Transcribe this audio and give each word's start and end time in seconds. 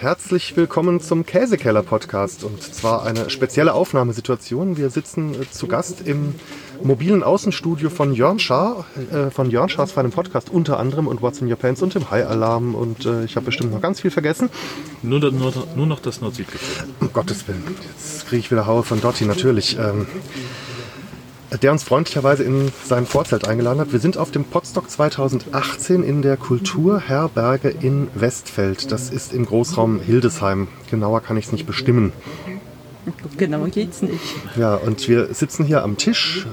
Herzlich 0.00 0.56
willkommen 0.56 1.00
zum 1.00 1.26
Käsekeller 1.26 1.82
Podcast 1.82 2.44
und 2.44 2.62
zwar 2.62 3.04
eine 3.04 3.30
spezielle 3.30 3.74
Aufnahmesituation. 3.74 4.76
Wir 4.76 4.90
sitzen 4.90 5.34
äh, 5.34 5.50
zu 5.50 5.66
Gast 5.66 6.06
im 6.06 6.36
mobilen 6.84 7.24
Außenstudio 7.24 7.90
von 7.90 8.12
Jörn 8.14 8.38
Schaar, 8.38 8.84
äh, 9.10 9.32
von 9.32 9.50
Jörn 9.50 9.68
Schaars 9.68 9.90
feinem 9.90 10.12
Podcast 10.12 10.50
unter 10.50 10.78
anderem 10.78 11.08
und 11.08 11.20
What's 11.20 11.40
in 11.40 11.50
Your 11.50 11.56
Pants 11.56 11.82
und 11.82 11.96
dem 11.96 12.12
High 12.12 12.28
Alarm 12.28 12.76
und 12.76 13.06
äh, 13.06 13.24
ich 13.24 13.34
habe 13.34 13.46
bestimmt 13.46 13.72
noch 13.72 13.80
ganz 13.80 14.00
viel 14.00 14.12
vergessen. 14.12 14.50
Nur, 15.02 15.18
nur, 15.18 15.52
nur 15.74 15.86
noch 15.86 15.98
das 15.98 16.20
Nord-Süd-Gefälle. 16.20 16.88
Um 17.00 17.12
Gottes 17.12 17.48
Willen, 17.48 17.64
jetzt 17.92 18.28
kriege 18.28 18.38
ich 18.38 18.52
wieder 18.52 18.66
Haue 18.66 18.84
von 18.84 19.00
Dotti 19.00 19.24
natürlich. 19.24 19.76
Ähm, 19.80 20.06
der 21.62 21.72
uns 21.72 21.82
freundlicherweise 21.82 22.44
in 22.44 22.70
sein 22.84 23.06
Vorzelt 23.06 23.48
eingeladen 23.48 23.80
hat. 23.80 23.92
Wir 23.92 24.00
sind 24.00 24.18
auf 24.18 24.30
dem 24.30 24.44
Podstock 24.44 24.90
2018 24.90 26.02
in 26.02 26.22
der 26.22 26.36
Kulturherberge 26.36 27.70
in 27.70 28.08
Westfeld. 28.14 28.92
Das 28.92 29.10
ist 29.10 29.32
im 29.32 29.46
Großraum 29.46 30.00
Hildesheim. 30.00 30.68
Genauer 30.90 31.22
kann 31.22 31.36
ich 31.36 31.46
es 31.46 31.52
nicht 31.52 31.66
bestimmen. 31.66 32.12
Genauer 33.38 33.68
geht's 33.68 34.02
nicht. 34.02 34.20
Ja, 34.56 34.74
und 34.74 35.08
wir 35.08 35.32
sitzen 35.32 35.64
hier 35.64 35.82
am 35.82 35.96
Tisch 35.96 36.46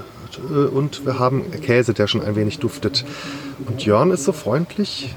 äh, 0.50 0.54
und 0.54 1.04
wir 1.04 1.18
haben 1.18 1.50
Käse, 1.50 1.92
der 1.92 2.06
schon 2.06 2.22
ein 2.22 2.34
wenig 2.34 2.58
duftet. 2.58 3.04
Und 3.66 3.84
Jörn 3.84 4.10
ist 4.10 4.24
so 4.24 4.32
freundlich 4.32 5.14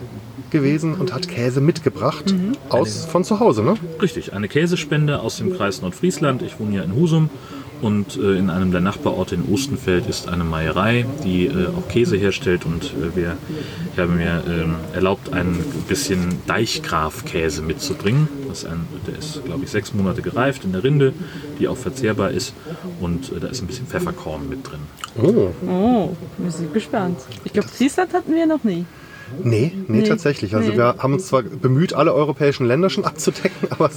gewesen 0.49 0.95
und 0.95 1.13
hat 1.13 1.27
Käse 1.27 1.61
mitgebracht 1.61 2.33
mhm. 2.33 2.53
aus 2.69 3.05
von 3.05 3.23
zu 3.23 3.39
Hause, 3.39 3.63
ne? 3.63 3.75
Richtig, 4.01 4.33
eine 4.33 4.47
Käsespende 4.47 5.19
aus 5.19 5.37
dem 5.37 5.55
Kreis 5.55 5.81
Nordfriesland. 5.81 6.41
Ich 6.41 6.59
wohne 6.59 6.71
hier 6.71 6.83
in 6.83 6.95
Husum 6.95 7.29
und 7.81 8.17
äh, 8.17 8.37
in 8.37 8.49
einem 8.49 8.71
der 8.71 8.81
Nachbarorte 8.81 9.35
in 9.35 9.45
Ostenfeld 9.51 10.07
ist 10.07 10.27
eine 10.27 10.43
Meierei, 10.43 11.05
die 11.23 11.45
äh, 11.45 11.67
auch 11.67 11.87
Käse 11.87 12.17
herstellt. 12.17 12.65
Und 12.65 12.83
äh, 12.83 13.15
wir, 13.15 13.37
ich 13.93 13.99
habe 13.99 14.11
mir 14.11 14.43
ähm, 14.47 14.75
erlaubt, 14.93 15.31
ein 15.33 15.63
bisschen 15.87 16.39
Deichgraf-Käse 16.47 17.61
mitzubringen. 17.61 18.27
Das 18.47 18.65
ein, 18.65 18.85
der 19.07 19.17
ist, 19.17 19.43
glaube 19.45 19.63
ich, 19.63 19.69
sechs 19.69 19.93
Monate 19.93 20.21
gereift 20.21 20.65
in 20.65 20.73
der 20.73 20.83
Rinde, 20.83 21.13
die 21.59 21.67
auch 21.67 21.77
verzehrbar 21.77 22.31
ist. 22.31 22.53
Und 22.99 23.31
äh, 23.31 23.39
da 23.39 23.47
ist 23.47 23.61
ein 23.61 23.67
bisschen 23.67 23.87
Pfefferkorn 23.87 24.49
mit 24.49 24.69
drin. 24.69 24.79
Oh, 25.21 25.51
oh 25.67 26.15
wir 26.37 26.51
sind 26.51 26.73
gespannt. 26.73 27.19
Ich 27.43 27.53
glaube, 27.53 27.69
Friesland 27.69 28.13
hatten 28.13 28.33
wir 28.33 28.45
noch 28.45 28.63
nie. 28.63 28.85
Nee, 29.43 29.71
nee, 29.87 29.99
nee, 29.99 30.07
tatsächlich. 30.07 30.55
Also 30.55 30.71
nee. 30.71 30.77
wir 30.77 30.95
haben 30.97 31.13
uns 31.13 31.27
zwar 31.27 31.43
bemüht, 31.43 31.93
alle 31.93 32.13
europäischen 32.13 32.65
Länder 32.65 32.89
schon 32.89 33.05
abzudecken, 33.05 33.67
aber 33.69 33.89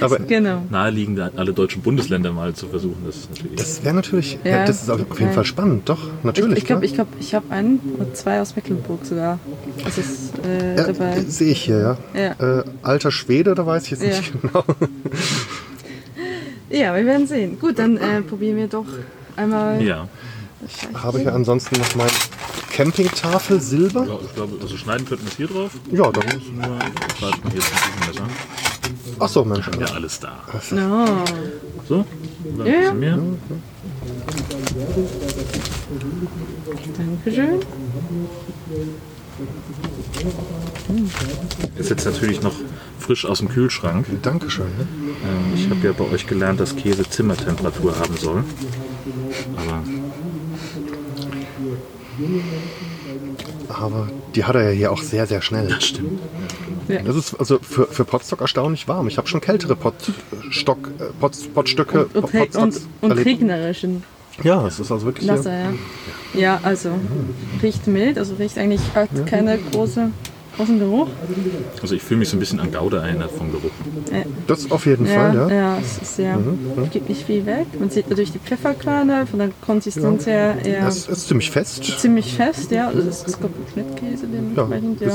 Aber 0.00 0.18
genau. 0.18 0.62
naheliegend, 0.70 1.20
alle 1.36 1.52
deutschen 1.52 1.82
Bundesländer 1.82 2.32
mal 2.32 2.54
zu 2.54 2.68
versuchen. 2.68 3.04
Das, 3.06 3.28
das 3.56 3.84
wäre 3.84 3.94
natürlich, 3.94 4.38
ja, 4.44 4.64
das 4.64 4.82
ist 4.82 4.90
auf 4.90 4.98
jeden 4.98 5.26
ja. 5.26 5.32
Fall 5.32 5.44
spannend, 5.44 5.88
doch, 5.88 5.98
natürlich. 6.22 6.58
Ich 6.58 6.64
glaube, 6.64 6.84
ich, 6.84 6.94
glaub, 6.94 7.08
ich 7.18 7.34
habe 7.34 7.50
einen 7.50 7.78
und 7.98 8.16
zwei 8.16 8.40
aus 8.40 8.56
Mecklenburg 8.56 9.04
sogar. 9.04 9.38
Das 9.84 9.98
ist 9.98 10.32
äh, 10.44 10.76
ja, 10.76 10.84
dabei. 10.84 11.20
Sehe 11.22 11.52
ich 11.52 11.62
hier, 11.62 11.98
ja. 12.14 12.32
Äh, 12.38 12.64
alter 12.82 13.10
Schwede, 13.10 13.54
da 13.54 13.66
weiß 13.66 13.84
ich 13.84 13.90
jetzt 13.90 14.02
nicht 14.02 14.42
genau. 14.42 14.64
ja, 16.70 16.94
wir 16.94 17.06
werden 17.06 17.26
sehen. 17.26 17.58
Gut, 17.58 17.78
dann 17.78 17.96
äh, 17.96 18.22
probieren 18.22 18.56
wir 18.56 18.68
doch 18.68 18.86
einmal. 19.36 19.82
Ja. 19.82 20.08
Ich 20.66 21.02
habe 21.02 21.18
hier 21.18 21.34
ansonsten 21.34 21.78
noch 21.78 21.94
mein 21.94 22.10
Campingtafel 22.70 23.60
Silber. 23.60 24.06
Ja, 24.06 24.18
ich 24.22 24.34
glaube, 24.34 24.56
also 24.60 24.76
schneiden 24.76 25.06
könnten 25.06 25.24
wir 25.24 25.30
es 25.30 25.36
hier 25.36 25.48
drauf. 25.48 25.72
Ja, 25.90 26.10
dann. 26.10 26.24
Nur, 26.54 26.78
schneiden 27.18 27.40
wir 27.44 27.54
jetzt 27.54 27.72
ein 27.72 28.08
Messer. 28.08 28.69
Ach 29.20 29.28
so, 29.28 29.44
Mensch. 29.44 29.68
Ja, 29.78 29.86
alles 29.94 30.18
da. 30.18 30.32
No. 30.70 31.24
So? 31.86 32.06
Oder 32.54 32.66
ja, 32.66 32.80
ja. 32.84 32.94
mehr? 32.94 33.18
Dankeschön. 36.96 37.60
Ist 41.76 41.90
jetzt 41.90 42.06
natürlich 42.06 42.40
noch 42.40 42.54
frisch 42.98 43.26
aus 43.26 43.38
dem 43.40 43.48
Kühlschrank. 43.48 44.06
Dankeschön. 44.22 44.66
Ähm, 44.66 45.54
ich 45.54 45.68
habe 45.68 45.86
ja 45.86 45.92
bei 45.92 46.04
euch 46.10 46.26
gelernt, 46.26 46.60
dass 46.60 46.74
Käse 46.74 47.08
Zimmertemperatur 47.08 47.98
haben 47.98 48.16
soll. 48.16 48.44
Aber 49.56 49.82
aber 53.80 54.08
die 54.34 54.44
hat 54.44 54.54
er 54.54 54.70
ja 54.70 54.70
hier 54.70 54.92
auch 54.92 55.02
sehr, 55.02 55.26
sehr 55.26 55.42
schnell. 55.42 55.68
Das 55.68 55.84
stimmt. 55.84 56.20
Ja. 56.88 57.02
Das 57.02 57.16
ist 57.16 57.34
also 57.34 57.58
für, 57.60 57.86
für 57.86 58.04
Potstock 58.04 58.40
erstaunlich 58.40 58.88
warm. 58.88 59.06
Ich 59.08 59.16
habe 59.16 59.28
schon 59.28 59.40
kältere 59.40 59.76
Potstock, 59.76 60.90
äh, 60.98 61.04
Pot, 61.20 61.36
Potstöcke 61.54 62.06
und, 62.06 62.34
und, 62.34 62.56
und, 62.56 62.80
und 63.00 63.12
regnerischen. 63.12 64.02
Ja, 64.42 64.66
es 64.66 64.80
ist 64.80 64.90
also 64.90 65.06
wirklich. 65.06 65.28
Wasser, 65.28 65.52
ja. 65.52 65.72
ja, 66.34 66.60
also 66.62 66.90
riecht 67.62 67.86
mild, 67.86 68.18
also 68.18 68.34
riecht 68.36 68.58
eigentlich 68.58 68.80
hat 68.94 69.10
keine 69.26 69.58
große 69.58 70.10
großen 70.60 70.78
Geruch. 70.78 71.08
Also 71.80 71.94
ich 71.94 72.02
fühle 72.02 72.20
mich 72.20 72.28
so 72.28 72.36
ein 72.36 72.40
bisschen 72.40 72.60
an 72.60 72.70
Gouda 72.70 73.02
erinnert 73.02 73.30
vom 73.30 73.50
Geruch. 73.50 73.70
Ja. 74.12 74.24
Das 74.46 74.70
auf 74.70 74.86
jeden 74.86 75.06
ja, 75.06 75.14
Fall, 75.14 75.34
ja. 75.34 75.48
Ja, 75.48 75.78
es 75.78 76.02
ist 76.02 76.16
sehr, 76.16 76.36
mhm. 76.36 76.90
gibt 76.90 77.08
nicht 77.08 77.24
viel 77.24 77.46
weg. 77.46 77.66
Man 77.78 77.90
sieht 77.90 78.10
natürlich 78.10 78.32
die 78.32 78.38
Pfefferkörner 78.38 79.26
von 79.26 79.38
der 79.38 79.50
Konsistenz 79.64 80.26
her 80.26 80.56
eher. 80.64 80.86
Es 80.86 81.08
ist 81.08 81.28
ziemlich 81.28 81.50
fest. 81.50 81.84
Ziemlich 81.98 82.34
fest, 82.34 82.70
ja. 82.70 82.88
Also 82.88 83.08
es 83.08 83.22
ist 83.22 83.38
Schnittkäse 83.72 84.26
dementsprechend, 84.26 85.00
ja. 85.00 85.08
ja. 85.08 85.14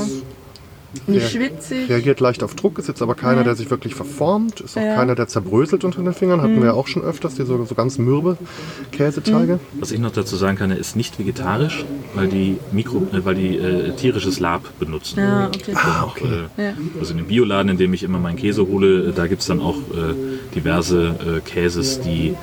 Nicht 1.07 1.31
schwitzig. 1.31 1.89
Reagiert 1.89 2.19
leicht 2.19 2.43
auf 2.43 2.55
Druck, 2.55 2.79
ist 2.79 2.87
jetzt 2.87 3.01
aber 3.01 3.15
keiner, 3.15 3.43
der 3.43 3.55
sich 3.55 3.69
wirklich 3.69 3.95
verformt, 3.95 4.61
ist 4.61 4.77
auch 4.77 4.81
ja. 4.81 4.95
keiner, 4.95 5.15
der 5.15 5.27
zerbröselt 5.27 5.83
unter 5.83 6.01
den 6.01 6.13
Fingern. 6.13 6.41
Hatten 6.41 6.55
mhm. 6.55 6.59
wir 6.59 6.67
ja 6.67 6.73
auch 6.73 6.87
schon 6.87 7.03
öfters, 7.03 7.35
die 7.35 7.45
so, 7.45 7.63
so 7.65 7.75
ganz 7.75 7.97
mürbe 7.97 8.37
Käseteige. 8.91 9.55
Mhm. 9.55 9.79
Was 9.79 9.91
ich 9.91 9.99
noch 9.99 10.11
dazu 10.11 10.35
sagen 10.35 10.57
kann, 10.57 10.71
er 10.71 10.77
ist 10.77 10.95
nicht 10.95 11.19
vegetarisch, 11.19 11.85
weil 12.13 12.27
die, 12.27 12.57
Mikro, 12.71 13.07
äh, 13.11 13.23
weil 13.25 13.35
die 13.35 13.57
äh, 13.57 13.95
tierisches 13.95 14.39
Lab 14.39 14.63
benutzen. 14.79 15.19
Ja, 15.19 15.47
okay. 15.47 15.73
Ah, 15.75 16.05
okay. 16.05 16.45
Äh, 16.57 16.73
also 16.99 17.11
in 17.11 17.17
dem 17.17 17.27
Bioladen, 17.27 17.69
in 17.69 17.77
dem 17.77 17.93
ich 17.93 18.03
immer 18.03 18.19
meinen 18.19 18.37
Käse 18.37 18.67
hole, 18.67 19.09
äh, 19.09 19.13
da 19.13 19.27
gibt 19.27 19.41
es 19.41 19.47
dann 19.47 19.61
auch 19.61 19.77
äh, 19.77 20.13
diverse 20.55 21.07
äh, 21.07 21.39
Käses, 21.41 22.01
die 22.01 22.35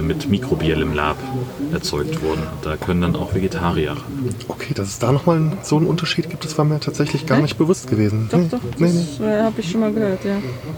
mit 0.00 0.30
mikrobiellem 0.30 0.94
Lab 0.94 1.16
erzeugt 1.72 2.22
wurden. 2.22 2.42
Da 2.62 2.76
können 2.76 3.02
dann 3.02 3.16
auch 3.16 3.34
Vegetarier 3.34 3.90
ran. 3.90 4.34
Okay, 4.48 4.72
dass 4.72 4.88
es 4.88 4.98
da 4.98 5.12
nochmal 5.12 5.52
so 5.62 5.76
einen 5.76 5.86
Unterschied 5.86 6.30
gibt, 6.30 6.44
das 6.44 6.56
war 6.56 6.64
mir 6.64 6.80
tatsächlich 6.80 7.26
gar 7.26 7.40
nicht 7.40 7.58
bewusst 7.58 7.88
gewesen. 7.88 7.93
Doch, 8.30 8.40
doch, 8.50 8.60
nee, 8.78 8.86
das 8.86 9.20
nee. 9.20 9.26
habe 9.26 9.60
ich 9.60 9.70
schon 9.70 9.80
mal 9.80 9.92
gehört, 9.92 10.24
ja. 10.24 10.36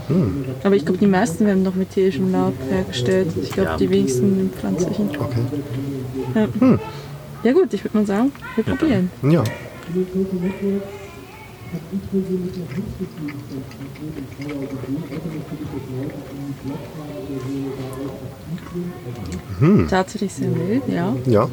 Hm. 0.08 0.44
Aber 0.62 0.76
ich 0.76 0.84
glaube, 0.84 0.98
die 0.98 1.06
meisten 1.06 1.46
werden 1.46 1.62
noch 1.62 1.74
mit 1.74 1.90
tierischem 1.90 2.30
Laub 2.32 2.54
hergestellt. 2.70 3.28
Ich 3.42 3.50
glaube, 3.50 3.70
ja. 3.70 3.76
die 3.76 3.90
wenigsten 3.90 4.44
mit 4.44 4.54
pflanzlichen. 4.54 5.10
Okay. 5.10 5.40
Ja, 6.34 6.48
hm. 6.58 6.78
ja 7.42 7.52
gut, 7.52 7.72
ich 7.74 7.84
würde 7.84 7.96
mal 7.96 8.06
sagen, 8.06 8.32
wir 8.54 8.64
probieren. 8.64 9.10
Ja. 9.22 9.44
Hm. 19.58 19.88
Tatsächlich 19.88 20.34
sehr 20.34 20.48
mild, 20.48 20.82
ja. 20.88 21.16
Ja, 21.26 21.48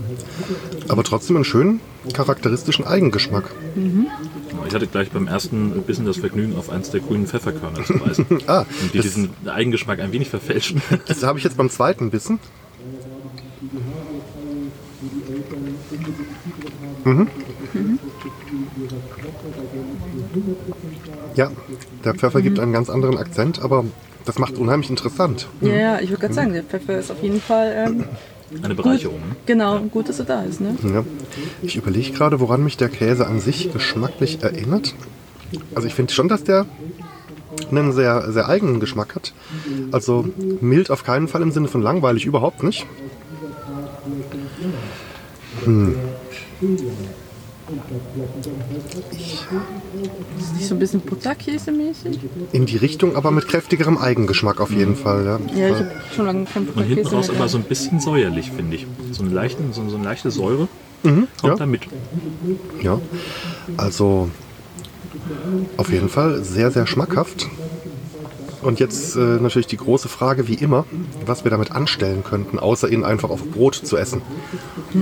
aber 0.88 1.04
trotzdem 1.04 1.38
einen 1.38 1.46
schönen 1.46 1.80
charakteristischen 2.14 2.86
Eigengeschmack. 2.86 3.50
Mhm. 3.76 4.08
Ich 4.68 4.74
hatte 4.74 4.88
gleich 4.88 5.12
beim 5.12 5.28
ersten 5.28 5.72
Bissen 5.84 6.06
das 6.06 6.18
Vergnügen, 6.18 6.56
auf 6.56 6.70
eins 6.70 6.90
der 6.90 7.00
grünen 7.00 7.28
Pfefferkörner 7.28 7.84
zu 7.86 7.94
beißen. 7.94 8.26
ah, 8.48 8.66
und 8.82 8.94
die 8.94 9.00
diesen 9.00 9.30
Eigengeschmack 9.46 10.00
ein 10.00 10.12
wenig 10.12 10.30
verfälschen. 10.30 10.82
das 11.08 11.24
habe 11.24 11.38
ich 11.38 11.44
jetzt 11.44 11.58
beim 11.58 11.70
zweiten 11.70 12.12
Bissen. 12.12 12.40
Mhm. 17.04 17.28
Mhm. 17.74 18.00
Ja, 21.36 21.52
der 22.04 22.16
Pfeffer 22.16 22.42
gibt 22.42 22.60
einen 22.60 22.74
ganz 22.74 22.90
anderen 22.90 23.18
Akzent, 23.18 23.62
aber 23.62 23.86
das 24.26 24.40
macht 24.40 24.58
unheimlich 24.58 24.90
interessant. 24.90 25.48
Ja, 25.62 25.74
ja 25.74 26.00
ich 26.00 26.10
würde 26.10 26.22
gerade 26.22 26.34
sagen, 26.34 26.54
der 26.54 26.64
Pfeffer 26.64 26.98
ist 26.98 27.12
auf 27.12 27.22
jeden 27.22 27.42
Fall 27.42 27.74
ähm, 27.88 28.06
eine 28.62 28.76
Bereicherung. 28.76 29.20
Gut, 29.20 29.46
genau, 29.46 29.80
gut, 29.80 30.10
dass 30.10 30.20
er 30.20 30.26
da 30.26 30.44
ist. 30.44 30.62
Ne? 30.62 30.76
Ja. 30.84 31.04
Ich 31.62 31.76
überlege 31.76 32.12
gerade, 32.12 32.40
woran 32.40 32.64
mich 32.64 32.78
der 32.78 32.90
Käse 32.90 33.28
an 33.28 33.40
sich 33.40 33.74
geschmacklich 33.74 34.44
erinnert. 34.44 34.94
Also 35.76 35.88
ich 35.88 35.94
finde 35.94 36.14
schon, 36.14 36.28
dass 36.28 36.44
der 36.44 36.66
einen 37.70 37.92
sehr, 37.94 38.32
sehr 38.32 38.48
eigenen 38.48 38.80
Geschmack 38.80 39.16
hat. 39.16 39.34
Also 39.92 40.28
mild 40.62 40.92
auf 40.92 41.04
keinen 41.04 41.28
Fall 41.28 41.42
im 41.42 41.52
Sinne 41.52 41.68
von 41.68 41.82
langweilig, 41.82 42.26
überhaupt 42.26 42.64
nicht. 42.64 42.86
Hm. 45.66 45.96
Ist 50.38 50.56
nicht 50.56 50.68
so 50.68 50.76
ein 50.76 50.80
bisschen 50.80 51.02
Butterkäse-mäßig? 51.02 52.20
In 52.52 52.66
die 52.66 52.78
Richtung, 52.78 53.16
aber 53.16 53.32
mit 53.32 53.48
kräftigerem 53.48 53.98
Eigengeschmack 53.98 54.60
auf 54.60 54.72
jeden 54.72 54.96
Fall. 54.96 55.26
Ja, 55.26 55.40
ja 55.56 55.70
ich 55.70 55.76
habe 55.76 55.92
schon 56.16 56.26
lange 56.26 56.46
kein 56.46 56.66
Butterkäse 56.66 56.92
Und 56.92 56.96
hinten 56.96 57.16
raus 57.16 57.30
aber 57.30 57.48
so 57.48 57.58
ein 57.58 57.64
bisschen 57.64 58.00
säuerlich, 58.00 58.52
finde 58.52 58.76
ich. 58.76 58.88
So 59.12 59.24
eine, 59.24 59.34
leichte, 59.34 59.64
so, 59.72 59.88
so 59.88 59.96
eine 59.96 60.04
leichte 60.04 60.30
Säure 60.30 60.68
mhm, 61.04 61.28
kommt 61.40 61.54
ja. 61.54 61.56
da 61.56 61.66
mit. 61.66 61.82
Ja, 62.82 63.00
also 63.78 64.30
auf 65.78 65.90
jeden 65.92 66.10
Fall 66.10 66.44
sehr, 66.44 66.72
sehr 66.72 66.86
schmackhaft. 66.86 67.48
Und 68.62 68.80
jetzt 68.80 69.16
äh, 69.16 69.20
natürlich 69.20 69.68
die 69.68 69.78
große 69.78 70.08
Frage, 70.08 70.48
wie 70.48 70.54
immer, 70.54 70.86
was 71.26 71.44
wir 71.44 71.52
damit 71.52 71.72
anstellen 71.72 72.24
könnten, 72.24 72.60
außer 72.60 72.90
ihn 72.90 73.04
einfach 73.04 73.30
auf 73.30 73.44
Brot 73.52 73.76
zu 73.76 73.98
essen. 73.98 74.22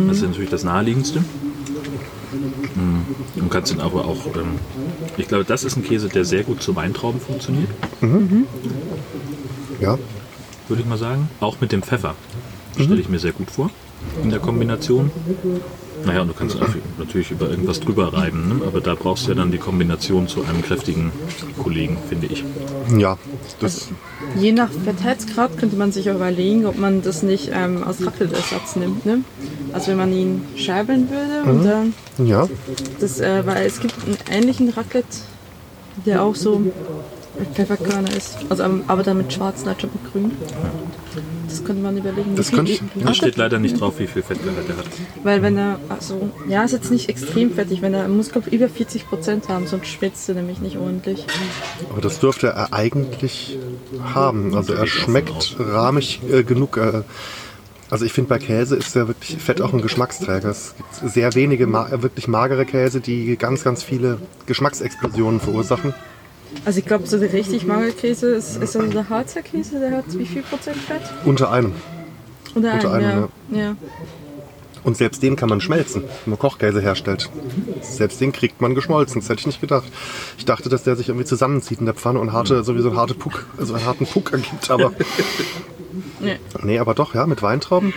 Das 0.08 0.18
ist 0.18 0.24
natürlich 0.24 0.50
das 0.50 0.64
Naheliegendste. 0.64 1.24
Du 3.52 3.58
kannst 3.58 3.74
ihn 3.74 3.82
aber 3.82 4.06
auch 4.06 4.28
ähm, 4.28 4.60
Ich 5.18 5.28
glaube, 5.28 5.44
das 5.44 5.66
ist 5.66 5.76
ein 5.76 5.84
Käse, 5.84 6.08
der 6.08 6.24
sehr 6.24 6.44
gut 6.44 6.64
zu 6.64 6.74
Weintrauben 6.78 7.20
funktioniert, 7.20 7.68
Ja, 9.82 9.98
würde 10.70 10.82
ich 10.82 10.88
mal 10.88 10.98
sagen. 10.98 11.30
Auch 11.42 11.60
mit 11.60 11.74
dem 11.74 11.84
Pfeffer. 11.84 12.16
Stelle 12.80 13.02
ich 13.02 13.10
mir 13.10 13.20
sehr 13.20 13.34
gut 13.34 13.52
vor 13.52 13.70
in 14.24 14.30
der 14.30 14.40
Kombination. 14.40 15.12
Naja, 16.06 16.22
und 16.22 16.30
du 16.30 16.34
kannst 16.34 16.56
auch 16.62 16.70
natürlich 16.98 17.32
über 17.32 17.50
irgendwas 17.50 17.82
drüber 17.82 18.14
reiben, 18.14 18.48
ne? 18.48 18.66
aber 18.66 18.80
da 18.80 18.96
brauchst 18.96 19.26
du 19.26 19.32
ja 19.32 19.36
dann 19.36 19.52
die 19.52 19.58
Kombination 19.58 20.30
zu 20.30 20.46
einem 20.46 20.62
kräftigen 20.62 21.12
Kollegen, 21.62 21.98
finde 22.08 22.28
ich. 22.28 22.46
ja. 22.98 23.18
Das, 23.60 23.90
Je 24.40 24.54
nach 24.54 24.70
Fettheitsgrad 24.72 25.58
könnte 25.58 25.76
man 25.76 25.92
sich 25.92 26.10
auch 26.10 26.16
überlegen, 26.16 26.66
ob 26.66 26.78
man 26.78 27.02
das 27.02 27.22
nicht 27.22 27.52
ähm, 27.54 27.84
als 27.84 28.06
Raclette-Ersatz 28.06 28.78
nimmt. 28.78 29.06
Ne? 29.06 29.26
Also 29.74 29.88
wenn 29.92 29.98
man 29.98 30.12
ihn 30.14 30.44
scheibeln 30.56 31.10
würde 31.10 31.50
und 31.50 31.64
dann 31.66 31.94
ja, 32.28 32.48
das, 33.00 33.20
äh, 33.20 33.46
weil 33.46 33.66
es 33.66 33.80
gibt 33.80 33.94
einen 34.06 34.18
ähnlichen 34.30 34.70
Raclette, 34.70 35.08
der 36.06 36.22
auch 36.24 36.36
so 36.36 36.60
mit 36.60 36.74
Pfefferkörner 37.54 38.16
ist. 38.16 38.38
Also 38.50 38.64
ähm, 38.64 38.84
aber 38.88 39.04
dann 39.04 39.18
mit 39.18 39.32
schwarz, 39.32 39.64
nicht 39.66 39.82
schon 39.82 39.90
mit 39.94 40.12
grün. 40.12 40.32
Das 41.48 41.64
könnte 41.66 41.82
man 41.82 41.98
überlegen. 41.98 42.36
Das 42.36 42.52
könnte 42.52 42.72
ich- 42.72 42.82
Da 42.96 43.14
steht 43.14 43.36
leider 43.36 43.60
nicht 43.60 43.80
drauf, 43.80 43.96
wie 44.00 44.08
viel 44.08 44.22
Fettgehalt 44.24 44.70
er 44.70 44.78
hat. 44.78 44.86
Weil 45.24 45.42
wenn 45.42 45.58
er, 45.58 45.80
also, 45.90 46.30
ja, 46.48 46.64
ist 46.64 46.72
jetzt 46.72 46.92
nicht 46.92 47.10
extrem 47.10 47.54
fettig, 47.54 47.82
wenn 47.82 47.94
er, 47.94 48.08
muss 48.08 48.32
glaube 48.32 48.48
ich 48.50 48.54
über 48.54 48.70
40 48.70 49.08
Prozent 49.08 49.50
haben, 49.50 49.68
sonst 49.68 49.88
schwitzt 49.88 50.30
er 50.30 50.36
nämlich 50.36 50.60
nicht 50.62 50.78
ordentlich. 50.78 51.26
aber 51.92 52.00
das 52.02 52.20
dürfte 52.20 52.48
er 52.48 52.74
eigentlich 52.74 53.58
haben. 54.14 54.56
Also 54.56 54.74
er 54.74 54.88
schmeckt 54.88 55.58
rahmig 55.60 56.22
äh, 56.32 56.44
genug. 56.44 56.78
Äh, 56.78 57.02
also 57.92 58.06
ich 58.06 58.14
finde 58.14 58.30
bei 58.30 58.40
Käse 58.40 58.78
ist 58.78 58.96
ja 58.96 59.08
wirklich 59.08 59.38
Fett 59.38 59.62
auch 59.62 59.74
ein 59.74 59.82
Geschmacksträger. 59.82 60.50
Es 60.50 60.74
gibt 60.78 61.12
sehr 61.14 61.36
wenige 61.36 61.68
ma 61.68 61.90
wirklich 61.92 62.30
magere 62.30 62.66
Käse, 62.66 63.02
die 63.02 63.36
ganz, 63.36 63.66
ganz 63.66 63.84
viele 63.84 64.18
Geschmacksexplosionen 64.46 65.42
verursachen. 65.42 65.94
Also 66.64 66.80
ich 66.80 66.86
glaube, 66.86 67.06
so 67.06 67.20
der 67.20 67.34
richtig 67.34 67.66
magere 67.66 67.92
Käse 67.92 68.30
ist, 68.34 68.62
ist 68.62 68.78
also 68.78 68.90
der 68.90 69.10
Harzer 69.10 69.42
Käse, 69.42 69.80
der 69.80 69.98
hat 69.98 70.06
wie 70.18 70.26
viel 70.26 70.42
Prozent 70.42 70.78
Fett? 70.78 71.02
Unter 71.26 71.52
einem. 71.52 71.74
Oder 72.56 72.74
Unter 72.76 72.94
ein, 72.94 73.04
einem, 73.04 73.28
ja. 73.52 73.60
ja. 73.60 73.76
Und 74.84 74.98
selbst 74.98 75.22
den 75.22 75.36
kann 75.36 75.50
man 75.50 75.60
schmelzen, 75.60 76.04
wenn 76.04 76.32
man 76.32 76.40
Kochkäse 76.40 76.82
herstellt. 76.82 77.30
Selbst 77.82 78.20
den 78.22 78.32
kriegt 78.32 78.62
man 78.62 78.74
geschmolzen, 78.74 79.20
das 79.20 79.30
hätte 79.30 79.42
ich 79.42 79.48
nicht 79.48 79.62
gedacht. 79.62 79.92
Ich 80.38 80.46
dachte, 80.46 80.70
dass 80.70 80.84
der 80.84 80.96
sich 80.96 81.10
irgendwie 81.10 81.26
zusammenzieht 81.26 81.80
in 81.80 81.86
der 81.86 81.94
Pfanne 81.94 82.20
und 82.20 82.32
harte, 82.32 82.64
sowieso 82.64 82.90
einen, 82.90 82.98
harte 82.98 83.14
Puck, 83.14 83.46
also 83.58 83.74
einen 83.74 83.86
harten 83.86 84.06
Puck 84.06 84.32
ergibt, 84.32 84.72
aber 84.72 84.92
Nee. 86.20 86.38
nee, 86.64 86.80
aber 86.80 86.94
doch, 86.94 87.14
ja, 87.16 87.26
mit 87.28 87.42
Weintrauben. 87.42 87.94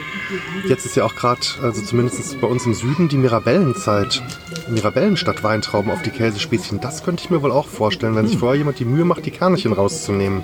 Jetzt 0.68 0.84
ist 0.86 0.96
ja 0.96 1.04
auch 1.04 1.14
gerade, 1.14 1.40
also 1.62 1.82
zumindest 1.82 2.40
bei 2.40 2.46
uns 2.46 2.66
im 2.66 2.74
Süden, 2.74 3.08
die 3.08 3.16
Mirabellenzeit. 3.18 4.22
Mirabellen 4.68 5.16
statt 5.16 5.42
Weintrauben 5.44 5.90
auf 5.90 6.02
die 6.02 6.10
Käsespießchen, 6.10 6.80
das 6.80 7.04
könnte 7.04 7.22
ich 7.24 7.30
mir 7.30 7.42
wohl 7.42 7.52
auch 7.52 7.66
vorstellen, 7.68 8.14
wenn 8.16 8.26
sich 8.26 8.38
vorher 8.38 8.56
jemand 8.58 8.78
die 8.78 8.84
Mühe 8.84 9.04
macht, 9.04 9.26
die 9.26 9.30
Kernchen 9.30 9.72
rauszunehmen. 9.72 10.42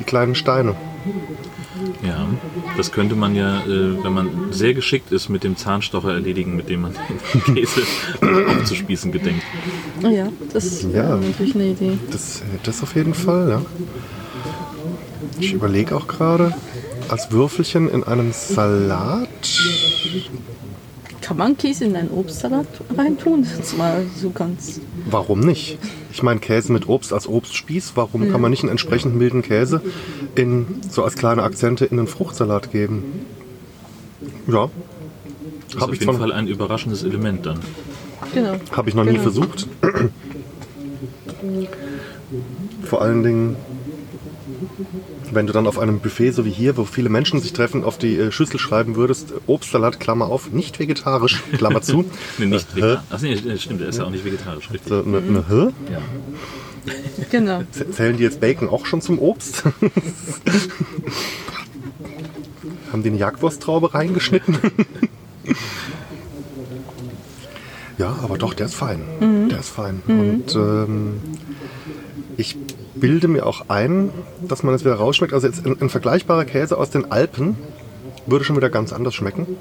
Die 0.00 0.04
kleinen 0.04 0.34
Steine. 0.34 0.74
Ja, 2.02 2.26
das 2.76 2.90
könnte 2.92 3.14
man 3.14 3.34
ja, 3.34 3.60
äh, 3.60 4.02
wenn 4.02 4.12
man 4.12 4.28
sehr 4.52 4.74
geschickt 4.74 5.12
ist, 5.12 5.28
mit 5.28 5.44
dem 5.44 5.56
Zahnstocher 5.56 6.12
erledigen, 6.12 6.56
mit 6.56 6.68
dem 6.68 6.82
man 6.82 6.94
den 7.46 7.54
Käse 7.54 7.82
aufzuspießen 8.58 9.12
gedenkt. 9.12 9.42
Oh 10.02 10.08
ja, 10.08 10.28
das 10.52 10.64
ist 10.64 10.82
Ja. 10.92 11.16
natürlich 11.16 11.54
eine 11.54 11.68
Idee. 11.68 11.98
Das, 12.10 12.42
das 12.64 12.82
auf 12.82 12.94
jeden 12.96 13.14
Fall, 13.14 13.48
ja. 13.50 13.62
Ich 15.40 15.52
überlege 15.52 15.94
auch 15.96 16.06
gerade, 16.06 16.54
als 17.08 17.30
Würfelchen 17.30 17.88
in 17.88 18.04
einen 18.04 18.32
Salat. 18.32 19.28
Kann 21.20 21.36
man 21.38 21.56
Käse 21.56 21.84
in 21.86 21.96
einen 21.96 22.10
Obstsalat 22.10 22.66
reintun? 22.96 23.46
Das 23.58 23.76
mal 23.76 24.04
so 24.14 24.30
ganz. 24.30 24.80
Warum 25.08 25.40
nicht? 25.40 25.78
Ich 26.12 26.22
meine, 26.22 26.38
Käse 26.40 26.70
mit 26.72 26.88
Obst 26.88 27.12
als 27.12 27.26
Obstspieß, 27.26 27.92
warum 27.94 28.30
kann 28.30 28.40
man 28.40 28.50
nicht 28.50 28.62
einen 28.62 28.70
entsprechend 28.70 29.16
milden 29.16 29.42
Käse 29.42 29.80
in, 30.34 30.66
so 30.90 31.02
als 31.02 31.14
kleine 31.14 31.42
Akzente 31.42 31.86
in 31.86 31.98
einen 31.98 32.08
Fruchtsalat 32.08 32.70
geben? 32.72 33.02
Ja, 34.46 34.68
Das 35.66 35.74
ist 35.76 35.80
Hab 35.80 35.88
auf 35.88 35.94
ich 35.94 36.00
jeden 36.00 36.18
Fall 36.18 36.32
ein 36.32 36.46
überraschendes 36.46 37.02
Element 37.04 37.46
dann. 37.46 37.60
Genau. 38.34 38.56
habe 38.72 38.88
ich 38.88 38.94
noch 38.94 39.04
nie 39.04 39.10
Genau. 39.12 39.22
versucht. 39.22 39.66
Vor 42.84 43.02
allen 43.02 43.22
Dingen, 43.22 43.56
wenn 45.34 45.46
du 45.46 45.52
dann 45.52 45.66
auf 45.66 45.78
einem 45.78 46.00
Buffet, 46.00 46.30
so 46.32 46.44
wie 46.44 46.50
hier, 46.50 46.76
wo 46.76 46.84
viele 46.84 47.08
Menschen 47.08 47.40
sich 47.40 47.52
treffen, 47.52 47.84
auf 47.84 47.98
die 47.98 48.16
äh, 48.16 48.30
Schüssel 48.32 48.58
schreiben 48.58 48.96
würdest, 48.96 49.32
Obstsalat, 49.46 50.00
Klammer 50.00 50.26
auf, 50.26 50.50
nicht 50.52 50.78
vegetarisch, 50.78 51.42
Klammer 51.56 51.82
zu. 51.82 52.04
Nee, 52.38 52.46
nicht 52.46 52.66
Hä? 52.74 52.76
vegan. 52.76 52.98
Ach 53.10 53.20
nee, 53.20 53.36
stimmt, 53.58 53.80
der 53.80 53.88
ist 53.88 53.98
ja 53.98 54.04
auch 54.04 54.10
nicht 54.10 54.24
vegetarisch, 54.24 54.70
richtig. 54.70 54.88
So, 54.88 55.02
ne, 55.02 55.20
ne, 55.20 55.44
hä? 55.48 55.68
Ja. 55.92 56.00
Genau. 57.30 57.62
Z- 57.72 57.94
Zählen 57.94 58.16
die 58.16 58.22
jetzt 58.24 58.40
Bacon 58.40 58.68
auch 58.68 58.86
schon 58.86 59.00
zum 59.00 59.18
Obst? 59.18 59.62
Haben 62.92 63.02
die 63.02 63.08
eine 63.08 63.18
Jagdwursttraube 63.18 63.92
reingeschnitten? 63.94 64.56
ja, 67.98 68.16
aber 68.22 68.38
doch, 68.38 68.54
der 68.54 68.66
ist 68.66 68.74
fein. 68.74 69.00
Der 69.50 69.58
ist 69.60 69.68
fein. 69.70 70.02
Und 70.06 70.54
ähm, 70.54 71.14
ich 72.36 72.56
bilde 72.94 73.28
mir 73.28 73.46
auch 73.46 73.68
ein, 73.68 74.10
dass 74.40 74.62
man 74.62 74.74
es 74.74 74.84
wieder 74.84 74.94
rausschmeckt. 74.94 75.32
Also 75.32 75.46
jetzt 75.46 75.64
ein, 75.66 75.80
ein 75.80 75.88
vergleichbarer 75.90 76.44
Käse 76.44 76.76
aus 76.78 76.90
den 76.90 77.10
Alpen 77.10 77.56
würde 78.26 78.44
schon 78.44 78.56
wieder 78.56 78.70
ganz 78.70 78.92
anders 78.92 79.14
schmecken. 79.14 79.56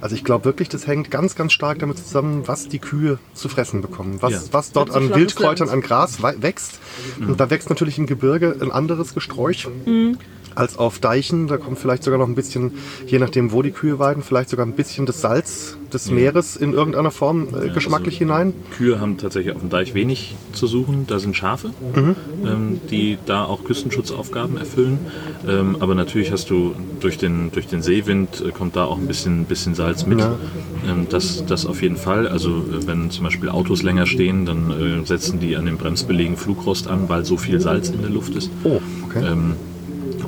Also 0.00 0.14
ich 0.14 0.24
glaube 0.24 0.44
wirklich, 0.44 0.68
das 0.68 0.86
hängt 0.86 1.10
ganz, 1.10 1.34
ganz 1.34 1.52
stark 1.52 1.78
damit 1.78 1.98
zusammen, 1.98 2.46
was 2.46 2.68
die 2.68 2.78
Kühe 2.78 3.18
zu 3.34 3.48
fressen 3.48 3.80
bekommen. 3.80 4.18
Was, 4.20 4.32
Ja. 4.32 4.40
was 4.52 4.72
dort 4.72 4.90
an 4.90 5.14
Wildkräutern, 5.14 5.68
an 5.70 5.80
Gras 5.80 6.22
wächst. 6.22 6.78
Und 7.18 7.40
da 7.40 7.50
wächst 7.50 7.70
natürlich 7.70 7.98
im 7.98 8.06
Gebirge 8.06 8.56
ein 8.60 8.70
anderes 8.70 9.14
Gesträuch 9.14 9.66
als 10.56 10.78
auf 10.78 10.98
Deichen. 10.98 11.46
Da 11.46 11.56
kommt 11.56 11.78
vielleicht 11.78 12.02
sogar 12.02 12.18
noch 12.18 12.26
ein 12.26 12.34
bisschen, 12.34 12.72
je 13.06 13.18
nachdem 13.18 13.52
wo 13.52 13.62
die 13.62 13.70
Kühe 13.70 13.98
weiden, 13.98 14.22
vielleicht 14.22 14.50
sogar 14.50 14.66
ein 14.66 14.72
bisschen 14.72 15.06
das 15.06 15.20
Salz 15.20 15.76
des 15.92 16.10
Meeres 16.10 16.56
in 16.56 16.72
irgendeiner 16.72 17.10
Form 17.10 17.48
äh, 17.54 17.68
geschmacklich 17.68 18.16
also- 18.16 18.18
hinein. 18.34 18.52
Kühe 18.76 19.00
haben 19.00 19.18
tatsächlich 19.18 19.54
auf 19.54 19.60
dem 19.60 19.70
Deich 19.70 19.94
wenig 19.94 20.34
zu 20.52 20.66
suchen. 20.66 21.06
Da 21.06 21.18
sind 21.18 21.36
Schafe, 21.36 21.70
ähm, 22.44 22.80
die 22.90 23.18
da 23.26 23.44
auch 23.44 23.64
Küstenschutzaufgaben 23.64 24.56
erfüllen. 24.56 24.98
Ähm, 25.46 25.76
aber 25.80 25.94
natürlich 25.94 26.32
hast 26.32 26.50
du 26.50 26.74
durch 27.00 27.18
den, 27.18 27.52
durch 27.52 27.66
den 27.68 27.82
Seewind 27.82 28.42
äh, 28.46 28.50
kommt 28.50 28.76
da 28.76 28.84
auch 28.84 28.98
ein 28.98 29.06
bisschen, 29.06 29.44
bisschen 29.44 29.74
Salz 29.74 30.06
mit. 30.06 30.20
Ja. 30.20 30.36
Ähm, 30.88 31.06
das, 31.08 31.44
das 31.46 31.66
auf 31.66 31.82
jeden 31.82 31.96
Fall. 31.96 32.26
Also 32.26 32.50
äh, 32.50 32.86
wenn 32.86 33.10
zum 33.10 33.24
Beispiel 33.24 33.48
Autos 33.48 33.82
länger 33.82 34.06
stehen, 34.06 34.46
dann 34.46 34.70
äh, 35.02 35.06
setzen 35.06 35.38
die 35.38 35.56
an 35.56 35.66
den 35.66 35.76
Bremsbelägen 35.76 36.36
Flugrost 36.36 36.88
an, 36.88 37.08
weil 37.08 37.24
so 37.24 37.36
viel 37.36 37.60
Salz 37.60 37.90
in 37.90 38.00
der 38.00 38.10
Luft 38.10 38.34
ist. 38.34 38.50
Oh, 38.64 38.80
okay. 39.04 39.24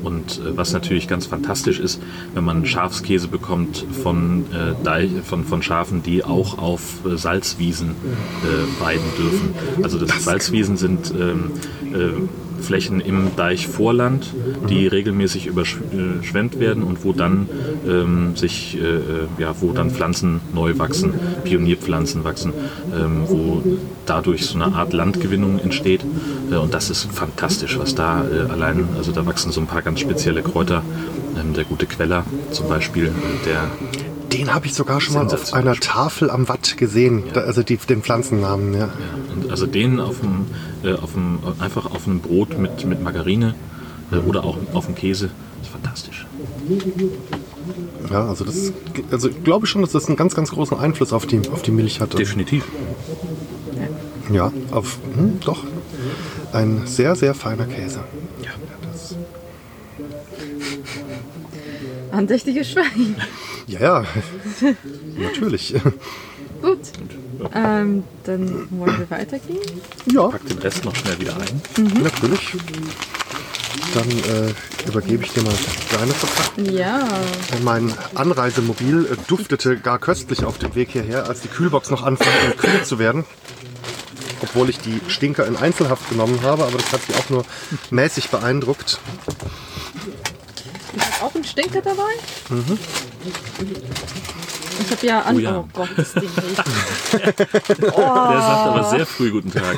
Und 0.09 0.39
äh, 0.39 0.57
was 0.57 0.73
natürlich 0.73 1.07
ganz 1.07 1.27
fantastisch 1.27 1.79
ist, 1.79 2.01
wenn 2.33 2.43
man 2.43 2.65
Schafskäse 2.65 3.29
bekommt 3.29 3.85
von, 4.03 4.47
äh, 4.53 4.83
Deich, 4.83 5.11
von, 5.23 5.45
von 5.45 5.63
Schafen, 5.63 6.03
die 6.03 6.25
auch 6.25 6.57
auf 6.57 7.05
äh, 7.05 7.17
Salzwiesen 7.17 7.95
weiden 8.81 9.05
dürfen. 9.19 9.55
Also 9.83 9.99
das, 9.99 10.25
Salzwiesen 10.25 10.77
sind 10.77 11.13
ähm, 11.19 11.51
äh, 11.93 12.48
Flächen 12.61 13.01
im 13.01 13.37
Deichvorland, 13.37 14.33
die 14.69 14.87
regelmäßig 14.87 15.47
überschwemmt 15.47 16.61
werden 16.61 16.83
und 16.83 17.05
wo 17.05 17.13
dann 17.13 17.49
ähm, 17.87 18.37
sich, 18.37 18.79
äh, 18.81 19.41
ja, 19.41 19.55
wo 19.61 19.73
dann 19.73 19.91
Pflanzen 19.91 20.41
neu 20.55 20.79
wachsen, 20.79 21.15
Pionierpflanzen 21.45 22.25
wachsen, 22.25 22.53
ähm, 22.95 23.23
wo 23.27 23.63
dadurch 24.07 24.47
so 24.47 24.61
eine 24.61 24.75
Art 24.75 24.93
Landgewinnung 24.93 25.59
entsteht. 25.59 26.05
Äh, 26.51 26.57
und 26.57 26.75
das 26.75 26.91
ist 26.91 27.11
fantastisch, 27.13 27.79
was 27.79 27.95
da 27.95 28.25
äh, 28.25 28.51
allein, 28.51 28.89
also 28.97 29.13
da 29.13 29.25
wachsen 29.27 29.53
so 29.53 29.61
ein 29.61 29.67
paar 29.67 29.83
ganz 29.83 30.01
spezielle 30.01 30.43
Kräuter. 30.43 30.83
Ähm, 31.39 31.55
der 31.55 31.65
gute 31.65 31.87
Queller 31.87 32.25
zum 32.51 32.69
Beispiel, 32.69 33.13
der 33.47 33.71
Den 34.33 34.55
habe 34.55 34.67
ich 34.67 34.75
sogar 34.75 35.01
schon 35.01 35.15
mal 35.15 35.27
auf 35.27 35.55
einer 35.55 35.75
Tafel 35.75 36.31
am 36.31 36.49
Watt 36.49 36.77
gesehen. 36.77 37.25
Da, 37.33 37.41
also 37.43 37.63
die, 37.63 37.77
den 37.77 38.03
Pflanzennamen, 38.03 38.75
ja. 38.75 38.91
Und 39.35 39.51
also 39.51 39.67
den 39.67 40.01
auf 40.01 40.21
dem, 40.21 40.47
äh, 40.83 40.95
auf 40.95 41.13
dem, 41.13 41.39
einfach 41.59 41.87
auf 41.87 42.07
einem 42.07 42.21
Brot 42.21 42.59
mit, 42.59 42.85
mit 42.85 43.03
Margarine 43.03 43.55
äh, 44.13 44.17
oder 44.17 44.45
auch 44.45 44.59
auf 44.75 44.87
dem 44.87 44.95
Käse, 44.95 45.31
ist 45.63 45.71
fantastisch. 45.71 46.27
Ja, 48.11 48.29
also 48.29 48.45
das, 48.45 48.73
also 49.11 49.29
ich 49.29 49.45
glaube 49.45 49.67
schon, 49.67 49.83
dass 49.83 49.93
das 49.93 50.07
einen 50.07 50.17
ganz, 50.17 50.35
ganz 50.35 50.51
großen 50.51 50.79
Einfluss 50.79 51.13
auf 51.13 51.27
die, 51.27 51.41
auf 51.51 51.63
die 51.63 51.71
Milch 51.71 52.01
hat. 52.01 52.19
Definitiv. 52.19 52.65
Ja, 54.33 54.53
auf, 54.71 54.99
hm, 55.15 55.41
doch. 55.41 55.65
Ein 56.53 56.87
sehr, 56.87 57.17
sehr 57.17 57.35
feiner 57.35 57.65
Käse. 57.65 58.01
Ja. 58.43 58.51
Das, 58.83 59.17
Andächtiges 62.11 62.71
Schwein. 62.71 63.17
ja, 63.69 63.81
ja, 63.81 64.05
natürlich. 65.17 65.75
Gut. 66.63 66.79
Ähm, 67.55 68.03
dann 68.25 68.67
wollen 68.71 68.99
wir 68.99 69.11
weitergehen. 69.11 69.59
Ja, 70.13 70.27
Pack 70.29 70.45
den 70.47 70.59
Rest 70.59 70.85
noch 70.85 70.95
schnell 70.97 71.21
wieder 71.21 71.37
ein. 71.37 71.63
natürlich. 72.03 72.57
Dann 73.95 74.09
äh, 74.11 74.89
übergebe 74.89 75.25
ich 75.25 75.33
dir 75.33 75.43
mal 75.43 75.55
deine 75.93 76.13
Verpackung. 76.13 76.75
Ja. 76.75 77.07
Mein 77.63 77.93
Anreisemobil 78.15 79.07
äh, 79.13 79.17
duftete 79.29 79.79
gar 79.79 79.99
köstlich 80.01 80.45
auf 80.45 80.59
dem 80.59 80.75
Weg 80.75 80.91
hierher, 80.91 81.29
als 81.29 81.43
die 81.43 81.49
Kühlbox 81.49 81.91
noch 81.91 82.03
anfing, 82.03 82.27
äh, 82.27 82.57
kühl 82.57 82.83
zu 82.85 82.99
werden. 82.99 83.25
obwohl 84.43 84.69
ich 84.69 84.79
die 84.81 85.01
Stinker 85.09 85.47
in 85.47 85.57
Einzelhaft 85.57 86.09
genommen 86.11 86.41
habe, 86.43 86.65
aber 86.65 86.79
das 86.79 86.93
hat 86.93 87.01
sie 87.07 87.15
auch 87.15 87.31
nur 87.31 87.45
mäßig 87.91 88.31
beeindruckt. 88.31 88.99
Ich 90.97 91.03
habe 91.03 91.27
auch 91.27 91.35
einen 91.35 91.45
Stinker 91.45 91.81
dabei. 91.83 92.13
Ich 94.81 94.91
habe 94.91 95.07
ja 95.07 95.21
an. 95.23 95.37
Oh 95.37 95.39
ja. 95.39 95.59
Oh 95.59 95.69
Gott, 95.73 95.89
das 95.97 96.13
Ding 96.15 96.23
riecht. 96.25 96.65
Der 97.39 97.91
sagt 97.93 98.67
aber 98.69 98.91
sehr 98.91 99.07
früh 99.07 99.31
guten 99.31 99.51
Tag. 99.53 99.77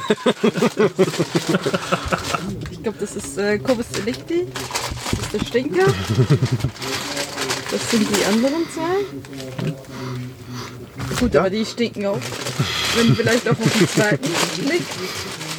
Ich 2.71 2.83
glaube, 2.83 2.99
das 3.01 3.17
ist 3.17 3.39
äh, 3.39 3.59
Corvus 3.59 3.89
Delicti. 3.89 4.47
Das 5.11 5.21
ist 5.21 5.33
der 5.33 5.45
Stinker. 5.47 5.87
Das 7.71 7.91
sind 7.91 8.07
die 8.17 8.25
anderen 8.25 8.67
zwei. 8.73 9.05
Gut, 11.19 11.35
Ja. 11.35 11.41
aber 11.41 11.51
die 11.51 11.65
stinken 11.65 12.07
auch. 12.07 12.19
Wenn 12.97 13.15
vielleicht 13.17 13.47
auch 13.49 13.53
auf 13.53 13.79
den 13.79 13.89
zweiten 13.89 14.29
Blick. 14.67 14.83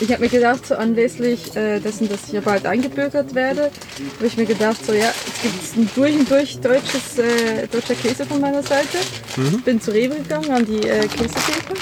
Ich 0.00 0.10
habe 0.10 0.22
mir 0.22 0.30
gedacht, 0.30 0.66
so 0.66 0.76
anlässlich 0.76 1.54
äh, 1.54 1.78
dessen, 1.78 2.08
dass 2.08 2.24
ich 2.26 2.32
ja 2.32 2.40
bald 2.40 2.64
eingebürgert 2.64 3.34
werde, 3.34 3.64
habe 4.16 4.26
ich 4.26 4.36
mir 4.36 4.46
gedacht, 4.46 4.84
so 4.84 4.94
ja, 4.94 5.12
jetzt 5.26 5.42
gibt 5.42 5.62
es 5.62 5.76
ein 5.76 5.90
durch 5.94 6.16
und 6.16 6.30
durch 6.30 6.58
deutsches, 6.58 7.18
äh, 7.18 7.68
deutscher 7.68 7.94
Käse 7.94 8.24
von 8.24 8.40
meiner 8.40 8.62
Seite. 8.62 8.96
Bin 9.64 9.78
zu 9.78 9.90
Rewe 9.90 10.16
gegangen 10.16 10.50
an 10.50 10.64
die 10.64 10.88
äh, 10.88 11.06
Käsetheke 11.06 11.74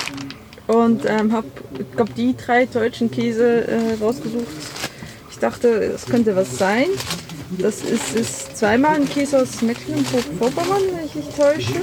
und 0.66 1.04
ähm, 1.06 1.32
habe, 1.32 1.46
glaube 1.94 2.12
die 2.16 2.36
drei 2.36 2.66
deutschen 2.66 3.08
Käse 3.08 3.68
äh, 3.68 4.02
rausgesucht. 4.02 4.46
Ich 5.30 5.38
dachte, 5.38 5.68
es 5.68 6.04
könnte 6.04 6.34
was 6.34 6.58
sein. 6.58 6.86
Das 7.56 7.82
ist, 7.82 8.14
ist 8.16 8.56
zweimal 8.58 8.96
ein 8.96 9.08
Käse 9.08 9.40
aus 9.40 9.62
Mecklenburg-Vorpommern, 9.62 10.82
wenn 10.92 11.06
ich 11.06 11.14
nicht 11.14 11.36
täusche. 11.36 11.80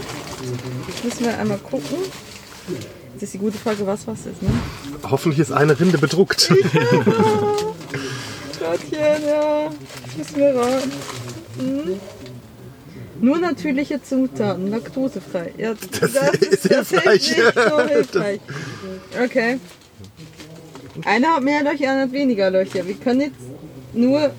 Müssen 1.02 1.26
wir 1.26 1.40
einmal 1.40 1.60
gucken. 1.60 1.98
Das 3.16 3.24
ist 3.24 3.34
die 3.34 3.38
gute 3.40 3.58
Frage, 3.58 3.86
was 3.88 4.06
was 4.08 4.20
ist, 4.26 4.42
ne? 4.44 4.50
Hoffentlich 5.10 5.40
ist 5.40 5.52
eine 5.52 5.80
Rinde 5.80 5.98
bedruckt. 5.98 6.50
Gottchen, 8.60 9.00
ja. 9.28 9.70
Das 10.06 10.18
müssen 10.18 10.36
wir 10.38 10.56
ran. 10.56 10.92
Hm. 11.58 12.00
Nur 13.22 13.38
natürliche 13.40 14.02
Zutaten, 14.04 14.70
laktosefrei. 14.70 15.54
Ja, 15.58 15.74
das, 15.74 16.12
ist 16.42 16.68
hilfreich. 16.68 17.38
nicht 17.38 17.54
so 17.54 17.80
hilfreich. 17.88 18.40
Okay. 19.24 19.60
Einer 21.06 21.36
hat 21.36 21.44
mehr 21.44 21.64
Löcher, 21.64 21.92
einer 21.92 22.02
hat 22.04 22.12
weniger 22.12 22.50
Löcher. 22.52 22.86
Wir 22.86 22.96
können 22.96 23.22
jetzt 23.22 23.36
nur 23.94 24.32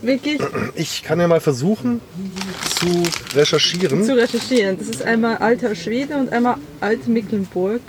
wirklich 0.00 0.40
Ich 0.74 1.02
kann 1.02 1.20
ja 1.20 1.28
mal 1.28 1.40
versuchen 1.40 2.00
zu 2.78 3.36
recherchieren. 3.36 4.04
zu 4.04 4.16
recherchieren. 4.16 4.78
Das 4.78 4.88
ist 4.88 5.02
einmal 5.02 5.36
alter 5.38 5.74
Schwede 5.74 6.16
und 6.16 6.30
einmal 6.32 6.56
alte 6.80 7.10
Mecklenburg. 7.10 7.80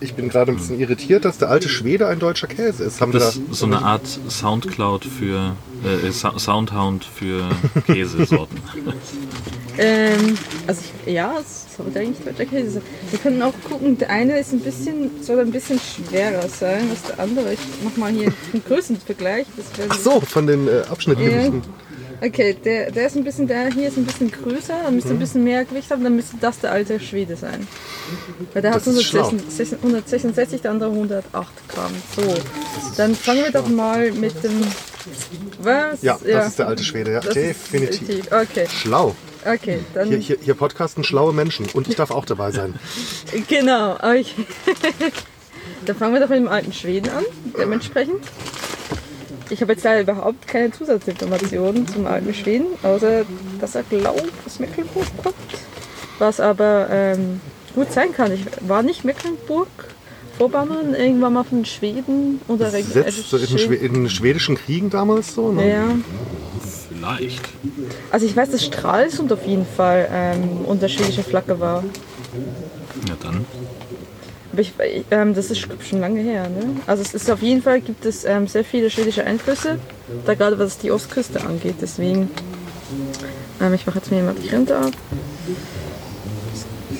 Ich 0.00 0.14
bin 0.14 0.28
gerade 0.28 0.52
ein 0.52 0.56
bisschen 0.56 0.78
irritiert, 0.78 1.24
dass 1.24 1.38
der 1.38 1.50
alte 1.50 1.68
Schwede 1.68 2.06
ein 2.06 2.18
deutscher 2.18 2.46
Käse 2.46 2.84
ist. 2.84 3.00
Haben 3.00 3.12
Das 3.12 3.36
ist 3.36 3.58
so 3.58 3.66
eine 3.66 3.82
Art 3.82 4.06
Soundcloud 4.28 5.04
für 5.04 5.56
äh, 5.82 6.10
Soundhound 6.12 7.04
für 7.04 7.48
Käsesorten. 7.86 8.60
Ähm, 9.76 10.38
also 10.66 10.80
ich, 11.04 11.12
ja, 11.12 11.34
es 11.40 11.76
sollte 11.76 11.98
eigentlich 11.98 12.24
deutscher 12.24 12.44
Käse 12.46 12.70
sein. 12.72 12.82
Wir 13.10 13.18
können 13.18 13.42
auch 13.42 13.52
gucken, 13.68 13.98
der 13.98 14.10
eine 14.10 14.38
ist 14.38 14.52
ein 14.52 14.60
bisschen, 14.60 15.10
soll 15.22 15.40
ein 15.40 15.50
bisschen 15.50 15.80
schwerer 15.80 16.48
sein 16.48 16.88
als 16.90 17.02
der 17.02 17.18
andere. 17.18 17.54
Ich 17.54 17.58
mach 17.82 17.96
mal 17.96 18.12
hier 18.12 18.32
einen 18.52 18.62
Größenvergleich. 18.66 19.46
Ach 19.88 19.98
so, 19.98 20.20
von 20.20 20.46
den 20.46 20.68
äh, 20.68 20.82
Abschnittgewichten. 20.88 21.62
Okay, 22.22 22.56
der, 22.64 22.92
der 22.92 23.08
ist 23.08 23.16
ein 23.16 23.24
bisschen, 23.24 23.48
der 23.48 23.66
hier 23.72 23.88
ist 23.88 23.98
ein 23.98 24.04
bisschen 24.06 24.30
größer, 24.30 24.74
dann 24.84 24.90
Mhm. 24.92 24.94
müsste 24.94 25.10
ein 25.10 25.18
bisschen 25.18 25.44
mehr 25.44 25.64
Gewicht 25.64 25.90
haben, 25.90 26.04
dann 26.04 26.14
müsste 26.14 26.36
das 26.40 26.60
der 26.60 26.70
alte 26.70 27.00
Schwede 27.00 27.34
sein. 27.36 27.66
Weil 28.52 28.62
der 28.62 28.70
hat 28.72 28.86
Das 28.86 29.02
schlau. 29.02 29.24
166, 29.26 29.78
166, 29.82 30.60
der 30.62 30.70
andere 30.70 30.90
108 30.90 31.24
Gramm. 31.68 31.90
So, 32.14 32.22
dann 32.96 33.14
fangen 33.16 33.42
wir 33.42 33.50
doch 33.50 33.68
mal 33.68 34.12
mit 34.12 34.42
dem. 34.44 34.60
Was? 35.60 36.02
Ja, 36.02 36.18
das 36.22 36.48
ist 36.48 36.58
der 36.58 36.68
alte 36.68 36.84
Schwede, 36.84 37.12
ja. 37.12 37.20
Definitiv. 37.20 38.00
definitiv. 38.00 38.32
Okay, 38.32 38.66
Schlau. 38.68 39.14
okay, 39.44 39.80
dann. 39.92 40.08
Hier, 40.08 40.18
hier, 40.18 40.38
hier 40.40 40.54
podcasten 40.54 41.04
schlaue 41.04 41.32
Menschen 41.32 41.66
und 41.74 41.88
ich 41.88 41.96
darf 41.96 42.10
auch 42.10 42.24
dabei 42.24 42.50
sein. 42.50 42.74
Genau, 43.48 43.98
ich. 44.12 44.34
Dann 45.86 45.96
fangen 45.96 46.14
wir 46.14 46.20
doch 46.20 46.28
mit 46.28 46.38
dem 46.38 46.48
alten 46.48 46.72
Schweden 46.72 47.10
an, 47.10 47.24
dementsprechend. 47.58 48.22
Ich 49.50 49.60
habe 49.60 49.72
jetzt 49.72 49.84
leider 49.84 50.00
überhaupt 50.00 50.46
keine 50.46 50.70
Zusatzinformationen 50.70 51.86
zum 51.86 52.06
alten 52.06 52.32
Schweden, 52.32 52.66
außer 52.82 53.24
dass 53.60 53.74
er 53.74 53.82
glaubt, 53.82 54.32
aus 54.46 54.58
Mecklenburg 54.58 55.06
kommt. 55.22 55.34
Was 56.18 56.40
aber 56.40 56.88
ähm, 56.90 57.40
gut 57.74 57.92
sein 57.92 58.12
kann. 58.12 58.32
Ich 58.32 58.44
war 58.60 58.82
nicht 58.82 59.04
Mecklenburg, 59.04 59.68
Vorpommern, 60.38 60.94
irgendwann 60.94 61.32
mal 61.32 61.44
von 61.44 61.64
Schweden 61.64 62.40
oder 62.48 62.70
Setzt 62.70 63.30
so 63.30 63.36
in, 63.36 63.46
den 63.46 63.58
Schwe- 63.58 63.74
in 63.80 63.94
den 63.94 64.10
schwedischen 64.10 64.56
Kriegen 64.56 64.90
damals 64.90 65.34
so. 65.34 65.52
Ne? 65.52 65.70
Ja, 65.70 65.84
Vielleicht. 66.88 67.40
also 68.10 68.26
ich 68.26 68.36
weiß, 68.36 68.50
dass 68.50 68.64
Stralsund 68.64 69.32
auf 69.32 69.46
jeden 69.46 69.66
Fall 69.66 70.08
ähm, 70.12 70.64
unter 70.66 70.88
schwedischer 70.88 71.22
Flagge 71.22 71.60
war. 71.60 71.84
Ja, 73.08 73.14
dann. 73.22 73.44
Aber 74.52 74.60
ich, 74.60 74.72
ähm, 75.10 75.34
das 75.34 75.50
ist 75.50 75.66
schon 75.88 76.00
lange 76.00 76.20
her. 76.20 76.48
Ne? 76.48 76.76
Also 76.86 77.02
es 77.02 77.12
ist 77.14 77.30
auf 77.30 77.42
jeden 77.42 77.60
Fall 77.62 77.80
gibt 77.80 78.04
es 78.06 78.24
ähm, 78.24 78.46
sehr 78.46 78.64
viele 78.64 78.88
schwedische 78.90 79.24
Einflüsse, 79.24 79.78
da 80.26 80.34
gerade 80.34 80.58
was 80.58 80.78
die 80.78 80.90
Ostküste 80.92 81.40
angeht. 81.44 81.76
Deswegen, 81.80 82.30
ähm, 83.60 83.74
ich 83.74 83.84
mache 83.86 83.98
jetzt 83.98 84.10
mir 84.12 84.22
mal 84.22 84.34
die 84.40 84.48
Rinde 84.48 84.76
ab. 84.76 84.92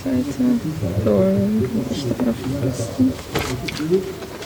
Seite. 0.04 0.44
So, 1.04 1.24
ich 1.90 2.04
da 2.06 2.30
auf 2.30 2.36
den 2.44 2.60
besten. 2.60 3.12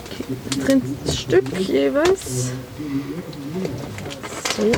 Okay, 0.07 0.65
drin 0.65 0.83
Stück 1.13 1.59
jeweils. 1.59 2.51
So. 4.57 4.73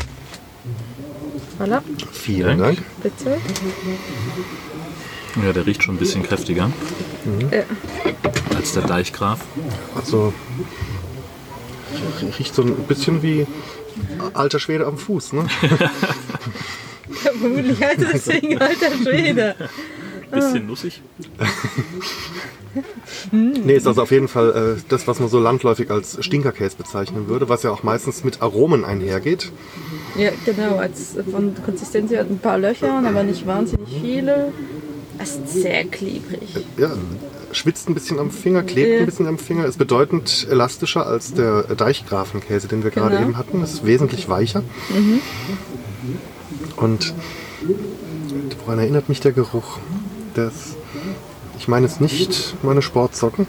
Voilà, 1.58 1.82
Vielen 2.12 2.58
Dank. 2.58 2.78
Dank. 2.78 2.78
bitte. 3.02 3.36
Ja, 5.44 5.52
der 5.52 5.66
riecht 5.66 5.82
schon 5.82 5.96
ein 5.96 5.98
bisschen 5.98 6.22
kräftiger 6.22 6.70
Ja. 7.50 7.62
als 8.56 8.72
der 8.72 8.82
Deichgraf. 8.82 9.40
Also 9.94 10.32
riecht 12.38 12.54
so 12.54 12.62
ein 12.62 12.74
bisschen 12.88 13.22
wie 13.22 13.46
alter 14.32 14.58
Schwede 14.58 14.86
am 14.86 14.96
Fuß. 14.98 15.34
Ne? 15.34 15.46
Ja, 17.24 17.32
vermutlich 17.38 17.78
heißt 17.82 18.00
es 18.00 18.24
deswegen 18.24 18.58
alter 18.58 18.92
Schwede. 19.02 19.54
Bisschen 20.30 20.66
nussig. 20.66 21.02
Nee, 23.32 23.74
ist 23.74 23.88
also 23.88 24.02
auf 24.02 24.12
jeden 24.12 24.28
Fall 24.28 24.76
äh, 24.78 24.82
das, 24.88 25.08
was 25.08 25.18
man 25.18 25.28
so 25.28 25.40
landläufig 25.40 25.90
als 25.90 26.24
Stinkerkäse 26.24 26.76
bezeichnen 26.76 27.26
würde, 27.26 27.48
was 27.48 27.64
ja 27.64 27.72
auch 27.72 27.82
meistens 27.82 28.22
mit 28.22 28.42
Aromen 28.42 28.84
einhergeht. 28.84 29.50
Ja, 30.16 30.30
genau. 30.44 30.76
Als 30.76 31.16
von 31.32 31.52
Konsistenz 31.64 32.12
her 32.12 32.20
hat 32.20 32.30
ein 32.30 32.38
paar 32.38 32.58
Löcher, 32.58 33.02
aber 33.04 33.24
nicht 33.24 33.44
wahnsinnig 33.44 33.88
viele. 34.00 34.52
Es 35.18 35.30
ist 35.34 35.48
sehr 35.62 35.84
klebrig. 35.84 36.64
Ja, 36.76 36.92
schwitzt 37.50 37.88
ein 37.88 37.94
bisschen 37.94 38.20
am 38.20 38.30
Finger, 38.30 38.62
klebt 38.62 38.88
Ja. 38.92 39.00
ein 39.00 39.06
bisschen 39.06 39.26
am 39.26 39.38
Finger, 39.38 39.64
ist 39.66 39.76
bedeutend 39.78 40.46
elastischer 40.48 41.04
als 41.06 41.34
der 41.34 41.62
Deichgrafenkäse, 41.74 42.68
den 42.68 42.84
wir 42.84 42.92
gerade 42.92 43.16
Genau. 43.16 43.28
eben 43.30 43.36
hatten. 43.36 43.64
Ist 43.64 43.84
wesentlich 43.84 44.28
weicher. 44.28 44.62
Und 46.76 47.14
woran 48.64 48.78
erinnert 48.78 49.08
mich 49.08 49.18
der 49.20 49.32
Geruch? 49.32 49.78
Das, 50.34 50.76
ich 51.58 51.68
meine 51.68 51.86
jetzt 51.86 52.00
nicht 52.00 52.54
meine 52.62 52.82
Sportsocken. 52.82 53.46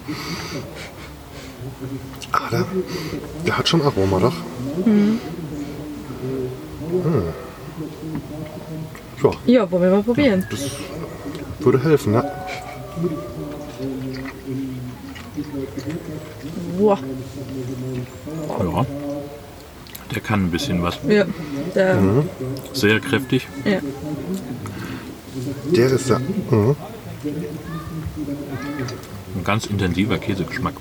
Ah, 2.32 2.50
der, 2.52 2.66
der 3.46 3.58
hat 3.58 3.68
schon 3.68 3.82
Aroma, 3.82 4.20
doch. 4.20 4.34
Hm. 4.86 5.20
Ja, 9.24 9.32
Ja, 9.46 9.72
wollen 9.72 9.84
wir 9.84 9.92
mal 9.92 10.04
probieren. 10.04 10.46
würde 11.60 11.84
helfen, 11.84 12.14
ne? 12.14 12.32
Boah. 16.78 16.98
Ja. 18.60 18.86
Der 20.14 20.22
kann 20.22 20.46
ein 20.46 20.52
bisschen 20.52 20.82
was. 20.84 21.00
Ja, 21.08 21.26
der, 21.76 21.98
Sehr 22.74 23.00
kräftig. 23.00 23.48
ja. 23.66 23.80
Der 25.76 25.92
ist 25.92 26.10
ja. 26.10 26.20
Mhm. 26.20 26.76
Ein 29.36 29.44
ganz 29.44 29.66
intensiver 29.66 30.18
Käsegeschmack. 30.18 30.74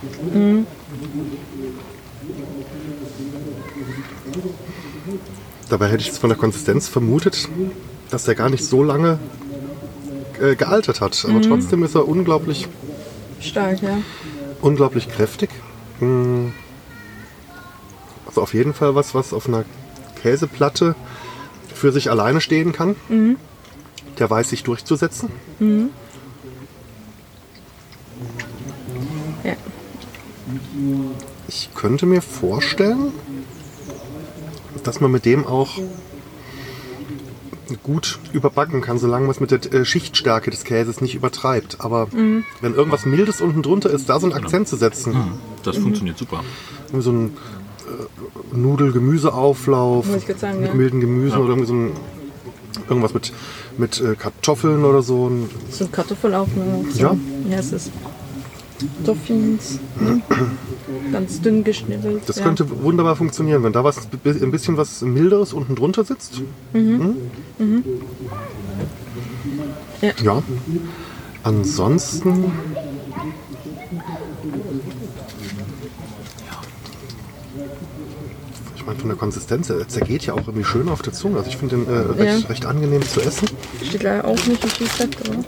Dabei 5.68 5.86
hätte 5.86 5.98
ich 5.98 6.06
jetzt 6.08 6.18
von 6.18 6.30
der 6.30 6.38
Konsistenz 6.38 6.88
vermutet, 6.88 7.48
dass 8.10 8.24
der 8.24 8.34
gar 8.34 8.50
nicht 8.50 8.64
so 8.64 8.82
lange 8.82 9.18
äh, 10.40 10.56
gealtert 10.56 11.00
hat. 11.00 11.24
Aber 11.28 11.40
trotzdem 11.42 11.84
ist 11.84 11.94
er 11.94 12.08
unglaublich, 12.08 12.66
Stark, 13.40 13.82
ja. 13.82 13.98
unglaublich 14.60 15.08
kräftig. 15.08 15.50
Mm. 16.00 16.48
Also 18.26 18.42
auf 18.42 18.54
jeden 18.54 18.74
Fall 18.74 18.94
was, 18.94 19.14
was 19.14 19.32
auf 19.32 19.48
einer 19.48 19.64
Käseplatte 20.22 20.94
für 21.74 21.92
sich 21.92 22.10
alleine 22.10 22.40
stehen 22.40 22.72
kann. 22.72 22.96
Der 24.20 24.30
weiß 24.30 24.50
sich 24.50 24.62
durchzusetzen. 24.62 25.30
ja. 29.44 29.56
Ich 31.48 31.70
könnte 31.74 32.06
mir 32.06 32.22
vorstellen, 32.22 33.12
dass 34.84 35.00
man 35.00 35.10
mit 35.10 35.24
dem 35.24 35.46
auch 35.46 35.78
gut 37.82 38.18
überbacken 38.32 38.80
kann, 38.80 38.98
solange 38.98 39.26
man 39.26 39.30
es 39.30 39.40
mit 39.40 39.50
der 39.50 39.72
äh, 39.72 39.84
Schichtstärke 39.84 40.50
des 40.50 40.64
Käses 40.64 41.00
nicht 41.00 41.14
übertreibt. 41.14 41.80
Aber 41.80 42.08
wenn 42.12 42.74
irgendwas 42.74 43.06
Mildes 43.06 43.40
unten 43.40 43.62
drunter 43.62 43.90
ist, 43.90 44.08
da 44.08 44.18
so 44.20 44.26
einen 44.26 44.36
Akzent 44.36 44.68
zu 44.68 44.76
setzen, 44.76 45.14
Das 45.62 45.76
funktioniert 45.76 46.18
super. 46.18 46.42
irgendwie 46.88 47.02
so 47.02 47.12
ein 47.12 47.26
äh, 47.26 48.56
Nudel-Gemüseauflauf 48.56 50.06
mit 50.06 50.42
ja. 50.42 50.74
milden 50.74 51.00
Gemüsen 51.00 51.38
oder 51.38 51.50
irgendwie 51.50 51.68
so 51.68 51.74
ein, 51.74 51.92
irgendwas 52.88 53.14
mit, 53.14 53.32
mit 53.80 54.00
äh, 54.00 54.14
Kartoffeln 54.14 54.84
oder 54.84 55.02
so. 55.02 55.30
So 55.70 55.88
Kartoffelauflauf. 55.88 56.92
So. 56.92 57.00
Ja. 57.00 57.16
Ja, 57.50 57.58
es 57.58 57.72
ist 57.72 57.90
Toffins. 59.04 59.80
Ne? 59.98 60.22
Ganz 61.12 61.40
dünn 61.40 61.64
geschnibbelt. 61.64 62.22
das 62.26 62.36
ja. 62.36 62.44
könnte 62.44 62.82
wunderbar 62.82 63.16
funktionieren, 63.16 63.62
wenn 63.62 63.72
da 63.72 63.82
was 63.84 64.08
ein 64.24 64.50
bisschen 64.50 64.76
was 64.76 65.02
Milderes 65.02 65.52
unten 65.52 65.74
drunter 65.74 66.04
sitzt. 66.04 66.42
Mhm. 66.72 67.16
Ja. 70.00 70.12
ja. 70.22 70.42
Ansonsten. 71.42 72.52
Ich 78.80 78.86
meine, 78.86 78.98
von 78.98 79.08
der 79.10 79.18
Konsistenz, 79.18 79.68
er 79.68 79.86
zergeht 79.88 80.24
ja 80.24 80.32
auch 80.32 80.38
irgendwie 80.46 80.64
schön 80.64 80.88
auf 80.88 81.02
der 81.02 81.12
Zunge. 81.12 81.36
Also 81.36 81.50
ich 81.50 81.58
finde 81.58 81.76
den 81.76 81.86
äh, 81.86 81.98
recht, 82.22 82.42
Ja. 82.42 82.48
recht 82.48 82.64
angenehm 82.64 83.02
zu 83.02 83.20
essen. 83.20 83.46
Steht 83.86 84.02
leider 84.02 84.24
auch 84.24 84.46
nicht, 84.46 84.64
wie 84.64 84.68
viel 84.70 84.86
Fett, 84.86 85.16
oder? 85.28 85.38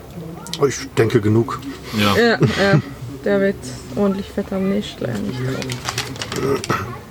Aber 0.59 0.69
Ich 0.69 0.77
denke 0.99 1.19
genug. 1.21 1.59
Ja. 1.99 2.15
Ja, 2.15 2.39
ja. 2.63 2.81
Der 3.25 3.41
wird 3.41 3.57
ordentlich 3.97 4.27
fett 4.29 4.53
am 4.53 4.69
Nächst 4.69 5.01
leider 5.01 5.19
nicht 5.19 5.39
drauf. 5.41 6.61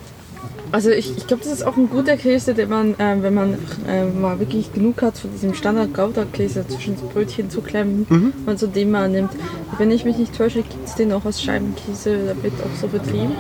Also 0.72 0.90
ich, 0.90 1.18
ich 1.18 1.28
glaube, 1.28 1.44
das 1.44 1.51
ist 1.51 1.63
auch 1.66 1.75
ein 1.75 1.90
guter 1.90 2.16
Käse, 2.18 2.54
den 2.54 2.70
man, 2.70 2.96
ähm, 3.00 3.24
wenn 3.24 3.34
man 3.34 3.56
ähm, 3.88 4.22
mal 4.22 4.40
wirklich 4.40 4.72
genug 4.74 5.01
hat 5.01 5.18
von 5.18 5.30
diesem 5.32 5.54
Standard 5.54 5.94
Gouda-Käse 5.94 6.66
zwischen 6.68 6.96
das 6.96 7.04
Brötchen 7.10 7.50
zu 7.50 7.62
klemmen, 7.62 8.06
Mhm. 8.10 8.34
man 8.46 8.58
so 8.58 8.68
den 8.68 8.90
mal 8.92 9.10
nimmt. 9.10 9.32
Wenn 9.78 9.92
ich 9.92 10.06
mich 10.06 10.18
nicht 10.18 10.36
täusche, 10.38 10.60
gibt 10.63 10.88
es 10.88 10.96
den 10.96 11.12
auch 11.12 11.25
aus 11.25 11.42
Scheibenkäse, 11.42 12.18
da 12.28 12.44
wird 12.44 12.54
auch 12.62 12.80
so 12.80 12.88
vertrieben. 12.88 13.34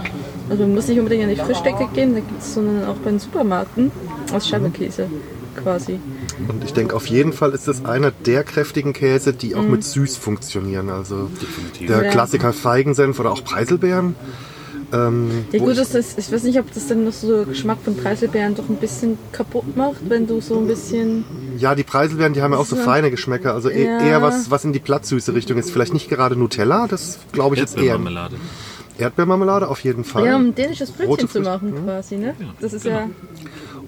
Also 0.49 0.63
man 0.63 0.75
muss 0.75 0.87
nicht 0.89 0.99
unbedingt 0.99 1.23
an 1.23 1.29
die 1.29 1.35
Frischdecke 1.37 1.87
gehen, 1.93 2.13
da 2.15 2.19
gibt 2.19 2.41
es 2.41 2.53
sondern 2.53 2.85
auch 2.85 2.95
bei 2.97 3.11
den 3.11 3.19
Supermärkten 3.19 3.91
aus 4.33 4.49
Scheibenkäse 4.49 5.07
quasi. 5.55 5.99
Und 6.49 6.63
ich 6.65 6.73
denke, 6.73 6.95
auf 6.95 7.07
jeden 7.07 7.31
Fall 7.33 7.51
ist 7.51 7.67
es 7.67 7.85
einer 7.85 8.11
der 8.11 8.43
kräftigen 8.43 8.91
Käse, 8.93 9.31
die 9.33 9.55
auch 9.55 9.63
mit 9.63 9.83
süß 9.83 10.17
funktionieren. 10.17 10.89
Also 10.89 11.29
Definitiv. 11.41 11.87
der 11.87 12.03
Ja. 12.05 12.09
Klassiker 12.11 12.51
Feigensenf 12.51 13.19
oder 13.19 13.31
auch 13.31 13.43
Preiselbeeren. 13.43 14.15
Ähm, 14.93 15.45
Ja 15.51 15.59
gut, 15.59 15.73
ich- 15.73 15.79
ist 15.79 15.95
das, 15.95 16.17
ich 16.17 16.31
weiß 16.31 16.43
nicht, 16.43 16.59
ob 16.59 16.73
das 16.73 16.87
dann 16.87 17.05
noch 17.05 17.13
so 17.13 17.45
Geschmack 17.45 17.77
von 17.83 17.95
Preiselbeeren 17.95 18.55
doch 18.55 18.67
ein 18.69 18.75
bisschen 18.75 19.17
kaputt 19.31 19.75
macht, 19.77 20.09
wenn 20.09 20.27
du 20.27 20.41
so 20.41 20.57
ein 20.59 20.67
bisschen... 20.67 21.23
Ja, 21.57 21.75
die 21.75 21.83
Preiselbeeren, 21.83 22.33
die 22.33 22.41
haben 22.41 22.51
ja 22.53 22.57
auch 22.59 22.65
so 22.65 22.75
Ja. 22.75 22.81
feine 22.83 23.09
Geschmäcker. 23.11 23.53
Also 23.53 23.69
e- 23.69 23.85
Ja. 23.85 23.99
eher 24.01 24.21
was, 24.21 24.51
was 24.51 24.65
in 24.65 24.73
die 24.73 24.79
Plattsüße 24.79 25.33
Richtung 25.33 25.57
ist. 25.57 25.71
Vielleicht 25.71 25.93
nicht 25.93 26.09
gerade 26.09 26.35
Nutella, 26.35 26.87
das 26.87 27.19
glaube 27.31 27.55
ich 27.55 27.61
jetzt 27.61 27.75
eher. 27.77 27.83
Erdbeermarmelade. 27.93 28.35
Erdbeermarmelade 28.97 29.67
auf 29.67 29.79
jeden 29.83 30.03
Fall. 30.03 30.25
Ja, 30.25 30.35
um 30.35 30.53
dänisches 30.53 30.91
Brötchen 30.91 31.29
zu 31.29 31.41
machen 31.41 31.73
quasi, 31.85 32.17
ne? 32.17 32.35
Das 32.59 32.73
ist 32.73 32.83
genau. 32.83 32.97
ja... 32.97 33.09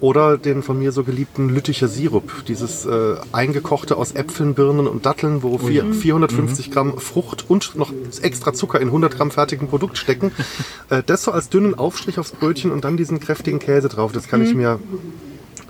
Oder 0.03 0.37
den 0.37 0.63
von 0.63 0.79
mir 0.79 0.91
so 0.91 1.05
geliebten 1.05 1.47
Lütticher 1.47 1.87
Sirup. 1.87 2.43
Dieses 2.49 2.85
äh, 2.85 3.15
eingekochte 3.31 3.95
aus 3.95 4.11
Äpfeln, 4.11 4.53
Birnen 4.53 4.85
und 4.85 5.05
Datteln, 5.05 5.43
wo 5.43 5.57
vier, 5.57 5.93
450 5.93 6.71
Gramm 6.71 6.99
Frucht 6.99 7.49
und 7.49 7.77
noch 7.77 7.93
extra 8.21 8.51
Zucker 8.51 8.81
in 8.81 8.87
100 8.89 9.15
Gramm 9.15 9.31
fertigem 9.31 9.69
Produkt 9.69 9.97
stecken. 9.97 10.33
äh, 10.89 11.03
das 11.05 11.23
so 11.23 11.31
als 11.31 11.47
dünnen 11.47 11.73
Aufstrich 11.73 12.19
aufs 12.19 12.31
Brötchen 12.31 12.73
und 12.73 12.83
dann 12.83 12.97
diesen 12.97 13.21
kräftigen 13.21 13.59
Käse 13.59 13.87
drauf. 13.87 14.11
Das 14.11 14.27
kann 14.27 14.41
ich 14.41 14.53
mir 14.53 14.77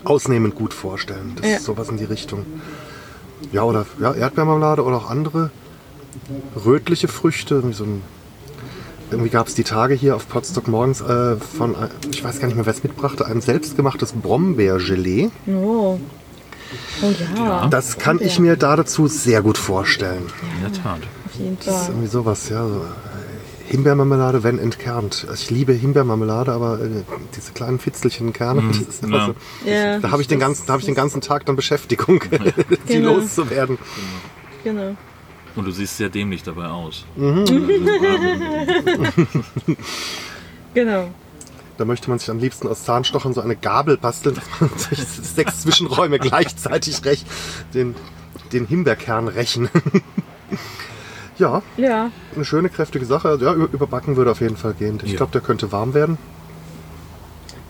ausnehmend 0.02 0.56
gut 0.56 0.74
vorstellen. 0.74 1.34
Das 1.36 1.48
Ja. 1.48 1.56
ist 1.58 1.64
sowas 1.64 1.88
in 1.88 1.96
die 1.96 2.02
Richtung. 2.02 2.44
Ja, 3.52 3.62
oder 3.62 3.86
ja, 4.00 4.14
Erdbeermarmelade 4.14 4.82
oder 4.82 4.96
auch 4.96 5.10
andere 5.10 5.52
rötliche 6.66 7.06
Früchte, 7.06 7.62
wie 7.68 7.72
so 7.72 7.84
ein 7.84 8.02
irgendwie 9.14 9.30
gab 9.30 9.46
es 9.48 9.54
die 9.54 9.64
Tage 9.64 9.94
hier 9.94 10.14
auf 10.16 10.28
Potsdok 10.28 10.68
morgens 10.68 11.00
äh, 11.00 11.36
von, 11.36 11.74
ein- 11.76 11.90
ich 12.10 12.22
weiß 12.22 12.40
gar 12.40 12.46
nicht 12.48 12.56
mehr, 12.56 12.66
wer 12.66 12.74
es 12.74 12.82
mitbrachte, 12.82 13.26
ein 13.26 13.40
selbstgemachtes 13.40 14.12
Brombeergelee. 14.12 15.30
Oh. 15.48 15.98
Oh 17.02 17.06
ja, 17.36 17.66
Das 17.68 17.98
kann 17.98 18.20
ich 18.20 18.38
mir 18.38 18.56
da 18.56 18.74
dazu 18.76 19.06
sehr 19.06 19.42
gut 19.42 19.58
vorstellen. 19.58 20.24
In 20.56 20.62
der 20.62 20.72
Tat. 20.82 20.98
auf 21.26 21.34
jeden 21.38 21.56
Das 21.58 21.66
ist 21.66 21.72
Fall. 21.72 21.88
irgendwie 21.90 22.08
sowas, 22.08 22.48
ja. 22.48 22.66
So. 22.66 22.74
äh, 22.76 23.70
Himbeermarmelade, 23.70 24.42
wenn 24.42 24.58
entkernt. 24.58 25.24
Also 25.28 25.42
Ich 25.42 25.50
liebe 25.50 25.72
Himbeermarmelade, 25.72 26.52
aber 26.52 26.80
äh, 26.80 26.88
diese 27.36 27.52
kleinen 27.52 27.78
Fitzelchen 27.78 28.32
Kerne, 28.32 28.62
das 28.68 28.78
ist 28.78 29.04
immer 29.04 29.16
ja. 29.18 29.26
so. 29.26 29.70
Ja, 29.70 29.98
Da 30.00 30.10
habe 30.10 30.20
ich, 30.22 30.28
den 30.28 30.38
ganzen- 30.40 30.64
da 30.66 30.72
hab 30.74 30.80
ich 30.80 30.86
den 30.86 30.94
ganzen 30.94 31.20
Tag 31.20 31.46
dann 31.46 31.56
Beschäftigung, 31.56 32.20
die 32.88 32.92
Genau. 32.94 33.14
loszuwerden. 33.16 33.78
genau. 34.64 34.96
Und 35.56 35.64
du 35.66 35.70
siehst 35.70 35.96
sehr 35.96 36.08
dämlich 36.08 36.42
dabei 36.42 36.66
aus. 36.66 37.04
Genau. 40.74 41.08
Da 41.76 41.84
möchte 41.84 42.08
man 42.08 42.18
sich 42.18 42.30
am 42.30 42.38
liebsten 42.38 42.68
aus 42.68 42.84
Zahnstochern 42.84 43.32
so 43.34 43.40
eine 43.40 43.56
Gabel 43.56 43.96
basteln, 43.96 44.36
dass 44.36 44.44
man 44.60 44.70
sich 44.78 44.98
sechs 45.00 45.60
Zwischenräume 45.62 46.18
gleichzeitig 46.18 47.04
recht, 47.04 47.26
den, 47.74 47.94
den 48.52 48.66
Himbeerkern 48.66 49.28
rächen. 49.28 49.68
ja, 51.38 51.62
Ja, 51.76 52.10
eine 52.34 52.44
schöne, 52.44 52.68
kräftige 52.68 53.04
Sache. 53.06 53.38
Ja, 53.40 53.54
über- 53.54 53.72
überbacken 53.72 54.16
würde 54.16 54.30
auf 54.30 54.40
jeden 54.40 54.56
Fall 54.56 54.74
gehen. 54.74 55.00
Ich 55.04 55.12
Ja. 55.12 55.16
glaube, 55.18 55.32
der 55.32 55.40
könnte 55.40 55.70
warm 55.72 55.94
werden. 55.94 56.18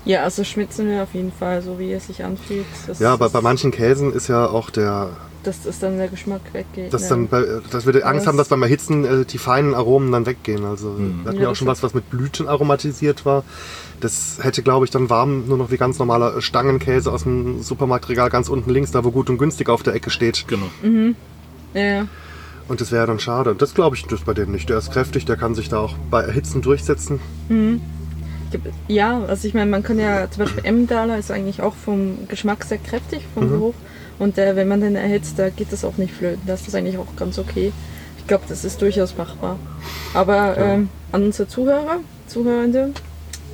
ja, 0.05 0.23
also 0.23 0.45
schmitzen 0.45 0.87
wir 0.89 1.03
auf 1.03 1.15
jeden 1.15 1.33
Fall, 1.33 1.63
so 1.63 1.79
wie 1.79 1.93
es 1.93 2.07
sich 2.07 2.23
anfühlt. 2.25 2.67
Das, 2.87 2.99
Ja, 3.01 3.13
aber 3.15 3.31
bei 3.31 3.41
manchen 3.41 3.71
Käsen 3.71 4.13
ist 4.13 4.29
ja 4.29 4.47
auch 4.47 4.69
der, 4.71 5.11
dass, 5.47 5.63
dass 5.63 5.79
dann 5.79 5.99
der 5.99 6.09
Geschmack 6.09 6.41
weggeht. 6.53 6.93
dass, 6.93 7.09
dann 7.09 7.29
bei, 7.29 7.45
dass 7.71 7.87
wir 7.87 7.93
die 7.93 8.03
Angst 8.05 8.23
Das- 8.23 8.27
haben, 8.29 8.37
dass 8.39 8.49
beim 8.49 8.63
Erhitzen 8.63 9.05
äh, 9.05 9.25
die 9.25 9.39
feinen 9.39 9.75
Aromen 9.75 10.11
dann 10.13 10.27
weggehen. 10.27 10.65
Also 10.65 10.97
wir 10.99 11.05
hatten 11.29 11.37
ja, 11.37 11.43
Ja, 11.43 11.47
auch 11.49 11.51
das 11.53 11.59
schon 11.59 11.67
was, 11.69 11.83
was 11.83 11.95
mit 11.95 12.11
Blüten 12.11 12.49
aromatisiert 12.49 13.25
war. 13.25 13.45
Das 14.01 14.39
hätte, 14.43 14.63
glaube 14.63 14.85
ich, 14.85 14.91
dann 14.91 15.09
warm 15.11 15.47
nur 15.47 15.57
noch 15.57 15.71
wie 15.71 15.77
ganz 15.77 15.99
normaler 15.99 16.41
Stangenkäse 16.43 17.11
aus 17.13 17.23
dem 17.23 17.63
Supermarktregal 17.63 18.29
ganz 18.31 18.49
unten 18.49 18.71
links, 18.71 18.91
da 18.91 19.05
wo 19.05 19.11
gut 19.11 19.31
und 19.31 19.39
günstig 19.39 19.69
auf 19.69 19.83
der 19.83 19.95
Ecke 19.95 20.11
steht. 20.11 20.47
Genau. 20.49 20.67
ja, 21.75 21.81
ja. 21.83 22.07
Und 22.67 22.81
das 22.81 22.91
wäre 22.93 23.07
dann 23.07 23.19
schade. 23.21 23.51
Und 23.51 23.61
das 23.63 23.75
glaube 23.75 23.95
ich 23.97 24.05
das 24.07 24.23
bei 24.23 24.33
dem 24.35 24.51
nicht. 24.51 24.69
Der 24.71 24.79
ist 24.79 24.91
kräftig, 24.93 25.27
der 25.27 25.37
kann 25.37 25.55
sich 25.55 25.69
da 25.69 25.79
auch 25.81 25.95
bei 26.11 26.23
Erhitzen 26.23 26.63
durchsetzen. 26.63 27.21
Glaub, 28.51 28.63
Ja, 28.89 29.21
also 29.25 29.47
ich 29.47 29.55
meine, 29.55 29.71
man 29.71 29.83
kann 29.83 29.99
ja 29.99 30.31
zum 30.31 30.45
Beispiel 30.45 30.65
Emmentaler 30.65 31.19
ist 31.19 31.31
eigentlich 31.31 31.61
auch 31.63 31.75
vom 31.75 32.27
Geschmack 32.29 32.65
sehr 32.65 32.79
kräftig, 32.79 33.23
vom 33.35 33.49
Geruch. 33.51 33.75
Und 34.19 34.39
äh, 34.39 34.55
wenn 34.57 34.69
man 34.69 34.81
den 34.81 34.97
erhitzt, 34.97 35.39
da 35.39 35.49
geht 35.51 35.73
das 35.73 35.85
auch 35.85 35.97
nicht 35.97 36.15
flöten. 36.15 36.43
Das 36.47 36.67
ist 36.69 36.75
eigentlich 36.75 36.99
auch 36.99 37.17
ganz 37.17 37.39
okay. 37.39 37.73
Ich 38.19 38.27
glaube, 38.27 38.45
das 38.49 38.65
ist 38.65 38.81
durchaus 38.81 39.17
machbar. 39.17 39.59
Aber 40.15 40.57
ähm, 40.57 40.89
an 41.13 41.25
unsere 41.25 41.49
Zuhörer, 41.49 41.99
Zuhörende, 42.27 42.93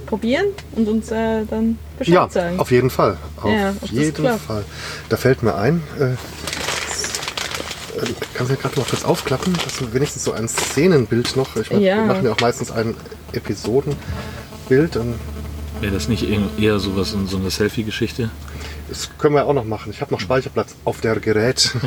probieren 0.06 0.46
und 0.76 0.88
uns 0.88 1.10
äh, 1.10 1.44
dann 1.48 1.78
Bescheid 1.98 2.14
Ja, 2.14 2.28
sagen. 2.28 2.58
auf 2.60 2.70
jeden 2.70 2.90
Fall. 2.90 3.16
Auf 3.40 3.50
Ja, 3.50 3.72
jeden. 3.90 4.38
Fall. 4.38 4.64
Da 5.08 5.16
fällt 5.16 5.42
mir 5.42 5.54
ein, 5.54 5.82
äh, 5.98 6.04
äh, 6.04 6.16
kannst 8.34 8.50
du 8.50 8.54
ja 8.56 8.60
gerade 8.60 8.78
mal 8.78 8.86
kurz 8.88 9.04
aufklappen, 9.04 9.52
dass 9.64 9.80
wir 9.80 9.92
wenigstens 9.92 10.24
so 10.24 10.32
ein 10.32 10.48
Szenenbild 10.48 11.36
noch, 11.36 11.56
ich 11.56 11.70
mein, 11.70 11.80
Ja. 11.80 11.96
wir 11.96 12.04
machen 12.04 12.24
ja 12.24 12.32
auch 12.32 12.40
meistens 12.40 12.70
ein 12.70 12.94
Episodenbild 13.32 14.96
und 14.96 15.14
Wäre 15.80 15.92
das 15.92 16.08
nicht 16.08 16.24
eher- 16.58 16.78
sowas 16.78 17.12
in 17.14 17.26
so 17.26 17.36
eine 17.38 17.50
Selfie-Geschichte? 17.50 18.30
das 18.88 19.08
können 19.18 19.34
wir 19.36 19.46
auch 19.46 19.52
noch 19.54 19.64
machen. 19.64 19.92
Ich 19.92 20.00
habe 20.00 20.12
noch 20.12 20.20
Speicherplatz 20.20 20.74
auf 20.84 21.00
der 21.00 21.18
Gerät. 21.20 21.70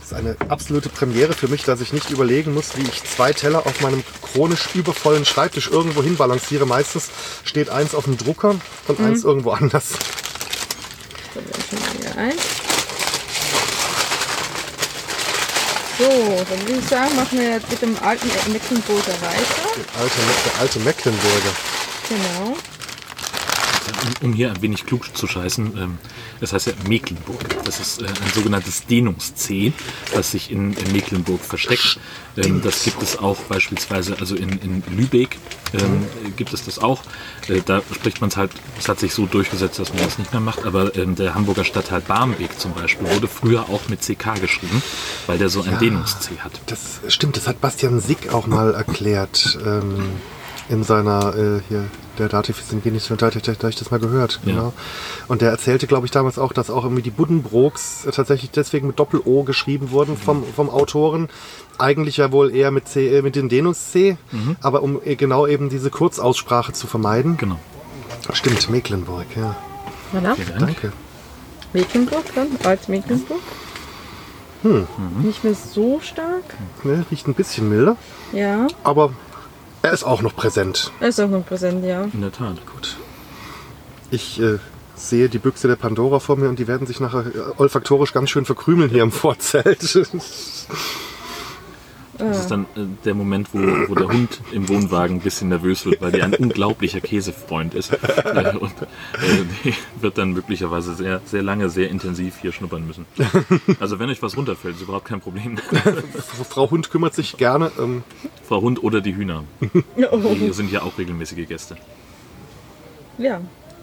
Das 0.00 0.18
ist 0.18 0.26
eine 0.26 0.36
absolute 0.50 0.88
Premiere 0.88 1.34
für 1.34 1.46
mich, 1.46 1.62
dass 1.62 1.80
ich 1.80 1.92
nicht 1.92 2.10
überlegen 2.10 2.52
muss, 2.52 2.76
wie 2.76 2.82
ich 2.82 3.04
zwei 3.04 3.32
Teller 3.32 3.64
auf 3.64 3.80
meinem 3.80 4.02
chronisch 4.22 4.68
übervollen 4.74 5.24
Schreibtisch 5.24 5.68
irgendwo 5.70 6.02
hin 6.02 6.16
balanciere. 6.16 6.66
Meistens 6.66 7.10
steht 7.44 7.70
eins 7.70 7.94
auf 7.94 8.04
dem 8.04 8.16
Drucker 8.18 8.56
und 8.88 8.98
Mhm. 8.98 9.04
eins 9.06 9.22
irgendwo 9.22 9.50
anders. 9.52 9.90
Da 11.34 11.40
werden 11.40 11.62
schon 11.70 11.78
mal 11.78 11.88
hier 12.00 12.18
ein. 12.18 12.34
So, 16.00 16.06
dann 16.08 16.66
würde 16.66 16.80
ich 16.80 16.88
sagen, 16.88 17.14
machen 17.14 17.38
wir 17.38 17.50
jetzt 17.50 17.70
mit 17.70 17.82
dem 17.82 17.94
alten 18.02 18.26
Mecklenburger 18.50 19.12
weiter. 19.20 19.68
Der 19.76 20.00
alte, 20.00 20.16
der 20.46 20.60
alte 20.62 20.78
Mecklenburger. 20.80 21.52
Genau. 22.08 22.56
Um, 24.22 24.32
hier 24.32 24.50
ein 24.50 24.62
wenig 24.62 24.86
klug 24.86 25.16
zu 25.16 25.26
scheißen, 25.26 25.76
ähm, 25.76 25.98
das 26.40 26.52
heißt 26.52 26.66
ja 26.66 26.72
Mecklenburg. 26.88 27.64
Das 27.64 27.80
ist 27.80 28.02
äh, 28.02 28.06
ein 28.06 28.32
sogenanntes 28.34 28.86
Dehnungs-C, 28.86 29.72
das 30.14 30.32
sich 30.32 30.50
in, 30.50 30.70
Mecklenburg 30.92 31.40
versteckt. 31.40 31.98
Ähm, 32.36 32.60
das 32.62 32.84
gibt 32.84 33.02
es 33.02 33.18
auch 33.18 33.36
beispielsweise 33.42 34.16
also 34.18 34.34
in, 34.34 34.50
in 34.60 34.82
Lübeck 34.96 35.38
ähm, 35.72 36.06
gibt 36.36 36.52
es 36.52 36.64
das 36.64 36.78
auch. 36.78 37.02
Äh, 37.48 37.60
da 37.64 37.82
spricht 37.94 38.20
man 38.20 38.30
es 38.30 38.36
halt, 38.36 38.50
es 38.78 38.88
hat 38.88 38.98
sich 39.00 39.14
so 39.14 39.26
durchgesetzt, 39.26 39.78
dass 39.78 39.92
man 39.92 40.04
das 40.04 40.18
nicht 40.18 40.32
mehr 40.32 40.40
macht, 40.40 40.64
aber 40.64 40.90
der 40.90 41.34
Hamburger 41.34 41.64
Stadtteil 41.64 42.00
Barmbek 42.00 42.58
zum 42.58 42.72
Beispiel 42.72 43.08
wurde 43.10 43.28
früher 43.28 43.68
auch 43.68 43.88
mit 43.88 44.00
CK 44.02 44.40
geschrieben, 44.40 44.82
weil 45.26 45.38
der 45.38 45.48
so 45.48 45.62
ein 45.62 45.78
Dehnungs-C 45.78 46.38
hat. 46.40 46.52
Das 46.66 47.00
stimmt, 47.08 47.36
das 47.36 47.46
hat 47.46 47.60
Bastian 47.60 48.00
Sick 48.00 48.32
auch 48.32 48.46
mal 48.46 48.74
erklärt 48.74 49.58
ähm, 49.64 50.10
in 50.68 50.84
seiner 50.84 51.34
äh, 51.36 51.60
hier 51.68 51.84
der 52.18 52.28
Dativ 52.28 52.60
sind 52.62 52.84
wir 52.84 52.92
nicht 52.92 53.10
da, 53.10 53.16
da, 53.16 53.30
da, 53.30 53.52
da 53.52 53.68
ich 53.68 53.76
das 53.76 53.90
mal 53.90 54.00
gehört, 54.00 54.40
Ja. 54.44 54.52
genau. 54.52 54.72
Und 55.28 55.42
der 55.42 55.50
erzählte, 55.50 55.86
glaube 55.86 56.06
ich, 56.06 56.10
damals 56.10 56.38
auch, 56.38 56.52
dass 56.52 56.70
auch 56.70 56.84
irgendwie 56.84 57.02
die 57.02 57.10
Buddenbrooks 57.10 58.06
tatsächlich 58.12 58.50
deswegen 58.50 58.86
mit 58.86 58.98
Doppel-O 58.98 59.42
geschrieben 59.44 59.90
wurden 59.90 60.16
vom, 60.16 60.44
vom 60.44 60.68
Autoren. 60.70 61.28
Eigentlich 61.78 62.18
ja 62.18 62.30
wohl 62.32 62.54
eher 62.54 62.70
mit 62.70 62.88
C, 62.88 63.08
äh, 63.16 63.22
mit 63.22 63.36
dem 63.36 63.48
Denunz-C, 63.48 64.16
aber 64.60 64.82
um 64.82 65.00
äh, 65.04 65.16
genau 65.16 65.46
eben 65.46 65.68
diese 65.70 65.90
Kurzaussprache 65.90 66.72
zu 66.72 66.86
vermeiden. 66.86 67.36
Genau. 67.36 67.58
Stimmt, 68.32 68.68
Mecklenburg, 68.70 69.26
ja. 69.36 69.56
Voilà. 70.12 70.34
Vielen 70.34 70.48
Dank. 70.48 70.60
Danke. 70.60 70.92
Mecklenburg 71.72 72.24
dann, 72.34 72.48
Alt-Mecklenburg. 72.64 73.40
Hm. 74.62 74.86
Nicht 75.22 75.42
mehr 75.42 75.54
so 75.54 76.00
stark. 76.00 76.44
Ne, 76.82 77.04
riecht 77.10 77.26
ein 77.26 77.34
bisschen 77.34 77.68
milder, 77.70 77.96
Ja, 78.32 78.66
aber 78.84 79.12
er 79.82 79.92
ist 79.92 80.04
auch 80.04 80.22
noch 80.22 80.34
präsent. 80.34 80.92
er 81.00 81.08
ist 81.08 81.20
auch 81.20 81.28
noch 81.28 81.44
präsent, 81.46 81.84
ja. 81.84 82.04
In 82.12 82.20
der 82.20 82.32
Tat. 82.32 82.56
Gut. 82.66 82.96
Ich 84.10 84.40
äh, 84.40 84.58
sehe 84.94 85.28
die 85.28 85.38
Büchse 85.38 85.68
der 85.68 85.76
Pandora 85.76 86.18
vor 86.18 86.36
mir 86.36 86.48
und 86.48 86.58
die 86.58 86.68
werden 86.68 86.86
sich 86.86 87.00
nachher 87.00 87.26
äh, 87.26 87.38
olfaktorisch 87.58 88.12
ganz 88.12 88.30
schön 88.30 88.44
verkrümeln 88.44 88.90
hier 88.90 89.02
im 89.02 89.12
Vorzelt. 89.12 89.80
Das 92.20 92.40
ist 92.40 92.50
dann 92.50 92.64
äh, 92.76 92.80
der 93.04 93.14
Moment, 93.14 93.48
wo, 93.52 93.58
wo 93.88 93.94
der 93.94 94.08
Hund 94.08 94.40
im 94.52 94.68
Wohnwagen 94.68 95.16
ein 95.16 95.20
bisschen 95.20 95.48
nervös 95.48 95.84
wird, 95.86 96.00
weil 96.00 96.12
die 96.12 96.22
ein 96.22 96.34
unglaublicher 96.34 97.00
Käsefreund 97.00 97.74
ist. 97.74 97.92
Äh, 97.92 98.56
und 98.56 98.70
äh, 98.82 99.44
die 99.64 99.74
wird 100.00 100.18
dann 100.18 100.32
möglicherweise 100.32 100.94
sehr, 100.94 101.20
sehr 101.24 101.42
lange, 101.42 101.68
sehr 101.70 101.88
intensiv 101.90 102.38
hier 102.40 102.52
schnuppern 102.52 102.86
müssen. 102.86 103.06
Also 103.80 103.98
wenn 103.98 104.08
euch 104.10 104.22
was 104.22 104.36
runterfällt, 104.36 104.76
ist 104.76 104.82
überhaupt 104.82 105.06
kein 105.06 105.20
Problem. 105.20 105.56
Frau 106.48 106.70
Hund 106.70 106.90
kümmert 106.90 107.14
sich 107.14 107.36
gerne. 107.36 107.70
Ähm, 107.78 108.02
Frau 108.46 108.60
Hund 108.60 108.82
oder 108.82 109.00
die 109.00 109.14
Hühner. 109.16 109.44
Oh, 110.10 110.34
Die 110.34 110.52
sind 110.52 110.70
ja 110.72 110.82
auch 110.82 110.98
regelmäßige 110.98 111.46
Gäste. 111.48 111.76
ja. 113.18 113.40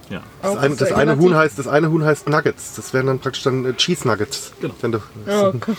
Ja. 0.09 0.23
das, 0.41 0.55
eine, 0.57 0.75
das, 0.77 0.91
eine. 0.93 1.17
Huhn 1.17 1.35
heißt, 1.35 1.59
das 1.59 1.67
eine 1.67 1.89
Huhn 1.91 2.03
heißt 2.03 2.29
Nuggets. 2.29 2.75
Das 2.75 2.93
wären 2.93 3.07
dann 3.07 3.19
praktisch 3.19 3.43
dann 3.43 3.65
äh, 3.65 3.73
Cheese 3.73 4.07
Nuggets. 4.07 4.53
Genau. 4.61 4.73
Wenn 4.79 4.91
du, 4.93 4.99
Oh 5.27 5.51
Gott. 5.59 5.75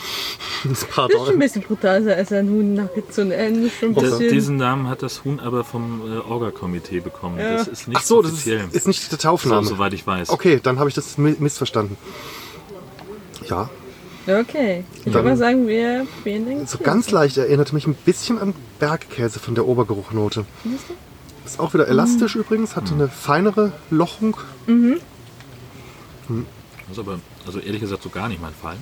das 0.65 0.81
Das 0.81 0.83
ist 0.83 0.95
schon 0.95 1.29
ein 1.31 1.39
bisschen 1.39 1.63
brutal, 1.63 2.09
als 2.11 2.31
ein 2.33 2.49
Huhn 2.51 2.75
Nugget 2.75 3.13
zu 3.15 3.25
nennen. 3.25 3.65
Das 3.65 3.73
ist 3.73 3.79
schon 3.81 3.89
ein 3.89 3.95
Das, 3.95 4.05
bisschen. 4.19 4.29
diesen 4.35 4.57
Namen 4.57 4.89
hat 4.89 5.03
das 5.03 5.25
Huhn 5.25 5.41
aber 5.41 5.65
vom 5.65 6.03
äh, 6.13 6.19
Orga-Komitee 6.19 7.01
bekommen. 7.01 7.39
Ja. 7.39 7.57
Das 7.57 7.69
ist 7.69 7.89
nicht 7.89 7.97
Ach 7.99 8.05
so, 8.05 8.21
das 8.21 8.33
ist, 8.33 8.39
offiziell. 8.41 8.69
ist 8.73 8.87
nicht 8.87 9.11
der 9.11 9.19
so, 9.19 9.29
Taufname. 9.29 9.67
soweit 9.67 9.95
ich 9.95 10.07
weiß. 10.07 10.29
Okay, 10.31 10.61
dann 10.63 10.79
habe 10.79 10.89
ich 10.91 10.95
das 10.95 11.17
mi- 11.17 11.37
missverstanden. 11.39 11.97
Ja, 13.49 13.71
Okay. 14.27 14.85
Ich 15.07 15.15
würde 15.15 15.27
mal 15.27 15.37
sagen, 15.39 15.67
wir 15.69 16.07
probieren 16.17 16.45
den. 16.45 16.67
so 16.67 16.77
ganz 16.77 17.11
leicht 17.11 17.39
erinnert 17.39 17.73
mich 17.73 17.87
ein 17.87 17.95
bisschen 17.95 18.39
an 18.39 18.53
Bergkäse 18.79 19.39
von 19.39 19.55
der 19.55 19.67
Obergeruchnote. 19.67 20.45
Findest 20.63 20.91
du? 20.91 20.95
Ist 21.49 21.61
auch 21.61 21.73
wieder 21.73 21.89
elastisch 21.89 22.37
übrigens, 22.37 22.77
hat 22.77 22.93
eine 22.93 23.09
feinere 23.09 23.73
Lochung. 23.91 24.37
Das 24.67 24.77
ist 26.93 26.99
aber, 26.99 27.21
also 27.47 27.59
ehrlich 27.59 27.81
gesagt, 27.81 28.03
so 28.03 28.11
gar 28.11 28.29
nicht 28.29 28.43
mein 28.43 28.53
Fall. 28.53 28.77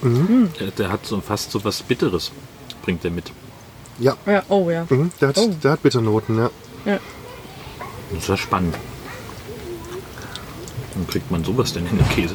Mhm. 0.00 0.48
Der, 0.58 0.70
der 0.70 0.90
hat 0.90 1.04
so 1.04 1.20
fast 1.20 1.50
so 1.50 1.62
was 1.62 1.82
Bitteres, 1.82 2.32
bringt 2.82 3.04
der 3.04 3.10
mit. 3.10 3.32
Ja, 3.98 4.16
Ja, 4.24 4.42
oh 4.48 4.70
ja. 4.70 4.86
mhm, 4.88 5.10
der, 5.20 5.28
hat, 5.28 5.38
Oh. 5.38 5.54
der 5.62 5.72
hat 5.72 5.82
Bitternoten, 5.82 6.38
ja. 6.38 6.50
ja. 6.86 6.98
Das 8.10 8.22
ist 8.22 8.28
ja 8.28 8.36
spannend. 8.38 8.74
Wie 10.94 11.04
kriegt 11.04 11.30
man 11.30 11.44
sowas 11.44 11.74
denn 11.74 11.86
in 11.86 11.98
den 11.98 12.08
Käse? 12.08 12.34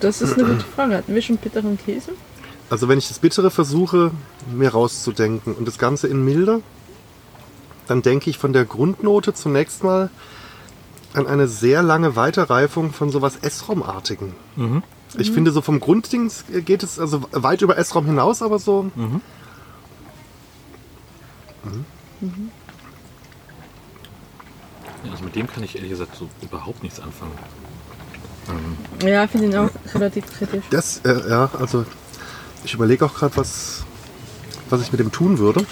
Das 0.00 0.20
ist 0.20 0.34
eine 0.34 0.44
gute 0.48 0.64
Frage. 0.64 0.96
Hatten 0.96 1.14
wir 1.14 1.22
schon 1.22 1.36
bitteren 1.36 1.78
Käse? 1.78 2.12
Also 2.70 2.88
wenn 2.88 2.98
ich 2.98 3.08
das 3.08 3.18
Bittere 3.20 3.50
versuche, 3.50 4.10
mir 4.52 4.70
rauszudenken 4.70 5.54
und 5.54 5.66
das 5.66 5.78
Ganze 5.78 6.06
in 6.08 6.24
milder, 6.24 6.60
dann 7.90 8.02
denke 8.02 8.30
ich 8.30 8.38
von 8.38 8.52
der 8.52 8.64
Grundnote 8.64 9.34
zunächst 9.34 9.82
mal 9.82 10.10
an 11.12 11.26
eine 11.26 11.48
sehr 11.48 11.82
lange 11.82 12.14
Weiterreifung 12.14 12.92
von 12.92 13.10
sowas 13.10 13.36
Essrom-artigen. 13.42 14.34
Ich 15.18 15.32
finde, 15.32 15.50
so 15.50 15.60
vom 15.60 15.80
Grunddings 15.80 16.44
geht 16.64 16.84
es 16.84 17.00
also 17.00 17.22
weit 17.32 17.62
über 17.62 17.76
Essrom 17.76 18.06
hinaus, 18.06 18.42
aber 18.42 18.60
so. 18.60 18.90
Ja, 25.02 25.10
also 25.10 25.24
mit 25.24 25.34
dem 25.34 25.46
kann 25.48 25.64
ich 25.64 25.74
ehrlich 25.74 25.90
gesagt 25.90 26.14
so 26.14 26.28
überhaupt 26.42 26.82
nichts 26.82 27.00
anfangen. 27.00 27.32
Ja, 29.02 29.24
ich 29.24 29.30
finde 29.30 29.46
ihn 29.46 29.56
auch 29.56 29.70
relativ 29.94 30.26
kritisch. 30.32 30.64
Das, 30.70 31.00
äh, 31.04 31.28
ja, 31.28 31.50
also 31.58 31.84
ich 32.64 32.74
überlege 32.74 33.04
auch 33.04 33.14
gerade, 33.14 33.36
was, 33.36 33.84
was 34.68 34.82
ich 34.82 34.92
mit 34.92 35.00
dem 35.00 35.10
tun 35.10 35.38
würde. 35.38 35.64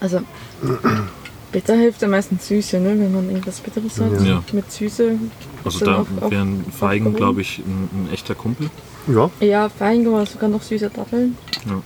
Also, 0.00 0.20
bitter 1.52 1.76
hilft 1.76 2.02
am 2.04 2.10
meisten 2.10 2.38
Süße, 2.38 2.78
ne? 2.80 2.90
wenn 2.90 3.12
man 3.12 3.28
irgendwas 3.28 3.60
Bitteres 3.60 4.00
hat. 4.00 4.20
Ja. 4.24 4.42
Mit 4.52 4.70
Süße. 4.70 5.18
Also 5.64 5.84
da 5.84 6.06
wären 6.28 6.64
Feigen, 6.72 7.14
glaube 7.14 7.42
ich, 7.42 7.58
ein, 7.58 7.88
ein 7.92 8.08
echter 8.12 8.34
Kumpel. 8.34 8.70
Ja, 9.06 9.30
Ja, 9.40 9.68
Feigen 9.68 10.06
oder 10.06 10.26
sogar 10.26 10.48
noch 10.48 10.62
süße 10.62 10.90
Datteln. 10.90 11.36
Ja. 11.66 11.82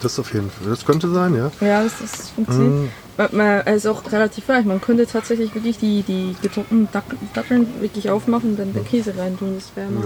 das 0.00 0.18
auf 0.18 0.32
jeden 0.32 0.50
Fall. 0.50 0.68
Das 0.70 0.84
könnte 0.84 1.10
sein, 1.10 1.34
ja. 1.34 1.50
Ja, 1.60 1.82
das, 1.82 1.98
das 2.00 2.30
funktioniert. 2.30 2.90
Man, 3.16 3.28
man, 3.32 3.66
ist 3.66 3.86
auch 3.86 4.10
relativ 4.12 4.48
weich. 4.48 4.64
Man 4.64 4.80
könnte 4.80 5.06
tatsächlich 5.06 5.54
wirklich 5.54 5.78
die, 5.78 6.02
die 6.02 6.36
getrockneten 6.40 6.88
Datteln 7.34 7.66
wirklich 7.80 8.10
aufmachen 8.10 8.50
und 8.50 8.58
dann 8.58 8.72
den 8.72 8.84
Käse 8.84 9.14
reintun. 9.16 9.56
Das 9.56 9.72
wäre 9.74 9.90
mal 9.90 10.04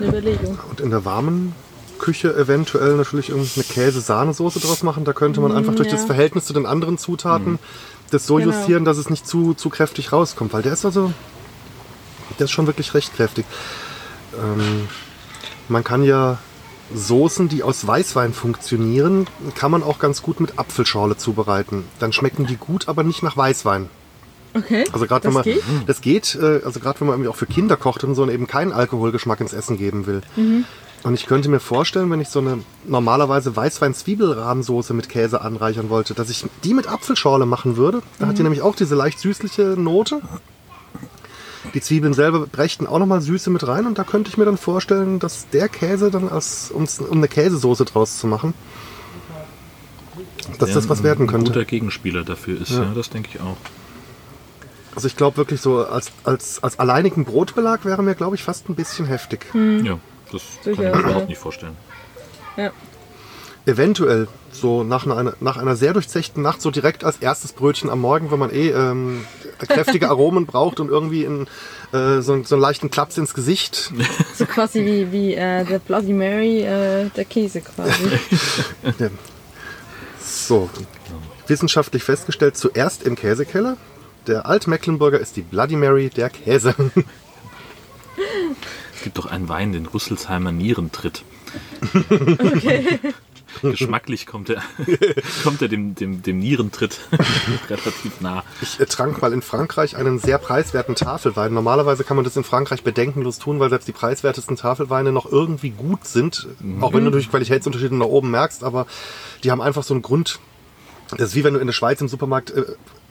eine 0.00 0.08
Überlegung. 0.08 0.58
Und 0.70 0.80
in 0.80 0.90
der 0.90 1.04
warmen 1.04 1.52
Küche 2.04 2.36
eventuell 2.36 2.96
natürlich 2.96 3.30
irgendeine 3.30 3.64
Käse-Sahnesoße 3.64 4.60
draus 4.60 4.82
machen. 4.82 5.06
Da 5.06 5.14
könnte 5.14 5.40
man 5.40 5.52
einfach 5.52 5.74
durch 5.74 5.88
ja. 5.88 5.94
das 5.94 6.04
Verhältnis 6.04 6.44
zu 6.44 6.52
den 6.52 6.66
anderen 6.66 6.98
Zutaten 6.98 7.58
das 8.10 8.26
so 8.26 8.36
Genau. 8.36 8.52
justieren, 8.52 8.84
dass 8.84 8.98
es 8.98 9.08
nicht 9.08 9.26
zu, 9.26 9.54
zu 9.54 9.70
kräftig 9.70 10.12
rauskommt. 10.12 10.52
Weil 10.52 10.60
der 10.60 10.74
ist 10.74 10.84
also, 10.84 11.12
der 12.38 12.44
ist 12.44 12.50
schon 12.50 12.66
wirklich 12.66 12.92
recht 12.92 13.16
kräftig. 13.16 13.46
Ähm, 14.34 14.86
man 15.68 15.82
kann 15.82 16.04
ja 16.04 16.36
Soßen, 16.94 17.48
die 17.48 17.62
aus 17.62 17.86
Weißwein 17.86 18.34
funktionieren, 18.34 19.26
kann 19.54 19.70
man 19.70 19.82
auch 19.82 19.98
ganz 19.98 20.20
gut 20.20 20.40
mit 20.40 20.58
Apfelschorle 20.58 21.16
zubereiten. 21.16 21.84
Dann 22.00 22.12
schmecken 22.12 22.46
die 22.46 22.56
gut, 22.56 22.86
aber 22.86 23.02
nicht 23.02 23.22
nach 23.22 23.38
Weißwein. 23.38 23.88
Okay. 24.52 24.84
Also 24.92 25.06
gerade 25.06 25.24
wenn 25.24 25.34
das 25.34 25.46
man 25.46 25.54
geht? 25.54 25.62
das 25.86 26.00
geht, 26.02 26.34
äh, 26.34 26.60
also 26.66 26.80
gerade 26.80 27.00
wenn 27.00 27.06
man 27.06 27.14
irgendwie 27.14 27.30
auch 27.30 27.36
für 27.36 27.46
Kinder 27.46 27.78
kocht 27.78 28.04
und 28.04 28.14
so 28.14 28.22
und 28.22 28.28
eben 28.28 28.46
keinen 28.46 28.72
Alkoholgeschmack 28.72 29.40
ins 29.40 29.54
Essen 29.54 29.78
geben 29.78 30.04
will. 30.04 30.20
Mhm. 30.36 30.66
Und 31.04 31.14
ich 31.14 31.26
könnte 31.26 31.48
mir 31.50 31.60
vorstellen, 31.60 32.10
wenn 32.10 32.20
ich 32.20 32.30
so 32.30 32.38
eine 32.40 32.60
normalerweise 32.86 33.54
Weißwein-Zwiebelrahmsoße 33.54 34.94
mit 34.94 35.08
Käse 35.10 35.42
anreichern 35.42 35.90
wollte, 35.90 36.14
dass 36.14 36.30
ich 36.30 36.44
die 36.64 36.72
mit 36.74 36.86
Apfelschorle 36.88 37.44
machen 37.46 37.76
würde. 37.76 38.02
Da 38.18 38.24
Mhm. 38.24 38.28
hat 38.30 38.38
die 38.38 38.42
nämlich 38.42 38.62
auch 38.62 38.74
diese 38.74 38.94
leicht 38.94 39.18
süßliche 39.20 39.74
Note. 39.78 40.20
Die 41.74 41.80
Zwiebeln 41.80 42.14
selber 42.14 42.46
brächten 42.46 42.86
auch 42.86 42.98
nochmal 42.98 43.20
Süße 43.20 43.50
mit 43.50 43.66
rein 43.66 43.86
und 43.86 43.98
da 43.98 44.04
könnte 44.04 44.30
ich 44.30 44.38
mir 44.38 44.44
dann 44.46 44.56
vorstellen, 44.58 45.18
dass 45.18 45.46
der 45.50 45.68
Käse 45.68 46.10
dann 46.10 46.28
als, 46.28 46.70
um's- 46.70 47.00
um 47.00 47.18
eine 47.18 47.28
Käsesoße 47.28 47.84
draus 47.84 48.18
zu 48.18 48.26
machen, 48.26 48.54
dass 50.58 50.68
Der 50.70 50.74
das 50.76 50.88
was 50.88 51.02
werden 51.02 51.22
Ein 51.24 51.28
könnte. 51.28 51.50
guter 51.52 51.64
Gegenspieler 51.64 52.22
dafür 52.24 52.60
ist, 52.60 52.70
ja, 52.72 52.92
das 52.94 53.10
denke 53.10 53.30
ich 53.34 53.40
auch. 53.40 53.56
Also 54.94 55.08
ich 55.08 55.16
glaube 55.16 55.36
wirklich 55.38 55.60
so, 55.60 55.84
als, 55.84 56.12
als, 56.22 56.62
als 56.62 56.78
alleinigen 56.78 57.24
Brotbelag 57.24 57.84
wäre 57.84 58.02
mir, 58.02 58.14
glaube 58.14 58.36
ich, 58.36 58.44
fast 58.44 58.68
ein 58.68 58.74
bisschen 58.74 59.06
heftig. 59.06 59.46
Ja, 59.54 59.98
das 60.34 60.42
kann 60.62 60.72
ich 60.72 60.78
mir 60.78 60.90
überhaupt 60.90 61.20
ja. 61.20 61.26
nicht 61.26 61.38
vorstellen. 61.38 61.76
Ja. 62.56 62.70
Eventuell 63.66 64.28
so 64.52 64.84
nach 64.84 65.06
einer, 65.06 65.34
nach 65.40 65.56
einer 65.56 65.74
sehr 65.74 65.94
durchzechten 65.94 66.42
Nacht 66.42 66.60
so 66.60 66.70
direkt 66.70 67.02
als 67.02 67.16
erstes 67.18 67.52
Brötchen 67.52 67.88
am 67.90 68.00
Morgen, 68.00 68.30
wenn 68.30 68.38
man 68.38 68.50
eh 68.50 68.70
ähm, 68.70 69.24
kräftige 69.58 70.08
Aromen 70.10 70.46
braucht 70.46 70.80
und 70.80 70.90
irgendwie 70.90 71.24
in, 71.24 71.46
äh, 71.92 72.20
so, 72.20 72.42
so 72.42 72.54
einen 72.54 72.62
leichten 72.62 72.90
Klaps 72.90 73.16
ins 73.18 73.34
Gesicht. 73.34 73.92
So 74.36 74.46
quasi 74.46 74.84
wie, 74.84 75.12
wie 75.12 75.34
äh, 75.34 75.64
der 75.64 75.78
Bloody 75.78 76.12
Mary, 76.12 76.62
äh, 76.62 77.08
der 77.10 77.24
Käse 77.24 77.60
quasi. 77.60 77.92
Ja. 78.98 79.08
So, 80.20 80.68
wissenschaftlich 81.46 82.02
festgestellt, 82.02 82.56
zuerst 82.56 83.04
im 83.04 83.14
Käsekeller. 83.14 83.76
Der 84.26 84.46
Altmecklenburger 84.46 85.20
ist 85.20 85.36
die 85.36 85.42
Bloody 85.42 85.76
Mary 85.76 86.10
der 86.10 86.30
Käse. 86.30 86.74
Es 89.04 89.12
gibt 89.12 89.18
doch 89.18 89.26
einen 89.26 89.50
Wein, 89.50 89.74
den 89.74 89.84
Rüsselsheimer 89.84 90.50
Nierentritt. 90.50 91.24
Okay. 91.92 92.98
geschmacklich 93.60 94.24
kommt 94.24 94.48
er, 94.48 94.62
kommt 95.42 95.60
er 95.60 95.68
dem, 95.68 95.94
dem, 95.94 96.22
dem 96.22 96.38
Nierentritt 96.38 97.00
relativ 97.68 98.22
nah. 98.22 98.44
Ich 98.62 98.78
trank 98.88 99.20
mal 99.20 99.34
in 99.34 99.42
Frankreich 99.42 99.94
einen 99.98 100.18
sehr 100.18 100.38
preiswerten 100.38 100.94
Tafelwein. 100.94 101.52
Normalerweise 101.52 102.02
kann 102.02 102.16
man 102.16 102.24
das 102.24 102.34
in 102.38 102.44
Frankreich 102.44 102.82
bedenkenlos 102.82 103.38
tun, 103.38 103.60
weil 103.60 103.68
selbst 103.68 103.88
die 103.88 103.92
preiswertesten 103.92 104.56
Tafelweine 104.56 105.12
noch 105.12 105.30
irgendwie 105.30 105.68
gut 105.68 106.06
sind. 106.06 106.48
Auch 106.80 106.94
wenn 106.94 107.04
du 107.04 107.10
durch 107.10 107.28
Qualitätsunterschiede 107.28 107.94
nach 107.94 108.06
oben 108.06 108.30
merkst, 108.30 108.64
aber 108.64 108.86
die 109.42 109.50
haben 109.50 109.60
einfach 109.60 109.82
so 109.82 109.92
einen 109.92 110.02
Grund. 110.02 110.38
Das 111.10 111.20
ist 111.20 111.34
wie 111.34 111.44
wenn 111.44 111.52
du 111.52 111.60
in 111.60 111.66
der 111.66 111.74
Schweiz 111.74 112.00
im 112.00 112.08
Supermarkt 112.08 112.52
äh, 112.52 112.64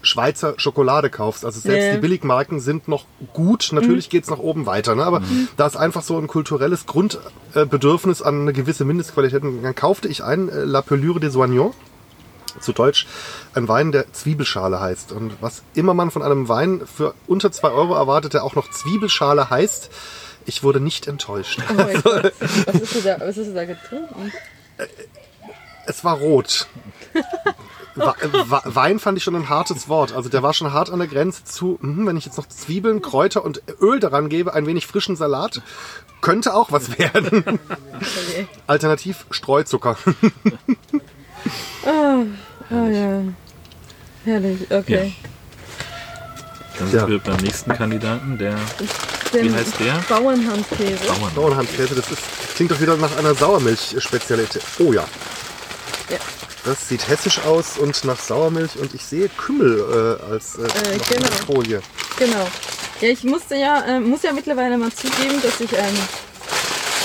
Schweizer 0.04 0.54
Schokolade 0.58 1.10
kaufst. 1.10 1.44
Also 1.46 1.60
selbst 1.60 1.86
Ja. 1.88 1.94
die 1.96 2.00
Billigmarken 2.02 2.60
sind 2.60 2.88
noch 2.88 3.06
gut. 3.34 3.70
Natürlich 3.72 4.10
geht's 4.10 4.30
nach 4.30 4.38
oben 4.38 4.66
weiter. 4.68 4.94
Ne? 4.96 5.04
Aber 5.04 5.22
da 5.58 5.66
ist 5.66 5.76
einfach 5.76 6.04
so 6.04 6.18
ein 6.20 6.28
kulturelles 6.28 6.86
Grundbedürfnis 6.86 8.22
an 8.22 8.42
eine 8.42 8.54
gewisse 8.54 8.86
Mindestqualität. 8.86 9.42
Und 9.44 9.64
dann 9.64 9.74
kaufte 9.76 10.08
ich 10.08 10.24
ein 10.24 10.50
äh, 10.50 10.64
La 10.66 10.82
Pelure 10.82 11.20
des 11.20 11.34
Soignons 11.34 11.74
zu 12.60 12.72
Deutsch 12.72 13.08
ein 13.56 13.68
Wein, 13.68 13.92
der 13.92 14.14
Zwiebelschale 14.14 14.80
heißt. 14.80 15.12
Und 15.12 15.42
was 15.42 15.64
immer 15.74 15.94
man 15.96 16.12
von 16.12 16.22
einem 16.22 16.48
Wein 16.50 16.82
für 16.86 17.16
unter 17.26 17.52
2 17.52 17.70
Euro 17.70 17.96
erwartet, 17.96 18.36
der 18.36 18.44
auch 18.44 18.54
noch 18.56 18.70
Zwiebelschale 18.70 19.50
heißt, 19.50 19.90
ich 20.46 20.62
wurde 20.62 20.80
nicht 20.80 21.08
enttäuscht. 21.08 21.60
Oh 21.72 21.74
Gott. 22.04 22.34
Was 22.68 22.92
du 22.92 23.02
da, 23.02 23.18
was 23.22 23.38
hast 23.38 23.48
du 23.48 23.54
da 23.54 23.64
getrunken? 23.66 24.32
Es 25.86 26.04
war 26.04 26.18
rot. 26.18 26.68
Wein 27.96 29.00
fand 29.00 29.18
ich 29.18 29.24
schon 29.24 29.36
ein 29.36 29.50
hartes 29.50 29.88
Wort. 29.88 30.14
Also 30.14 30.30
der 30.30 30.42
war 30.44 30.54
schon 30.54 30.74
hart 30.74 30.90
an 30.90 31.00
der 31.00 31.08
Grenze 31.08 31.44
zu, 31.46 31.78
mhm, 31.82 32.08
wenn 32.08 32.18
ich 32.18 32.26
jetzt 32.26 32.38
noch 32.38 32.48
Zwiebeln, 32.48 33.02
Kräuter 33.02 33.44
und 33.46 33.62
Öl 33.82 34.00
daran 34.00 34.30
gebe, 34.30 34.54
ein 34.54 34.66
wenig 34.66 34.88
frischen 34.88 35.16
Salat, 35.16 35.62
könnte 36.22 36.54
auch 36.56 36.72
was 36.72 36.98
werden. 36.98 37.44
Okay. 37.96 38.48
Alternativ 38.68 39.26
Streuzucker. 39.30 39.98
Oh 41.86 42.26
ja. 42.72 43.22
Herrlich, 44.26 44.62
okay. 44.72 45.14
Dann 46.80 46.92
Ja. 46.92 47.00
sind 47.02 47.10
wir 47.10 47.20
beim 47.20 47.38
nächsten 47.38 47.74
Kandidaten, 47.74 48.38
der 48.38 48.56
Den 49.34 49.52
Wie 49.52 49.56
heißt 49.56 49.80
der? 49.80 49.94
Bauernhandkäse. 50.10 51.06
Bauern. 51.06 51.32
Bauernhandkäse, 51.36 51.94
das 51.94 52.10
ist, 52.10 52.22
klingt 52.56 52.72
doch 52.72 52.80
wieder 52.80 52.96
nach 52.98 53.16
einer 53.18 53.36
Sauermilch-Spezialität. 53.36 54.64
Oh 54.80 54.92
ja. 54.94 55.04
Ja. 56.10 56.18
Das 56.66 56.88
sieht 56.88 57.08
hessisch 57.10 57.40
aus 57.40 57.78
und 57.78 58.06
nach 58.06 58.20
Sauermilch 58.20 58.78
und 58.78 58.94
ich 58.94 59.04
sehe 59.04 59.28
Kümmel 59.28 60.20
äh, 60.22 60.32
als 60.32 60.56
äh, 60.58 60.94
in 60.94 61.02
genau. 61.10 61.28
Folie. 61.46 61.82
Genau. 62.18 62.48
Ja, 63.02 63.10
ich 63.10 63.24
musste 63.26 63.56
ja, 63.56 63.84
äh, 63.86 64.00
muss 64.00 64.24
ja 64.24 64.32
mittlerweile 64.32 64.78
mal 64.78 64.92
zugeben, 64.92 65.42
dass 65.42 65.60
ich 65.60 65.74
ähm, 65.74 65.98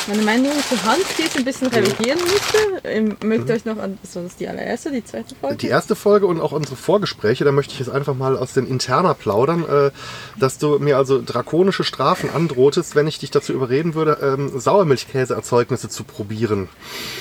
meine 0.09 0.23
Meinung 0.23 0.53
zu 0.69 0.83
Handkäse 0.85 1.39
ein 1.39 1.45
bisschen 1.45 1.69
revidieren 1.69 2.19
musste. 2.21 2.59
Ähm, 2.85 3.17
mögt 3.23 3.51
euch 3.51 3.65
noch 3.65 3.79
an, 3.79 3.99
so, 4.03 4.23
das 4.23 4.33
ist 4.33 4.41
die 4.41 4.49
allererste, 4.49 4.91
die 4.91 5.05
zweite 5.05 5.35
Folge? 5.35 5.57
Die 5.57 5.69
erste 5.69 5.95
Folge 5.95 6.27
und 6.27 6.41
auch 6.41 6.53
unsere 6.53 6.77
Vorgespräche, 6.77 7.45
da 7.45 7.53
möchte 7.53 7.75
ich 7.75 7.79
jetzt 7.79 7.91
einfach 7.91 8.15
mal 8.15 8.37
aus 8.37 8.55
den 8.55 8.67
Interna 8.67 9.15
plaudern, 9.15 9.65
äh, 9.69 9.91
dass 10.39 10.59
du 10.59 10.79
mir 10.79 10.97
also 10.97 11.23
drakonische 11.25 11.85
Strafen 11.85 12.31
androhtest, 12.31 12.97
wenn 12.97 13.07
ich 13.07 13.19
dich 13.19 13.31
dazu 13.31 13.53
überreden 13.53 13.95
würde, 13.95 14.19
ähm, 14.23 14.59
Sauermilchkäseerzeugnisse 14.59 15.89
zu 15.89 16.05
probieren. 16.05 16.69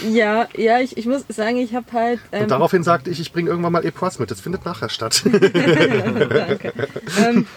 Ja, 0.10 0.48
ja, 0.56 0.80
ich, 0.80 0.98
ich 0.98 1.06
muss 1.06 1.26
sagen, 1.28 1.58
ich 1.58 1.76
habe 1.76 1.92
halt. 1.92 2.20
Ähm, 2.32 2.44
Und 2.44 2.52
daraufhin 2.52 2.84
sagte 2.84 3.10
ich, 3.10 3.20
ich 3.20 3.34
bringe 3.34 3.50
irgendwann 3.50 3.74
mal 3.74 3.86
Epoisse 3.86 4.22
mit. 4.22 4.32
Das 4.32 4.40
findet 4.40 4.66
nachher 4.66 4.90
statt. 4.90 5.24
Danke. 5.32 6.74
ähm, 7.28 7.48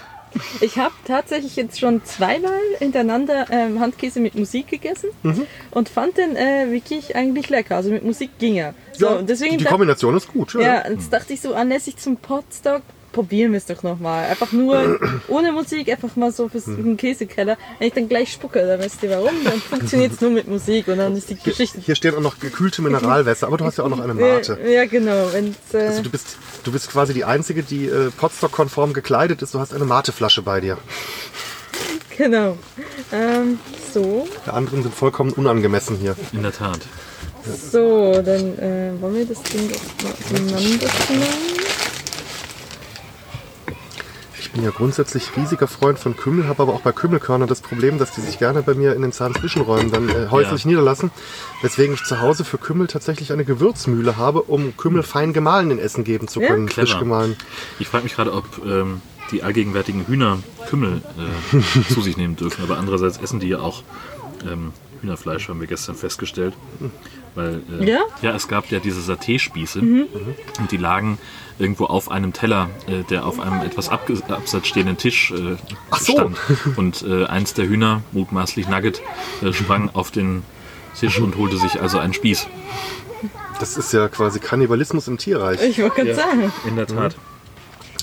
ich 0.61 0.79
habe 0.79 0.95
tatsächlich 1.07 1.57
jetzt 1.57 1.79
schon 1.81 2.05
zweimal 2.05 2.59
hintereinander 2.79 3.47
ähm, 3.51 3.81
Handkäse 3.81 4.21
mit 4.21 4.35
Musik 4.35 4.69
gegessen 4.69 5.11
Mhm. 5.23 5.47
und 5.71 5.88
fand 5.88 6.16
den 6.19 6.37
äh, 6.37 6.71
wirklich 6.71 7.16
eigentlich 7.16 7.49
lecker. 7.49 7.77
Also 7.77 7.90
mit 7.90 8.05
Musik 8.05 8.38
ging 8.38 8.57
er. 8.57 8.75
So, 8.93 9.09
und 9.11 9.29
deswegen 9.29 9.59
die 9.59 9.64
Kombination 9.64 10.16
ist 10.16 10.29
gut. 10.33 10.55
Ja. 10.55 10.61
ja, 10.61 10.88
jetzt 10.90 11.12
dachte 11.12 11.33
ich 11.33 11.40
so 11.40 11.55
anlässlich 11.55 11.97
zum 11.97 12.16
Potstock, 12.16 12.83
probieren 13.12 13.53
wir 13.53 13.59
es 13.59 13.66
doch 13.66 13.83
nochmal. 13.83 14.27
Einfach 14.29 14.53
nur 14.53 14.99
ohne 15.29 15.53
Musik, 15.53 15.88
einfach 15.90 16.14
mal 16.16 16.33
so 16.33 16.49
fürs 16.49 16.66
Mhm. 16.66 16.79
einen 16.85 16.96
Käsekeller. 16.96 17.57
Wenn 17.79 17.88
ich 17.88 17.94
dann 17.94 18.09
gleich 18.09 18.33
spucke, 18.33 18.64
dann 18.66 18.81
wisst 18.81 19.03
ihr 19.03 19.11
warum. 19.11 19.33
Dann 19.44 19.61
funktioniert 19.61 20.12
es 20.12 20.20
nur 20.20 20.31
mit 20.31 20.46
Musik 20.49 20.88
und 20.88 20.99
dann 20.99 21.16
ist 21.16 21.31
die 21.31 21.37
Geschichte. 21.37 21.81
Hier 21.81 21.94
stehen 21.94 22.14
auch 22.14 22.20
noch 22.20 22.38
gekühlte 22.38 22.83
Mineralwässer, 22.83 23.46
aber 23.46 23.57
du 23.57 23.64
hast 23.64 23.79
ja 23.79 23.85
auch 23.85 23.88
noch 23.88 24.01
eine 24.01 24.14
Mate. 24.14 24.59
Ja, 24.66 24.85
genau. 24.87 25.29
Äh, 25.31 25.53
Also 25.87 26.03
du 26.03 26.11
bist, 26.11 26.37
du 26.64 26.73
bist 26.73 26.90
quasi 26.90 27.14
die 27.14 27.25
Einzige, 27.25 27.62
die 27.62 27.87
äh, 27.87 28.11
Potstock-konform 28.11 28.92
gekleidet 28.92 29.42
ist. 29.42 29.55
Du 29.55 29.59
hast 29.61 29.75
eine 29.75 29.85
Mateflasche 29.85 30.42
bei 30.42 30.61
dir. 30.61 30.79
genau. 32.16 32.57
Ähm, 33.12 33.59
so, 33.92 34.29
Die 34.46 34.51
anderen 34.51 34.83
sind 34.83 34.94
vollkommen 34.94 35.33
unangemessen 35.33 35.96
hier. 35.96 36.14
In 36.33 36.42
der 36.42 36.53
Tat. 36.53 36.81
so, 37.73 38.12
dann 38.23 38.59
äh, 38.59 38.92
wollen 39.01 39.14
wir 39.16 39.27
das 39.27 39.42
Ding 39.42 39.68
doch 39.68 40.05
mal 40.05 40.12
auseinander 40.12 40.87
knallen. 41.07 41.25
Ich 44.40 44.53
bin 44.53 44.64
ja 44.64 44.70
grundsätzlich 44.70 45.37
riesiger 45.37 45.68
Freund 45.68 45.98
von 45.98 46.16
Kümmel, 46.16 46.48
habe 46.48 46.62
aber 46.62 46.72
auch 46.72 46.81
bei 46.81 46.92
Kümmelkörnern 46.92 47.46
das 47.46 47.61
Problem, 47.61 47.98
dass 47.98 48.12
die 48.12 48.22
sich 48.22 48.38
gerne 48.38 48.62
bei 48.62 48.72
mir 48.74 48.94
in 48.96 49.03
den 49.03 49.12
Zahnzwischenräumen 49.12 49.90
dann 49.92 50.09
äh, 50.09 50.29
häuslich 50.31 50.64
Ja. 50.64 50.70
niederlassen. 50.70 51.11
Weswegen 51.62 51.94
ich 51.94 52.03
zu 52.05 52.20
Hause 52.20 52.44
für 52.44 52.57
Kümmel 52.57 52.87
tatsächlich 52.87 53.33
eine 53.33 53.44
Gewürzmühle 53.44 54.16
habe, 54.16 54.42
um 54.42 54.76
Kümmel 54.79 55.03
fein 55.03 55.33
gemahlen 55.35 55.70
in 55.70 55.79
Essen 55.79 56.05
geben 56.05 56.26
zu 56.26 56.40
Ja? 56.40 56.48
können, 56.48 56.68
frisch 56.70 56.90
Clever. 56.90 57.00
gemahlen. 57.00 57.37
Ich 57.79 57.88
frage 57.88 58.05
mich 58.05 58.14
gerade, 58.16 58.33
ob 58.33 58.46
ähm, 58.64 59.03
die 59.31 59.42
allgegenwärtigen 59.42 60.07
Hühner 60.07 60.38
Kümmel 60.68 61.03
äh, 61.53 61.92
zu 61.92 62.00
sich 62.00 62.16
nehmen 62.16 62.37
dürfen. 62.37 62.64
Aber 62.64 62.79
andererseits 62.79 63.18
essen 63.18 63.40
die 63.40 63.48
ja 63.48 63.59
auch 63.61 63.83
ähm, 64.50 64.72
Hühnerfleisch, 65.03 65.48
haben 65.48 65.61
wir 65.61 65.66
gestern 65.66 65.96
festgestellt. 65.96 66.55
Weil, 67.35 67.62
äh, 67.79 67.90
Ja? 67.90 68.00
ja, 68.22 68.35
es 68.35 68.48
gab 68.48 68.70
ja 68.70 68.81
diese 68.81 69.00
Saté-Spieße 69.00 69.81
und 70.59 70.70
die 70.72 70.76
lagen 70.79 71.18
irgendwo 71.61 71.85
auf 71.85 72.11
einem 72.11 72.33
Teller, 72.33 72.68
äh, 72.88 73.03
der 73.11 73.27
auf 73.27 73.38
einem 73.38 73.61
etwas 73.62 73.90
abge- 73.90 74.23
abseits 74.31 74.66
stehenden 74.68 74.96
Tisch 74.96 75.31
äh, 75.33 75.57
Ach 75.90 76.01
so. 76.01 76.12
stand. 76.12 76.37
Und 76.77 77.03
äh, 77.03 77.27
eins 77.27 77.55
der 77.55 77.68
Hühner, 77.68 78.03
mutmaßlich 78.12 78.68
Nugget, 78.68 79.01
äh, 79.42 79.53
sprang 79.53 79.90
auf 79.92 80.11
den 80.11 80.42
Tisch 80.99 81.18
und 81.20 81.37
holte 81.37 81.57
sich 81.59 81.81
also 81.81 81.99
einen 81.99 82.14
Spieß. 82.14 82.46
Das 83.61 83.77
ist 83.77 83.92
ja 83.92 84.09
quasi 84.09 84.40
Kannibalismus 84.40 85.07
im 85.07 85.18
Tierreich. 85.18 85.61
Ich 85.62 85.81
wollte 85.81 85.96
gerade 85.96 86.14
sagen. 86.14 86.53
In 86.66 86.77
der 86.77 86.87
Tat. 86.87 87.14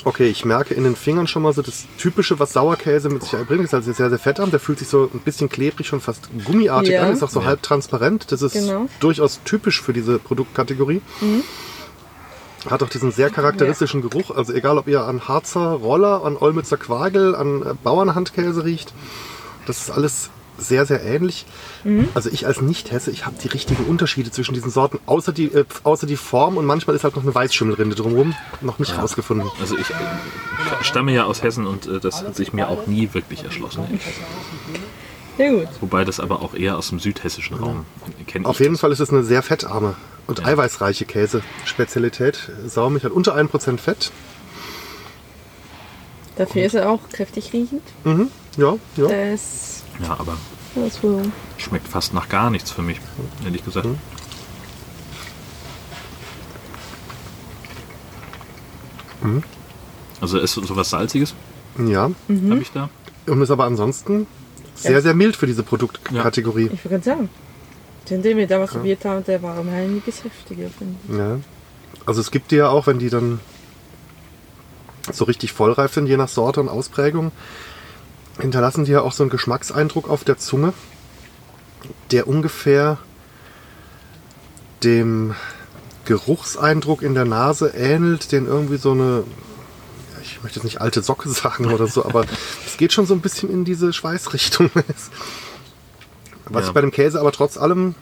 Okay, 0.06 0.30
ich 0.30 0.46
merke 0.46 0.74
in 0.74 0.84
den 0.86 0.96
Fingern 0.96 1.28
schon 1.28 1.42
mal 1.42 1.52
so 1.52 1.62
das 1.62 1.86
Typische, 1.98 2.40
was 2.40 2.54
Sauerkäse 2.54 3.10
mit 3.10 3.24
sich 3.24 3.32
bringt. 3.46 3.64
Ist 3.66 3.74
also 3.74 3.92
sehr, 3.92 4.10
sehr 4.10 4.20
fettarm. 4.20 4.52
Der 4.52 4.60
fühlt 4.60 4.80
sich 4.80 4.88
so 4.88 5.10
ein 5.14 5.20
bisschen 5.20 5.50
klebrig, 5.50 5.88
schon 5.88 6.00
fast 6.00 6.30
gummiartig 6.46 6.92
Ja. 6.94 7.02
an. 7.02 7.12
Ist 7.14 7.24
auch 7.24 7.30
so 7.30 7.42
Ja. 7.42 7.48
halb 7.48 7.62
transparent. 7.64 8.32
Das 8.32 8.42
ist 8.42 8.54
Genau. 8.54 8.88
durchaus 9.00 9.42
typisch 9.44 9.82
für 9.82 9.92
diese 9.92 10.20
Produktkategorie. 10.20 11.02
Hat 12.70 12.84
auch 12.84 12.90
diesen 12.90 13.12
sehr 13.12 13.30
charakteristischen 13.30 14.02
Geruch. 14.02 14.32
Also 14.32 14.54
egal, 14.54 14.78
ob 14.78 14.88
ihr 14.88 15.04
an 15.04 15.28
Harzer 15.28 15.72
Roller, 15.72 16.24
an 16.24 16.38
Olmützer 16.38 16.78
Quagel, 16.78 17.36
an 17.36 17.62
äh, 17.64 17.74
Bauernhandkäse 17.84 18.64
riecht. 18.64 18.94
Das 19.66 19.80
ist 19.80 19.92
alles 19.92 20.30
sehr, 20.58 20.86
sehr 20.86 21.04
ähnlich. 21.04 21.46
Also 22.14 22.30
ich 22.30 22.48
als 22.48 22.62
Nicht-Hesse, 22.62 23.12
ich 23.12 23.26
habe 23.26 23.36
die 23.42 23.48
richtigen 23.48 23.86
Unterschiede 23.86 24.32
zwischen 24.32 24.54
diesen 24.54 24.72
Sorten, 24.72 25.00
außer 25.06 25.32
die, 25.32 25.46
äh, 25.46 25.66
außer 25.84 26.08
die 26.08 26.18
Form 26.18 26.58
und 26.58 26.66
manchmal 26.66 26.96
ist 26.96 27.04
halt 27.04 27.16
noch 27.16 27.24
eine 27.24 27.34
Weißschimmelrinde 27.34 27.96
drumherum, 27.96 28.34
noch 28.62 28.80
nicht 28.80 28.98
rausgefunden. 28.98 29.50
Also 29.60 29.78
ich 29.78 29.90
äh, 29.90 29.94
stamme 30.82 31.14
ja 31.14 31.26
aus 31.26 31.44
Hessen 31.44 31.68
und 31.68 31.88
äh, 31.88 32.00
das 32.00 32.24
hat 32.24 32.36
sich 32.36 32.54
mir 32.54 32.70
auch 32.70 32.88
nie 32.88 33.10
wirklich 33.14 33.44
erschlossen. 33.44 34.00
Ja 35.38 35.52
gut. 35.52 35.68
Wobei 35.82 36.04
das 36.04 36.20
aber 36.20 36.42
auch 36.42 36.56
eher 36.56 36.78
aus 36.78 36.90
dem 36.90 37.00
südhessischen 37.00 37.58
Raum 37.58 37.86
kenne. 38.26 38.48
Auf 38.48 38.60
jeden 38.60 38.78
Fall 38.78 38.92
ist 38.92 39.00
es 39.00 39.12
eine 39.12 39.24
sehr 39.24 39.44
fettarme 39.44 39.96
und 40.28 40.46
eiweißreiche 40.46 41.06
Käse-Spezialität. 41.06 42.52
Sauermilch 42.68 43.06
hat 43.06 43.12
unter 43.12 43.36
1% 43.36 43.78
Fett. 43.80 44.12
Dafür 46.36 46.66
ist 46.66 46.76
er 46.76 46.90
auch 46.90 47.10
kräftig 47.12 47.52
riechend. 47.54 47.82
Mhm. 48.04 48.30
Ja, 48.58 48.76
ja. 48.96 49.08
Das, 49.08 49.84
Ja, 50.02 50.18
aber 50.20 50.38
das 50.76 51.00
schmeckt 51.58 51.88
fast 51.88 52.14
nach 52.14 52.30
gar 52.30 52.52
nichts 52.52 52.70
für 52.72 52.84
mich, 52.84 53.00
ehrlich 53.44 53.66
gesagt. 53.66 53.88
Also 60.22 60.40
ist 60.40 60.54
sowas 60.54 60.90
Salziges, 60.90 61.34
ja. 61.78 62.12
habe 62.30 62.60
ich 62.62 62.72
da. 62.72 62.90
Und 63.26 63.42
ist 63.42 63.52
aber 63.52 63.66
ansonsten 63.66 64.28
sehr, 64.76 65.02
sehr 65.02 65.14
mild 65.14 65.36
für 65.36 65.48
diese 65.48 65.64
Produktkategorie. 65.64 66.70
Ich 66.74 66.84
gerade 66.84 67.04
sagen. 67.04 67.30
Den, 68.10 68.22
den 68.22 68.38
wir 68.38 68.48
damals 68.48 68.72
probiert 68.72 69.04
haben, 69.06 69.24
der 69.26 69.42
war 69.42 69.60
um 69.60 69.70
einiges 69.70 70.24
heftiger, 70.24 70.70
finde 70.70 70.96
ich. 71.10 71.18
Ja. 71.18 71.40
Also 72.06 72.22
es 72.22 72.32
gibt 72.32 72.52
die 72.52 72.56
ja 72.56 72.70
auch, 72.70 72.88
wenn 72.88 73.00
die 73.00 73.10
dann 73.10 73.40
so 75.12 75.26
richtig 75.26 75.52
vollreif 75.54 75.94
sind, 75.94 76.08
je 76.08 76.18
nach 76.18 76.30
Sorte 76.30 76.62
und 76.62 76.70
Ausprägung, 76.70 77.32
hinterlassen 78.40 78.86
die 78.86 78.92
ja 78.92 79.02
auch 79.02 79.12
so 79.12 79.24
einen 79.24 79.30
Geschmackseindruck 79.30 80.10
auf 80.10 80.24
der 80.24 80.38
Zunge, 80.38 80.74
der 82.12 82.28
ungefähr 82.28 82.98
dem 84.84 85.36
Geruchseindruck 86.06 87.02
in 87.02 87.14
der 87.14 87.26
Nase 87.26 87.70
ähnelt, 87.70 88.32
den 88.32 88.46
irgendwie 88.46 88.78
so 88.78 88.92
eine, 88.92 89.24
ja, 90.14 90.22
ich 90.22 90.42
möchte 90.44 90.60
jetzt 90.60 90.66
nicht 90.66 90.82
alte 90.82 91.02
Socke 91.02 91.30
sagen 91.30 91.66
oder 91.66 91.88
so, 91.88 92.06
aber 92.06 92.26
es 92.66 92.78
geht 92.78 92.94
schon 92.94 93.06
so 93.06 93.14
ein 93.14 93.22
bisschen 93.22 93.50
in 93.52 93.66
diese 93.66 93.92
Schweißrichtung. 93.92 94.70
Was 96.50 96.64
Ja. 96.64 96.68
ich 96.70 96.74
bei 96.74 96.82
dem 96.82 96.92
Käse 96.92 97.20
aber 97.20 97.32
trotz 97.32 97.58
allem 97.58 97.96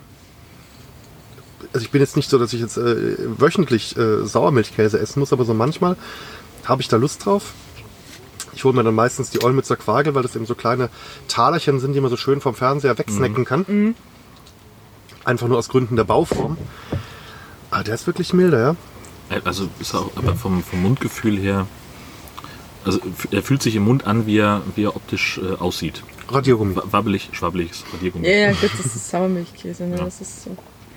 also 1.74 1.84
ich 1.84 1.92
bin 1.92 2.00
jetzt 2.00 2.16
nicht 2.16 2.30
so, 2.30 2.38
dass 2.40 2.54
ich 2.54 2.62
jetzt 2.62 2.78
äh, 2.78 3.18
wöchentlich 3.38 3.98
äh, 3.98 4.26
Sauermilchkäse 4.26 4.98
essen 4.98 5.20
muss, 5.20 5.34
aber 5.34 5.44
so 5.44 5.54
manchmal 5.54 5.98
habe 6.64 6.82
ich 6.82 6.88
da 6.88 6.96
Lust 6.96 7.26
drauf. 7.26 7.54
Ich 8.54 8.64
hole 8.64 8.74
mir 8.74 8.84
dann 8.84 8.96
meistens 8.96 9.30
die 9.30 9.44
Olmützer 9.44 9.76
Quagel, 9.76 10.16
weil 10.16 10.24
das 10.24 10.36
eben 10.38 10.46
so 10.46 10.56
kleine 10.56 10.90
Talerchen 11.28 11.82
sind, 11.82 11.92
die 11.92 12.00
man 12.00 12.10
so 12.10 12.16
schön 12.16 12.40
vom 12.40 12.56
Fernseher 12.56 12.98
wegsnacken 12.98 13.44
kann. 13.44 13.96
Einfach 15.26 15.48
nur 15.50 15.58
aus 15.58 15.68
Gründen 15.68 15.98
der 15.98 16.06
Bauform. 16.06 16.56
Ah, 17.72 17.84
der 17.84 17.96
ist 17.96 18.08
wirklich 18.08 18.32
milder, 18.32 18.78
ja. 19.30 19.40
Also 19.44 19.68
ist 19.80 19.94
auch 19.94 20.12
aber 20.16 20.36
vom, 20.36 20.64
vom 20.64 20.82
Mundgefühl 20.82 21.38
her. 21.38 21.68
Also 22.86 23.00
er 23.32 23.44
fühlt 23.44 23.62
sich 23.62 23.76
im 23.76 23.84
Mund 23.84 24.08
an, 24.08 24.28
wie 24.28 24.38
er, 24.38 24.62
wie 24.76 24.84
er 24.86 24.96
optisch 24.96 25.40
äh, 25.40 25.56
aussieht. 25.56 26.04
Radiergummi. 26.30 26.76
Wa- 26.76 26.84
Wabbelig, 26.92 27.30
schwabbeliges 27.34 27.84
Radiergummi. 27.94 28.28
Ja, 28.28 28.34
ja, 28.36 28.52
gut, 28.52 28.72
das 28.78 28.86
ist 28.96 29.10
Sauermilchkäse, 29.10 29.84
ne? 29.84 29.96
Das 29.98 30.22
ist 30.22 30.44
so. 30.44 30.56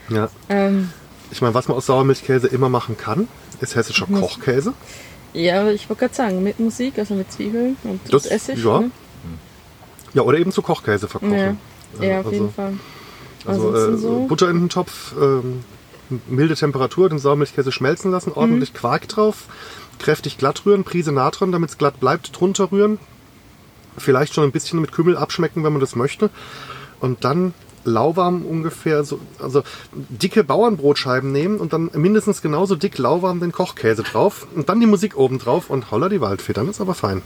Ja. 0.08 0.28
Ähm, 0.48 0.90
Ich 1.30 1.40
meine, 1.42 1.52
was 1.54 1.68
man 1.68 1.76
aus 1.76 1.86
Sauermilchkäse 1.86 2.46
immer 2.46 2.68
machen 2.68 2.96
kann, 2.96 3.28
ist 3.60 3.74
hessischer 3.76 4.06
Kochkäse. 4.06 4.72
ja, 5.34 5.60
aber 5.60 5.72
ich 5.72 5.88
wollte 5.90 6.00
gerade 6.00 6.14
sagen, 6.14 6.42
mit 6.42 6.58
Musik, 6.58 6.98
also 6.98 7.14
mit 7.14 7.30
Zwiebeln 7.30 7.76
und 7.84 8.00
Das- 8.12 8.24
Essig. 8.26 8.64
ja. 8.64 8.80
Ne? 8.80 8.90
Ja, 10.14 10.22
oder 10.22 10.38
eben 10.38 10.52
zu 10.52 10.62
Kochkäse 10.62 11.06
verkochen. 11.08 11.34
Ja, 11.34 11.56
ja, 12.00 12.20
auf 12.20 12.26
also- 12.26 12.30
jeden 12.32 12.52
Fall. 12.52 12.72
Also 13.46 13.68
Ansonsten 13.68 13.94
äh, 13.94 13.98
so. 13.98 14.26
Butter 14.26 14.50
in 14.50 14.58
den 14.60 14.68
Topf, 14.68 15.12
ähm, 15.20 15.64
milde 16.26 16.54
Temperatur, 16.56 17.08
den 17.10 17.18
Sauermilchkäse 17.18 17.70
schmelzen 17.72 18.10
lassen, 18.10 18.32
ordentlich 18.32 18.72
Quark 18.74 19.06
drauf, 19.08 19.44
kräftig 19.98 20.38
glatt 20.38 20.62
rühren, 20.64 20.82
Prise 20.84 21.12
Natron, 21.12 21.52
damit 21.52 21.70
es 21.70 21.78
glatt 21.78 22.00
bleibt, 22.00 22.38
drunter 22.38 22.72
rühren. 22.72 22.98
Vielleicht 23.98 24.34
schon 24.34 24.44
ein 24.44 24.52
bisschen 24.52 24.80
mit 24.80 24.92
Kümmel 24.92 25.16
abschmecken, 25.16 25.64
wenn 25.64 25.72
man 25.72 25.80
das 25.80 25.96
möchte. 25.96 26.30
Und 27.00 27.24
dann 27.24 27.54
lauwarm 27.84 28.44
ungefähr 28.44 29.04
so, 29.04 29.20
also 29.40 29.62
dicke 29.92 30.44
Bauernbrotscheiben 30.44 31.32
nehmen 31.32 31.58
und 31.58 31.72
dann 31.72 31.90
mindestens 31.94 32.42
genauso 32.42 32.76
dick 32.76 32.98
lauwarm 32.98 33.40
den 33.40 33.52
Kochkäse 33.52 34.02
drauf 34.02 34.46
und 34.54 34.68
dann 34.68 34.80
die 34.80 34.86
Musik 34.86 35.16
oben 35.16 35.38
drauf 35.38 35.70
und 35.70 35.90
holla 35.90 36.08
die 36.08 36.20
Waldfee, 36.20 36.52
dann 36.52 36.68
ist 36.68 36.80
aber 36.80 36.94
fein. 36.94 37.22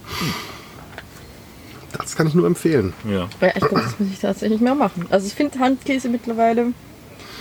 Das 1.99 2.17
kann 2.17 2.27
ich 2.27 2.35
nur 2.35 2.47
empfehlen. 2.47 2.95
Ja. 3.05 3.29
Ja, 3.41 3.49
ich 3.49 3.55
glaube, 3.55 3.83
das 3.83 3.99
muss 3.99 4.09
ich 4.13 4.21
tatsächlich 4.21 4.61
mehr 4.61 4.75
machen. 4.75 5.07
Also 5.11 5.27
ich 5.27 5.35
finde 5.35 5.59
Handkäse 5.59 6.09
mittlerweile, 6.09 6.73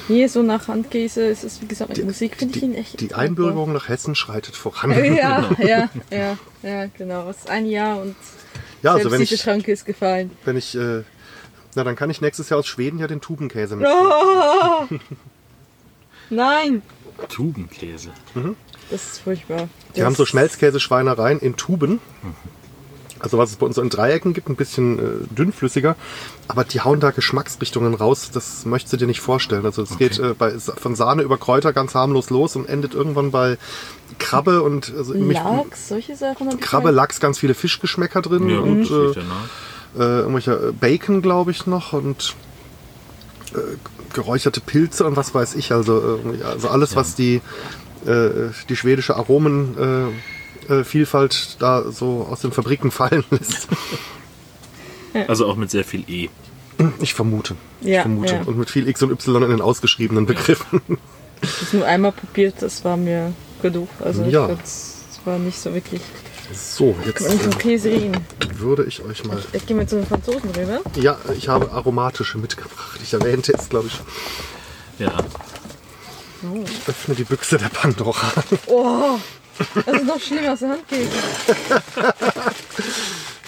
hier 0.08 0.28
so 0.28 0.41
nach 0.44 0.67
Handkäse 0.67 1.24
ist 1.24 1.44
es, 1.44 1.62
wie 1.62 1.67
gesagt, 1.67 1.96
mit 1.96 2.06
Musik 2.06 2.36
finde 2.36 2.58
ich 2.58 2.63
ihn 2.63 2.74
echt 2.74 3.00
Die. 3.00 3.13
Einbürgerung 3.13 3.72
nach 3.72 3.88
Hessen 3.88 4.15
schreitet 4.15 4.56
voran. 4.56 4.91
Ja, 4.91 5.50
ja, 5.60 5.89
ja, 6.10 6.38
ja, 6.63 6.86
genau. 6.98 7.30
Es 7.30 7.38
ist 7.38 7.50
ein 7.50 7.65
Jahr 7.65 8.02
und 8.02 8.15
Ja, 8.84 8.91
also 8.91 9.04
selbst 9.04 9.13
wenn 9.13 9.20
diese 9.22 9.36
ich, 9.36 9.41
Schranke 9.41 9.72
ist 9.72 9.86
gefallen. 9.86 10.32
wenn 10.46 10.58
ich, 10.58 10.76
äh, 10.76 11.04
na 11.76 11.84
dann 11.84 11.96
kann 11.96 12.10
ich 12.10 12.22
nächstes 12.22 12.50
Jahr 12.50 12.60
aus 12.60 12.67
Schweden 12.67 13.00
ja 13.00 13.08
den 13.08 13.22
Tubenkäse 13.22 13.76
mitnehmen. 13.76 14.12
Oh! 14.12 14.86
Nein! 16.30 16.82
Tubenkäse. 17.30 18.12
Das 18.89 19.04
ist 19.13 19.20
furchtbar. 19.20 19.67
Die 19.96 20.00
Das- 20.00 20.06
haben 20.06 20.15
so 20.15 20.26
Schmelzkäseschweinereien 20.26 21.39
in 21.39 21.56
Tuben. 21.56 22.00
Also 23.21 23.38
was 23.38 23.51
es 23.51 23.55
bei 23.55 23.65
uns 23.65 23.75
so 23.75 23.81
in 23.81 23.89
Dreiecken 23.89 24.34
gibt, 24.34 24.49
ein 24.49 24.55
bisschen 24.55 24.99
äh, 24.99 25.36
dünnflüssiger. 25.36 25.95
Aber 26.47 26.63
die 26.63 26.81
hauen 26.81 26.99
da 26.99 27.12
Geschmacksrichtungen 27.12 27.93
raus, 27.93 28.31
das 28.34 28.65
möchtest 28.65 28.93
du 28.93 28.97
dir 28.97 29.07
nicht 29.07 29.21
vorstellen. 29.21 29.65
Also 29.65 29.84
es 29.84 29.97
geht 29.97 30.19
äh, 30.19 30.34
bei, 30.38 30.57
von 30.60 30.95
Sahne 30.95 31.21
über 31.21 31.38
Kräuter 31.38 31.73
ganz 31.73 31.95
harmlos 31.95 32.29
los 32.29 32.55
und 32.55 32.67
endet 32.67 32.93
irgendwann 32.93 33.31
bei 33.31 33.57
Krabbe 34.19 34.62
und 34.62 34.93
also 34.97 35.13
mich, 35.13 35.38
Lachs, 35.38 35.89
solche 35.89 36.15
Sachen. 36.15 36.60
Krabbe. 36.60 36.91
Lachs, 36.91 37.19
ganz 37.19 37.39
viele 37.39 37.53
Fischgeschmäcker 37.53 38.21
drin 38.21 38.49
Ja, 38.49 38.60
und 38.60 38.89
äh, 38.89 39.19
ja 39.19 39.23
äh, 39.97 40.19
irgendwelcher 40.19 40.69
äh, 40.69 40.71
Bacon, 40.71 41.21
glaube 41.21 41.51
ich, 41.51 41.67
noch 41.67 41.93
und 41.93 42.36
äh, 43.53 43.57
geräucherte 44.13 44.62
Pilze 44.62 45.05
und 45.05 45.15
was 45.15 45.34
weiß 45.34 45.55
ich. 45.55 45.71
Also, 45.71 46.19
äh, 46.25 46.39
ja, 46.39 46.45
also 46.47 46.69
alles, 46.69 46.95
was 46.95 47.15
die, 47.15 47.41
äh, 48.05 48.49
die 48.69 48.75
schwedische 48.75 49.15
Aromenvielfalt 49.15 50.13
äh, 50.69 50.84
Vielfalt 50.84 51.58
da 51.60 51.91
so 51.91 52.28
aus 52.30 52.41
den 52.41 52.52
Fabriken 52.52 52.91
fallen 52.91 53.24
lässt. 53.32 53.67
Also 55.28 55.45
auch 55.45 55.58
mit 55.58 55.69
sehr 55.69 55.84
viel 55.84 56.06
E. 56.10 56.30
Ich 57.02 57.13
vermute. 57.13 57.56
ich 57.82 57.88
Ja, 57.89 58.04
vermute. 58.04 58.34
ja. 58.34 58.41
Und 58.43 58.58
mit 58.58 58.69
viel 58.69 58.88
X 58.88 59.04
und 59.04 59.12
Y 59.12 59.43
in 59.43 59.50
den 59.50 59.62
ausgeschriebenen 59.62 60.26
Begriffen. 60.26 60.82
Das 61.41 61.74
nur 61.74 61.86
einmal 61.86 62.13
probiert, 62.13 62.56
das 62.62 62.86
war 62.86 62.95
mir 62.95 63.34
genug. 63.62 63.89
Also 64.00 64.24
ich 64.24 64.32
Ja. 64.32 64.47
es 64.63 65.02
war 65.26 65.38
nicht 65.38 65.60
so 65.60 65.74
wirklich. 65.74 66.02
So, 66.54 66.95
jetzt 67.06 67.21
äh, 67.26 68.12
würde 68.60 68.86
ich 68.86 69.04
euch 69.04 69.26
mal. 69.26 69.38
Ich 69.52 69.65
gehe 69.65 69.76
mal 69.76 69.86
zu 69.88 69.97
den 69.97 70.06
Franzosen 70.06 70.50
rüber. 70.52 70.80
Ja, 70.95 71.17
ich 71.36 71.50
habe 71.50 71.71
aromatische 71.71 72.38
mitgebracht. 72.38 73.00
Ich 73.04 73.12
erwähnte 73.13 73.54
es, 73.54 73.67
glaube 73.67 73.88
ich. 73.88 74.00
Ja. 74.97 75.13
Ich 76.65 76.88
öffne 76.88 77.15
die 77.15 77.24
Büchse 77.26 77.58
der 77.58 77.69
Pandora. 77.69 78.32
Oh! 78.67 79.17
Das 79.86 79.96
ist 79.96 80.06
noch 80.06 80.20
schlimmer 80.20 80.50
als 80.52 80.60
der 80.62 80.70
Handkäse. 80.70 81.10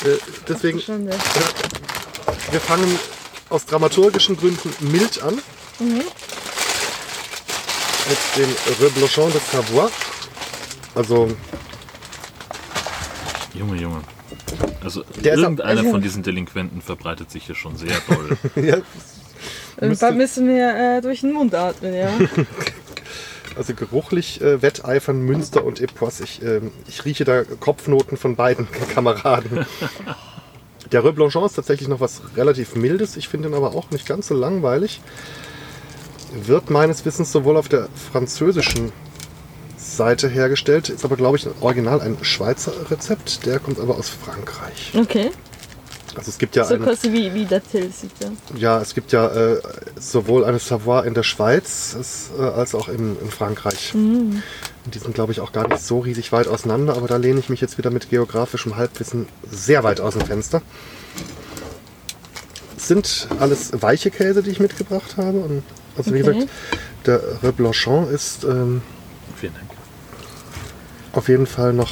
Äh, 0.06 0.18
deswegen. 0.48 0.82
Wir 2.52 2.60
fangen 2.60 3.00
aus 3.50 3.66
dramaturgischen 3.66 4.38
Gründen 4.38 4.74
mild 4.92 5.22
an. 5.24 5.40
Mit 5.80 6.08
dem 8.38 8.56
Reblochon 8.82 9.32
de 9.32 9.42
Savoie. 9.52 9.90
Also, 10.96 11.30
Junge, 13.54 13.78
Junge. 13.82 14.02
Also 14.84 15.04
Der 15.24 15.34
ab- 15.34 15.40
irgendeiner 15.40 15.80
also- 15.80 15.92
von 15.92 16.02
diesen 16.02 16.22
Delinquenten 16.24 16.82
verbreitet 16.82 17.32
sich 17.32 17.46
hier 17.46 17.56
schon 17.56 17.78
sehr 17.78 17.98
doll. 18.08 18.38
ja, 18.64 18.78
Irgendwann 19.80 20.18
müssen 20.18 20.48
wir 20.48 20.98
äh, 20.98 21.02
durch 21.02 21.22
den 21.22 21.32
Mund 21.34 21.56
atmen, 21.56 21.94
ja. 21.96 22.10
also 23.58 23.74
geruchlich 23.74 24.42
äh, 24.42 24.62
wetteifern 24.62 25.22
Münster 25.22 25.64
und 25.64 25.82
Epoisse. 25.82 26.24
Ich, 26.24 26.42
ähm, 26.42 26.72
ich 26.88 27.06
rieche 27.06 27.26
da 27.26 27.44
Kopfnoten 27.44 28.18
von 28.18 28.36
beiden 28.36 28.68
Kameraden. 28.94 29.66
Der 30.92 31.04
Reblochon 31.04 31.46
ist 31.46 31.54
tatsächlich 31.54 31.90
noch 31.90 32.00
was 32.00 32.22
relativ 32.36 32.76
Mildes. 32.76 33.18
Ich 33.18 33.28
finde 33.28 33.50
ihn 33.50 33.54
aber 33.54 33.76
auch 33.76 33.90
nicht 33.92 34.06
ganz 34.06 34.28
so 34.28 34.36
langweilig. 34.36 35.02
Wird 36.34 36.70
meines 36.70 37.06
Wissens 37.06 37.32
sowohl 37.32 37.58
auf 37.58 37.70
der 37.70 37.88
französischen 38.12 38.92
Seite 39.78 40.28
hergestellt, 40.28 40.90
ist 40.90 41.06
aber 41.06 41.16
glaube 41.16 41.38
ich 41.38 41.48
original 41.62 42.02
ein 42.02 42.18
Schweizer 42.22 42.74
Rezept. 42.90 43.46
Der 43.46 43.60
kommt 43.60 43.80
aber 43.80 43.98
aus 43.98 44.10
Frankreich. 44.10 44.94
Okay. 44.96 45.30
Also 46.16 46.30
es 46.30 46.38
gibt 46.38 46.56
ja 46.56 46.64
So 46.66 46.76
eine, 46.76 46.84
quasi 46.84 47.12
wie, 47.12 47.34
wie 47.34 47.46
der 47.46 47.64
Till 47.64 47.92
sieht 47.92 48.12
ja. 48.22 48.30
ja, 48.56 48.82
es 48.82 48.94
gibt 48.94 49.12
ja 49.12 49.28
äh, 49.28 49.62
sowohl 50.00 50.46
eine 50.46 50.60
Savoie 50.60 51.02
in 51.06 51.14
der 51.16 51.24
Schweiz 51.24 51.96
es, 52.00 52.30
äh, 52.38 52.42
als 52.44 52.76
auch 52.76 52.88
in, 52.88 53.18
in 53.20 53.32
Frankreich. 53.32 53.94
Und 53.96 54.44
Die 54.94 55.00
sind, 55.00 55.16
glaube 55.16 55.32
ich, 55.32 55.40
auch 55.40 55.52
gar 55.52 55.68
nicht 55.68 55.82
so 55.82 56.00
riesig 56.00 56.32
weit 56.32 56.48
auseinander, 56.48 56.96
aber 56.98 57.08
da 57.08 57.18
lehne 57.18 57.40
ich 57.40 57.50
mich 57.50 57.62
jetzt 57.62 57.78
wieder 57.78 57.90
mit 57.90 58.10
geografischem 58.10 58.76
Halbwissen 58.76 59.28
sehr 59.50 59.84
weit 59.84 60.02
aus 60.02 60.14
dem 60.14 60.26
Fenster. 60.26 60.62
Es 62.78 62.88
sind 62.88 63.28
alles 63.40 63.72
weiche 63.82 64.12
Käse, 64.12 64.44
die 64.44 64.52
ich 64.52 64.60
mitgebracht 64.60 65.18
habe. 65.18 65.40
Und 65.40 65.64
also 65.98 66.14
wie 66.14 66.22
Okay. 66.22 66.34
gesagt, 66.34 66.52
der 67.06 67.22
Reblochon 67.44 68.10
ist 68.10 68.44
ähm, 68.44 68.82
Vielen 69.38 69.54
Dank. 69.54 69.66
auf 71.14 71.28
jeden 71.28 71.48
Fall 71.48 71.74
noch. 71.74 71.92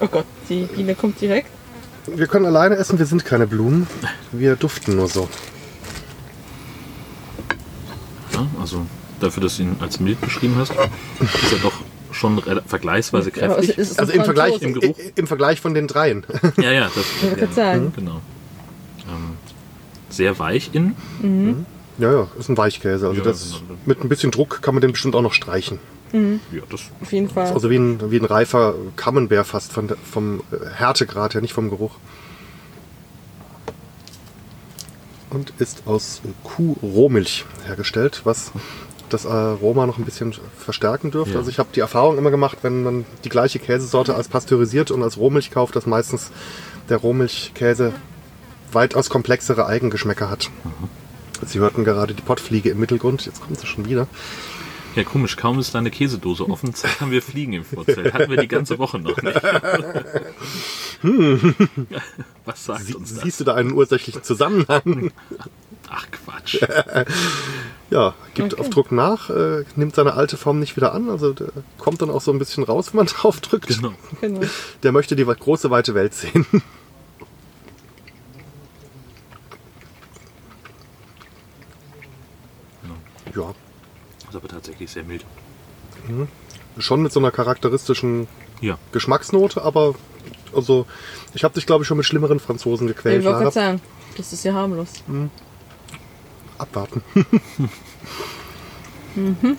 Oh 0.00 0.06
Gott, 0.06 0.26
die 0.48 0.62
Biene 0.64 0.94
kommt 0.94 1.20
direkt. 1.20 1.50
Wir 2.06 2.26
können 2.26 2.46
alleine 2.46 2.76
essen, 2.76 2.98
wir 2.98 3.06
sind 3.06 3.24
keine 3.24 3.46
Blumen. 3.46 3.86
Wir 4.32 4.56
duften 4.56 4.96
nur 4.96 5.08
so. 5.08 5.28
Ja, 8.32 8.46
also 8.60 8.86
dafür, 9.20 9.42
dass 9.42 9.56
du 9.56 9.62
ihn 9.64 9.76
als 9.80 10.00
mild 10.00 10.20
beschrieben 10.20 10.54
hast, 10.56 10.70
ist 10.72 11.52
er 11.52 11.58
doch 11.62 11.72
schon 12.12 12.40
vergleichsweise 12.66 13.30
Ja, 13.30 13.48
kräftig. 13.48 13.76
ist 13.78 13.98
Also 13.98 14.12
ein 14.12 14.18
im 14.20 14.24
Vergleich. 14.24 14.60
Im 14.62 14.74
Geruch? 14.74 14.96
im 15.14 15.26
Vergleich 15.26 15.60
von 15.60 15.74
den 15.74 15.86
dreien. 15.86 16.24
Ja, 16.56 16.72
ja, 16.72 16.84
das 16.94 17.04
Ich 17.16 17.22
wollte 17.22 17.36
gerade 17.40 17.52
sagen. 17.54 17.92
Genau. 17.94 18.20
Ähm, 19.08 19.36
sehr 20.08 20.38
weich 20.38 20.70
innen. 20.72 21.66
Ja, 21.98 22.12
ja, 22.12 22.28
ist 22.38 22.48
ein 22.48 22.56
Weichkäse. 22.56 23.08
Also 23.08 23.20
Ja, 23.20 23.24
das, 23.28 23.60
genau. 23.60 23.78
mit 23.86 24.02
ein 24.02 24.08
bisschen 24.08 24.30
Druck 24.30 24.62
kann 24.62 24.74
man 24.74 24.80
den 24.80 24.92
bestimmt 24.92 25.14
auch 25.14 25.22
noch 25.22 25.32
streichen. 25.34 25.78
Ja, 26.12 26.62
das 26.70 26.90
Auf 27.00 27.12
jeden 27.12 27.28
Fall. 27.28 27.52
Also 27.52 27.70
wie 27.70 27.76
ein, 27.76 28.10
wie 28.10 28.18
ein 28.18 28.24
reifer 28.24 28.74
Camembert 28.96 29.46
fast 29.46 29.72
von 29.72 29.88
vom 30.10 30.40
äh, 30.50 30.66
Härtegrad 30.74 31.34
her, 31.34 31.40
nicht 31.40 31.52
vom 31.52 31.70
Geruch. 31.70 31.96
Und 35.30 35.52
ist 35.58 35.82
aus 35.86 36.22
Kuhrohmilch 36.42 37.44
hergestellt, 37.66 38.22
was 38.24 38.52
das 39.10 39.26
Aroma 39.26 39.86
noch 39.86 39.98
ein 39.98 40.04
bisschen 40.04 40.34
verstärken 40.56 41.10
dürfte. 41.10 41.34
Ja. 41.34 41.38
Also 41.38 41.50
ich 41.50 41.58
habe 41.58 41.68
die 41.74 41.80
Erfahrung 41.80 42.18
immer 42.18 42.30
gemacht, 42.30 42.58
wenn 42.62 42.82
man 42.82 43.04
die 43.24 43.28
gleiche 43.28 43.58
Käsesorte 43.58 44.14
als 44.14 44.28
pasteurisiert 44.28 44.90
und 44.90 45.02
als 45.02 45.18
Rohmilch 45.18 45.50
kauft, 45.50 45.76
dass 45.76 45.86
meistens 45.86 46.30
der 46.88 46.98
Rohmilchkäse 46.98 47.92
weitaus 48.72 49.10
komplexere 49.10 49.66
Eigengeschmäcker 49.66 50.30
hat. 50.30 50.50
Sie 51.46 51.58
hörten 51.58 51.84
gerade 51.84 52.14
die 52.14 52.22
Pottfliege 52.22 52.70
im 52.70 52.80
Mittelgrund, 52.80 53.26
jetzt 53.26 53.40
kommt 53.40 53.58
sie 53.58 53.66
schon 53.66 53.86
wieder. 53.86 54.06
Ja, 54.96 55.04
komisch, 55.04 55.36
kaum 55.36 55.58
ist 55.60 55.74
deine 55.74 55.90
Käsedose 55.90 56.48
offen, 56.48 56.74
zack, 56.74 57.00
haben 57.00 57.10
wir 57.12 57.22
Fliegen 57.22 57.52
im 57.52 57.64
Vorzelt. 57.64 58.12
Hatten 58.12 58.30
wir 58.30 58.38
die 58.38 58.48
ganze 58.48 58.78
Woche 58.78 58.98
noch 58.98 59.16
nicht. 59.22 59.40
Was 62.44 62.64
sagt 62.64 62.84
Sie, 62.84 62.94
uns 62.94 63.14
das? 63.14 63.22
siehst 63.22 63.38
du 63.40 63.44
da 63.44 63.54
einen 63.54 63.72
ursächlichen 63.72 64.22
Zusammenhang? 64.24 65.12
Ach 65.88 66.06
Quatsch. 66.10 66.58
Ja, 67.90 68.14
gibt 68.34 68.52
Okay. 68.52 68.60
auf 68.60 68.68
Druck 68.68 68.92
nach, 68.92 69.30
äh, 69.30 69.64
nimmt 69.76 69.94
seine 69.94 70.12
alte 70.12 70.36
Form 70.36 70.58
nicht 70.58 70.76
wieder 70.76 70.92
an, 70.92 71.08
also 71.08 71.32
der 71.32 71.48
kommt 71.78 72.02
dann 72.02 72.10
auch 72.10 72.20
so 72.20 72.30
ein 72.30 72.38
bisschen 72.38 72.62
raus, 72.64 72.88
wenn 72.92 72.98
man 72.98 73.06
drauf 73.06 73.40
drückt. 73.40 73.68
Genau. 73.68 73.94
Genau. 74.20 74.40
Der 74.82 74.92
möchte 74.92 75.16
die 75.16 75.24
große, 75.24 75.70
weite 75.70 75.94
Welt 75.94 76.12
sehen. 76.12 76.44
Ja, 83.34 83.50
Ist 83.50 83.56
aber 84.38 84.48
tatsächlich 84.48 84.90
sehr 84.90 85.04
mild. 85.04 85.24
schon 86.78 87.02
mit 87.02 87.12
so 87.12 87.20
einer 87.20 87.30
charakteristischen 87.30 88.26
Ja. 88.60 88.78
Geschmacksnote, 88.92 89.62
aber 89.62 89.94
also 90.54 90.86
ich 91.34 91.44
habe 91.44 91.54
dich 91.54 91.66
glaube 91.66 91.82
ich 91.82 91.88
schon 91.88 91.96
mit 91.96 92.06
schlimmeren 92.06 92.40
Franzosen 92.40 92.88
Ich 92.88 92.96
gequält. 92.96 93.24
wollte 93.24 93.38
gerade 93.40 93.50
sagen, 93.52 93.80
das 94.16 94.32
ist 94.32 94.44
ja 94.44 94.54
harmlos. 94.54 94.88
Abwarten. 96.58 97.02
Und 99.14 99.56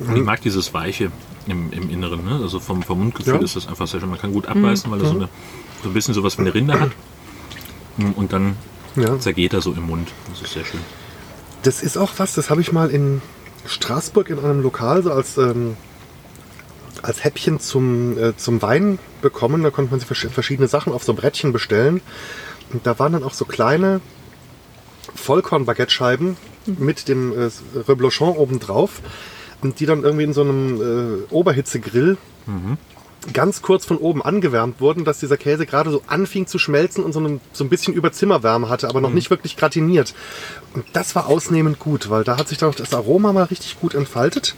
ich 0.16 0.22
mag 0.24 0.40
dieses 0.42 0.72
Weiche 0.74 1.10
im, 1.46 1.72
im 1.72 1.90
Inneren. 1.90 2.24
Ne? 2.24 2.40
Also 2.42 2.58
vom, 2.60 2.82
vom 2.82 2.98
Mundgefühl 2.98 3.34
Ja. 3.34 3.40
ist 3.42 3.56
das 3.56 3.66
einfach 3.68 3.86
sehr 3.86 4.00
schön. 4.00 4.10
Man 4.10 4.18
kann 4.20 4.32
gut 4.32 4.46
abbeißen, 4.46 4.90
weil 4.90 5.00
er 5.00 5.06
so, 5.06 5.14
eine, 5.14 5.28
so 5.82 5.88
ein 5.90 5.94
bisschen 5.94 6.14
sowas 6.14 6.36
wie 6.38 6.42
eine 6.42 6.54
Rinde 6.54 6.78
hat. 6.80 6.90
Und 8.16 8.32
dann 8.32 8.56
Ja. 8.96 9.18
zergeht 9.18 9.52
er 9.52 9.60
so 9.60 9.72
im 9.72 9.82
Mund. 9.86 10.08
Das 10.30 10.42
ist 10.42 10.52
sehr 10.54 10.64
schön. 10.64 10.80
Das 11.62 11.82
ist 11.82 11.96
auch 11.96 12.12
was, 12.18 12.34
das 12.34 12.50
habe 12.50 12.60
ich 12.60 12.72
mal 12.72 12.90
in 12.90 13.22
Straßburg 13.66 14.30
in 14.30 14.38
einem 14.38 14.62
Lokal 14.62 15.02
so 15.02 15.12
als, 15.12 15.38
ähm, 15.38 15.76
als 17.02 17.24
Häppchen 17.24 17.60
zum, 17.60 18.18
äh, 18.18 18.36
zum 18.36 18.62
Wein 18.62 18.98
bekommen. 19.22 19.62
Da 19.62 19.70
konnte 19.70 19.90
man 19.90 20.00
sich 20.00 20.08
versch- 20.08 20.28
verschiedene 20.30 20.68
Sachen 20.68 20.92
auf 20.92 21.04
so 21.04 21.14
Brettchen 21.14 21.52
bestellen. 21.52 22.00
Und 22.72 22.86
da 22.86 22.98
waren 22.98 23.12
dann 23.12 23.22
auch 23.24 23.34
so 23.34 23.44
kleine 23.44 24.00
Vollkorn-Baguette-Scheiben 25.14 26.36
mit 26.66 27.08
dem 27.08 27.32
äh, 27.32 27.50
Reblochon 27.88 28.36
oben 28.36 28.60
drauf. 28.60 29.00
Und 29.62 29.80
die 29.80 29.86
dann 29.86 30.02
irgendwie 30.02 30.24
in 30.24 30.32
so 30.32 30.42
einem 30.42 31.22
äh, 31.30 31.32
Oberhitzegrill 31.32 32.16
ganz 33.32 33.62
kurz 33.62 33.84
von 33.84 33.96
oben 33.96 34.22
angewärmt 34.22 34.80
wurden, 34.80 35.04
dass 35.04 35.18
dieser 35.20 35.36
Käse 35.36 35.66
gerade 35.66 35.90
so 35.90 36.02
anfing 36.06 36.46
zu 36.46 36.58
schmelzen 36.58 37.02
und 37.04 37.12
so, 37.12 37.20
ein- 37.20 37.40
so 37.52 37.64
ein 37.64 37.68
bisschen 37.70 37.94
über 37.94 38.12
Zimmerwärme 38.12 38.68
hatte, 38.68 38.88
aber 38.88 39.00
noch 39.00 39.10
nicht 39.10 39.30
wirklich 39.30 39.56
gratiniert. 39.56 40.14
Und 40.74 40.84
das 40.92 41.14
war 41.14 41.26
ausnehmend 41.26 41.78
gut, 41.78 42.10
weil 42.10 42.24
da 42.24 42.36
hat 42.36 42.48
sich 42.48 42.58
dann 42.58 42.68
auch 42.70 42.74
das 42.74 42.92
Aroma 42.94 43.32
mal 43.32 43.44
richtig 43.44 43.80
gut 43.80 43.94
entfaltet. 43.94 44.54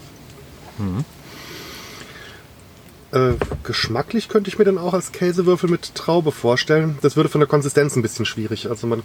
Äh, 3.12 3.34
geschmacklich 3.62 4.28
könnte 4.28 4.48
ich 4.48 4.58
mir 4.58 4.64
dann 4.64 4.78
auch 4.78 4.92
als 4.92 5.12
Käsewürfel 5.12 5.70
mit 5.70 5.94
Traube 5.94 6.32
vorstellen. 6.32 6.98
Das 7.02 7.16
würde 7.16 7.28
von 7.28 7.40
der 7.40 7.48
Konsistenz 7.48 7.94
ein 7.96 8.02
bisschen 8.02 8.26
schwierig. 8.26 8.68
Also 8.68 8.86
man, 8.86 9.02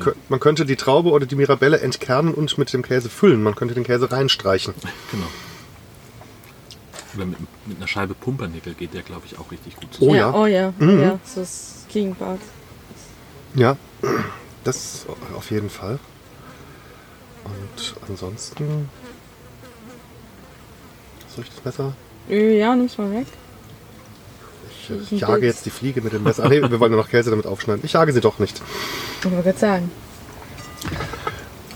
kö- 0.00 0.14
man 0.28 0.40
könnte 0.40 0.64
die 0.64 0.76
Traube 0.76 1.10
oder 1.10 1.26
die 1.26 1.36
Mirabelle 1.36 1.80
entkernen 1.80 2.32
und 2.34 2.56
mit 2.58 2.72
dem 2.72 2.82
Käse 2.82 3.10
füllen. 3.10 3.42
Man 3.42 3.54
könnte 3.54 3.74
den 3.74 3.84
Käse 3.84 4.10
reinstreichen. 4.10 4.74
Genau. 5.10 5.26
Oder 7.16 7.26
mit, 7.26 7.38
mit 7.66 7.76
einer 7.78 7.86
Scheibe 7.88 8.14
Pumpernickel 8.14 8.74
geht 8.74 8.94
der, 8.94 9.02
glaube 9.02 9.22
ich, 9.26 9.38
auch 9.38 9.50
richtig 9.50 9.76
gut 9.76 9.92
zusammen. 9.94 10.10
Oh 10.10 10.14
ja. 10.14 10.30
ja. 10.30 10.34
Oh 10.34 10.46
ja, 10.46 10.72
Mhm. 10.78 11.00
ja. 11.00 11.18
So 11.24 11.40
ist 11.42 11.86
Gegenpart. 11.92 12.40
Ja, 13.54 13.76
das 14.64 15.06
auf 15.36 15.50
jeden 15.50 15.70
Fall. 15.70 15.98
Und 17.44 17.94
ansonsten. 18.08 18.88
Soll 21.34 21.44
ich 21.44 21.50
das 21.54 21.64
Messer? 21.64 21.92
Äh, 22.28 22.58
Ja, 22.58 22.74
nimm's 22.74 22.96
mal 22.98 23.10
weg. 23.12 23.26
Ich, 24.70 24.90
ist 24.90 25.12
ich 25.12 25.20
jage 25.20 25.46
jetzt 25.46 25.66
die 25.66 25.70
Fliege 25.70 26.00
mit 26.00 26.12
dem 26.12 26.22
Messer. 26.24 26.44
Ah, 26.44 26.48
nee, 26.48 26.60
wir 26.60 26.80
wollen 26.80 26.92
nur 26.92 27.00
noch 27.00 27.08
Käse 27.08 27.30
damit 27.30 27.46
aufschneiden. 27.46 27.84
Ich 27.84 27.92
jage 27.92 28.12
sie 28.12 28.20
doch 28.20 28.38
nicht. 28.38 28.60
Ich 29.20 29.24
wollte 29.30 29.42
gerade 29.42 29.58
sagen. 29.58 29.90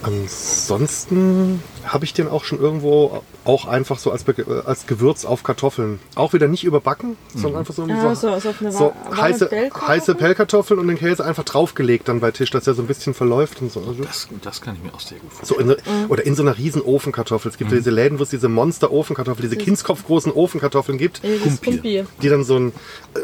Ansonsten 0.03 1.63
habe 1.85 2.05
ich 2.05 2.13
den 2.15 2.29
auch 2.29 2.45
schon 2.45 2.59
irgendwo 2.61 3.23
auch 3.49 3.67
einfach 3.67 3.99
so 3.99 4.11
als, 4.13 4.25
Be 4.25 4.63
als 4.67 4.87
Gewürz 4.87 5.25
auf 5.25 5.43
Kartoffeln. 5.43 5.99
Auch 6.15 6.33
wieder 6.35 6.47
nicht 6.49 6.65
überbacken, 6.65 7.17
sondern 7.35 7.61
einfach 7.61 7.75
so, 7.75 7.83
Ah, 7.89 8.15
so, 8.15 8.39
so, 8.39 8.53
so 8.61 8.71
so 8.71 8.93
heiße, 9.17 9.51
heiße 9.87 10.15
Pellkartoffeln 10.15 10.79
und 10.79 10.87
den 10.89 10.99
Käse 10.99 11.25
einfach 11.25 11.45
draufgelegt 11.45 12.09
dann 12.09 12.21
bei 12.21 12.31
Tisch, 12.31 12.51
dass 12.51 12.67
er 12.67 12.75
so 12.75 12.83
ein 12.83 12.87
bisschen 12.87 13.15
verläuft 13.15 13.63
und 13.63 13.73
so. 13.73 13.81
Also 13.81 14.03
Das, 14.05 14.29
das 14.43 14.61
kann 14.61 14.75
ich 14.77 14.83
mir 14.83 14.95
auch 14.95 15.01
sehr 15.01 15.19
gut 15.19 15.31
So 15.43 15.55
vorstellen. 15.55 15.79
in, 15.87 16.07
so- 16.07 16.13
Oder 16.13 16.27
in 16.27 16.35
so 16.35 16.43
einer 16.43 16.59
riesen 16.59 16.83
Ofenkartoffel. 16.83 17.51
Es 17.51 17.57
gibt 17.59 17.71
ja 17.73 17.79
diese 17.79 17.91
Läden, 17.91 18.19
wo 18.19 18.23
es 18.23 18.29
diese 18.31 18.49
Monster-Ofenkartoffeln, 18.49 19.49
diese 19.49 19.57
kindskopfgroßen 19.61 20.31
Ofenkartoffeln 20.33 20.99
gibt, 20.99 21.23
Ja, 21.25 21.31
Kumpier. 21.65 22.07
Die 22.23 22.29
dann 22.29 22.45
so 22.45 22.57
einen, 22.57 22.73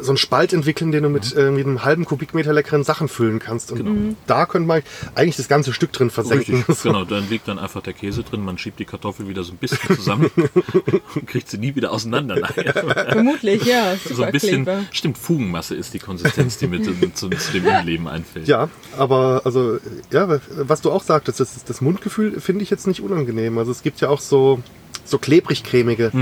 so 0.00 0.10
einen 0.12 0.16
Spalt 0.16 0.52
entwickeln, 0.54 0.90
den 0.90 1.02
du 1.02 1.08
mit 1.10 1.36
äh, 1.36 1.50
mit 1.50 1.66
einem 1.66 1.84
halben 1.84 2.06
Kubikmeter 2.06 2.52
leckeren 2.54 2.82
Sachen 2.82 3.08
füllen 3.08 3.40
kannst. 3.40 3.72
Und 3.72 4.16
da 4.26 4.46
könnte 4.46 4.66
man 4.68 4.82
eigentlich 5.14 5.36
das 5.36 5.48
ganze 5.48 5.72
Stück 5.74 5.92
drin 5.92 6.08
versenken. 6.10 6.56
Richtig, 6.56 6.76
So. 6.78 6.88
genau. 6.88 7.04
Dann 7.04 7.28
liegt 7.28 7.46
dann 7.46 7.58
einfach 7.58 7.82
der 7.82 7.92
Käse 7.92 8.22
drin, 8.22 8.42
man 8.42 8.56
schiebt 8.56 8.78
die 8.78 8.84
Kartoffel 8.86 9.28
wieder 9.28 9.44
so 9.44 9.52
ein 9.52 9.58
bisschen 9.58 9.94
zusammen 9.94 10.13
und 10.14 11.26
kriegt 11.26 11.48
sie 11.48 11.58
nie 11.58 11.74
wieder 11.74 11.92
auseinander 11.92 12.36
nachher. 12.36 12.72
Vermutlich, 12.72 13.64
ja. 13.64 13.94
So 14.04 14.14
Super 14.14 14.26
ein 14.26 14.32
bisschen, 14.32 14.64
Kleber. 14.64 14.84
stimmt, 14.92 15.18
Fugenmasse 15.18 15.74
ist 15.74 15.94
die 15.94 15.98
Konsistenz, 15.98 16.58
die 16.58 16.66
mit 16.66 16.84
zu, 16.84 16.92
zu 17.30 17.52
dem 17.52 17.66
Innenleben 17.66 18.06
einfällt. 18.08 18.46
Ja, 18.48 18.68
aber 18.96 19.42
also, 19.44 19.78
ja, 20.10 20.40
was 20.56 20.80
du 20.80 20.90
auch 20.90 21.02
sagtest, 21.02 21.40
das, 21.40 21.64
das 21.64 21.80
Mundgefühl 21.80 22.40
finde 22.40 22.62
ich 22.62 22.70
jetzt 22.70 22.86
nicht 22.86 23.00
unangenehm. 23.00 23.58
Also 23.58 23.70
es 23.72 23.82
gibt 23.82 24.00
ja 24.00 24.08
auch 24.08 24.20
so, 24.20 24.62
so 25.04 25.18
klebrig-cremige 25.18 26.12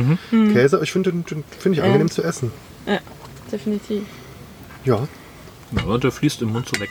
Käse. 0.53 0.81
Ich 0.83 0.93
finde 0.93 1.13
den, 1.13 1.25
den 1.25 1.45
finde 1.59 1.79
ich 1.79 1.85
angenehm 1.85 2.11
zu 2.11 2.23
essen. 2.23 2.51
Ja, 2.87 2.99
definitiv. 3.51 4.03
Ja, 4.85 5.07
Ja, 5.87 5.99
der 5.99 6.11
fließt 6.13 6.43
im 6.43 6.53
Mund 6.53 6.69
so 6.73 6.81
weg. 6.81 6.91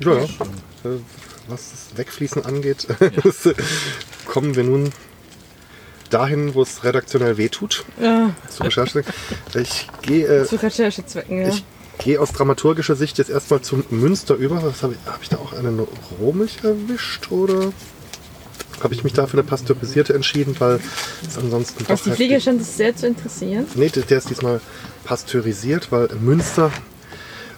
ja, 0.00 0.12
ja. 0.14 0.22
Äh, 0.24 0.98
Was 1.48 1.70
das 1.70 1.96
Wegfließen 1.98 2.44
angeht, 2.44 2.86
kommen 4.26 4.54
wir 4.56 4.64
nun 4.64 4.90
dahin, 6.10 6.54
wo 6.54 6.62
es 6.62 6.84
redaktionell 6.84 7.36
wehtut. 7.36 7.84
Ja, 8.00 8.30
Zur 8.48 8.66
Recherche. 8.66 9.04
Ich 9.54 9.88
gehe 10.02 10.42
äh, 10.42 10.44
zu 10.44 10.56
Recherchezwecken, 10.56 11.40
ja. 11.40 11.48
ich 11.48 11.64
gehe 11.98 12.20
aus 12.20 12.32
dramaturgischer 12.32 12.96
Sicht 12.96 13.18
jetzt 13.18 13.30
erstmal 13.30 13.60
zum 13.62 13.84
Münster 13.90 14.34
über. 14.34 14.62
Was 14.62 14.82
habe 14.82 14.94
ich, 14.94 15.10
habe 15.10 15.22
ich 15.22 15.28
da 15.28 15.36
auch 15.36 15.52
eine 15.52 15.86
Rohmilch 16.20 16.58
erwischt 16.62 17.30
oder 17.30 17.72
habe 18.82 18.94
ich 18.94 19.04
mich 19.04 19.12
da 19.12 19.26
für 19.26 19.34
eine 19.34 19.42
pasteurisierte 19.42 20.14
entschieden, 20.14 20.56
weil 20.58 20.80
es 21.26 21.36
ansonsten 21.36 21.84
Was 21.88 22.02
doch 22.02 22.10
die 22.10 22.16
Fliege 22.16 22.40
scheint 22.40 22.60
es 22.60 22.76
sehr 22.76 22.96
zu 22.96 23.06
interessieren. 23.06 23.66
Nee, 23.74 23.88
der 23.88 24.18
ist 24.18 24.30
diesmal 24.30 24.60
pasteurisiert, 25.04 25.92
weil 25.92 26.08
Münster, 26.20 26.72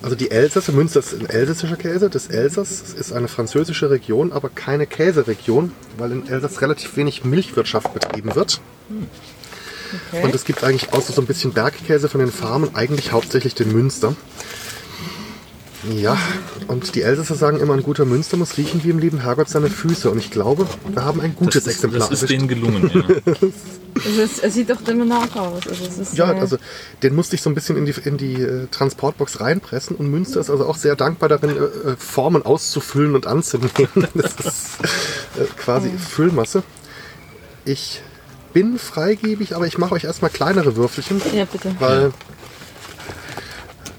also 0.02 0.16
die 0.16 0.30
Elsässer, 0.30 0.72
Münster 0.72 1.00
ist 1.00 1.14
ein 1.14 1.26
elsässischer 1.26 1.76
Käse, 1.76 2.10
das 2.10 2.26
Elsass 2.26 2.92
ist 2.92 3.12
eine 3.12 3.28
französische 3.28 3.90
Region, 3.90 4.32
aber 4.32 4.48
keine 4.48 4.86
Käseregion, 4.86 5.72
weil 5.96 6.12
in 6.12 6.28
Elsass 6.28 6.60
relativ 6.60 6.96
wenig 6.96 7.24
Milchwirtschaft 7.24 7.94
betrieben 7.94 8.34
wird. 8.34 8.60
Okay. 10.10 10.24
Und 10.24 10.34
es 10.34 10.44
gibt 10.44 10.64
eigentlich 10.64 10.92
außer 10.92 11.12
so 11.12 11.20
ein 11.20 11.26
bisschen 11.26 11.52
Bergkäse 11.52 12.08
von 12.08 12.20
den 12.20 12.32
Farmen 12.32 12.74
eigentlich 12.74 13.12
hauptsächlich 13.12 13.54
den 13.54 13.72
Münster. 13.72 14.16
Ja, 15.90 16.16
und 16.68 16.94
die 16.94 17.02
Elsässer 17.02 17.34
sagen 17.34 17.58
immer, 17.58 17.74
ein 17.74 17.82
guter 17.82 18.04
Münster 18.04 18.36
muss 18.36 18.56
riechen 18.56 18.84
wie 18.84 18.90
im 18.90 18.98
lieben 19.00 19.18
Herrgott 19.18 19.48
seine 19.48 19.68
Füße. 19.68 20.10
Und 20.10 20.18
ich 20.18 20.30
glaube, 20.30 20.66
wir 20.88 21.04
haben 21.04 21.20
ein 21.20 21.34
gutes 21.34 21.64
das 21.64 21.66
ist, 21.66 21.78
Exemplar. 21.78 22.08
Das 22.08 22.22
ist 22.22 22.30
denen 22.30 22.46
gelungen, 22.46 22.88
ja. 22.94 23.02
es, 23.96 24.16
ist, 24.16 24.44
es 24.44 24.54
sieht 24.54 24.70
doch 24.70 24.80
immer 24.86 25.04
nach 25.04 25.34
aus. 25.34 25.66
Also 25.66 25.84
es 25.84 25.98
ist, 25.98 26.16
Ja, 26.16 26.26
also 26.26 26.56
den 27.02 27.16
musste 27.16 27.34
ich 27.34 27.42
so 27.42 27.50
ein 27.50 27.54
bisschen 27.54 27.76
in 27.76 27.84
die, 27.86 27.94
in 28.04 28.16
die 28.16 28.34
äh, 28.40 28.66
Transportbox 28.70 29.40
reinpressen 29.40 29.96
und 29.96 30.08
Münster 30.08 30.38
ist 30.40 30.50
also 30.50 30.66
auch 30.66 30.76
sehr 30.76 30.94
dankbar 30.94 31.28
darin, 31.28 31.50
äh, 31.50 31.60
äh, 31.90 31.96
Formen 31.98 32.42
auszufüllen 32.46 33.14
und 33.14 33.26
anzunehmen. 33.26 33.70
Das 34.14 34.34
ist 35.48 35.56
quasi 35.56 35.90
Füllmasse. 35.90 36.62
Ich 37.64 38.02
bin 38.52 38.78
freigebig, 38.78 39.56
aber 39.56 39.66
ich 39.66 39.78
mache 39.78 39.94
euch 39.94 40.04
erstmal 40.04 40.30
kleinere 40.30 40.76
Würfelchen, 40.76 41.20
Ja, 41.34 41.44
bitte. 41.46 41.74
weil 41.78 42.12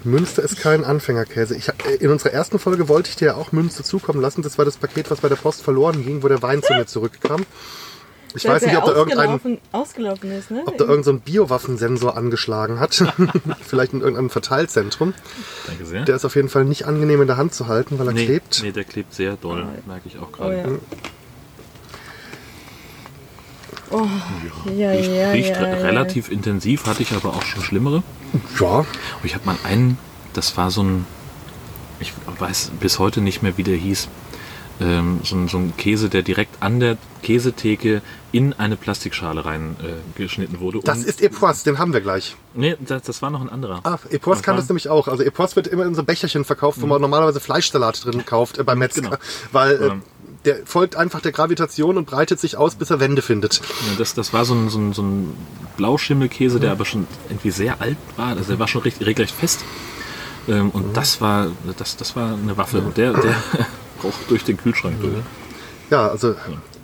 Münster 0.05 0.43
ist 0.43 0.57
kein 0.57 0.83
Anfängerkäse. 0.83 1.55
Ich, 1.55 1.69
äh, 1.69 1.95
in 1.99 2.09
unserer 2.09 2.31
ersten 2.31 2.59
Folge 2.59 2.89
wollte 2.89 3.09
ich 3.09 3.15
dir 3.15 3.25
ja 3.25 3.35
auch 3.35 3.51
Münster 3.51 3.83
zukommen 3.83 4.21
lassen. 4.21 4.41
Das 4.41 4.57
war 4.57 4.65
das 4.65 4.77
Paket, 4.77 5.11
was 5.11 5.21
bei 5.21 5.29
der 5.29 5.35
Post 5.35 5.61
verloren 5.61 6.03
ging, 6.03 6.23
wo 6.23 6.27
der 6.27 6.41
Wein 6.41 6.61
zu 6.61 6.73
mir 6.73 6.85
zurückkam. 6.85 7.45
Ich 8.35 8.45
weiß 8.45 8.65
nicht, 8.65 8.75
ob 8.77 8.85
da 8.85 8.93
irgendein 8.93 9.59
ausgelaufen, 9.71 10.31
ist, 10.31 10.49
ne? 10.49 10.63
ob 10.65 10.77
da 10.77 10.85
irgendein 10.85 11.03
so 11.03 11.11
ein 11.11 11.19
Biowaffensensor 11.19 12.17
angeschlagen 12.17 12.79
hat. 12.79 12.95
Vielleicht 13.61 13.93
in 13.93 13.99
irgendeinem 13.99 14.29
Verteilzentrum. 14.29 15.13
Danke 15.67 15.85
sehr. 15.85 16.05
Der 16.05 16.15
ist 16.15 16.25
auf 16.25 16.35
jeden 16.35 16.49
Fall 16.49 16.65
nicht 16.65 16.85
angenehm 16.87 17.21
in 17.21 17.27
der 17.27 17.37
Hand 17.37 17.53
zu 17.53 17.67
halten, 17.67 17.99
weil 17.99 18.07
er 18.07 18.13
nee, 18.13 18.25
klebt. 18.25 18.61
nee, 18.63 18.71
der 18.71 18.85
klebt 18.85 19.13
sehr 19.13 19.35
doll, 19.35 19.67
merke 19.85 20.07
ich 20.07 20.17
auch 20.17 20.29
oh, 20.29 20.37
gerade. 20.37 20.57
ja. 20.57 20.65
Oh, 23.93 24.07
ja, 24.75 24.91
Riecht, 24.91 25.11
ja, 25.11 25.31
riecht 25.31 25.49
ja, 25.51 25.61
re- 25.61 25.69
ja. 25.79 25.85
relativ 25.85 26.29
intensiv, 26.31 26.85
hatte 26.87 27.03
ich 27.03 27.11
aber 27.13 27.29
auch 27.29 27.43
schon 27.43 27.61
schlimmere. 27.63 28.03
Ja, 28.59 28.67
Und 28.79 28.85
ich 29.23 29.35
habe 29.35 29.45
mal 29.45 29.55
einen, 29.63 29.97
das 30.33 30.57
war 30.57 30.71
so 30.71 30.83
ein, 30.83 31.05
ich 31.99 32.13
weiß 32.39 32.71
bis 32.79 32.99
heute 32.99 33.21
nicht 33.21 33.43
mehr, 33.43 33.57
wie 33.57 33.63
der 33.63 33.77
hieß, 33.77 34.07
ähm, 34.81 35.19
so, 35.23 35.35
ein, 35.35 35.47
so 35.47 35.57
ein 35.59 35.77
Käse, 35.77 36.09
der 36.09 36.23
direkt 36.23 36.61
an 36.63 36.79
der 36.79 36.97
Käsetheke 37.21 38.01
in 38.31 38.53
eine 38.53 38.75
Plastikschale 38.75 39.45
reingeschnitten 39.45 39.87
äh, 40.17 40.17
geschnitten 40.19 40.59
wurde. 40.59 40.79
das 40.83 40.97
Und- 40.99 41.05
ist 41.07 41.21
Epoisse, 41.21 41.63
den 41.65 41.77
haben 41.77 41.93
wir 41.93 42.01
gleich. 42.01 42.35
Nee, 42.55 42.75
das, 42.79 43.03
das 43.03 43.21
war 43.21 43.29
noch 43.29 43.41
ein 43.41 43.49
anderer. 43.49 43.81
Ah, 43.83 43.97
Epoisse 44.09 44.41
kann 44.41 44.55
das 44.57 44.67
nämlich 44.67 44.89
auch. 44.89 45.07
Also 45.07 45.21
Epoisse 45.23 45.55
wird 45.55 45.67
immer 45.67 45.85
in 45.85 45.93
so 45.93 46.03
Becherchen 46.03 46.43
verkauft, 46.43 46.81
wo 46.81 46.87
man 46.87 46.99
normalerweise 47.01 47.39
Fleischsalat 47.39 48.03
drin 48.03 48.25
kauft 48.25 48.57
äh, 48.57 48.63
beim 48.63 48.79
Metzger. 48.79 49.01
Genau. 49.01 49.15
Weil 49.51 49.75
äh, 49.81 49.87
Ja. 49.87 49.95
Der 50.45 50.65
folgt 50.65 50.95
einfach 50.95 51.21
der 51.21 51.31
Gravitation 51.31 51.97
und 51.97 52.05
breitet 52.05 52.39
sich 52.39 52.57
aus, 52.57 52.75
bis 52.75 52.89
er 52.89 52.99
Wände 52.99 53.21
findet. 53.21 53.59
Ja, 53.59 53.97
das, 53.97 54.13
das 54.13 54.33
war 54.33 54.45
so 54.45 54.53
ein, 54.53 54.69
so 54.69 54.79
ein, 54.79 54.93
so 54.93 55.01
ein 55.01 55.35
Blauschimmelkäse, 55.77 56.59
der 56.59 56.71
aber 56.71 56.85
schon 56.85 57.07
irgendwie 57.29 57.51
sehr 57.51 57.81
alt 57.81 57.97
war. 58.17 58.29
Also 58.29 58.43
der 58.43 58.59
war 58.59 58.67
schon 58.67 58.81
recht, 58.81 58.99
regelrecht 59.05 59.33
fest. 59.33 59.63
Ähm, 60.47 60.69
und 60.71 60.97
das 60.97 61.21
war 61.21 61.47
das, 61.77 61.95
das 61.95 62.15
war 62.15 62.33
eine 62.33 62.57
Waffe. 62.57 62.79
Und 62.79 62.97
der, 62.97 63.13
der 63.13 63.35
braucht 64.01 64.29
durch 64.29 64.43
den 64.43 64.57
Kühlschrank 64.57 64.99
durch. 65.01 65.13
Ja, 65.89 66.09
also 66.09 66.35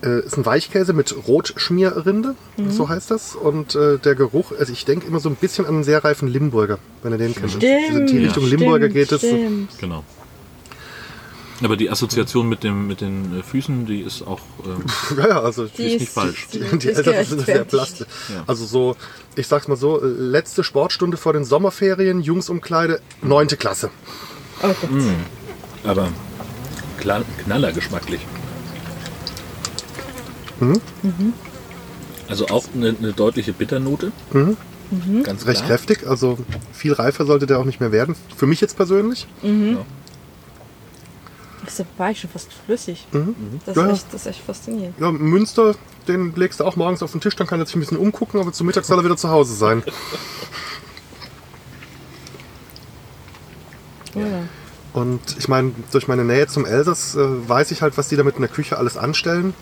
äh, 0.04 0.20
ist 0.20 0.38
ein 0.38 0.46
Weichkäse 0.46 0.94
mit 0.94 1.16
Rotschmierrinde, 1.28 2.36
so 2.70 2.88
heißt 2.88 3.12
das. 3.12 3.36
Und 3.36 3.76
äh, 3.76 3.98
der 3.98 4.16
Geruch, 4.16 4.54
also 4.58 4.72
ich 4.72 4.86
denke 4.86 5.08
immer 5.08 5.20
so 5.20 5.30
ein 5.30 5.36
bisschen 5.36 5.66
an 5.66 5.76
einen 5.76 5.84
sehr 5.84 6.04
reifen 6.04 6.28
Limburger, 6.28 6.80
wenn 7.04 7.12
ihr 7.14 7.18
den 7.18 7.36
kennt. 7.36 7.52
Stimmt, 7.52 8.10
Die 8.10 8.18
Richtung 8.18 8.46
stimmt, 8.46 8.62
Limburger 8.62 8.90
geht 8.90 9.12
es. 9.12 9.20
Stimmt. 9.20 9.78
Genau. 9.80 10.04
Aber 11.62 11.76
die 11.76 11.90
Assoziation 11.90 12.48
mit, 12.48 12.64
dem, 12.64 12.88
mit 12.88 13.02
den 13.02 13.40
äh, 13.40 13.44
Füßen, 13.44 13.86
die 13.86 14.02
ist 14.02 14.22
auch. 14.22 14.40
Ähm, 14.66 14.86
Ja, 15.18 15.28
ja, 15.28 15.42
also 15.42 15.66
Die 15.66 15.84
ist 15.84 16.00
nicht 16.00 16.12
falsch. 16.12 16.48
Die, 16.54 16.60
Die, 16.60 16.80
die 16.80 16.88
ist 16.88 16.98
Eltern 17.00 17.26
sind 17.26 17.46
sehr 17.46 17.66
plastisch. 17.66 18.08
Ja. 18.30 18.44
Also 18.48 18.66
so, 18.66 18.96
ich 19.36 19.48
sag's 19.48 19.68
mal 19.68 19.76
so, 19.76 20.00
letzte 20.02 20.64
Sportstunde 20.64 21.18
vor 21.18 21.34
den 21.34 21.44
Sommerferien, 21.44 22.22
Jungsumkleide, 22.22 23.02
neunte 23.22 23.58
Klasse. 23.58 23.90
Oh 24.64 24.68
Gott. 24.68 24.90
aber 25.84 26.08
klar, 27.00 27.24
knallergeschmacklich. 27.44 28.22
Also 32.28 32.48
auch 32.48 32.66
eine, 32.76 32.96
eine 32.98 33.14
deutliche 33.14 33.54
Bitternote. 33.54 34.12
Ganz 35.24 35.46
Recht 35.46 35.58
klar. 35.58 35.70
kräftig, 35.70 36.08
also 36.08 36.38
viel 36.74 36.94
reifer 36.94 37.26
sollte 37.26 37.46
der 37.48 37.60
auch 37.60 37.66
nicht 37.66 37.80
mehr 37.80 37.92
werden. 37.92 38.16
Für 38.36 38.48
mich 38.48 38.60
jetzt 38.62 38.76
persönlich. 38.76 39.28
Das 39.42 39.52
war 41.98 42.12
ich 42.12 42.20
schon 42.20 42.30
fast 42.30 42.52
flüssig. 42.66 43.08
Das, 43.66 43.76
Ja, 43.76 43.84
ist 43.84 43.88
ja. 43.88 43.94
echt, 43.94 44.06
das 44.14 44.22
ist 44.22 44.28
echt 44.28 44.42
faszinierend. 44.46 44.96
Ja, 45.00 45.12
Münster, 45.12 45.76
den 46.08 46.34
legst 46.36 46.60
du 46.60 46.66
auch 46.66 46.76
morgens 46.76 47.04
auf 47.04 47.12
den 47.12 47.22
Tisch, 47.22 47.36
dann 47.36 47.48
kann 47.48 47.60
er 47.60 47.66
sich 47.66 47.76
ein 47.76 47.80
bisschen 47.80 47.98
umgucken, 47.98 48.40
aber 48.40 48.52
zum 48.52 48.68
Mittag 48.68 48.86
soll 48.86 49.00
er 49.00 49.06
wieder 49.06 49.18
zu 49.18 49.30
Hause 49.30 49.54
sein. 49.56 49.84
Ja. 54.16 54.24
Und 54.92 55.22
ich 55.38 55.48
meine, 55.48 55.72
durch 55.92 56.08
meine 56.08 56.26
Nähe 56.26 56.48
zum 56.48 56.66
Elsass 56.66 57.16
äh, 57.16 57.20
weiß 57.20 57.70
ich 57.72 57.82
halt, 57.82 57.98
was 57.98 58.08
die 58.08 58.16
damit 58.16 58.36
in 58.36 58.42
der 58.42 58.50
Küche 58.50 58.78
alles 58.78 58.98
anstellen. 58.98 59.54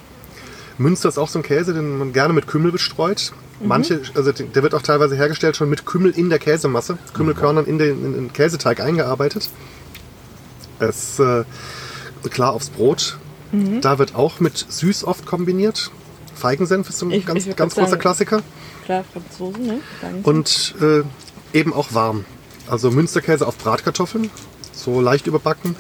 Münster 0.78 1.10
ist 1.10 1.18
auch 1.18 1.28
so 1.28 1.39
ein 1.39 1.43
Käse, 1.43 1.74
den 1.74 1.97
man 1.97 2.14
gerne 2.14 2.34
mit 2.34 2.47
Kümmel 2.47 2.72
bestreut. 2.72 3.34
Manche, 3.60 4.01
also 4.14 4.32
der 4.32 4.64
wird 4.64 4.76
auch 4.76 4.84
teilweise 4.84 5.16
hergestellt 5.16 5.58
schon 5.58 5.70
mit 5.70 5.86
Kümmel 5.86 6.12
in 6.12 6.30
der 6.30 6.38
Käsemasse, 6.38 6.99
Kümmelkörnern 7.14 7.66
in 7.66 7.80
den, 7.80 8.05
in 8.05 8.14
den 8.14 8.34
Käseteig 8.34 8.80
eingearbeitet. 8.80 9.49
Es 10.80 11.18
äh, 11.18 11.43
klar 12.30 12.53
aufs 12.53 12.70
Brot. 12.70 13.18
Da 13.82 13.97
wird 13.97 14.13
auch 14.15 14.39
mit 14.41 14.57
süß 14.68 15.05
oft 15.05 15.26
kombiniert. 15.26 15.89
Feigensenf 16.36 16.89
ist 16.89 16.99
so 16.99 17.05
ein 17.05 17.11
Ich- 17.11 17.26
ganz, 17.26 17.45
ich 17.45 17.55
ganz 17.55 17.76
großer 17.76 17.88
sagen- 17.91 18.01
Klassiker. 18.01 18.41
Klar, 18.86 19.05
Franzosen, 19.11 19.65
ne? 19.65 19.80
Sie. 20.01 20.30
Und 20.30 20.76
äh, 20.82 21.57
eben 21.57 21.74
auch 21.74 21.93
warm. 21.93 22.26
Also 22.70 22.91
Münsterkäse 22.91 23.47
auf 23.47 23.57
Bratkartoffeln, 23.57 24.30
so 24.74 24.99
leicht 24.99 25.28
überbacken. 25.28 25.76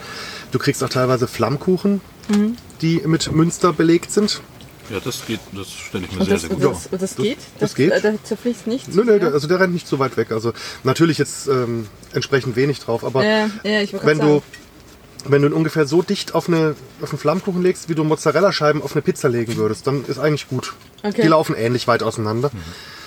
Du 0.51 0.59
kriegst 0.59 0.81
auch 0.83 0.89
teilweise 0.89 1.27
Flammkuchen, 1.27 1.99
die 2.81 3.01
mit 3.05 3.31
Münster 3.33 3.73
belegt 3.73 4.11
sind. 4.11 4.41
Ja, 4.89 5.01
das 5.03 5.25
geht, 5.25 5.41
das 5.51 5.69
stelle 5.69 6.05
ich 6.05 6.13
mir 6.13 6.21
Und 6.21 6.25
sehr, 6.27 6.35
das, 6.35 6.41
sehr 6.43 6.49
gut 6.51 6.61
vor. 6.63 6.71
das, 6.71 6.89
das 6.89 6.99
Das- 7.01 7.15
geht? 7.17 7.37
das 7.59 7.75
geht. 7.75 7.91
äh, 7.91 7.99
Da 8.01 8.13
zerfließt 8.23 8.67
nichts? 8.67 8.95
Nö, 8.95 9.03
nö, 9.03 9.19
also 9.33 9.45
der 9.49 9.59
rennt 9.59 9.73
nicht 9.73 9.85
so 9.89 9.99
weit 9.99 10.15
weg. 10.15 10.31
Also 10.31 10.53
natürlich 10.85 11.17
jetzt 11.17 11.47
ähm, 11.49 11.87
entsprechend 12.13 12.55
wenig 12.55 12.79
drauf, 12.79 13.03
aber 13.03 13.25
ja, 13.25 13.49
ja, 13.65 13.81
wenn 14.03 14.19
du. 14.19 14.41
Wenn 15.25 15.41
du 15.41 15.49
ihn 15.49 15.53
ungefähr 15.53 15.87
so 15.87 16.01
dicht 16.01 16.35
auf, 16.35 16.47
eine, 16.47 16.75
auf 17.01 17.09
einen 17.11 17.19
Flammkuchen 17.19 17.61
legst, 17.61 17.89
wie 17.89 17.95
du 17.95 18.03
Mozzarella-Scheiben 18.03 18.81
auf 18.81 18.93
eine 18.93 19.01
Pizza 19.01 19.29
legen 19.29 19.57
würdest, 19.57 19.87
dann 19.87 20.05
ist 20.05 20.19
eigentlich 20.19 20.47
gut. 20.47 20.73
Okay. 21.03 21.21
Die 21.21 21.27
laufen 21.27 21.55
ähnlich 21.55 21.87
weit 21.87 22.03
auseinander. 22.03 22.51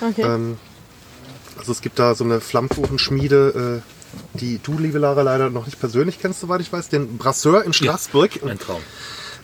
Okay. 0.01 0.23
Ähm, 0.23 0.59
also 1.59 1.73
es 1.73 1.81
gibt 1.81 1.99
da 1.99 2.15
so 2.15 2.25
eine 2.25 2.41
Flammkuchenschmiede, 2.41 3.83
äh, 3.83 4.39
die 4.39 4.61
du, 4.63 4.79
liebe 4.79 4.99
Lara, 4.99 5.23
leider 5.23 5.51
noch 5.51 5.67
nicht 5.67 5.79
persönlich 5.79 6.19
kennst, 6.21 6.41
soweit 6.41 6.61
ich 6.61 6.73
weiß, 6.73 6.89
den 6.89 7.19
Brasseur 7.19 7.65
in 7.65 7.73
Straßburg. 7.73 8.43
Ein 8.45 8.59
Traum. 8.59 8.81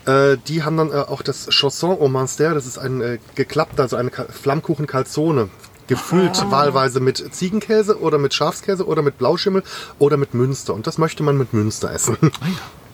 Äh, 0.07 0.39
die 0.47 0.63
haben 0.63 0.77
dann 0.77 0.91
äh, 0.91 0.95
auch 0.95 1.23
das 1.23 1.49
Chausson 1.51 1.99
au 1.99 2.09
Monster, 2.09 2.55
das 2.55 2.67
ist 2.67 2.79
ein 2.79 3.01
äh, 3.01 3.19
geklappter, 3.35 3.83
also 3.83 3.97
eine 3.97 4.11
Flammkuchen-Calzone. 4.11 5.51
Gefüllt 5.89 6.41
Ah. 6.43 6.51
wahlweise 6.51 7.01
mit 7.01 7.23
Ziegenkäse 7.35 8.01
oder 8.01 8.19
mit 8.19 8.35
Schafskäse 8.35 8.87
oder 8.87 9.03
mit 9.03 9.19
Blauschimmel 9.19 9.63
oder 9.99 10.17
mit 10.17 10.35
Münster. 10.35 10.75
Und 10.75 10.87
das 10.87 10.99
möchte 10.99 11.23
man 11.23 11.37
mit 11.39 11.53
Münster 11.53 11.93
essen. 11.93 12.17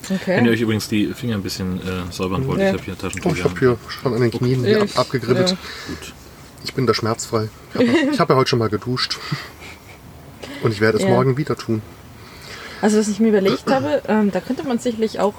okay. 0.04 0.36
Wenn 0.36 0.44
ihr 0.46 0.52
euch 0.52 0.60
übrigens 0.60 0.88
die 0.88 1.06
Finger 1.14 1.36
ein 1.36 1.42
bisschen 1.42 1.78
äh, 1.80 2.12
säubern 2.12 2.46
wollt, 2.46 2.60
Ja. 2.60 2.66
ich 2.66 2.72
habe 2.74 2.82
hier 2.84 2.94
Oh, 2.94 3.02
Taschentücher. 3.02 3.36
ich 3.36 3.44
habe 3.44 3.58
hier 3.58 3.78
schon 3.88 4.14
an 4.14 4.20
den 4.20 4.30
Knien 4.30 4.64
hier 4.64 4.82
ab, 4.82 4.88
Ich- 4.90 4.98
abgegribbelt. 4.98 5.50
ja. 5.50 5.56
Gut. 5.88 6.12
Ich 6.64 6.74
bin 6.74 6.86
da 6.86 6.94
schmerzfrei. 6.94 7.48
Ich 8.12 8.20
habe 8.20 8.34
ja 8.34 8.38
heute 8.38 8.50
schon 8.50 8.58
mal 8.60 8.68
geduscht. 8.68 9.18
Und 10.62 10.72
ich 10.72 10.80
werde 10.80 10.98
es 10.98 11.04
Ja. 11.04 11.10
morgen 11.10 11.36
wieder 11.36 11.56
tun. 11.56 11.82
Also 12.82 12.98
was 12.98 13.08
ich 13.08 13.20
mir 13.20 13.28
überlegt 13.28 13.70
habe, 13.70 14.02
ähm, 14.08 14.30
da 14.32 14.40
könnte 14.40 14.64
man 14.66 14.78
sicherlich 14.78 15.18
auch, 15.20 15.34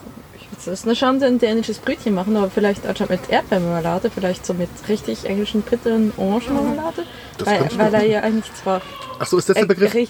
das 0.56 0.68
ist 0.68 0.86
eine 0.86 0.96
Schande, 0.96 1.26
ein 1.26 1.40
dänisches 1.40 1.80
Brötchen 1.80 2.14
machen, 2.14 2.36
aber 2.38 2.50
vielleicht 2.50 2.86
anstatt 2.86 3.10
mit 3.10 3.30
Erdbeermarmelade, 3.30 4.10
vielleicht 4.10 4.46
so 4.46 4.54
mit 4.54 4.70
richtig 4.88 5.26
englischen 5.26 5.62
bitteren 5.62 6.14
Orangenmarmelade. 6.18 7.04
Das 7.38 7.48
Weil, 7.48 7.70
weil 7.78 7.94
er 7.94 8.06
ja 8.06 8.20
eigentlich 8.22 8.54
zwar 8.54 8.82
Ach 9.20 9.26
so, 9.26 9.38
ist 9.38 9.50
das 9.50 9.58
der 9.58 9.66
Begriff 9.66 10.10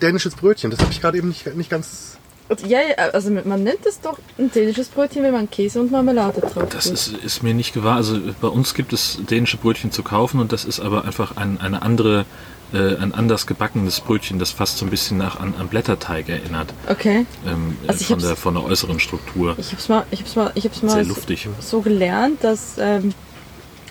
dänisches 0.00 0.34
Brötchen? 0.34 0.70
Das 0.70 0.80
habe 0.80 0.92
ich 0.92 1.00
gerade 1.00 1.18
eben 1.18 1.28
nicht, 1.28 1.54
nicht 1.56 1.70
ganz... 1.70 2.18
ja, 2.66 2.78
also 3.12 3.30
man 3.30 3.62
nennt 3.62 3.86
es 3.86 4.00
doch 4.00 4.18
ein 4.38 4.50
dänisches 4.50 4.88
Brötchen, 4.88 5.22
wenn 5.22 5.32
man 5.32 5.50
Käse 5.50 5.80
und 5.80 5.90
Marmelade 5.90 6.40
drauf 6.40 6.68
Das 6.70 6.86
ist, 6.86 7.08
ist 7.08 7.42
mir 7.42 7.54
nicht 7.54 7.72
gewahr. 7.72 7.96
Also 7.96 8.18
bei 8.40 8.48
uns 8.48 8.74
gibt 8.74 8.92
es 8.92 9.18
dänische 9.30 9.56
Brötchen 9.56 9.90
zu 9.92 10.02
kaufen 10.02 10.40
und 10.40 10.52
das 10.52 10.64
ist 10.64 10.80
aber 10.80 11.04
einfach 11.04 11.36
ein, 11.36 11.58
eine 11.60 11.80
andere, 11.82 12.26
äh, 12.74 12.96
ein 12.96 13.14
anders 13.14 13.46
gebackenes 13.46 14.00
Brötchen, 14.00 14.38
das 14.38 14.50
fast 14.50 14.78
so 14.78 14.84
ein 14.84 14.90
bisschen 14.90 15.16
nach 15.16 15.40
an, 15.40 15.54
an 15.58 15.68
Blätterteig 15.68 16.28
erinnert. 16.28 16.72
Okay. 16.88 17.24
Ähm, 17.46 17.76
äh, 17.84 17.88
Also 17.88 18.00
ich 18.02 18.06
von, 18.08 18.18
der, 18.18 18.36
von 18.36 18.54
der 18.54 18.64
äußeren 18.64 19.00
Struktur. 19.00 19.54
Ich 19.58 19.72
hab's 19.72 19.88
mal, 19.88 20.04
ich 20.10 20.20
hab's 20.20 20.36
mal, 20.36 20.52
ich 20.54 20.64
hab's 20.66 20.82
mal 20.82 20.90
Sehr 20.92 21.04
so- 21.04 21.14
luftig. 21.14 21.48
so 21.60 21.80
gelernt, 21.80 22.44
dass 22.44 22.74
ähm, 22.78 23.14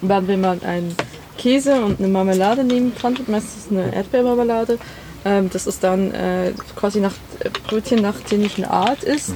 wenn 0.02 0.42
man 0.42 0.62
einen 0.64 0.96
Käse 1.38 1.84
und 1.84 2.00
eine 2.00 2.08
Marmelade 2.10 2.64
nehmen 2.64 2.94
kann, 2.96 3.18
meistens 3.28 3.72
eine 3.72 3.94
Erdbeermarmelade, 3.96 4.78
ähm, 5.26 5.50
dass 5.50 5.66
es 5.68 5.80
dann 5.80 6.12
äh, 6.12 6.54
quasi 6.76 7.00
nach 7.00 7.14
äh, 7.40 7.50
Brötchen 7.68 8.02
nach 8.02 8.20
dänischen 8.22 8.66
Art 8.66 9.04
ist. 9.04 9.30
Mhm. 9.30 9.36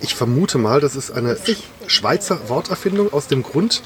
Ich 0.00 0.14
vermute 0.14 0.58
mal, 0.58 0.80
das 0.80 0.96
ist 0.96 1.10
eine 1.10 1.36
Ich- 1.46 1.64
Schweizer 1.86 2.48
Worterfindung 2.48 3.12
aus 3.12 3.26
dem 3.26 3.42
Grund, 3.42 3.82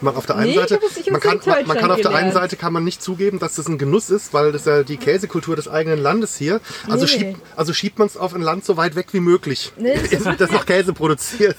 man 0.00 0.16
auf 0.16 0.26
der 0.26 0.36
einen 0.36 0.50
Nee, 0.50 0.56
Seite, 0.56 0.80
man 1.10 1.20
kann, 1.20 1.40
man, 1.46 1.66
man 1.66 1.76
kann 1.78 1.90
auf 1.92 2.00
der 2.00 2.10
einen 2.12 2.32
Seite 2.32 2.56
kann 2.56 2.72
man 2.72 2.82
nicht 2.82 3.00
zugeben, 3.02 3.38
dass 3.38 3.54
das 3.54 3.68
ein 3.68 3.78
Genuss 3.78 4.10
ist, 4.10 4.34
weil 4.34 4.50
das 4.50 4.64
ja 4.64 4.82
die 4.82 4.96
Käsekultur 4.96 5.54
des 5.54 5.68
eigenen 5.68 6.00
Landes 6.00 6.36
hier. 6.36 6.60
Also 6.88 7.04
Nee. 7.04 7.10
schiebt, 7.10 7.40
also 7.56 7.72
schiebt 7.72 7.98
man 8.00 8.08
es 8.08 8.16
auf 8.16 8.34
ein 8.34 8.42
Land 8.42 8.64
so 8.64 8.76
weit 8.76 8.96
weg 8.96 9.08
wie 9.12 9.20
möglich, 9.20 9.72
Nee, 9.78 9.94
das- 10.10 10.36
das 10.38 10.50
noch 10.50 10.66
Käse 10.66 10.92
produziert. 10.92 11.56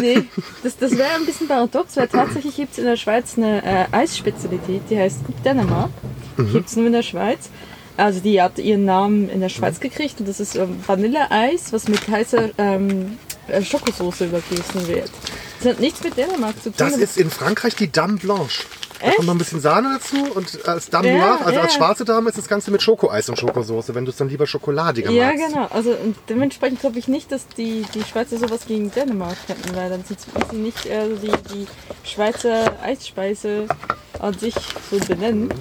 Nee, 0.00 0.24
das, 0.62 0.76
das 0.76 0.90
wäre 0.96 1.10
ein 1.14 1.24
bisschen 1.26 1.46
paradox, 1.48 1.96
weil 1.96 2.08
tatsächlich 2.08 2.56
gibt 2.56 2.72
es 2.72 2.78
in 2.78 2.84
der 2.84 2.96
Schweiz 2.96 3.34
eine 3.36 3.62
äh, 3.64 3.86
Eisspezialität, 3.92 4.82
die 4.90 4.98
heißt 4.98 5.24
Coupe 5.24 5.40
Dänemark. 5.44 5.90
Mhm. 6.36 6.52
Gibt 6.52 6.68
es 6.68 6.76
nur 6.76 6.86
in 6.86 6.92
der 6.92 7.02
Schweiz. 7.02 7.48
Also 7.96 8.20
die 8.20 8.40
hat 8.42 8.58
ihren 8.58 8.84
Namen 8.84 9.28
in 9.28 9.40
der 9.40 9.48
Schweiz 9.48 9.80
gekriegt 9.80 10.20
und 10.20 10.28
das 10.28 10.40
ist 10.40 10.56
ähm, 10.56 10.78
Vanilleeis, 10.86 11.72
was 11.72 11.88
mit 11.88 12.06
heißer 12.08 12.50
ähm, 12.58 13.18
äh, 13.48 13.62
Schokosauce 13.62 14.22
übergießen 14.22 14.86
wird. 14.86 15.10
Das 15.60 15.72
hat 15.72 15.80
nichts 15.80 16.02
mit 16.04 16.16
Dänemark 16.16 16.56
zu 16.62 16.70
tun. 16.70 16.74
Das 16.76 16.96
ist 16.96 17.16
in 17.16 17.30
Frankreich 17.30 17.74
die 17.76 17.90
Dame 17.90 18.18
Blanche. 18.18 18.64
Da 19.00 19.06
Echt? 19.06 19.16
kommt 19.16 19.26
noch 19.26 19.34
ein 19.34 19.38
bisschen 19.38 19.60
Sahne 19.60 19.98
dazu 19.98 20.16
und 20.34 20.66
als 20.66 20.88
Dame 20.90 21.08
Ja, 21.08 21.16
Noire, 21.18 21.38
also 21.44 21.56
ja. 21.56 21.62
als 21.62 21.74
schwarze 21.74 22.04
Dame, 22.04 22.28
ist 22.30 22.38
das 22.38 22.48
Ganze 22.48 22.70
mit 22.70 22.82
Schokoeis 22.82 23.28
und 23.28 23.38
Schokosauce, 23.38 23.94
wenn 23.94 24.04
du 24.04 24.10
es 24.10 24.16
dann 24.16 24.28
lieber 24.28 24.46
schokoladiger 24.46 25.10
ja, 25.10 25.26
magst. 25.26 25.46
genau. 25.48 25.66
Also 25.70 25.94
dementsprechend 26.28 26.80
glaube 26.80 26.98
ich 26.98 27.08
nicht, 27.08 27.30
dass 27.30 27.46
die, 27.48 27.84
die 27.94 28.02
Schweizer 28.04 28.38
sowas 28.38 28.66
gegen 28.66 28.90
Dänemark 28.90 29.36
hätten, 29.48 29.74
weil 29.76 29.90
dann 29.90 30.04
sind 30.04 30.18
sie 30.20 30.56
nicht 30.56 30.86
äh, 30.86 31.08
die, 31.22 31.32
die 31.54 31.66
Schweizer 32.08 32.72
Eisspeise 32.82 33.66
an 34.18 34.34
sich 34.38 34.54
so 34.90 34.98
benennen. 34.98 35.52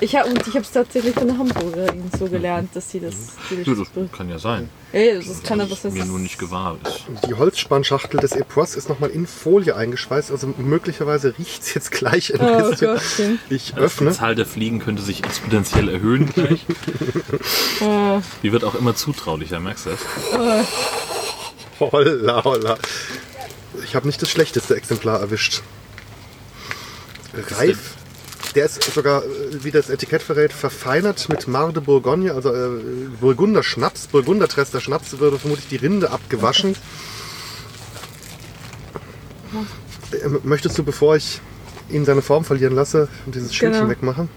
Ich 0.00 0.16
habe 0.16 0.28
und 0.28 0.40
ich 0.48 0.54
habe 0.54 0.62
es 0.64 0.72
tatsächlich 0.72 1.14
von 1.14 1.28
der 1.28 1.38
Hamburgerin 1.38 2.10
so 2.18 2.26
gelernt, 2.26 2.70
dass 2.74 2.90
sie 2.90 2.98
das. 2.98 3.14
Die 3.50 3.62
Ja, 3.62 3.76
das 3.76 3.88
kann 4.10 4.28
ja 4.28 4.36
sein. 4.38 4.68
Ey, 4.90 5.14
das 5.24 5.42
kann 5.44 5.60
aber 5.60 5.70
Das 5.70 5.84
was 5.84 5.92
mir 5.94 6.04
nur 6.04 6.18
nicht 6.18 6.38
gewahr 6.38 6.76
ist. 6.84 7.04
Die 7.28 7.34
Holzspannschachtel 7.34 8.18
des 8.18 8.32
Epois 8.32 8.74
ist 8.76 8.88
nochmal 8.88 9.10
in 9.10 9.28
Folie 9.28 9.76
eingeschweißt, 9.76 10.32
also 10.32 10.48
möglicherweise 10.58 11.34
riecht 11.38 11.62
es 11.62 11.74
jetzt 11.74 11.92
gleich 11.92 12.34
ein 12.34 12.40
Oh 12.42 12.68
bisschen. 12.70 12.81
Gottchen. 12.86 13.38
Ich 13.48 13.72
Die 13.74 13.80
öffne. 13.80 14.12
Zahl 14.12 14.34
der 14.34 14.46
Fliegen 14.46 14.78
könnte 14.78 15.02
sich 15.02 15.24
exponentiell 15.24 15.88
erhöhen 15.88 16.30
gleich. 16.30 16.64
Äh, 17.80 18.20
Die 18.42 18.52
wird 18.52 18.64
auch 18.64 18.74
immer 18.74 18.94
zutraulicher, 18.94 19.60
merkst 19.60 19.86
du 19.86 19.90
das? 19.90 20.66
Holla, 21.80 22.44
holla. 22.44 22.78
Ich 23.84 23.94
habe 23.96 24.06
nicht 24.06 24.20
das 24.22 24.30
schlechteste 24.30 24.76
Exemplar 24.76 25.20
erwischt. 25.20 25.62
Reif. 27.34 27.94
Der 28.54 28.66
ist 28.66 28.82
sogar, 28.92 29.22
äh, 29.24 29.28
wie 29.64 29.70
das 29.70 29.88
Etikett 29.88 30.22
verrät, 30.22 30.52
verfeinert 30.52 31.28
mit 31.30 31.48
Mar 31.48 31.72
de 31.72 31.82
Bourgogne, 31.82 32.32
also 32.34 32.52
äh, 32.54 32.68
Burgunder 33.20 33.62
Schnaps, 33.62 34.06
Burgunder 34.08 34.46
Trester 34.46 34.80
Schnaps, 34.80 35.18
würde 35.18 35.38
vermutlich 35.38 35.68
die 35.68 35.76
Rinde 35.76 36.10
abgewaschen. 36.10 36.76
mal. 39.52 39.64
Ähm, 40.22 40.40
Möchtest 40.42 40.76
du, 40.76 40.82
bevor 40.82 41.16
ich 41.16 41.40
ihn 41.92 42.04
seine 42.04 42.22
Form 42.22 42.44
verlieren 42.44 42.74
lasse, 42.74 43.08
dieses 43.26 43.54
Schildchen 43.54 43.80
Genau. 43.82 43.90
wegmachen? 43.90 44.28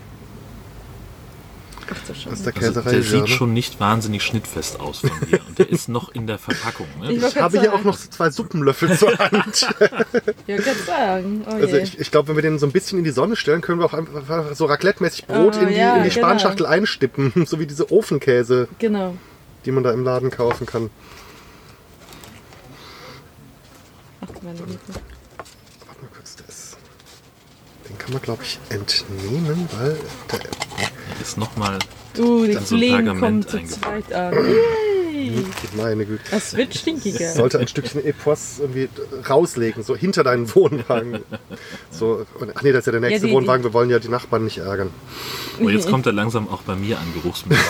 Ach 1.88 1.96
Scheiße. 2.16 2.32
Aus 2.32 2.42
der 2.42 2.56
Also 2.56 2.68
Käserei. 2.82 2.92
der 2.94 3.04
sieht 3.04 3.22
ne? 3.22 3.28
schon 3.28 3.54
nicht 3.54 3.80
wahnsinnig 3.80 4.24
schnittfest 4.24 4.80
aus 4.80 5.02
von 5.02 5.12
hier. 5.30 5.40
Und 5.48 5.60
der 5.60 5.70
ist 5.70 5.88
noch 5.88 6.10
in 6.10 6.26
der 6.26 6.40
Verpackung. 6.40 6.88
Ne? 7.00 7.12
Ich 7.12 7.24
Ich 7.24 7.38
habe 7.38 7.60
hier 7.60 7.76
auch 7.76 7.84
noch 7.84 7.96
so 7.96 8.10
zwei 8.10 8.32
Suppenlöffel 8.32 8.98
zur 8.98 9.16
Hand. 9.20 9.68
Ja, 10.48 10.58
kann 10.58 10.76
sagen. 10.86 11.46
Oh 11.48 11.52
Also 11.52 11.78
ich, 11.78 12.00
ich 12.00 12.10
glaube, 12.10 12.30
wenn 12.30 12.36
wir 12.38 12.42
den 12.42 12.58
so 12.58 12.66
ein 12.66 12.72
bisschen 12.72 12.98
in 12.98 13.04
die 13.04 13.12
Sonne 13.12 13.36
stellen, 13.36 13.62
können 13.62 13.80
wir 13.80 13.86
auch 13.86 13.94
einfach 13.94 14.56
so 14.56 14.66
raclette-mäßig 14.66 15.28
Brot 15.28 15.58
Oh, 15.58 15.62
in 15.62 15.68
die, 15.70 15.76
ja, 15.76 15.98
in 15.98 16.04
die 16.04 16.10
genau. 16.10 16.26
Spanschachtel 16.28 16.66
einstippen. 16.66 17.32
So 17.46 17.60
wie 17.60 17.68
diese 17.68 17.92
Ofenkäse, 17.92 18.68
Genau. 18.80 19.16
die 19.66 19.72
man 19.72 19.84
da 19.84 19.92
im 19.92 20.04
Laden 20.04 20.32
kaufen 20.32 20.66
kann. 20.66 20.90
Ach 24.22 24.28
meine 24.42 24.58
Güte. 24.58 24.80
Warte 25.86 26.02
mal 26.02 26.10
kurz, 26.16 26.36
der 26.38 26.48
ist... 26.48 26.78
Den 27.85 27.85
kann 27.98 28.14
man, 28.14 28.22
glaube 28.22 28.44
ich, 28.44 28.60
entnehmen, 28.70 29.68
weil 29.80 29.98
der, 30.32 30.40
Ist 31.22 31.38
nochmal 31.38 31.80
Du, 32.14 32.46
die 32.46 32.54
Dann 32.54 32.66
so 32.66 32.76
ein 32.76 32.80
Kollegen 32.82 33.20
kommen 33.20 33.48
zu 33.48 33.58
eingebaut. 33.58 33.80
zweit 33.82 34.14
an. 34.14 34.34
Yay. 34.34 35.46
meine 35.76 36.06
Güte. 36.06 36.24
Es 36.32 36.56
wird 36.56 36.74
stinkiger. 36.76 37.32
sollte 37.34 37.60
ein 37.60 37.68
Stückchen 37.68 38.06
Epoisse 38.06 38.62
irgendwie 38.64 38.90
rauslegen, 39.28 39.84
so 39.84 39.96
hinter 39.96 40.24
deinen 40.24 40.54
Wohnwagen. 40.56 41.20
So, 41.90 42.26
und, 42.40 42.52
ach 42.56 42.62
nee, 42.62 42.72
das 42.72 42.80
ist 42.82 42.86
ja 42.88 42.92
der 42.94 43.02
nächste 43.02 43.28
Ja, 43.28 43.32
die- 43.32 43.34
Wohnwagen, 43.34 43.64
wir 43.64 43.74
wollen 43.74 43.90
ja 43.90 44.00
die 44.00 44.08
Nachbarn 44.10 44.46
nicht 44.46 44.60
ärgern. 44.60 44.92
Oh, 45.62 45.68
jetzt 45.70 45.90
kommt 45.90 46.06
er 46.06 46.14
langsam 46.14 46.48
auch 46.48 46.62
bei 46.62 46.76
mir 46.76 46.98
an, 47.00 47.06
geruchsmäßig. 47.14 47.64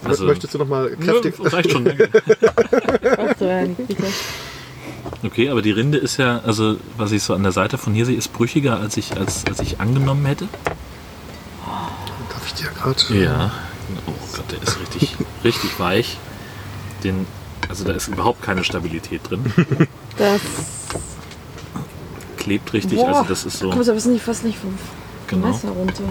Das 0.00 0.12
also, 0.12 0.26
Möchtest 0.26 0.54
du 0.54 0.58
noch 0.58 0.68
mal 0.68 0.90
kräftig... 0.96 1.34
Ja, 1.42 1.48
reicht 1.48 1.72
schon, 1.72 1.84
danke. 1.84 2.08
Ach 3.18 3.34
du 3.36 3.44
meine 3.44 3.74
Güte. 3.74 4.04
Okay, 5.22 5.48
aber 5.50 5.62
die 5.62 5.72
Rinde 5.72 5.98
ist 5.98 6.16
ja, 6.16 6.38
also 6.44 6.76
was 6.96 7.10
ich 7.12 7.22
so 7.24 7.34
an 7.34 7.42
der 7.42 7.52
Seite 7.52 7.76
von 7.76 7.92
hier 7.92 8.06
sehe, 8.06 8.16
ist 8.16 8.32
brüchiger, 8.32 8.78
als 8.78 8.96
ich, 8.96 9.16
als, 9.16 9.44
als 9.46 9.58
ich 9.60 9.80
angenommen 9.80 10.24
hätte. 10.26 10.46
Darf 12.30 12.46
ich 12.46 12.54
dir 12.54 12.68
gerade... 12.70 13.00
Ja. 13.20 13.50
Oh 14.06 14.12
Gott, 14.36 14.44
der 14.52 14.62
ist 14.62 14.78
richtig, 14.80 15.16
richtig 15.44 15.78
weich. 15.80 16.18
Den, 17.02 17.26
also 17.68 17.84
da 17.84 17.92
ist 17.92 18.08
überhaupt 18.08 18.42
keine 18.42 18.62
Stabilität 18.64 19.22
drin. 19.28 19.52
Das. 20.18 20.40
Klebt 22.38 22.72
richtig, 22.72 22.98
Boah, 22.98 23.08
also 23.08 23.24
das 23.28 23.44
ist 23.44 23.58
so. 23.60 23.70
Kommst 23.70 23.88
aber 23.88 24.00
nicht, 24.00 24.24
fast 24.24 24.42
nicht 24.44 24.58
vom 24.58 24.76
Genau. 25.28 25.46
Messer 25.48 25.68
runter. 25.70 26.02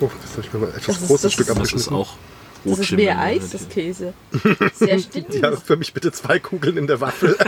Oh, 0.00 0.10
das 0.22 0.32
habe 0.32 0.40
ich 0.42 0.52
mir 0.52 0.58
mal 0.58 0.66
ein 0.70 0.72
etwas 0.74 0.86
Das 0.86 0.96
ist- 1.02 1.06
großes 1.08 1.22
das 1.22 1.32
Stück 1.34 1.46
ist- 1.48 1.56
Das 1.56 1.66
ist 1.68 1.72
abgeschnitten. 1.88 1.94
auch 1.94 2.14
Das 2.70 2.78
ist 2.78 2.92
mehr? 2.92 3.18
Eis, 3.20 3.50
das 3.50 3.68
Käse. 3.68 4.14
Sehr 4.74 4.98
stinkig. 4.98 5.42
Ja, 5.42 5.54
für 5.56 5.76
mich 5.76 5.92
bitte 5.92 6.10
zwei 6.12 6.38
Kugeln 6.38 6.76
in 6.78 6.86
der 6.86 7.00
Waffel. 7.00 7.36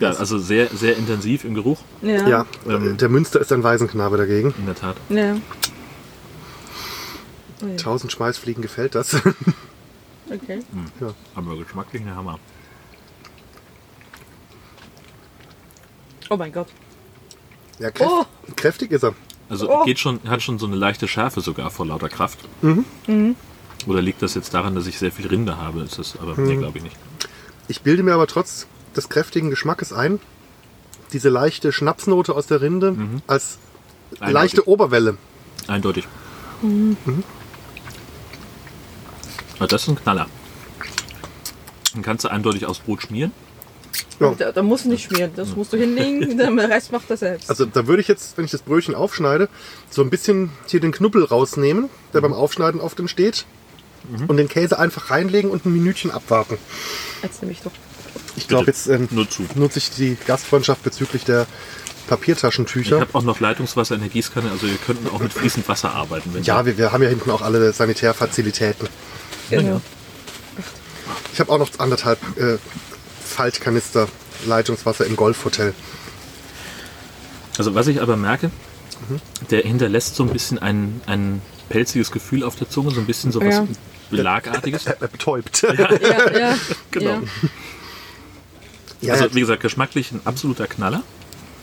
Ja, 0.00 0.10
also 0.10 0.38
sehr, 0.38 0.68
sehr 0.68 0.96
intensiv 0.96 1.44
im 1.44 1.54
Geruch, 1.54 1.80
Ja. 2.00 2.26
ja, 2.28 2.46
Ähm. 2.66 2.96
der 2.96 3.08
Münster 3.08 3.40
ist 3.40 3.52
ein 3.52 3.62
Waisenknabe 3.62 4.16
dagegen. 4.16 4.54
in 4.58 4.66
der 4.66 4.74
Tat. 4.74 4.96
ja. 5.10 5.36
Oh 7.62 7.66
ja. 7.66 7.76
Tausend 7.76 8.10
Schmeißfliegen 8.12 8.62
gefällt 8.62 8.94
das. 8.94 9.16
Okay. 10.30 10.60
Aber 11.34 11.56
geschmacklich 11.56 12.00
ein 12.00 12.14
Hammer. 12.16 12.38
Oh 16.30 16.36
mein 16.38 16.52
Gott. 16.52 16.68
Ja, 17.78 17.90
kräft, 17.90 18.10
Oh. 18.10 18.24
kräftig 18.56 18.92
ist 18.92 19.02
er. 19.04 19.14
Also 19.52 19.68
Oh. 19.70 19.84
geht 19.84 19.98
schon, 19.98 20.18
hat 20.26 20.40
schon 20.42 20.58
so 20.58 20.64
eine 20.66 20.76
leichte 20.76 21.06
Schärfe 21.06 21.42
sogar 21.42 21.70
vor 21.70 21.84
lauter 21.84 22.08
Kraft. 22.08 22.38
Mhm. 22.62 23.36
Oder 23.86 24.00
liegt 24.00 24.22
das 24.22 24.34
jetzt 24.34 24.54
daran, 24.54 24.74
dass 24.74 24.86
ich 24.86 24.98
sehr 24.98 25.12
viel 25.12 25.26
Rinde 25.26 25.58
habe? 25.58 25.80
Ist 25.82 25.98
das, 25.98 26.16
aber 26.18 26.34
Mhm. 26.40 26.46
nee, 26.46 26.56
glaube 26.56 26.78
ich 26.78 26.84
nicht. 26.84 26.96
Ich 27.68 27.82
bilde 27.82 28.02
mir 28.02 28.14
aber 28.14 28.26
trotz 28.26 28.66
des 28.96 29.10
kräftigen 29.10 29.50
Geschmackes 29.50 29.92
ein, 29.92 30.20
diese 31.12 31.28
leichte 31.28 31.70
Schnapsnote 31.70 32.34
aus 32.34 32.46
der 32.46 32.62
Rinde 32.62 32.96
als 33.26 33.58
Eindeutig. 34.12 34.32
leichte 34.34 34.68
Oberwelle. 34.68 35.18
Eindeutig. 35.68 36.08
Mhm. 36.62 36.96
Aber 39.58 39.66
das 39.66 39.82
ist 39.82 39.88
ein 39.88 39.96
Knaller. 39.96 40.28
Den 41.94 42.00
kannst 42.02 42.24
du 42.24 42.28
eindeutig 42.30 42.64
aufs 42.64 42.80
Brot 42.80 43.02
schmieren. 43.02 43.32
Ja. 44.20 44.34
Da, 44.38 44.52
da 44.52 44.62
musst 44.62 44.84
du 44.84 44.90
nicht 44.90 45.04
schmieren. 45.04 45.32
Das 45.36 45.54
musst 45.56 45.72
du 45.72 45.76
hinlegen. 45.76 46.36
Der 46.56 46.68
Rest 46.68 46.92
macht 46.92 47.10
er 47.10 47.16
selbst. 47.16 47.50
Also 47.50 47.64
da 47.66 47.86
würde 47.86 48.00
ich 48.02 48.08
jetzt, 48.08 48.36
wenn 48.38 48.44
ich 48.44 48.50
das 48.50 48.62
Brötchen 48.62 48.94
aufschneide, 48.94 49.48
so 49.90 50.02
ein 50.02 50.10
bisschen 50.10 50.50
hier 50.66 50.80
den 50.80 50.92
Knubbel 50.92 51.24
rausnehmen, 51.24 51.88
der 52.14 52.20
beim 52.20 52.32
Aufschneiden 52.32 52.80
oft 52.80 52.98
entsteht, 53.00 53.44
und 54.26 54.36
den 54.36 54.48
Käse 54.48 54.78
einfach 54.80 55.10
reinlegen 55.10 55.48
und 55.50 55.64
ein 55.64 55.72
Minütchen 55.72 56.10
abwarten. 56.10 56.58
Jetzt 57.22 57.40
nehme 57.40 57.52
ich 57.52 57.60
doch. 57.60 57.70
Ich 58.36 58.48
glaube, 58.48 58.66
jetzt 58.66 58.88
ähm, 58.88 59.06
Nur 59.12 59.30
zu. 59.30 59.44
nutze 59.54 59.78
ich 59.78 59.90
die 59.90 60.16
Gastfreundschaft 60.26 60.82
bezüglich 60.82 61.24
der 61.24 61.46
Ich 62.02 62.06
Papiertaschentücher. 62.08 63.00
habe 63.00 63.14
auch 63.14 63.22
noch 63.22 63.38
Leitungswasser 63.38 63.94
in 63.94 64.00
der 64.00 64.10
Gießkanne, 64.10 64.50
also 64.50 64.66
ihr 64.66 64.76
könnt 64.84 64.98
auch 65.12 65.20
mit 65.20 65.32
fließend 65.32 65.68
Wasser 65.68 65.92
arbeiten. 65.92 66.30
Wenn 66.34 66.42
Ja, 66.42 66.66
wir, 66.66 66.76
wir 66.78 66.90
haben 66.92 67.02
ja 67.04 67.08
hinten 67.10 67.30
auch 67.30 67.42
alle 67.42 67.72
Sanitärfazilitäten. 67.72 68.88
Genau. 69.50 69.80
Ich 71.32 71.40
habe 71.40 71.52
auch 71.52 71.58
noch 71.58 71.70
anderthalb 71.78 72.18
äh, 72.38 72.58
Faltkanister 73.32 74.08
Leitungswasser 74.46 75.06
im 75.06 75.16
Golfhotel. 75.16 75.74
Also 77.58 77.74
was 77.74 77.86
ich 77.88 78.00
aber 78.00 78.16
merke, 78.16 78.50
Mhm. 79.08 79.20
der 79.50 79.62
hinterlässt 79.62 80.14
so 80.14 80.22
ein 80.22 80.28
bisschen 80.30 80.60
ein, 80.60 81.00
ein 81.06 81.42
pelziges 81.68 82.12
Gefühl 82.12 82.44
auf 82.44 82.54
der 82.54 82.68
Zunge, 82.70 82.92
so 82.92 83.00
ein 83.00 83.06
bisschen 83.06 83.32
so 83.32 83.40
was 83.40 83.54
Ja. 83.56 83.66
Belagartiges. 84.10 84.86
Er 84.86 84.94
betäubt. 85.08 85.62
Ja, 85.62 85.72
ja. 85.72 86.54
Genau. 86.92 87.10
Ja. 87.10 87.20
Ja, 89.00 89.12
Also 89.14 89.24
ja, 89.24 89.34
wie 89.34 89.40
gesagt, 89.40 89.62
geschmacklich 89.62 90.12
ein 90.12 90.20
absoluter 90.24 90.66
Knaller. 90.68 91.02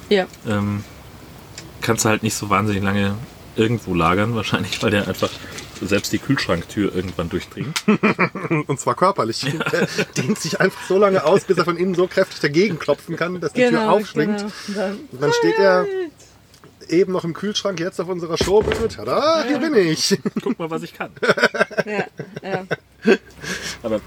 ja. 0.10 0.26
Ähm, 0.48 0.84
kannst 1.82 2.04
du 2.04 2.10
halt 2.10 2.24
nicht 2.24 2.36
so 2.36 2.50
wahnsinnig 2.50 2.84
lange 2.84 3.16
irgendwo 3.56 3.94
lagern, 3.96 4.36
wahrscheinlich, 4.36 4.82
weil 4.84 4.92
der 4.92 5.08
einfach 5.08 5.30
selbst 5.82 6.12
die 6.14 6.20
Kühlschranktür 6.20 6.94
irgendwann 6.94 7.30
durchdringt. 7.30 7.82
und 8.68 8.80
zwar 8.80 8.96
körperlich. 8.96 9.46
Der 9.72 9.88
dehnt 10.18 10.40
sich 10.40 10.60
einfach 10.60 10.82
so 10.88 10.98
lange 10.98 11.24
aus, 11.24 11.44
bis 11.46 11.58
er 11.58 11.66
von 11.66 11.78
innen 11.78 11.96
so 11.96 12.08
kräftig 12.08 12.40
dagegen 12.40 12.80
klopfen 12.80 13.16
kann, 13.16 13.40
dass 13.40 13.54
die 13.54 13.62
Tür 13.62 13.70
Genau. 13.72 13.90
aufschwingt. 13.98 14.40
genau. 14.68 14.80
Dann, 14.80 14.98
Und 15.12 15.22
dann 15.22 15.34
steht 15.34 15.58
er 15.58 15.86
eben 16.88 17.12
noch 17.12 17.24
im 17.24 17.34
Kühlschrank, 17.34 17.80
jetzt 17.80 18.00
auf 18.02 18.08
unserer 18.08 18.38
Showbühne. 18.38 18.88
Tada, 18.88 19.44
hier 19.48 19.60
bin 19.60 19.76
ich. 19.76 20.18
Guck 20.44 20.58
mal, 20.60 20.70
was 20.72 20.84
ich 20.84 20.94
kann. 20.94 21.12
ja, 21.86 22.04
ja. 22.44 22.66
Aber 23.84 24.02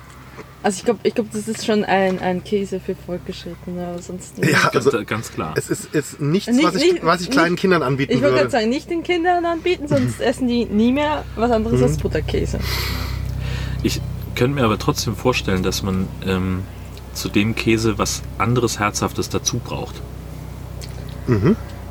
Also 0.64 0.78
ich 0.78 0.84
glaube, 0.84 1.00
ich 1.02 1.14
glaub, 1.14 1.30
das 1.32 1.48
ist 1.48 1.66
schon 1.66 1.84
ein, 1.84 2.20
ein 2.20 2.44
Käse 2.44 2.78
für 2.78 2.94
Fortgeschrittene, 2.94 3.84
aber 3.88 4.00
sonst 4.00 4.38
nicht. 4.38 4.50
Ja, 4.52 4.68
ganz, 4.68 4.86
also 4.86 5.04
ganz 5.04 5.32
klar. 5.32 5.54
es 5.56 5.68
ist, 5.70 5.92
ist 5.94 6.20
nichts, 6.20 6.52
Nicht- 6.52 6.64
was 6.64 6.74
ich, 6.76 6.92
nicht- 6.92 7.04
was 7.04 7.20
ich 7.22 7.30
kleinen 7.30 7.52
nicht- 7.52 7.60
Kindern 7.62 7.82
anbieten 7.82 8.12
Ich 8.12 8.18
wollte 8.22 8.34
gerade 8.34 8.44
würde. 8.44 8.50
sagen, 8.52 8.68
nicht 8.68 8.88
den 8.88 9.02
Kindern 9.02 9.44
anbieten, 9.44 9.88
sonst 9.88 10.20
essen 10.22 10.46
die 10.46 10.64
nie 10.66 10.92
mehr 10.92 11.24
was 11.34 11.50
anderes 11.50 11.78
Mhm. 11.80 11.84
als 11.86 11.96
Butterkäse. 11.98 12.60
Ich 13.82 14.00
könnte 14.36 14.54
mir 14.60 14.64
aber 14.64 14.78
trotzdem 14.78 15.16
vorstellen, 15.16 15.62
dass 15.64 15.82
man 15.82 16.06
ähm, 16.24 16.62
zu 17.12 17.28
dem 17.28 17.54
Käse 17.56 17.98
was 17.98 18.22
anderes 18.38 18.78
Herzhaftes 18.78 19.28
dazu 19.28 19.58
braucht. 19.58 19.96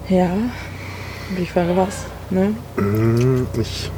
Ja. 0.09 0.31
Und 0.33 1.39
ich 1.39 1.51
frage 1.51 1.75
was. 1.75 2.05
Ne? 2.29 2.53
Ich, 3.59 3.91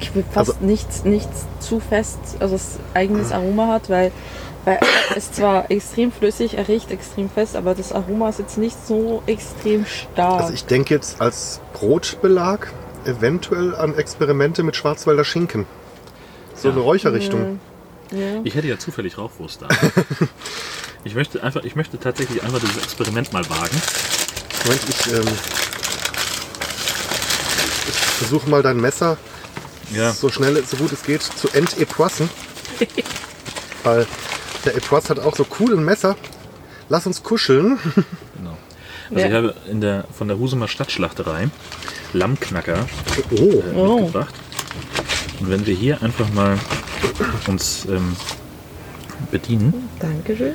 Ich 0.00 0.14
will 0.14 0.24
fast 0.30 0.50
Also- 0.50 0.64
nichts, 0.64 1.04
nichts 1.04 1.46
zu 1.60 1.80
fest, 1.80 2.18
also 2.40 2.54
das 2.54 2.78
eigenes 2.94 3.32
Aroma 3.32 3.68
hat, 3.68 3.88
weil, 3.90 4.12
weil 4.64 4.78
es 5.16 5.32
zwar 5.32 5.70
extrem 5.70 6.12
flüssig, 6.12 6.56
er 6.58 6.68
riecht 6.68 6.90
extrem 6.90 7.30
fest, 7.30 7.56
aber 7.56 7.74
das 7.74 7.92
Aroma 7.92 8.28
ist 8.28 8.38
jetzt 8.38 8.58
nicht 8.58 8.76
so 8.86 9.22
extrem 9.26 9.86
stark. 9.86 10.40
also 10.42 10.52
ich 10.52 10.64
denke 10.66 10.94
jetzt 10.94 11.20
als 11.20 11.60
Brotbelag 11.72 12.68
eventuell 13.06 13.74
an 13.74 13.94
Experimente 13.96 14.62
mit 14.62 14.76
Schwarzwälder 14.76 15.24
Schinken. 15.24 15.66
So 16.54 16.68
Ja. 16.68 16.74
eine 16.74 16.82
Räucherrichtung. 16.82 17.60
ja. 18.10 18.40
Ich 18.44 18.54
hätte 18.54 18.66
ja 18.68 18.78
zufällig 18.78 19.18
Rauchwurst 19.18 19.62
da. 19.62 19.68
ich 21.04 21.14
möchte 21.14 21.42
einfach, 21.42 21.64
ich 21.64 21.76
möchte 21.76 21.98
tatsächlich 21.98 22.42
einfach 22.42 22.60
dieses 22.60 22.78
Experiment 22.78 23.32
mal 23.32 23.48
wagen. 23.50 23.80
Moment, 24.64 24.80
ich, 24.88 25.12
ähm, 25.12 25.24
ich 27.88 27.94
versuche 27.94 28.48
mal 28.48 28.62
dein 28.62 28.78
Messer 28.78 29.16
Ja. 29.92 30.12
so 30.12 30.28
schnell, 30.30 30.62
so 30.64 30.76
gut 30.76 30.92
es 30.92 31.02
geht, 31.02 31.22
zu 31.22 31.48
entepoissen. 31.50 32.28
Weil 33.84 34.06
der 34.64 34.76
Epoisse 34.76 35.10
hat 35.10 35.18
auch 35.18 35.36
so 35.36 35.46
cool 35.60 35.76
ein 35.76 35.84
Messer. 35.84 36.16
Lass 36.88 37.06
uns 37.06 37.22
kuscheln. 37.22 37.78
Genau. 38.36 38.56
Also 39.10 39.20
Ja. 39.20 39.26
ich 39.26 39.32
habe 39.34 39.54
in 39.70 39.80
der, 39.80 40.04
von 40.16 40.28
der 40.28 40.38
Husumer 40.38 40.68
Stadtschlachterei 40.68 41.48
Lammknacker 42.12 42.86
Oh, 43.32 43.34
äh, 43.34 43.74
Oh. 43.74 43.96
mitgebracht. 44.00 44.34
Und 45.40 45.50
wenn 45.50 45.66
wir 45.66 45.74
hier 45.74 46.02
einfach 46.02 46.28
mal 46.32 46.58
uns 47.46 47.84
ähm, 47.86 48.16
bedienen, 49.30 49.88
Dankeschön. 49.98 50.54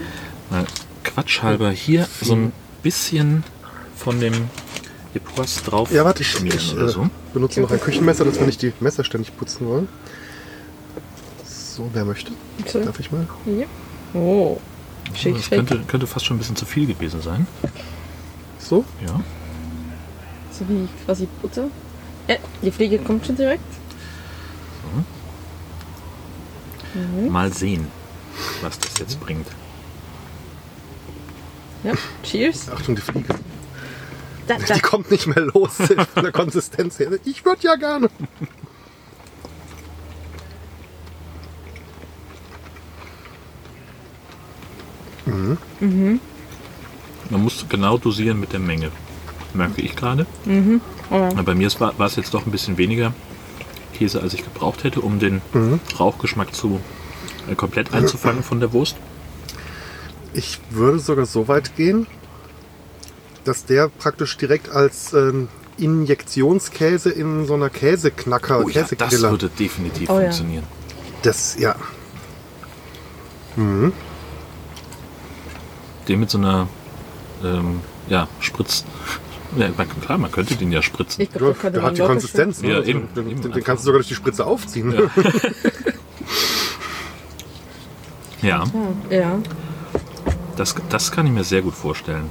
mal 0.50 0.66
quatschhalber 1.04 1.70
hier 1.72 2.08
so 2.22 2.34
ein 2.34 2.52
bisschen 2.82 3.44
von 3.96 4.20
dem 4.20 4.50
Epoisse 5.14 5.64
drauf 5.64 5.92
ja, 5.92 6.06
warte, 6.06 6.22
ich, 6.22 6.30
schmieren 6.32 6.58
ich 6.60 6.74
oder 6.74 6.86
äh, 6.86 6.90
so. 6.90 7.10
benutze 7.34 7.62
noch 7.62 7.72
ein 7.72 7.80
Küchenmesser, 7.80 8.26
dass 8.26 8.40
wir 8.40 8.46
nicht 8.46 8.62
die 8.62 8.74
Messer 8.80 9.04
ständig 9.04 9.36
putzen 9.36 9.68
wollen. 9.68 9.88
So, 11.46 11.90
wer 11.94 12.06
möchte? 12.06 12.32
So. 12.68 12.84
Darf 12.84 13.00
ich 13.00 13.12
mal? 13.12 13.26
Ja. 13.46 13.66
Oh. 14.14 14.60
Schick, 15.16 15.36
Das 15.36 15.46
schick. 15.46 15.56
könnte, 15.56 15.80
könnte 15.88 16.08
fast 16.08 16.26
schon 16.26 16.36
ein 16.38 16.40
bisschen 16.40 16.56
zu 16.56 16.66
viel 16.66 16.86
gewesen 16.86 17.22
sein. 17.22 17.48
So? 18.60 18.86
Ja. 19.06 19.20
So 20.52 20.68
wie 20.68 20.88
quasi 21.06 21.28
Butter. 21.42 21.70
Ja, 22.28 22.36
die 22.62 22.72
Fliege 22.72 23.00
kommt 23.00 23.26
schon 23.26 23.36
direkt. 23.36 23.64
Mal 27.30 27.54
sehen, 27.54 27.88
was 28.62 28.78
das 28.80 28.98
jetzt 29.00 29.20
bringt. 29.20 29.48
Ja. 31.84 31.94
Cheers. 32.24 32.70
Achtung, 32.70 32.96
die 32.96 33.02
Fliege. 33.02 33.36
Da, 34.50 34.58
da. 34.58 34.74
Die 34.74 34.80
kommt 34.82 35.12
nicht 35.12 35.28
mehr 35.28 35.46
los 35.54 35.72
von 36.14 36.24
der 36.24 36.32
Konsistenz 36.32 36.98
her. 37.00 37.12
Ich 37.24 37.46
würde 37.46 37.62
ja 37.64 37.76
gerne. 37.76 38.10
Man 47.30 47.44
muss 47.44 47.66
genau 47.70 47.98
dosieren 47.98 48.40
mit 48.40 48.54
der 48.54 48.60
Menge. 48.60 48.92
Merke 49.54 49.82
ich 49.82 49.96
gerade. 49.96 50.26
Ja. 50.46 51.28
Aber 51.30 51.44
Bei 51.44 51.56
mir 51.56 51.68
ist- 51.68 51.80
war 51.80 51.98
war 51.98 52.08
es 52.08 52.16
jetzt 52.16 52.34
doch 52.34 52.46
ein 52.46 52.52
bisschen 52.52 52.78
weniger 52.78 53.14
Käse, 53.96 54.22
als 54.22 54.34
ich 54.34 54.44
gebraucht 54.44 54.84
hätte, 54.84 55.02
um 55.02 55.20
den 55.20 55.42
Rauchgeschmack 56.00 56.54
zu 56.54 56.80
äh, 57.50 57.56
komplett 57.56 57.94
einzufangen 57.94 58.44
von 58.44 58.60
der 58.60 58.74
Wurst. 58.74 58.96
Ich 60.34 60.60
würde 60.70 61.00
sogar 61.00 61.26
so 61.26 61.48
weit 61.48 61.76
gehen, 61.76 62.06
dass 63.50 63.66
der 63.66 63.90
praktisch 63.90 64.38
direkt 64.38 64.70
als 64.70 65.12
ähm, 65.14 65.48
Injektionskäse 65.78 67.10
in 67.10 67.46
so 67.48 67.56
einer 67.56 67.70
Käseknacker, 67.70 68.64
Oh 68.64 68.70
ja, 68.70 68.86
das 68.98 69.22
würde 69.22 69.50
definitiv 69.50 70.10
Oh 70.10 70.14
ja. 70.16 70.22
funktionieren. 70.22 70.64
das, 71.24 71.58
ja. 71.60 71.76
Den 76.08 76.20
mit 76.20 76.30
so 76.30 76.38
einer 76.38 76.68
ähm, 77.44 77.82
ja, 78.08 78.28
Spritz. 78.40 78.86
Ja, 79.58 79.70
man, 79.76 79.88
klar, 80.02 80.18
man 80.18 80.32
könnte 80.32 80.56
den 80.56 80.72
ja 80.72 80.82
spritzen. 80.82 81.24
Ich 81.24 81.30
Ja, 81.34 81.40
könnte 81.54 81.72
der 81.80 81.82
hat 81.82 81.98
die 81.98 82.02
Konsistenz. 82.02 82.62
Ne? 82.62 82.70
Ja, 82.70 82.76
Also, 82.78 82.90
eben, 82.90 83.08
den, 83.16 83.30
eben 83.32 83.42
den 83.52 83.64
kannst 83.64 83.84
du 83.84 83.86
sogar 83.88 84.00
durch 84.00 84.08
die 84.08 84.16
Spritze 84.16 84.46
aufziehen. 84.46 84.92
Ja. 84.92 85.02
Ja, 88.42 88.64
Ja. 89.10 89.38
das, 90.56 90.74
das 90.88 91.12
kann 91.12 91.26
ich 91.28 91.34
mir 91.34 91.44
sehr 91.44 91.62
gut 91.62 91.74
vorstellen. 91.74 92.30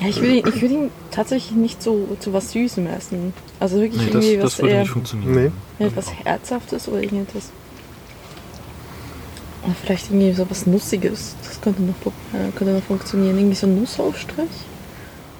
Ja, 0.00 0.08
ich 0.08 0.16
würde 0.16 0.36
ihn, 0.36 0.48
ich 0.48 0.62
würde 0.62 0.74
ihn 0.74 0.90
tatsächlich 1.10 1.52
nicht 1.52 1.82
so 1.82 2.16
zu 2.20 2.32
was 2.32 2.52
Süßem 2.52 2.86
essen. 2.86 3.34
Also 3.58 3.80
wirklich 3.80 4.00
Nee, 4.00 4.10
das, 4.10 4.24
irgendwie 4.24 4.36
das 4.36 4.44
was 4.44 4.58
würde 4.60 4.72
eher 4.74 4.80
nicht 4.80 4.90
funktionieren. 4.90 5.34
Nee. 5.34 5.50
ja, 5.78 5.86
etwas 5.86 6.12
Herzhaftes 6.12 6.88
oder 6.88 7.02
irgendetwas. 7.02 7.50
Oder 9.62 9.74
vielleicht 9.74 10.06
irgendwie 10.10 10.32
so 10.32 10.48
was 10.48 10.66
Nussiges. 10.66 11.36
Das 11.44 11.60
könnte 11.60 11.82
noch, 11.82 11.94
äh, 12.32 12.50
könnte 12.56 12.72
noch 12.72 12.82
funktionieren. 12.82 13.36
Irgendwie 13.36 13.56
so 13.56 13.66
ein 13.66 13.78
Nussaufstrich 13.78 14.48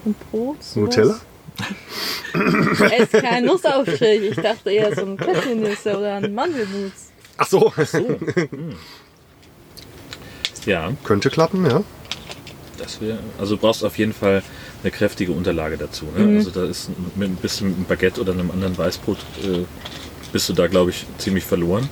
und 0.04 0.30
Brot. 0.30 0.62
sowas. 0.62 0.96
Nutella? 0.96 1.20
Er 2.90 2.98
ist 2.98 3.12
kein 3.12 3.44
Nussaufstrich. 3.46 4.22
Ich 4.30 4.36
dachte 4.36 4.70
eher 4.70 4.94
so 4.94 5.02
ein 5.02 5.16
Köttchenüsse 5.16 5.96
oder 5.96 6.16
ein 6.16 6.34
Mandelmus. 6.34 6.92
Ach 7.38 7.46
so. 7.46 7.72
Ja, 10.66 10.92
Könnte 11.04 11.30
klappen, 11.30 11.64
ja. 11.66 11.82
das 12.78 13.00
wäre. 13.00 13.18
Also 13.38 13.56
du 13.56 13.60
brauchst 13.62 13.84
auf 13.84 13.98
jeden 13.98 14.12
Fall 14.12 14.42
eine 14.82 14.90
kräftige 14.90 15.32
Unterlage 15.32 15.76
dazu. 15.76 16.06
Ne? 16.16 16.24
Mhm. 16.24 16.36
Also 16.38 16.50
da 16.50 16.64
ist 16.64 16.90
mit 17.16 17.28
ein 17.30 17.36
bisschen 17.36 17.68
mit 17.68 17.76
einem 17.76 17.86
Baguette 17.86 18.20
oder 18.20 18.32
einem 18.32 18.50
anderen 18.50 18.76
Weißbrot 18.76 19.18
äh, 19.42 19.64
bist 20.32 20.48
du 20.48 20.52
da, 20.52 20.66
glaube 20.68 20.90
ich, 20.90 21.06
ziemlich 21.18 21.44
verloren. 21.44 21.88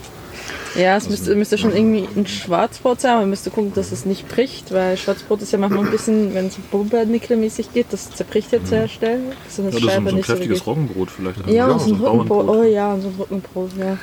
Ja, 0.76 0.96
es 0.96 1.08
müsste, 1.08 1.34
müsste 1.34 1.56
schon 1.58 1.74
irgendwie 1.74 2.06
ein 2.14 2.26
Schwarzbrot 2.26 3.00
sein, 3.00 3.12
aber 3.12 3.20
man 3.22 3.30
müsste 3.30 3.50
gucken, 3.50 3.72
dass 3.74 3.90
es 3.90 4.04
nicht 4.04 4.28
bricht, 4.28 4.72
weil 4.72 4.96
Schwarzbrot 4.98 5.40
ist 5.42 5.50
ja 5.52 5.58
manchmal 5.58 5.86
ein 5.86 5.90
bisschen, 5.90 6.34
wenn 6.34 6.46
es 6.48 6.54
so 6.56 6.60
Pumpernickel-mäßig 6.70 7.72
geht, 7.72 7.86
das 7.90 8.10
zerbricht 8.10 8.52
ja 8.52 8.58
sehr 8.62 8.86
schnell. 8.86 9.20
So 9.48 9.62
eine 9.62 9.70
Oder 9.72 9.80
so, 9.80 9.88
ein- 9.88 10.02
so 10.04 10.08
ein 10.10 10.14
nicht 10.16 10.26
so 10.26 10.32
kräftiges 10.34 10.58
wirklich. 10.58 10.66
Roggenbrot 10.66 11.10
vielleicht. 11.10 11.46
Ja, 11.46 11.52
Ja, 11.52 11.66
und 11.68 11.80
so 11.80 11.86
ein 11.94 11.98
so 11.98 12.06
ein 12.06 12.10
Rückenbrot. 12.20 12.48
Oh 12.48 12.62
ja, 12.62 12.92
und 12.92 13.00
so 13.00 13.08
ein 13.08 13.14
Rückenbrot, 13.18 13.70
ja. 13.78 13.98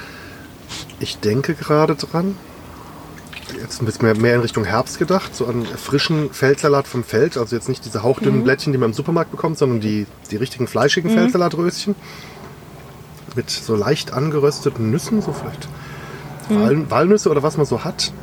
Ich 1.00 1.18
denke 1.20 1.54
gerade 1.54 1.96
dran. 1.96 2.36
Jetzt 3.60 3.82
ein 3.82 3.86
bisschen 3.86 4.04
mehr, 4.06 4.18
mehr 4.18 4.36
in 4.36 4.42
Richtung 4.42 4.66
Herbst 4.66 5.00
gedacht, 5.00 5.36
so 5.36 5.46
an 5.48 5.66
frischen 5.66 6.30
Feldsalat 6.32 6.88
vom 6.88 7.04
Feld. 7.04 7.38
Also 7.38 7.56
jetzt 7.56 7.70
nicht 7.70 7.86
diese 7.86 8.04
hauchdünnen 8.04 8.44
Blättchen, 8.44 8.74
die 8.74 8.78
man 8.80 8.90
im 8.90 8.94
Supermarkt 8.94 9.32
bekommt, 9.32 9.58
sondern 9.58 9.80
die, 9.80 10.06
die 10.32 10.36
richtigen 10.36 10.68
fleischigen 10.68 11.10
Feldsalatröschen. 11.10 11.96
Mit 13.36 13.50
so 13.50 13.76
leicht 13.76 14.14
angerösteten 14.14 14.92
Nüssen, 14.92 15.22
so 15.22 15.34
vielleicht 15.34 15.68
Wal 16.50 16.90
Walnüsse 16.90 17.30
oder 17.30 17.44
was 17.44 17.58
man 17.58 17.66
so 17.66 17.84
hat. 17.84 18.14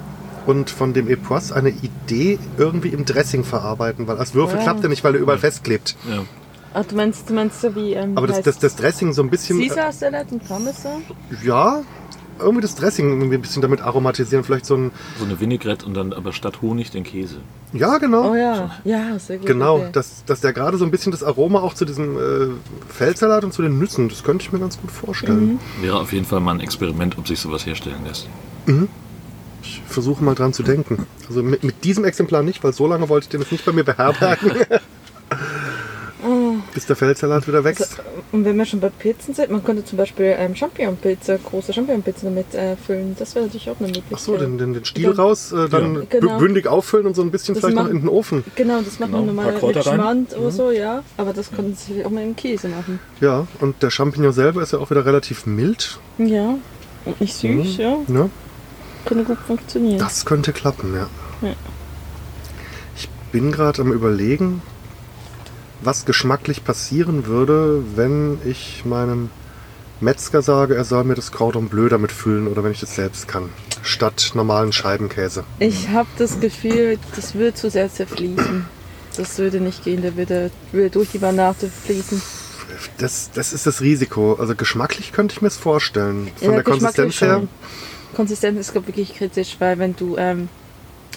Und 0.46 0.70
von 0.70 0.92
dem 0.92 1.08
Epoisse 1.08 1.54
eine 1.54 1.68
Idee 1.70 2.38
irgendwie 2.58 2.88
im 2.88 3.04
Dressing 3.04 3.44
verarbeiten, 3.44 4.08
weil 4.08 4.18
als 4.18 4.34
Würfel 4.34 4.56
Ja. 4.58 4.62
klappt 4.64 4.82
er 4.82 4.88
nicht, 4.88 5.04
weil 5.04 5.14
er 5.14 5.20
überall 5.20 5.38
festklebt. 5.38 5.96
Ja. 6.08 6.24
Ah, 6.74 6.82
du 6.82 6.96
meinst, 6.96 7.28
du 7.28 7.34
meinst 7.34 7.60
so 7.60 7.74
wie, 7.74 7.92
ähm, 7.92 8.16
Aber 8.16 8.26
das, 8.26 8.40
das, 8.42 8.58
das 8.58 8.74
Dressing 8.76 9.12
so 9.12 9.22
ein 9.22 9.28
bisschen. 9.30 9.60
äh, 9.60 9.68
Caesar-Salat 9.68 10.32
und 10.32 10.46
Parmesan? 10.48 11.02
Ja, 11.44 11.82
irgendwie 12.38 12.62
das 12.62 12.74
Dressing 12.74 13.08
irgendwie 13.10 13.36
ein 13.36 13.42
bisschen 13.42 13.62
damit 13.62 13.80
aromatisieren. 13.80 14.44
Vielleicht 14.44 14.66
so 14.66 14.76
ein. 14.76 14.90
So 15.18 15.24
eine 15.24 15.40
Vinaigrette 15.40 15.84
und 15.86 15.94
dann 15.94 16.12
aber 16.12 16.32
statt 16.32 16.62
Honig 16.62 16.90
den 16.90 17.04
Käse. 17.04 17.36
Ja, 17.72 17.98
genau. 17.98 18.32
Oh 18.32 18.34
ja, 18.34 18.70
ja, 18.84 19.18
sehr 19.18 19.38
gut. 19.38 19.46
Genau, 19.46 19.76
okay. 19.76 19.88
dass, 19.92 20.24
dass 20.24 20.40
der 20.40 20.52
gerade 20.52 20.76
so 20.76 20.84
ein 20.84 20.90
bisschen 20.90 21.12
das 21.12 21.22
Aroma 21.22 21.60
auch 21.60 21.74
zu 21.74 21.84
diesem 21.84 22.16
äh, 22.16 22.48
Feldsalat 22.88 23.44
und 23.44 23.52
zu 23.52 23.62
den 23.62 23.78
Nüssen, 23.78 24.08
das 24.08 24.24
könnte 24.24 24.44
ich 24.44 24.52
mir 24.52 24.58
ganz 24.58 24.78
gut 24.80 24.90
vorstellen. 24.90 25.58
Wäre 25.80 25.98
auf 25.98 26.12
jeden 26.12 26.26
Fall 26.26 26.40
mal 26.40 26.54
ein 26.54 26.60
Experiment, 26.60 27.16
ob 27.18 27.26
sich 27.26 27.40
sowas 27.40 27.64
herstellen 27.64 28.04
lässt. 28.06 28.28
Ich 29.62 29.80
versuche 29.86 30.22
mal 30.22 30.34
dran 30.34 30.52
zu 30.52 30.62
denken. 30.62 31.06
Also 31.28 31.42
mit, 31.42 31.64
mit 31.64 31.84
diesem 31.84 32.04
Exemplar 32.04 32.42
nicht, 32.42 32.62
weil 32.62 32.72
so 32.72 32.86
lange 32.86 33.08
wollte 33.08 33.24
ich 33.24 33.28
den 33.30 33.40
jetzt 33.40 33.52
nicht 33.52 33.64
bei 33.64 33.72
mir 33.72 33.84
beherbergen. 33.84 34.52
Bis 36.74 36.86
der 36.86 36.96
Feldsalat 36.96 37.46
wieder 37.46 37.64
wächst. 37.64 37.98
Und 38.32 38.46
wenn 38.46 38.56
wir 38.56 38.64
schon 38.64 38.80
bei 38.80 38.88
Pizzen 38.88 39.34
sind, 39.34 39.50
man 39.50 39.62
könnte 39.62 39.84
zum 39.84 39.98
Beispiel 39.98 40.34
ähm, 40.38 40.56
Champignon-Pizza, 40.56 41.36
große 41.36 41.72
Champignon-Pizza 41.74 42.24
damit 42.24 42.54
äh, 42.54 42.76
füllen. 42.76 43.14
Das 43.18 43.34
wäre 43.34 43.44
natürlich 43.44 43.68
auch 43.68 43.76
eine 43.78 43.88
Möglichkeit. 43.88 44.12
Ach 44.14 44.18
so, 44.18 44.36
den, 44.38 44.56
den, 44.56 44.72
den 44.72 44.84
Stiel 44.86 45.08
Dann- 45.08 45.16
raus, 45.16 45.52
äh, 45.52 45.68
dann 45.68 45.94
Ja. 45.96 46.00
Genau. 46.08 46.38
bündig 46.38 46.66
auffüllen 46.66 47.06
und 47.06 47.14
so 47.14 47.20
ein 47.20 47.30
bisschen 47.30 47.54
Das 47.54 47.60
vielleicht 47.62 47.76
noch 47.76 47.82
machen- 47.84 47.96
in 47.96 48.00
den 48.02 48.08
Ofen. 48.08 48.42
Genau, 48.56 48.78
das 48.80 48.98
macht 48.98 49.10
Genau, 49.10 49.18
man 49.24 49.26
normal 49.26 49.52
mit 49.52 49.62
rein. 49.86 49.94
Schmand 49.94 50.36
oder 50.36 50.50
so, 50.50 50.70
ja. 50.70 51.02
Aber 51.18 51.34
das 51.34 51.50
könnten 51.50 51.74
sie 51.76 52.04
auch 52.06 52.10
mal 52.10 52.22
im 52.24 52.34
Käse 52.36 52.68
machen. 52.68 52.98
Ja, 53.20 53.46
und 53.60 53.82
der 53.82 53.90
Champignon 53.90 54.32
selber 54.32 54.62
ist 54.62 54.72
ja 54.72 54.78
auch 54.78 54.90
wieder 54.90 55.04
relativ 55.04 55.44
mild. 55.44 55.98
Ja. 56.16 56.54
Und 57.04 57.20
nicht 57.20 57.34
süß, 57.34 57.76
ja. 57.76 57.96
Ne? 58.06 58.30
Könnte 59.04 59.24
gut 59.24 59.38
funktionieren. 59.46 59.98
Das 59.98 60.24
könnte 60.24 60.52
klappen, 60.52 60.94
ja. 60.94 61.08
Ja. 61.46 61.54
Ich 62.96 63.08
bin 63.32 63.52
gerade 63.52 63.82
am 63.82 63.92
überlegen, 63.92 64.62
was 65.82 66.04
geschmacklich 66.04 66.64
passieren 66.64 67.26
würde, 67.26 67.82
wenn 67.96 68.38
ich 68.44 68.84
meinem 68.84 69.30
Metzger 70.00 70.42
sage, 70.42 70.74
er 70.74 70.84
soll 70.84 71.04
mir 71.04 71.14
das 71.14 71.30
Cordon 71.30 71.68
Bleu 71.68 71.88
damit 71.88 72.10
füllen 72.12 72.48
oder 72.48 72.64
wenn 72.64 72.72
ich 72.72 72.80
das 72.80 72.94
selbst 72.94 73.28
kann, 73.28 73.50
statt 73.82 74.32
normalen 74.34 74.72
Scheibenkäse. 74.72 75.44
Ich 75.60 75.88
habe 75.90 76.08
das 76.18 76.40
Gefühl, 76.40 76.98
das 77.14 77.34
würde 77.34 77.54
zu 77.54 77.70
sehr 77.70 77.90
zerfließen. 77.90 78.64
Das 79.16 79.38
würde 79.38 79.60
nicht 79.60 79.84
gehen, 79.84 80.02
der 80.02 80.16
würde, 80.16 80.50
würde 80.72 80.90
durch 80.90 81.10
die 81.10 81.18
Banate 81.18 81.68
fließen. 81.68 82.20
Das, 82.98 83.30
das 83.32 83.52
ist 83.52 83.66
das 83.66 83.80
Risiko. 83.80 84.34
Also 84.34 84.54
geschmacklich 84.54 85.12
könnte 85.12 85.34
ich 85.34 85.42
mir 85.42 85.48
es 85.48 85.56
vorstellen. 85.56 86.30
Von 86.36 86.48
Ja, 86.48 86.54
der 86.54 86.64
Konsistenz 86.64 87.20
her. 87.20 87.42
Konsistenz 88.14 88.58
ist 88.58 88.72
glaub 88.72 88.84
ich, 88.84 88.88
wirklich 88.88 89.14
kritisch, 89.14 89.56
weil 89.58 89.78
wenn 89.78 89.94
du, 89.94 90.16
ähm, 90.16 90.48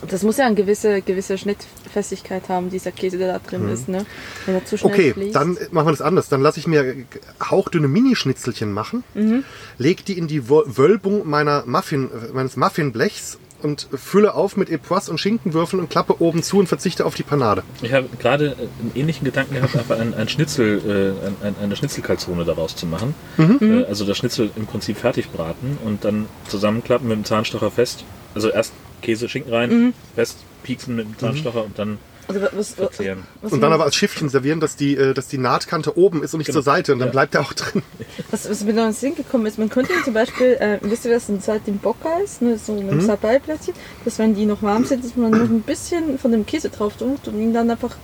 das 0.09 0.23
muss 0.23 0.37
ja 0.37 0.45
eine 0.45 0.55
gewisse, 0.55 1.01
gewisse 1.01 1.37
Schnittfestigkeit 1.37 2.49
haben, 2.49 2.69
dieser 2.69 2.91
Käse, 2.91 3.17
der 3.17 3.33
da 3.33 3.39
drin 3.39 3.69
ist, 3.69 3.87
ne? 3.87 4.05
Wenn 4.45 4.55
er 4.55 4.65
zu 4.65 4.77
schnell 4.77 4.91
Mhm. 4.91 4.95
Okay, 4.99 5.13
fließt. 5.13 5.35
dann 5.35 5.57
machen 5.71 5.87
wir 5.87 5.91
das 5.91 6.01
anders. 6.01 6.29
Dann 6.29 6.41
lasse 6.41 6.59
ich 6.59 6.67
mir 6.67 6.95
hauchdünne 7.41 7.87
Mini-Schnitzelchen 7.87 8.71
machen, 8.71 9.03
Mhm. 9.13 9.43
leg 9.77 10.05
die 10.05 10.17
in 10.17 10.27
die 10.27 10.49
Wölbung 10.49 11.27
meiner 11.27 11.63
Muffin, 11.65 12.09
meines 12.33 12.55
Muffinblechs 12.57 13.37
und 13.61 13.87
fülle 13.95 14.35
auf 14.35 14.57
mit 14.57 14.69
Epoisse 14.69 15.09
und 15.09 15.19
Schinkenwürfeln 15.19 15.81
und 15.81 15.89
klappe 15.89 16.21
oben 16.21 16.43
zu 16.43 16.59
und 16.59 16.67
verzichte 16.67 17.05
auf 17.05 17.15
die 17.15 17.23
Panade. 17.23 17.63
Ich 17.81 17.93
habe 17.93 18.07
gerade 18.19 18.55
einen 18.57 18.91
ähnlichen 18.93 19.23
Gedanken 19.25 19.55
gehabt, 19.55 19.75
einfach 19.75 19.97
ein, 19.97 20.13
ein 20.13 20.29
Schnitzel, 20.29 21.15
äh, 21.23 21.25
ein, 21.27 21.35
ein, 21.41 21.55
eine 21.63 21.75
Schnitzelkalzone 21.75 22.43
daraus 22.45 22.75
zu 22.75 22.85
machen. 22.85 23.15
Äh, 23.39 23.85
also 23.85 24.05
das 24.05 24.17
Schnitzel 24.17 24.51
im 24.55 24.67
Prinzip 24.67 24.97
fertig 24.97 25.31
braten 25.31 25.77
und 25.83 26.03
dann 26.05 26.27
zusammenklappen 26.47 27.07
mit 27.07 27.17
dem 27.17 27.23
Zahnstocher 27.25 27.71
fest. 27.71 28.03
Also 28.35 28.49
erst 28.49 28.73
Käse, 29.01 29.29
Schinken 29.29 29.53
rein, 29.53 29.93
fest 30.15 30.37
pieksen 30.63 30.95
mit 30.95 31.05
dem 31.07 31.17
Zahnstocher 31.17 31.63
und 31.63 31.77
dann 31.77 31.97
also, 32.27 32.41
was, 32.41 32.53
was, 32.53 32.71
verzehren. 32.73 33.23
was, 33.41 33.51
Und 33.51 33.61
dann 33.61 33.71
aber 33.71 33.83
als 33.83 33.95
Schiffchen 33.95 34.29
servieren, 34.29 34.59
dass 34.59 34.75
die, 34.75 34.95
äh, 34.97 35.13
dass 35.13 35.27
die 35.27 35.37
Nahtkante 35.37 35.95
oben 35.95 36.23
ist 36.23 36.33
und 36.33 36.39
nicht 36.39 36.47
Genau. 36.47 36.55
zur 36.55 36.63
Seite. 36.63 36.93
Und 36.93 36.97
dann 36.99 37.09
Ja. 37.09 37.11
bleibt 37.11 37.35
er 37.35 37.41
auch 37.41 37.53
drin. 37.53 37.83
was, 38.31 38.49
was 38.49 38.63
mir 38.63 38.73
noch 38.73 38.81
in 38.81 38.89
den 38.89 38.93
Sinn 38.95 39.13
gekommen 39.13 39.45
ist, 39.45 39.59
man 39.59 39.69
könnte 39.69 39.93
ihn 39.93 40.03
zum 40.03 40.15
Beispiel, 40.15 40.53
äh, 40.59 40.79
wisst 40.81 41.05
ihr, 41.05 41.15
was 41.15 41.29
ein 41.29 41.39
Sardinbocca 41.39 42.17
ist? 42.23 42.41
Ne, 42.41 42.57
so 42.57 42.73
mit 42.73 42.81
einem 42.89 42.97
Mhm. 42.97 43.01
Sabaiplätzchen, 43.01 43.75
dass 44.05 44.17
wenn 44.17 44.33
die 44.33 44.47
noch 44.47 44.63
warm 44.63 44.85
sind, 44.85 45.03
dass 45.05 45.15
man 45.15 45.33
noch 45.33 45.49
ein 45.49 45.61
bisschen 45.61 46.17
von 46.17 46.31
dem 46.31 46.47
Käse 46.47 46.69
drauf 46.69 46.95
tut 46.97 47.27
und 47.27 47.39
ihn 47.39 47.53
dann 47.53 47.69
einfach 47.69 47.95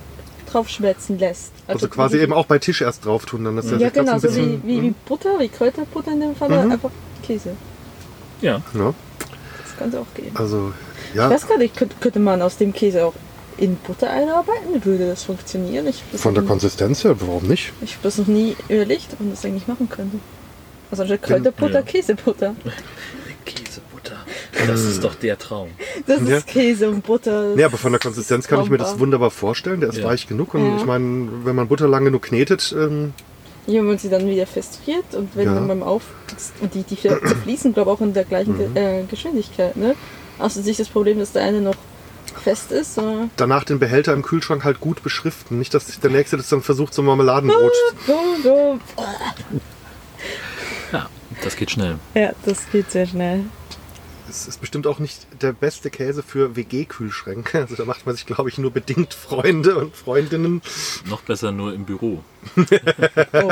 drauf 0.46 0.68
schmelzen 0.68 1.18
lässt. 1.18 1.50
Also 1.66 1.88
quasi 1.88 2.18
eben 2.18 2.32
auch 2.32 2.46
bei 2.46 2.60
Tisch 2.60 2.80
erst 2.82 3.04
drauf 3.04 3.26
tun, 3.26 3.42
dann 3.44 3.58
ist 3.58 3.70
Ja, 3.72 3.78
sich 3.78 3.82
das 3.88 3.92
genau, 3.94 4.12
ein 4.12 4.20
so 4.20 4.36
wie, 4.36 4.60
wie, 4.62 4.82
wie 4.82 4.94
Butter, 5.06 5.40
wie 5.40 5.48
Kräuterbutter 5.48 6.12
in 6.12 6.20
dem 6.20 6.36
Fall, 6.36 6.52
einfach 6.52 6.90
Käse. 7.24 7.56
Ja. 8.40 8.62
ja, 8.74 8.94
Das 9.82 9.92
könnte 9.92 10.00
auch 10.00 10.14
gehen. 10.14 10.30
also 10.36 10.72
Ich 11.10 11.16
ja, 11.16 11.30
weiß 11.30 11.48
gar 11.48 11.58
nicht, 11.58 11.76
könnte, 11.76 11.96
könnte 12.00 12.18
man 12.20 12.40
aus 12.42 12.56
dem 12.56 12.72
Käse 12.72 13.04
auch 13.04 13.14
in 13.58 13.76
Butter 13.76 14.10
einarbeiten? 14.10 14.84
Würde 14.84 15.08
das 15.08 15.24
funktionieren? 15.24 15.86
Ich 15.86 15.96
habe 16.00 16.06
das, 16.12 16.22
von 16.22 16.34
der 16.34 16.44
Konsistenz 16.44 17.04
her, 17.04 17.16
warum 17.20 17.44
nicht? 17.46 17.72
ich 17.82 17.94
hab 17.94 18.02
das 18.02 18.18
noch 18.18 18.26
nie 18.26 18.56
überlegt, 18.68 19.08
ob 19.12 19.20
man 19.20 19.30
das 19.30 19.44
eigentlich 19.44 19.68
machen 19.68 19.88
könnte. 19.88 20.18
Also 20.90 21.02
anstatt 21.02 21.22
Kräuterbutter, 21.22 21.74
ja. 21.80 21.82
Käsebutter. 21.82 22.54
Käsebutter. 23.44 24.16
Das 24.66 24.82
ist 24.82 25.02
doch 25.02 25.14
der 25.14 25.38
Traum. 25.38 25.68
Das 26.06 26.20
ist 26.20 26.28
Ja. 26.28 26.40
Käse 26.40 26.88
und 26.90 27.02
Butter. 27.04 27.54
Ja, 27.56 27.66
aber 27.66 27.78
von 27.78 27.92
der 27.92 28.00
Konsistenz 28.00 28.46
kann 28.46 28.62
ich 28.62 28.70
mir 28.70 28.78
das 28.78 28.98
wunderbar 28.98 29.30
vorstellen. 29.30 29.80
Der 29.80 29.88
ist 29.90 29.98
Ja. 29.98 30.04
weich 30.04 30.26
genug. 30.28 30.54
Und 30.54 30.64
Ja. 30.64 30.76
ich 30.76 30.84
meine, 30.84 31.28
wenn 31.44 31.56
man 31.56 31.68
Butter 31.68 31.88
lang 31.88 32.04
genug 32.04 32.22
knetet, 32.22 32.74
ähm, 32.78 33.14
Ja, 33.66 33.74
wenn 33.74 33.86
man 33.86 33.98
sie 33.98 34.08
dann 34.08 34.26
wieder 34.28 34.46
festfriert 34.46 35.14
und 35.14 35.36
wenn 35.36 35.46
Ja. 35.46 35.54
man 35.54 35.68
beim 35.68 35.82
Auf 35.82 36.02
und 36.60 36.74
die, 36.74 36.82
die 36.82 36.96
fließen, 36.96 37.72
glaube 37.74 37.90
ich, 37.90 37.96
auch 37.96 38.00
in 38.00 38.12
der 38.12 38.24
gleichen 38.24 38.54
Mhm. 38.54 38.74
Ge 38.74 39.00
äh, 39.00 39.04
Geschwindigkeit. 39.04 39.76
Ne? 39.76 39.94
Außer 40.38 40.62
sich 40.62 40.76
das 40.78 40.88
Problem, 40.88 41.18
dass 41.20 41.32
der 41.32 41.42
eine 41.44 41.60
noch 41.60 41.76
fest 42.42 42.72
ist. 42.72 42.98
Äh, 42.98 43.28
danach 43.36 43.62
den 43.64 43.78
Behälter 43.78 44.14
im 44.14 44.22
Kühlschrank 44.22 44.64
halt 44.64 44.80
gut 44.80 45.02
beschriften. 45.02 45.58
Nicht, 45.58 45.74
dass 45.74 45.86
der 46.00 46.10
Nächste 46.10 46.36
das 46.38 46.48
dann 46.48 46.62
versucht, 46.62 46.92
so 46.94 47.02
Marmeladenbrot. 47.02 47.72
Ja, 50.92 51.08
das 51.44 51.56
geht 51.56 51.70
schnell. 51.70 51.96
Ja, 52.14 52.30
das 52.44 52.58
geht 52.70 52.90
sehr 52.90 53.06
schnell. 53.06 53.44
Es 54.32 54.48
ist 54.48 54.62
bestimmt 54.62 54.86
auch 54.86 54.98
nicht 54.98 55.26
der 55.42 55.52
beste 55.52 55.90
Käse 55.90 56.22
für 56.22 56.56
WG-Kühlschränke. 56.56 57.42
Also 57.62 57.76
da 57.76 57.84
macht 57.84 58.06
man 58.06 58.16
sich, 58.16 58.24
glaube 58.24 58.48
ich, 58.48 58.56
nur 58.56 58.70
bedingt 58.70 59.12
Freunde 59.12 59.76
und 59.76 59.94
Freundinnen. 59.94 60.62
Noch 61.08 61.20
besser 61.20 61.52
nur 61.52 61.74
im 61.74 61.84
Büro. 61.84 62.24
Oh. 62.56 63.48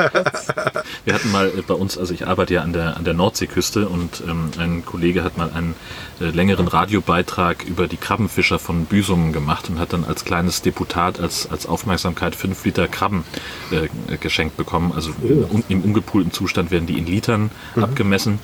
Wir 1.04 1.14
hatten 1.14 1.30
mal 1.30 1.48
äh, 1.48 1.62
bei 1.66 1.74
uns, 1.74 1.98
also 1.98 2.14
ich 2.14 2.26
arbeite 2.26 2.54
ja 2.54 2.62
an 2.62 2.72
der, 2.72 2.96
an 2.96 3.04
der 3.04 3.14
Nordseeküste 3.14 3.88
und 3.88 4.22
ähm, 4.26 4.50
ein 4.58 4.84
Kollege 4.84 5.22
hat 5.22 5.36
mal 5.36 5.50
einen 5.50 5.74
äh, 6.20 6.30
längeren 6.30 6.66
Radiobeitrag 6.66 7.64
über 7.64 7.86
die 7.86 7.98
Krabbenfischer 7.98 8.58
von 8.58 8.86
Büsungen 8.86 9.32
gemacht 9.32 9.68
und 9.68 9.78
hat 9.78 9.92
dann 9.92 10.04
als 10.04 10.24
kleines 10.24 10.62
Deputat, 10.62 11.20
als, 11.20 11.50
als 11.50 11.66
Aufmerksamkeit 11.66 12.34
fünf 12.34 12.64
Liter 12.64 12.88
Krabben 12.88 13.24
äh, 13.70 14.16
geschenkt 14.16 14.56
bekommen. 14.56 14.92
Also 14.92 15.12
im, 15.22 15.62
im 15.68 15.82
ungepulten 15.82 16.32
Zustand 16.32 16.70
werden 16.70 16.86
die 16.86 16.98
in 16.98 17.06
Litern 17.06 17.50
abgemessen. 17.76 18.40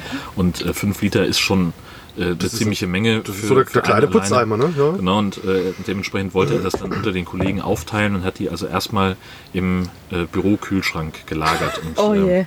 Und 0.36 0.62
äh, 0.62 0.74
fünf 0.74 1.00
Liter 1.02 1.24
ist 1.24 1.38
schon 1.38 1.72
äh, 2.16 2.24
eine 2.24 2.34
ist 2.34 2.56
ziemliche 2.56 2.86
Menge. 2.86 3.20
Das 3.20 3.36
ist 3.36 3.48
so 3.48 3.54
der, 3.54 3.64
der 3.64 3.82
kleine 3.82 4.06
Putzeimer, 4.06 4.56
ne? 4.56 4.72
Ja. 4.76 4.92
Genau, 4.92 5.18
und 5.18 5.38
äh, 5.44 5.72
dementsprechend 5.86 6.34
wollte 6.34 6.54
er 6.54 6.60
das 6.60 6.74
dann 6.74 6.92
unter 6.92 7.12
den 7.12 7.24
Kollegen 7.24 7.60
aufteilen 7.60 8.14
und 8.14 8.24
hat 8.24 8.38
die 8.38 8.50
also 8.50 8.66
erstmal 8.66 9.16
im 9.52 9.88
äh, 10.10 10.24
Bürokühlschrank 10.24 11.26
gelagert. 11.26 11.80
Und, 11.84 11.98
Oh 11.98 12.14
ähm, 12.14 12.26
je. 12.26 12.44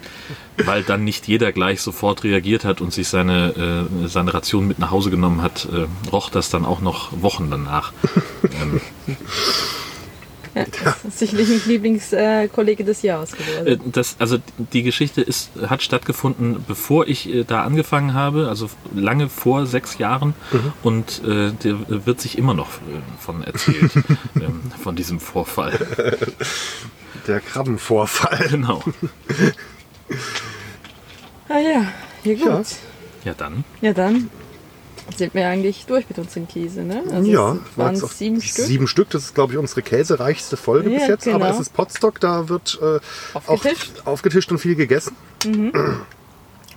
weil 0.66 0.84
dann 0.84 1.04
nicht 1.04 1.28
jeder 1.28 1.52
gleich 1.52 1.82
sofort 1.82 2.24
reagiert 2.24 2.64
hat 2.64 2.80
und 2.82 2.94
sich 2.94 3.08
seine, 3.08 3.88
äh, 4.04 4.08
seine 4.08 4.34
Ration 4.34 4.68
mit 4.68 4.80
nach 4.80 4.92
Hause 4.92 5.10
genommen 5.10 5.42
hat, 5.42 5.68
äh, 5.72 5.88
roch 6.12 6.30
das 6.30 6.50
dann 6.50 6.66
auch 6.66 6.82
noch 6.82 7.10
Wochen 7.22 7.50
danach. 7.50 7.92
ähm, 8.62 8.82
Ja, 10.56 10.66
das 10.84 11.04
ist 11.04 11.20
sicherlich 11.20 11.50
ein 11.50 11.62
Lieblingskollege 11.68 12.86
des 12.86 13.02
Jahres 13.02 13.34
äh, 13.34 13.38
geworden. 13.38 13.92
das, 13.92 14.16
also 14.20 14.38
die 14.74 14.84
Geschichte 14.84 15.22
ist, 15.22 15.52
hat 15.68 15.84
stattgefunden, 15.84 16.64
bevor 16.66 17.08
ich 17.08 17.30
äh, 17.30 17.44
da 17.44 17.64
angefangen 17.64 18.14
habe, 18.14 18.48
also 18.48 18.70
lange 18.94 19.28
vor 19.28 19.66
sechs 19.66 19.98
Jahren. 19.98 20.34
Und 20.82 21.22
äh, 21.26 21.52
der 21.52 22.06
wird 22.06 22.22
sich 22.22 22.38
immer 22.38 22.54
noch 22.54 22.70
äh, 22.70 23.02
von 23.20 23.44
erzählt, 23.44 23.92
ähm, 24.36 24.62
von 24.82 24.96
diesem 24.96 25.20
Vorfall. 25.20 25.74
Der 27.28 27.42
Krabbenvorfall. 27.42 28.48
Genau. 28.50 28.84
Ah 31.48 31.60
ja, 31.60 31.86
ja 32.24 32.34
gut. 32.34 32.44
Ja. 32.44 32.62
Ja, 33.26 33.34
dann. 33.36 33.64
Ja, 33.80 33.94
dann 33.94 34.32
sind 35.16 35.34
wir 35.34 35.48
eigentlich 35.48 35.86
durch 35.86 36.08
mit 36.10 36.18
unserem 36.18 36.48
Käse, 36.48 36.84
ne? 36.84 37.04
Also 37.12 37.30
ja, 37.30 37.54
es 37.54 37.78
waren 37.78 38.04
auch 38.04 38.12
sieben 38.12 38.42
Stück. 38.42 38.66
Sieben 38.66 38.88
Stück, 38.88 39.10
das 39.12 39.26
ist, 39.26 39.36
glaube 39.36 39.54
ich, 39.54 39.60
unsere 39.60 39.82
käsereichste 39.82 40.58
Folge 40.58 40.90
Ja, 40.90 41.00
bis 41.00 41.08
jetzt. 41.08 41.28
Aber 41.28 41.46
genau. 41.46 41.52
es 41.52 41.60
ist 41.60 41.74
Potstock, 41.74 42.20
da 42.20 42.50
wird 42.50 42.80
äh, 42.82 43.00
Aufgetischt. 43.46 44.02
auch 44.02 44.08
aufgetischt 44.08 44.52
und 44.52 44.58
viel 44.58 44.76
gegessen. 44.76 45.16
Mhm. 45.46 45.72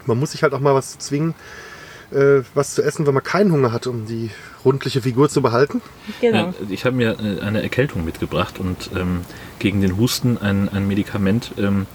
Man 0.07 0.19
muss 0.19 0.33
sich 0.33 0.43
halt 0.43 0.55
auch 0.55 0.61
mal 0.61 0.75
was 0.75 0.99
zwingen, 0.99 1.35
äh, 2.11 2.41
was 2.55 2.75
zu 2.75 2.83
essen, 2.83 3.07
wenn 3.07 3.15
man 3.15 3.23
keinen 3.23 3.53
Hunger 3.53 3.73
hat, 3.73 3.87
um 3.87 4.07
die 4.07 4.31
rundliche 4.65 5.03
Figur 5.03 5.29
zu 5.29 5.43
behalten. 5.43 5.81
Genau. 6.21 6.49
Äh, 6.49 6.53
ich 6.71 6.85
habe 6.85 6.97
mir 6.97 7.19
äh, 7.21 7.41
eine 7.41 7.63
Erkältung 7.63 8.05
mitgebracht 8.05 8.59
und 8.59 8.91
ähm, 8.95 9.21
gegen 9.59 9.81
den 9.81 9.97
Husten 9.97 10.39
ein, 10.39 10.69
ein 10.69 10.87
Medikament, 10.87 11.53
ähm, 11.59 11.87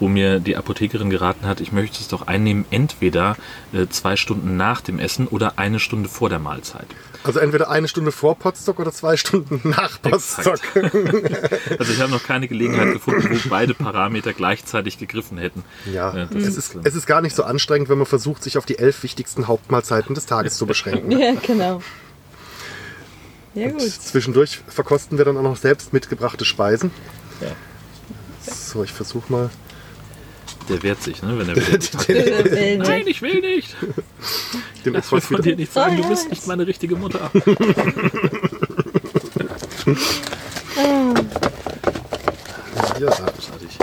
wo 0.00 0.08
mir 0.08 0.40
die 0.40 0.56
Apothekerin 0.56 1.10
geraten 1.10 1.46
hat, 1.46 1.60
ich 1.60 1.70
möchte 1.72 1.98
es 2.00 2.08
doch 2.08 2.26
einnehmen, 2.26 2.64
entweder 2.70 3.36
äh, 3.72 3.86
zwei 3.88 4.16
Stunden 4.16 4.56
nach 4.56 4.80
dem 4.80 4.98
Essen 4.98 5.28
oder 5.28 5.58
eine 5.58 5.78
Stunde 5.78 6.08
vor 6.08 6.28
der 6.28 6.38
Mahlzeit. 6.38 6.86
Also 7.22 7.38
entweder 7.38 7.68
eine 7.68 7.86
Stunde 7.86 8.12
vor 8.12 8.34
Potstock 8.36 8.80
oder 8.80 8.92
zwei 8.92 9.16
Stunden 9.18 9.60
nach 9.68 10.00
Potstock. 10.00 10.58
Also 11.78 11.92
ich 11.92 12.00
habe 12.00 12.10
noch 12.10 12.22
keine 12.24 12.48
Gelegenheit 12.48 12.94
gefunden, 12.94 13.28
wo 13.30 13.48
beide 13.50 13.74
Parameter 13.74 14.32
gleichzeitig 14.32 14.98
gegriffen 14.98 15.38
hätten. 15.38 15.62
Ja, 15.92 16.14
Äh, 16.14 16.26
es 16.36 16.56
ist, 16.56 16.76
es 16.82 16.94
ist 16.94 17.06
gar 17.06 17.20
nicht 17.20 17.36
so 17.36 17.44
anstrengend, 17.44 17.88
wenn 17.90 17.98
man 17.98 18.06
versucht, 18.06 18.42
sich 18.42 18.56
auf 18.58 18.64
die 18.66 18.78
elf 18.78 19.02
wichtigsten 19.02 19.46
Hauptmahlzeiten 19.48 20.14
des 20.14 20.26
Tages 20.26 20.56
zu 20.56 20.66
beschränken. 20.66 21.10
Ja, 21.20 21.34
genau. 21.46 21.82
Ja, 23.54 23.68
gut. 23.70 23.82
Zwischendurch 23.82 24.60
verkosten 24.68 25.18
wir 25.18 25.24
dann 25.24 25.36
auch 25.36 25.42
noch 25.42 25.56
selbst 25.56 25.92
mitgebrachte 25.92 26.44
Speisen. 26.44 26.90
Ja. 27.40 27.48
So, 28.52 28.84
ich 28.84 28.92
versuche 28.92 29.30
mal. 29.30 29.50
Der 30.70 30.82
wehrt 30.82 31.02
sich, 31.02 31.20
ne, 31.22 31.36
wenn 31.38 31.48
er 31.48 31.56
will. 32.08 32.78
Nein, 32.78 33.02
ich 33.06 33.20
will 33.22 33.40
nicht. 33.40 33.74
Den 34.84 34.94
Lass 34.94 35.10
mir 35.10 35.20
von 35.20 35.38
wieder. 35.38 35.42
dir 35.50 35.56
nicht 35.56 35.72
sagen, 35.72 35.96
du 35.96 36.04
Oh, 36.04 36.08
bist 36.08 36.24
ja. 36.24 36.30
nicht 36.30 36.46
meine 36.46 36.66
richtige 36.66 36.96
Mutter. 36.96 37.30
Ja, 43.00 43.06
Großartig. 43.08 43.78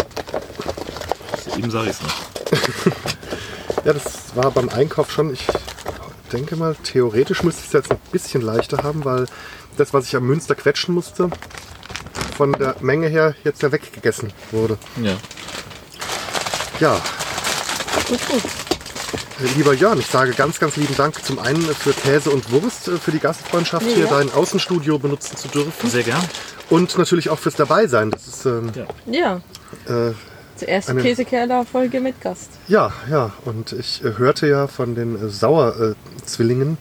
Eben 1.57 1.71
sage 1.71 1.89
ich 1.89 1.95
es 1.95 2.01
noch. 2.01 3.85
ja, 3.85 3.93
das 3.93 4.35
war 4.35 4.51
beim 4.51 4.69
Einkauf 4.69 5.11
schon. 5.11 5.33
Ich 5.33 5.45
denke 6.31 6.55
mal, 6.55 6.75
theoretisch 6.83 7.41
müsste 7.43 7.61
ich 7.61 7.67
es 7.67 7.73
jetzt 7.73 7.91
ein 7.91 7.97
bisschen 8.11 8.41
leichter 8.41 8.83
haben, 8.83 9.03
weil 9.05 9.25
das, 9.77 9.93
was 9.93 10.05
ich 10.07 10.15
am 10.15 10.25
Münster 10.27 10.53
quetschen 10.55 10.93
musste, 10.93 11.29
von 12.35 12.53
der 12.53 12.75
Menge 12.81 13.07
her 13.07 13.35
jetzt 13.43 13.63
ja 13.63 13.71
weggegessen 13.71 14.31
wurde. 14.51 14.77
Ja. 15.01 15.15
Ja, 16.79 17.01
Gut, 18.07 18.19
gut. 18.29 18.41
Lieber 19.55 19.73
Jörn, 19.73 19.99
ich 19.99 20.07
sage 20.07 20.31
ganz, 20.31 20.59
ganz 20.59 20.77
lieben 20.77 20.95
Dank 20.95 21.23
zum 21.23 21.39
einen 21.39 21.61
für 21.61 21.91
Käse 21.91 22.29
und 22.31 22.51
Wurst, 22.51 22.87
äh, 22.87 22.97
für 22.97 23.11
die 23.11 23.19
Gastfreundschaft, 23.19 23.85
hier 23.85 24.05
Ja. 24.05 24.09
dein 24.09 24.31
Außenstudio 24.31 24.97
benutzen 24.97 25.35
zu 25.37 25.47
dürfen. 25.49 25.89
Sehr 25.89 26.03
gern. 26.03 26.21
Und 26.69 26.97
natürlich 26.97 27.29
auch 27.29 27.37
fürs 27.39 27.55
Dabeisein. 27.55 28.11
Das 28.11 28.27
ist, 28.27 28.45
ähm, 28.45 28.71
Ja, 29.05 29.41
äh, 29.87 30.13
zuerst 30.55 30.89
Eine- 30.89 31.01
Käsekeller-Folge 31.01 31.99
mit 31.99 32.19
Gast. 32.21 32.49
ja, 32.67 32.91
ja. 33.11 33.31
Und 33.45 33.73
ich 33.73 34.03
äh, 34.03 34.13
hörte 34.17 34.47
ja 34.47 34.67
von 34.67 34.95
den 34.95 35.15
äh, 35.21 35.29
Sauer-Zwillingen, 35.29 36.77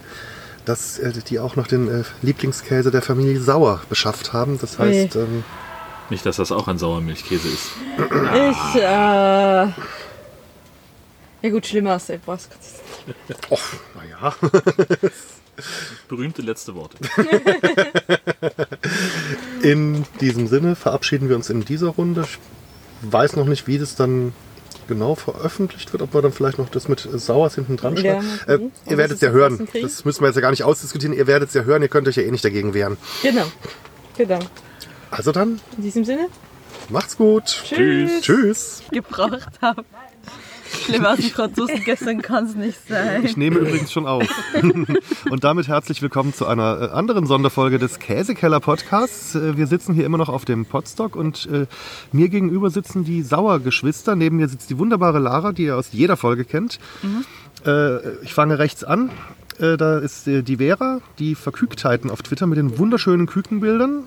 dass 0.64 0.98
äh, 0.98 1.12
die 1.28 1.38
auch 1.40 1.56
noch 1.56 1.66
den 1.66 2.04
Lieblingskäse 2.22 2.90
der 2.90 3.02
Familie 3.02 3.40
Sauer 3.40 3.80
beschafft 3.88 4.32
haben. 4.32 4.58
Das 4.60 4.78
heißt, 4.78 5.16
ähm, 5.16 5.44
Nicht, 6.10 6.24
dass 6.24 6.36
das 6.36 6.52
auch 6.52 6.68
ein 6.68 6.78
Sauermilchkäse 6.78 7.48
ist. 7.48 7.70
Ich, 7.98 8.80
äh. 8.80 9.66
Ja, 11.42 11.50
gut, 11.50 11.66
schlimmer 11.66 11.92
als 11.92 12.06
der 12.06 12.18
Boss. 12.18 12.48
och, 13.50 13.60
naja. 13.94 14.34
Berühmte 16.08 16.42
letzte 16.42 16.74
Worte. 16.74 16.96
In 19.62 20.04
diesem 20.20 20.46
Sinne 20.46 20.76
verabschieden 20.76 21.28
wir 21.28 21.36
uns 21.36 21.50
in 21.50 21.64
dieser 21.64 21.88
Runde. 21.88 22.22
Ich 22.22 22.38
weiß 23.12 23.36
noch 23.36 23.46
nicht, 23.46 23.66
wie 23.66 23.78
das 23.78 23.96
dann 23.96 24.32
genau 24.86 25.14
veröffentlicht 25.14 25.92
wird, 25.92 26.02
ob 26.02 26.14
wir 26.14 26.22
dann 26.22 26.32
vielleicht 26.32 26.58
noch 26.58 26.68
das 26.68 26.88
mit 26.88 27.00
Sauers 27.00 27.54
hinten 27.56 27.76
dran 27.76 27.96
Ja, 27.96 28.20
schreiben. 28.22 28.26
mal 28.46 28.52
Äh, 28.54 28.54
ob 28.84 28.90
ihr 28.90 28.98
werdet 28.98 29.16
es 29.16 29.20
ja 29.22 29.30
hören. 29.30 29.66
Das 29.82 30.04
müssen 30.04 30.20
wir 30.22 30.26
jetzt 30.28 30.36
ja 30.36 30.42
gar 30.42 30.50
nicht 30.50 30.62
ausdiskutieren. 30.62 31.14
Ihr 31.16 31.26
werdet 31.26 31.48
es 31.48 31.54
ja 31.54 31.62
hören. 31.62 31.82
Ihr 31.82 31.88
könnt 31.88 32.06
euch 32.06 32.16
ja 32.16 32.22
eh 32.22 32.30
nicht 32.30 32.44
dagegen 32.44 32.72
wehren. 32.74 32.96
Genau. 33.22 33.46
Genau. 34.16 34.38
Also 35.10 35.32
dann, 35.32 35.60
In 35.76 35.82
diesem 35.82 36.04
Sinne. 36.04 36.26
macht's 36.90 37.16
gut. 37.16 37.44
Tschüss. 37.64 38.20
Tschüss. 38.22 38.82
Gebraucht 38.90 39.60
habe. 39.62 39.84
Schlimmer 40.84 41.10
als 41.10 41.20
die 41.20 41.30
Franzosen 41.30 41.80
gestern 41.84 42.20
kann 42.22 42.46
es 42.46 42.54
nicht 42.56 42.78
sein. 42.88 43.24
Ich 43.24 43.36
nehme 43.36 43.58
übrigens 43.60 43.92
schon 43.92 44.04
auf. 44.06 44.24
Und 45.30 45.44
damit 45.44 45.68
herzlich 45.68 46.02
willkommen 46.02 46.34
zu 46.34 46.46
einer 46.46 46.80
äh, 46.80 46.88
anderen 46.90 47.26
Sonderfolge 47.26 47.78
des 47.78 47.98
Käsekeller 48.00 48.58
Podcasts. 48.60 49.36
Äh, 49.36 49.56
Wir 49.56 49.68
sitzen 49.68 49.94
hier 49.94 50.04
immer 50.04 50.18
noch 50.18 50.28
auf 50.28 50.44
dem 50.44 50.66
Podstock 50.66 51.14
und 51.14 51.48
äh, 51.52 51.66
mir 52.12 52.28
gegenüber 52.28 52.70
sitzen 52.70 53.04
die 53.04 53.22
Sauergeschwister. 53.22 54.16
Neben 54.16 54.36
mir 54.36 54.48
sitzt 54.48 54.68
die 54.70 54.78
wunderbare 54.78 55.20
Lara, 55.20 55.52
die 55.52 55.64
ihr 55.64 55.76
aus 55.76 55.88
jeder 55.92 56.16
Folge 56.16 56.44
kennt. 56.44 56.78
Äh, 57.64 57.98
Ich 58.24 58.34
fange 58.34 58.58
rechts 58.58 58.82
an. 58.82 59.10
Äh, 59.60 59.76
Da 59.76 59.98
ist 59.98 60.26
die 60.26 60.56
Vera, 60.56 61.00
die 61.20 61.36
Verkügtheiten 61.36 62.10
auf 62.10 62.22
Twitter 62.22 62.46
mit 62.48 62.58
den 62.58 62.76
wunderschönen 62.78 63.26
Kükenbildern. 63.26 64.02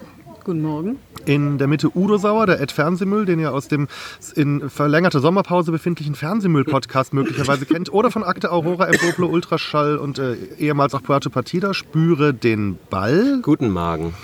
Guten 0.49 0.63
Morgen. 0.63 0.97
In 1.27 1.59
der 1.59 1.67
Mitte 1.67 1.95
Udo 1.95 2.17
Sauer, 2.17 2.47
der 2.47 2.59
Ed 2.59 2.71
Fernsehmüll, 2.71 3.27
den 3.27 3.37
ihr 3.37 3.53
aus 3.53 3.67
dem 3.67 3.87
in 4.33 4.67
verlängerter 4.67 5.19
Sommerpause 5.19 5.71
befindlichen 5.71 6.15
Fernsehmüll-Podcast 6.15 7.13
möglicherweise 7.13 7.67
kennt. 7.67 7.93
Oder 7.93 8.09
von 8.09 8.23
Akte 8.23 8.51
Aurora, 8.51 8.87
Emboplo, 8.87 9.27
Ultraschall 9.27 9.97
und 9.97 10.17
äh, 10.17 10.33
ehemals 10.57 10.95
auch 10.95 11.03
Puerto 11.03 11.29
Partida. 11.29 11.75
Spüre 11.75 12.33
den 12.33 12.79
Ball. 12.89 13.41
Guten 13.43 13.69
Morgen. 13.69 14.15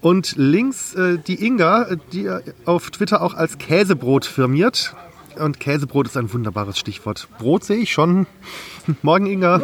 Und 0.00 0.36
links 0.36 0.94
äh, 0.94 1.18
die 1.18 1.44
Inga, 1.44 1.96
die 2.12 2.22
ihr 2.22 2.44
auf 2.66 2.92
Twitter 2.92 3.20
auch 3.20 3.34
als 3.34 3.58
Käsebrot 3.58 4.26
firmiert. 4.26 4.94
Und 5.40 5.58
Käsebrot 5.58 6.06
ist 6.06 6.16
ein 6.16 6.32
wunderbares 6.32 6.78
Stichwort. 6.78 7.26
Brot 7.40 7.64
sehe 7.64 7.78
ich 7.78 7.90
schon. 7.90 8.28
Morgen, 9.02 9.26
Inga. 9.26 9.60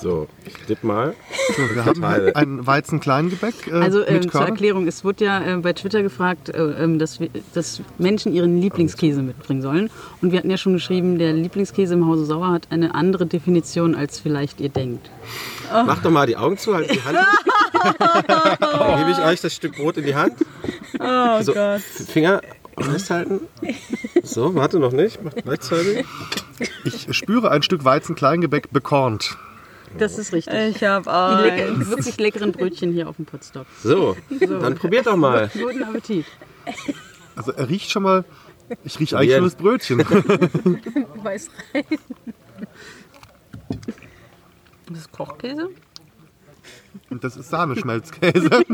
So, 0.00 0.28
ich 0.46 0.54
tipp 0.66 0.82
mal. 0.82 1.14
So, 1.56 1.74
wir 1.74 1.84
haben 1.84 2.02
ein 2.04 2.66
Weizen-Kleingebäck 2.66 3.66
äh, 3.66 3.72
Also 3.72 4.04
ähm, 4.06 4.14
mit 4.14 4.32
zur. 4.32 4.42
Erklärung, 4.42 4.86
es 4.86 5.04
wurde 5.04 5.24
ja 5.24 5.44
äh, 5.44 5.56
bei 5.56 5.72
Twitter 5.74 6.02
gefragt, 6.02 6.48
äh, 6.48 6.58
ähm, 6.58 6.98
dass, 6.98 7.20
wir, 7.20 7.28
dass 7.54 7.82
Menschen 7.98 8.32
ihren 8.32 8.60
Lieblingskäse 8.60 9.22
mitbringen 9.22 9.60
sollen. 9.60 9.90
Und 10.22 10.32
wir 10.32 10.38
hatten 10.38 10.50
ja 10.50 10.56
schon 10.56 10.72
geschrieben, 10.72 11.18
der 11.18 11.32
Lieblingskäse 11.34 11.94
im 11.94 12.06
Hause 12.06 12.24
Sauer 12.24 12.50
hat 12.50 12.68
eine 12.70 12.94
andere 12.94 13.26
Definition, 13.26 13.94
als 13.94 14.18
vielleicht 14.18 14.60
ihr 14.60 14.70
denkt. 14.70 15.10
Mach 15.70 16.02
doch 16.02 16.10
mal 16.10 16.26
die 16.26 16.36
Augen 16.36 16.56
zu, 16.56 16.74
halt 16.74 16.90
die 16.90 17.02
Hand. 17.02 17.18
Dann 18.60 18.98
gebe 18.98 19.10
ich 19.10 19.18
euch 19.18 19.40
das 19.40 19.54
Stück 19.54 19.76
Brot 19.76 19.96
in 19.98 20.04
die 20.04 20.14
Hand. 20.14 20.34
Oh 20.98 21.42
so, 21.42 21.52
Gott. 21.52 21.80
Finger 21.80 22.40
festhalten. 22.78 23.40
So, 24.22 24.54
warte 24.54 24.78
noch 24.78 24.92
nicht. 24.92 25.22
Mach 25.22 25.34
gleichzeitig. 25.34 26.04
Ich 26.84 27.06
spüre 27.16 27.50
ein 27.50 27.62
Stück 27.62 27.84
Weizen-Kleingebäck 27.84 28.70
bekornt. 28.70 29.36
Das 29.98 30.18
ist 30.18 30.32
richtig. 30.32 30.54
Ich 30.76 30.84
habe 30.84 31.04
Die 31.10 31.48
lecker, 31.50 31.90
wirklich 31.90 32.16
leckeren 32.18 32.52
Brötchen 32.52 32.92
hier 32.92 33.08
auf 33.08 33.16
dem 33.16 33.26
Potstock. 33.26 33.66
So, 33.82 34.16
dann 34.38 34.74
probiert 34.76 35.06
doch 35.06 35.16
mal. 35.16 35.50
Guten 35.52 35.82
Appetit. 35.82 36.26
Also 37.36 37.52
er 37.52 37.68
riecht 37.68 37.90
schon 37.90 38.02
mal. 38.04 38.24
Ich 38.84 38.98
rieche 39.00 39.18
eigentlich 39.18 39.34
schon 39.34 39.44
das 39.44 39.54
Brötchen. 39.56 39.98
Weiß 41.22 41.50
rein. 41.74 41.84
Das 44.88 44.98
ist 44.98 45.12
Kochkäse? 45.12 45.70
Und 47.08 47.24
das 47.24 47.36
ist 47.36 47.50
Sahneschmelzkäse. 47.50 48.50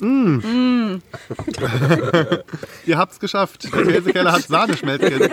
mm. 0.00 1.00
Ihr 2.86 2.98
habt's 2.98 3.18
geschafft. 3.20 3.64
Der 3.72 3.82
Käsekeller 3.84 4.32
hat 4.32 4.42
Sahneschmelzkäse. 4.42 5.28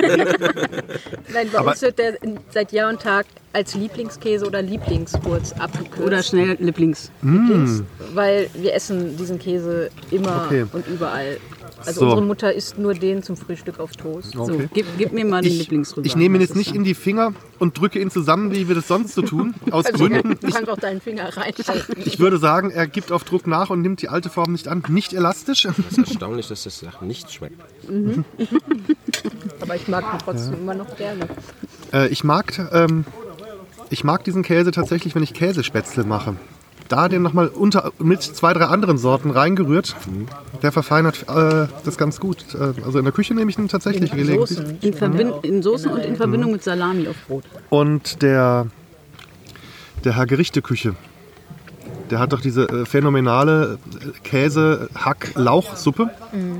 Nein, 1.34 1.48
bei 1.52 1.60
Aber- 1.60 1.72
uns 1.72 1.82
wird 1.82 2.00
der 2.00 2.18
seit 2.52 2.72
Jahr 2.72 2.90
und 2.90 3.02
Tag 3.02 3.26
als 3.54 3.76
Lieblingskäse 3.76 4.46
oder 4.48 4.62
Lieblingswurz 4.62 5.54
abgekürzt. 5.54 6.02
Oder 6.02 6.24
schnell 6.24 6.58
Lieblings. 6.60 7.12
Weil 7.22 8.50
wir 8.54 8.74
essen 8.74 9.16
diesen 9.18 9.40
Käse 9.40 9.90
immer 10.12 10.46
Okay. 10.48 10.66
und 10.72 10.88
überall. 10.88 11.38
Also 11.86 12.00
So. 12.02 12.06
unsere 12.08 12.22
Mutter 12.24 12.54
isst 12.54 12.78
nur 12.78 12.94
den 12.94 13.24
zum 13.24 13.36
Frühstück 13.38 13.80
auf 13.80 13.92
Toast. 13.94 14.32
So, 14.34 14.44
Okay. 14.44 14.70
gib, 14.74 14.86
gib 14.98 15.12
mir 15.14 15.26
mal 15.26 15.42
den 15.42 15.52
Ich, 15.52 15.60
Lieblingsrüber. 15.60 16.06
ich 16.06 16.16
nehme 16.16 16.38
ihn 16.38 16.42
jetzt 16.42 16.56
nicht 16.56 16.74
in 16.76 16.84
die 16.84 16.94
Finger 16.94 17.34
und 17.60 17.78
drücke 17.80 18.00
ihn 18.00 18.10
zusammen, 18.12 18.52
wie 18.52 18.68
wir 18.68 18.76
das 18.76 18.88
sonst 18.88 19.16
so 19.16 19.22
tun. 19.22 19.54
Aus 19.72 19.86
Also, 19.86 19.98
Gründen. 20.08 20.38
du 20.40 20.52
kannst 20.52 20.70
auch 20.70 20.78
deinen 20.80 21.02
Finger 21.02 21.26
reinhalten. 21.36 21.96
Ich 22.06 22.20
würde 22.20 22.38
sagen, 22.38 22.70
er 22.72 22.88
gibt 22.88 23.12
auf 23.12 23.24
Druck 23.24 23.48
nach 23.48 23.70
und 23.70 23.82
nimmt 23.82 24.02
die 24.02 24.10
alte 24.10 24.30
Form 24.30 24.52
nicht 24.52 24.68
an. 24.68 24.84
Nicht 24.88 25.14
elastisch. 25.14 25.66
Es 25.66 25.78
ist 25.78 25.98
erstaunlich, 25.98 26.48
dass 26.48 26.64
das 26.64 26.82
nach 26.82 27.02
nichts 27.02 27.34
schmeckt. 27.34 27.60
Aber 29.62 29.76
ich 29.76 29.88
mag 29.88 30.04
ihn 30.14 30.20
trotzdem 30.24 30.54
immer 30.56 30.74
noch 30.76 30.96
gerne. 30.98 31.28
Äh, 31.92 32.08
ich, 32.10 32.24
mag, 32.24 32.70
ähm, 32.74 33.06
ich 33.90 34.04
mag 34.04 34.24
diesen 34.24 34.44
Käse 34.44 34.72
tatsächlich, 34.72 35.16
wenn 35.16 35.24
ich 35.24 35.34
Käsespätzle 35.34 36.04
mache. 36.04 36.36
Da 36.90 37.08
den 37.08 37.22
nochmal 37.22 37.48
unter 37.48 37.92
mit 38.00 38.22
zwei, 38.22 38.54
drei 38.54 38.66
anderen 38.66 38.98
Sorten 38.98 39.32
reingerührt. 39.32 39.96
Der 40.62 40.72
verfeinert 40.72 41.26
äh, 41.30 41.68
das 41.84 41.98
ganz 41.98 42.20
gut. 42.20 42.46
Äh, 42.54 42.82
also 42.84 43.00
in 43.00 43.06
der 43.06 43.14
Küche 43.14 43.34
nehme 43.34 43.50
ich 43.50 43.58
ihn 43.58 43.68
tatsächlich 43.68 44.12
gelegentlich. 44.12 44.58
Soßen. 44.58 44.80
In, 44.82 45.34
in 45.44 45.64
Soßen 45.64 45.92
und 45.92 46.06
in 46.06 46.16
Verbindung 46.16 46.52
mit 46.52 46.64
Salami 46.64 47.08
auf 47.08 47.16
Brot. 47.28 47.44
Und 47.70 48.22
der, 48.22 48.68
der 50.04 50.16
Herr 50.16 50.26
Gerichteküche, 50.26 50.96
der 52.10 52.20
hat 52.20 52.34
doch 52.34 52.42
diese 52.42 52.68
äh, 52.70 52.86
phänomenale 52.86 53.80
Käse-Hack-Lauchsuppe. 54.24 56.10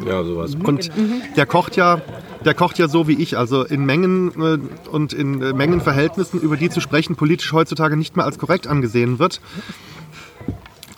Ja, 0.06 0.24
sowas. 0.24 0.56
Und 0.56 0.90
der 1.36 1.46
kocht 1.46 1.76
ja, 1.76 2.02
der 2.46 2.54
kocht 2.54 2.80
ja 2.80 2.88
so 2.88 3.08
wie 3.08 3.22
ich, 3.22 3.38
also 3.38 3.64
in 3.64 3.86
Mengen 3.86 4.32
äh, 4.42 4.58
und 4.90 5.14
in 5.14 5.42
äh, 5.42 5.54
Mengenverhältnissen, 5.54 6.40
über 6.40 6.58
die 6.58 6.70
zu 6.70 6.80
sprechen 6.80 7.16
politisch 7.16 7.54
heutzutage 7.54 7.98
nicht 7.98 8.16
mehr 8.16 8.26
als 8.26 8.38
korrekt 8.40 8.68
angesehen 8.68 9.20
wird. 9.20 9.42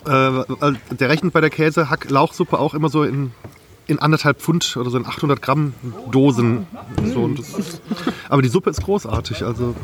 Äh, 0.06 0.40
äh, 0.40 0.72
der 0.98 1.08
rechnet 1.08 1.32
bei 1.32 1.40
der 1.40 1.50
Käse-Hack-Lauchsuppe 1.50 2.58
auch 2.58 2.74
immer 2.74 2.88
so 2.88 3.02
in, 3.02 3.32
in 3.86 3.98
anderthalb 3.98 4.40
Pfund 4.40 4.76
oder 4.76 4.90
so 4.90 4.98
in 4.98 5.06
800 5.06 5.40
Gramm 5.42 5.74
Dosen. 6.10 6.66
So, 7.12 7.22
und 7.22 7.38
das 7.38 7.54
ist, 7.58 7.80
aber 8.28 8.42
die 8.42 8.48
Suppe 8.48 8.70
ist 8.70 8.82
großartig. 8.82 9.44
Also 9.44 9.74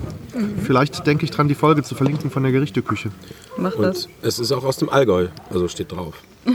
vielleicht 0.65 1.07
denke 1.07 1.25
ich 1.25 1.31
dran, 1.31 1.49
die 1.49 1.55
Folge 1.55 1.83
zu 1.83 1.95
verlinken 1.95 2.31
von 2.31 2.43
der 2.43 2.53
Gerichteküche. 2.53 3.11
Mach 3.57 3.75
das. 3.77 4.07
Und 4.07 4.13
es 4.23 4.39
ist 4.39 4.53
auch 4.53 4.65
aus 4.65 4.77
dem 4.77 4.89
Allgäu, 4.89 5.29
also 5.51 5.69
steht 5.69 5.93
drauf. 5.93 6.15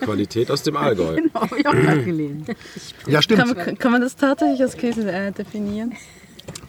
Qualität 0.00 0.50
aus 0.50 0.62
dem 0.62 0.76
Allgäu. 0.76 1.18
Habe 1.34 1.58
ich 1.58 1.66
auch 1.66 1.72
gelesen. 1.72 2.44
Ja, 3.06 3.20
stimmt. 3.22 3.40
Kann, 3.46 3.56
man- 3.56 3.78
kann 3.78 3.92
man 3.92 4.00
das 4.00 4.16
tatsächlich 4.16 4.60
als 4.62 4.76
Käse 4.76 5.10
äh, 5.10 5.32
definieren? 5.32 5.92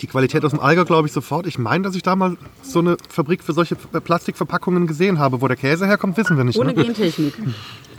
Die 0.02 0.08
Qualität 0.08 0.44
aus 0.46 0.52
dem 0.52 0.60
Allgäu 0.60 0.86
glaube 0.86 1.08
ich 1.08 1.14
sofort. 1.14 1.48
Ich 1.48 1.58
meine, 1.58 1.84
dass 1.84 1.96
ich 1.96 2.04
da 2.04 2.16
mal 2.16 2.38
so 2.62 2.80
eine 2.80 2.98
Fabrik 3.10 3.44
für 3.44 3.54
solche 3.54 3.76
P- 3.76 4.00
Plastikverpackungen 4.00 4.86
gesehen 4.88 5.18
habe. 5.20 5.42
Wo 5.42 5.48
der 5.48 5.58
Käse 5.58 5.88
herkommt, 5.88 6.18
wissen 6.18 6.38
wir 6.38 6.44
nicht. 6.44 6.58
Ohne 6.60 6.74
Ne? 6.74 6.84
Gentechnik. 6.84 7.34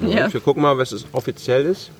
Ja. 0.00 0.32
Wir 0.32 0.40
gucken 0.40 0.62
mal, 0.62 0.78
was 0.78 0.92
es 0.92 1.06
offiziell 1.12 1.64
ist. 1.66 1.90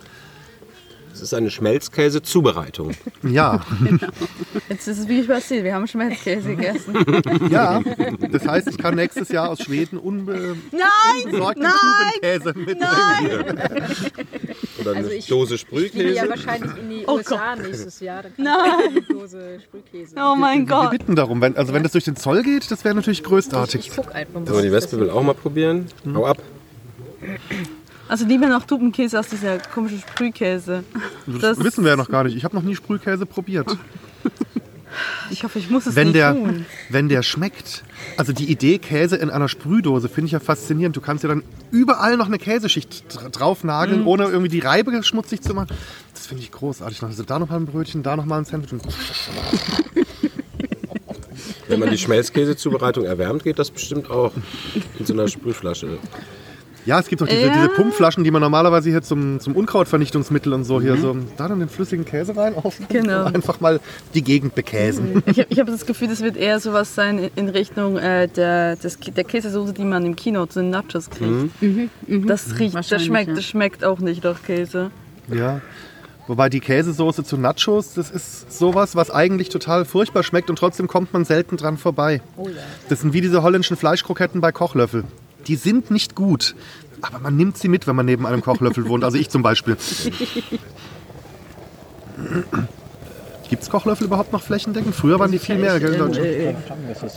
Es 1.12 1.22
ist 1.22 1.34
eine 1.34 1.50
Schmelzkäse-Zubereitung. 1.50 2.92
Ja, 3.24 3.60
Jetzt 4.68 4.86
ist 4.86 4.98
es 5.00 5.08
wie 5.08 5.18
ich 5.20 5.28
erzählt, 5.28 5.64
wir 5.64 5.74
haben 5.74 5.88
Schmelzkäse 5.88 6.54
gegessen. 6.54 6.94
ja. 7.50 7.80
Das 8.30 8.46
heißt, 8.46 8.68
ich 8.68 8.78
kann 8.78 8.94
nächstes 8.94 9.28
Jahr 9.30 9.48
aus 9.48 9.58
Schweden 9.60 9.98
unbesorgten 9.98 10.70
Kubenkäse 11.32 12.54
mitbringen. 12.56 12.78
Oder 13.50 13.86
eine 14.92 14.98
Also 15.04 15.10
ich- 15.10 15.26
Dose 15.26 15.54
Ich 15.56 15.64
fliege 15.66 15.86
Sprühkäse. 15.88 16.14
ja 16.14 16.28
wahrscheinlich 16.28 16.70
in 16.80 16.90
die 16.90 17.06
USA 17.06 17.56
nächstes 17.56 18.00
Jahr. 18.00 18.22
Dann 18.22 18.34
kann 18.36 18.44
Nein. 18.44 18.80
ich 18.90 19.10
eine 19.10 19.20
Dose 19.20 19.60
Sprühkäse. 19.64 20.14
Oh 20.16 20.34
mein 20.36 20.60
Wir 20.68 20.74
Gott. 20.76 20.90
bitten 20.90 21.16
darum. 21.16 21.40
Wenn, 21.40 21.56
also 21.56 21.72
wenn 21.72 21.82
das 21.82 21.92
durch 21.92 22.04
den 22.04 22.16
Zoll 22.16 22.42
geht, 22.42 22.70
das 22.70 22.84
wäre 22.84 22.94
natürlich 22.94 23.20
Ich, 23.20 23.24
größtartig. 23.24 23.88
ich 23.88 23.96
guck 23.96 24.14
einfach 24.14 24.40
mal. 24.40 24.46
So, 24.46 24.60
die 24.60 24.72
Wespe 24.72 24.98
will 25.00 25.10
auch 25.10 25.22
mal 25.22 25.34
probieren. 25.34 25.86
Hau 26.14 26.26
ab. 26.26 26.38
Also 28.08 28.24
lieber 28.24 28.46
noch 28.46 28.64
Tubenkäse 28.64 29.18
als 29.18 29.28
dieser 29.28 29.58
komische 29.58 29.98
Sprühkäse. 29.98 30.82
Das 31.26 31.62
wissen 31.62 31.84
wir 31.84 31.90
ja 31.90 31.96
noch 31.96 32.08
gar 32.08 32.24
nicht. 32.24 32.36
Ich 32.36 32.44
habe 32.44 32.56
noch 32.56 32.62
nie 32.62 32.74
Sprühkäse 32.74 33.26
probiert. 33.26 33.66
Ich 35.30 35.44
hoffe, 35.44 35.58
ich 35.58 35.70
muss 35.70 35.86
es 35.86 35.94
Wenn 35.96 36.08
nicht 36.08 36.16
der, 36.16 36.32
tun. 36.34 36.66
wenn 36.88 37.08
der 37.08 37.22
schmeckt. 37.22 37.84
Also 38.16 38.32
die 38.32 38.50
Idee 38.50 38.78
Käse 38.78 39.16
in 39.16 39.30
einer 39.30 39.48
Sprühdose 39.48 40.08
finde 40.08 40.26
ich 40.26 40.32
ja 40.32 40.40
faszinierend. 40.40 40.96
Du 40.96 41.00
kannst 41.00 41.24
ja 41.24 41.28
dann 41.28 41.42
überall 41.70 42.16
noch 42.16 42.26
eine 42.26 42.38
Käseschicht 42.38 43.14
dr- 43.14 43.30
drauf 43.30 43.64
nageln, 43.64 44.04
ohne 44.06 44.24
irgendwie 44.24 44.48
die 44.48 44.60
Reibe 44.60 45.02
schmutzig 45.02 45.42
zu 45.42 45.54
machen. 45.54 45.68
Das 46.14 46.26
finde 46.26 46.42
ich 46.42 46.50
großartig. 46.50 47.02
Also 47.02 47.22
da 47.22 47.38
noch 47.38 47.48
mal 47.50 47.56
ein 47.56 47.66
Brötchen, 47.66 48.02
da 48.02 48.16
noch 48.16 48.24
mal 48.24 48.38
ein 48.38 48.44
Sandwich. 48.44 48.72
Und 48.72 48.82
Wenn 51.68 51.80
man 51.80 51.90
die 51.90 51.98
Schmelzkäse-Zubereitung 51.98 53.04
erwärmt, 53.04 53.44
geht 53.44 53.58
das 53.58 53.70
bestimmt 53.70 54.10
auch 54.10 54.32
in 54.98 55.04
so 55.06 55.12
einer 55.12 55.28
Sprühflasche. 55.28 55.98
Ja, 56.88 56.98
es 56.98 57.08
gibt 57.08 57.22
auch 57.22 57.26
diese, 57.26 57.50
diese 57.50 57.68
Pumpflaschen, 57.68 58.24
die 58.24 58.30
man 58.30 58.40
normalerweise 58.40 58.88
hier 58.88 59.02
zum, 59.02 59.40
zum 59.40 59.54
Unkrautvernichtungsmittel 59.54 60.54
und 60.54 60.64
so 60.64 60.80
hier 60.80 60.96
so. 60.96 61.18
Da 61.36 61.46
dann 61.46 61.58
den 61.60 61.68
flüssigen 61.68 62.06
Käse 62.06 62.34
rein 62.34 62.54
auf. 62.56 62.78
Genau. 62.88 63.24
Einfach 63.24 63.60
mal 63.60 63.78
die 64.14 64.22
Gegend 64.22 64.54
bekäsen. 64.54 65.22
Ich 65.26 65.38
habe 65.38 65.54
hab 65.54 65.66
das 65.66 65.84
Gefühl, 65.84 66.08
das 66.08 66.22
wird 66.22 66.38
eher 66.38 66.60
sowas 66.60 66.94
sein 66.94 67.28
in- 67.36 67.50
Richtung 67.50 67.98
äh, 67.98 68.26
der, 68.26 68.76
des, 68.76 68.98
der 68.98 69.24
Käsesoße, 69.24 69.74
die 69.74 69.84
man 69.84 70.06
im 70.06 70.16
Kino 70.16 70.46
zu 70.46 70.60
den 70.60 70.70
Nachos 70.70 71.10
kriegt. 71.10 71.50
Das 72.26 72.58
riecht, 72.58 72.74
das 72.74 73.04
schmeckt, 73.04 73.28
ja. 73.28 73.34
das 73.34 73.44
schmeckt 73.44 73.84
auch 73.84 73.98
nicht 73.98 74.24
nach 74.24 74.42
Käse. 74.42 74.90
Ja. 75.30 75.60
Wobei 76.26 76.48
die 76.48 76.60
Käsesoße 76.60 77.22
zu 77.22 77.36
Nachos, 77.36 77.92
das 77.92 78.10
ist 78.10 78.50
sowas, 78.58 78.96
was 78.96 79.10
eigentlich 79.10 79.50
total 79.50 79.84
furchtbar 79.84 80.22
schmeckt 80.22 80.48
und 80.48 80.58
trotzdem 80.58 80.88
kommt 80.88 81.12
man 81.12 81.26
selten 81.26 81.58
dran 81.58 81.76
vorbei. 81.76 82.22
Das 82.88 83.02
sind 83.02 83.12
wie 83.12 83.20
diese 83.20 83.42
holländischen 83.42 83.76
Fleischkroketten 83.76 84.40
bei 84.40 84.52
Kochlöffel. 84.52 85.04
Die 85.48 85.56
sind 85.56 85.90
nicht 85.90 86.14
gut, 86.14 86.54
aber 87.02 87.18
man 87.18 87.36
nimmt 87.36 87.56
sie 87.58 87.68
mit, 87.68 87.86
wenn 87.86 87.96
man 87.96 88.06
neben 88.06 88.26
einem 88.26 88.42
Kochlöffel 88.42 88.88
wohnt. 88.88 89.02
Also 89.04 89.16
ich 89.18 89.28
zum 89.30 89.42
Beispiel. 89.42 89.76
Gibt 93.48 93.62
es 93.62 93.70
Kochlöffel 93.70 94.06
überhaupt 94.06 94.32
noch 94.32 94.42
flächendeckend? 94.42 94.94
Früher 94.94 95.18
waren 95.18 95.32
die 95.32 95.38
viel 95.38 95.56
mehr. 95.56 95.80
Gell, 95.80 95.94
in 95.94 95.98
Deutschland. 95.98 96.56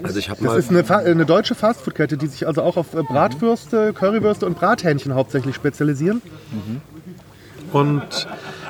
Also 0.03 0.17
ich 0.17 0.29
habe 0.29 0.41
Das 0.41 0.47
mal 0.53 0.59
ist 0.59 0.69
eine, 0.69 0.83
Fa- 0.85 0.99
eine 0.99 1.25
deutsche 1.25 1.55
Fastfood-Kette, 1.55 2.15
die 2.17 2.27
sich 2.27 2.47
also 2.47 2.61
auch 2.61 2.77
auf 2.77 2.93
äh, 2.93 3.03
Bratwürste, 3.03 3.91
Currywürste 3.93 4.45
und 4.45 4.57
Brathähnchen 4.57 5.13
hauptsächlich 5.13 5.55
spezialisieren. 5.55 6.21
Und 7.73 8.27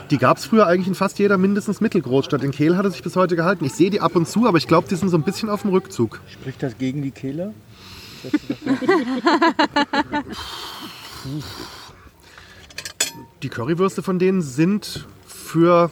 die 0.10 0.18
gab 0.18 0.38
es 0.38 0.46
früher 0.46 0.66
eigentlich 0.66 0.88
in 0.88 0.96
fast 0.96 1.20
jeder 1.20 1.38
mindestens 1.38 1.82
Mittelgroßstadt. 1.82 2.44
In 2.44 2.52
Kehl 2.52 2.78
hat 2.78 2.86
es 2.86 2.94
sich 2.94 3.04
bis 3.04 3.16
heute 3.16 3.36
gehalten. 3.36 3.64
Ich 3.66 3.74
sehe 3.74 3.92
die 3.92 4.02
ab 4.02 4.16
und 4.16 4.28
zu, 4.28 4.48
aber 4.48 4.58
ich 4.58 4.68
glaube, 4.68 4.88
die 4.90 4.96
sind 4.96 5.10
so 5.10 5.18
ein 5.18 5.24
bisschen 5.24 5.50
auf 5.50 5.62
dem 5.62 5.70
Rückzug. 5.72 6.20
Spricht 6.32 6.64
das 6.64 6.78
gegen 6.80 7.04
die 7.04 7.12
Kehle? 7.12 7.54
Die 13.44 13.50
Currywürste 13.50 14.04
von 14.04 14.20
denen 14.20 14.42
sind 14.42 15.08
für 15.26 15.90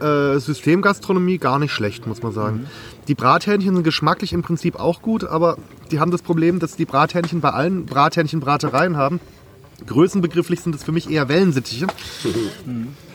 äh, 0.00 0.38
Systemgastronomie 0.38 1.38
gar 1.38 1.58
nicht 1.58 1.72
schlecht, 1.72 2.06
muss 2.06 2.22
man 2.22 2.32
sagen. 2.32 2.66
Die 3.08 3.14
Brathähnchen 3.14 3.74
sind 3.74 3.84
geschmacklich 3.84 4.32
im 4.32 4.42
Prinzip 4.42 4.76
auch 4.76 5.02
gut, 5.02 5.24
aber 5.24 5.58
die 5.90 6.00
haben 6.00 6.10
das 6.10 6.22
Problem, 6.22 6.58
dass 6.58 6.76
die 6.76 6.84
Brathähnchen 6.84 7.40
bei 7.40 7.50
allen 7.50 7.86
Brathähnchenbratereien 7.86 8.96
haben. 8.96 9.20
Größenbegrifflich 9.86 10.60
sind 10.60 10.74
es 10.74 10.82
für 10.84 10.92
mich 10.92 11.10
eher 11.10 11.28
Wellensittiche. 11.28 11.86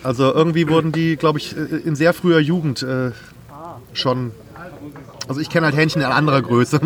Also 0.03 0.33
irgendwie 0.33 0.69
wurden 0.69 0.91
die, 0.91 1.15
glaube 1.15 1.39
ich, 1.39 1.55
äh, 1.57 1.77
in 1.77 1.95
sehr 1.95 2.13
früher 2.13 2.39
Jugend 2.39 2.83
äh, 2.83 3.11
schon. 3.93 4.31
Also 5.27 5.41
ich 5.41 5.49
kenne 5.49 5.67
halt 5.67 5.75
Hähnchen 5.75 6.01
in 6.01 6.07
anderer 6.07 6.41
Größe. 6.41 6.79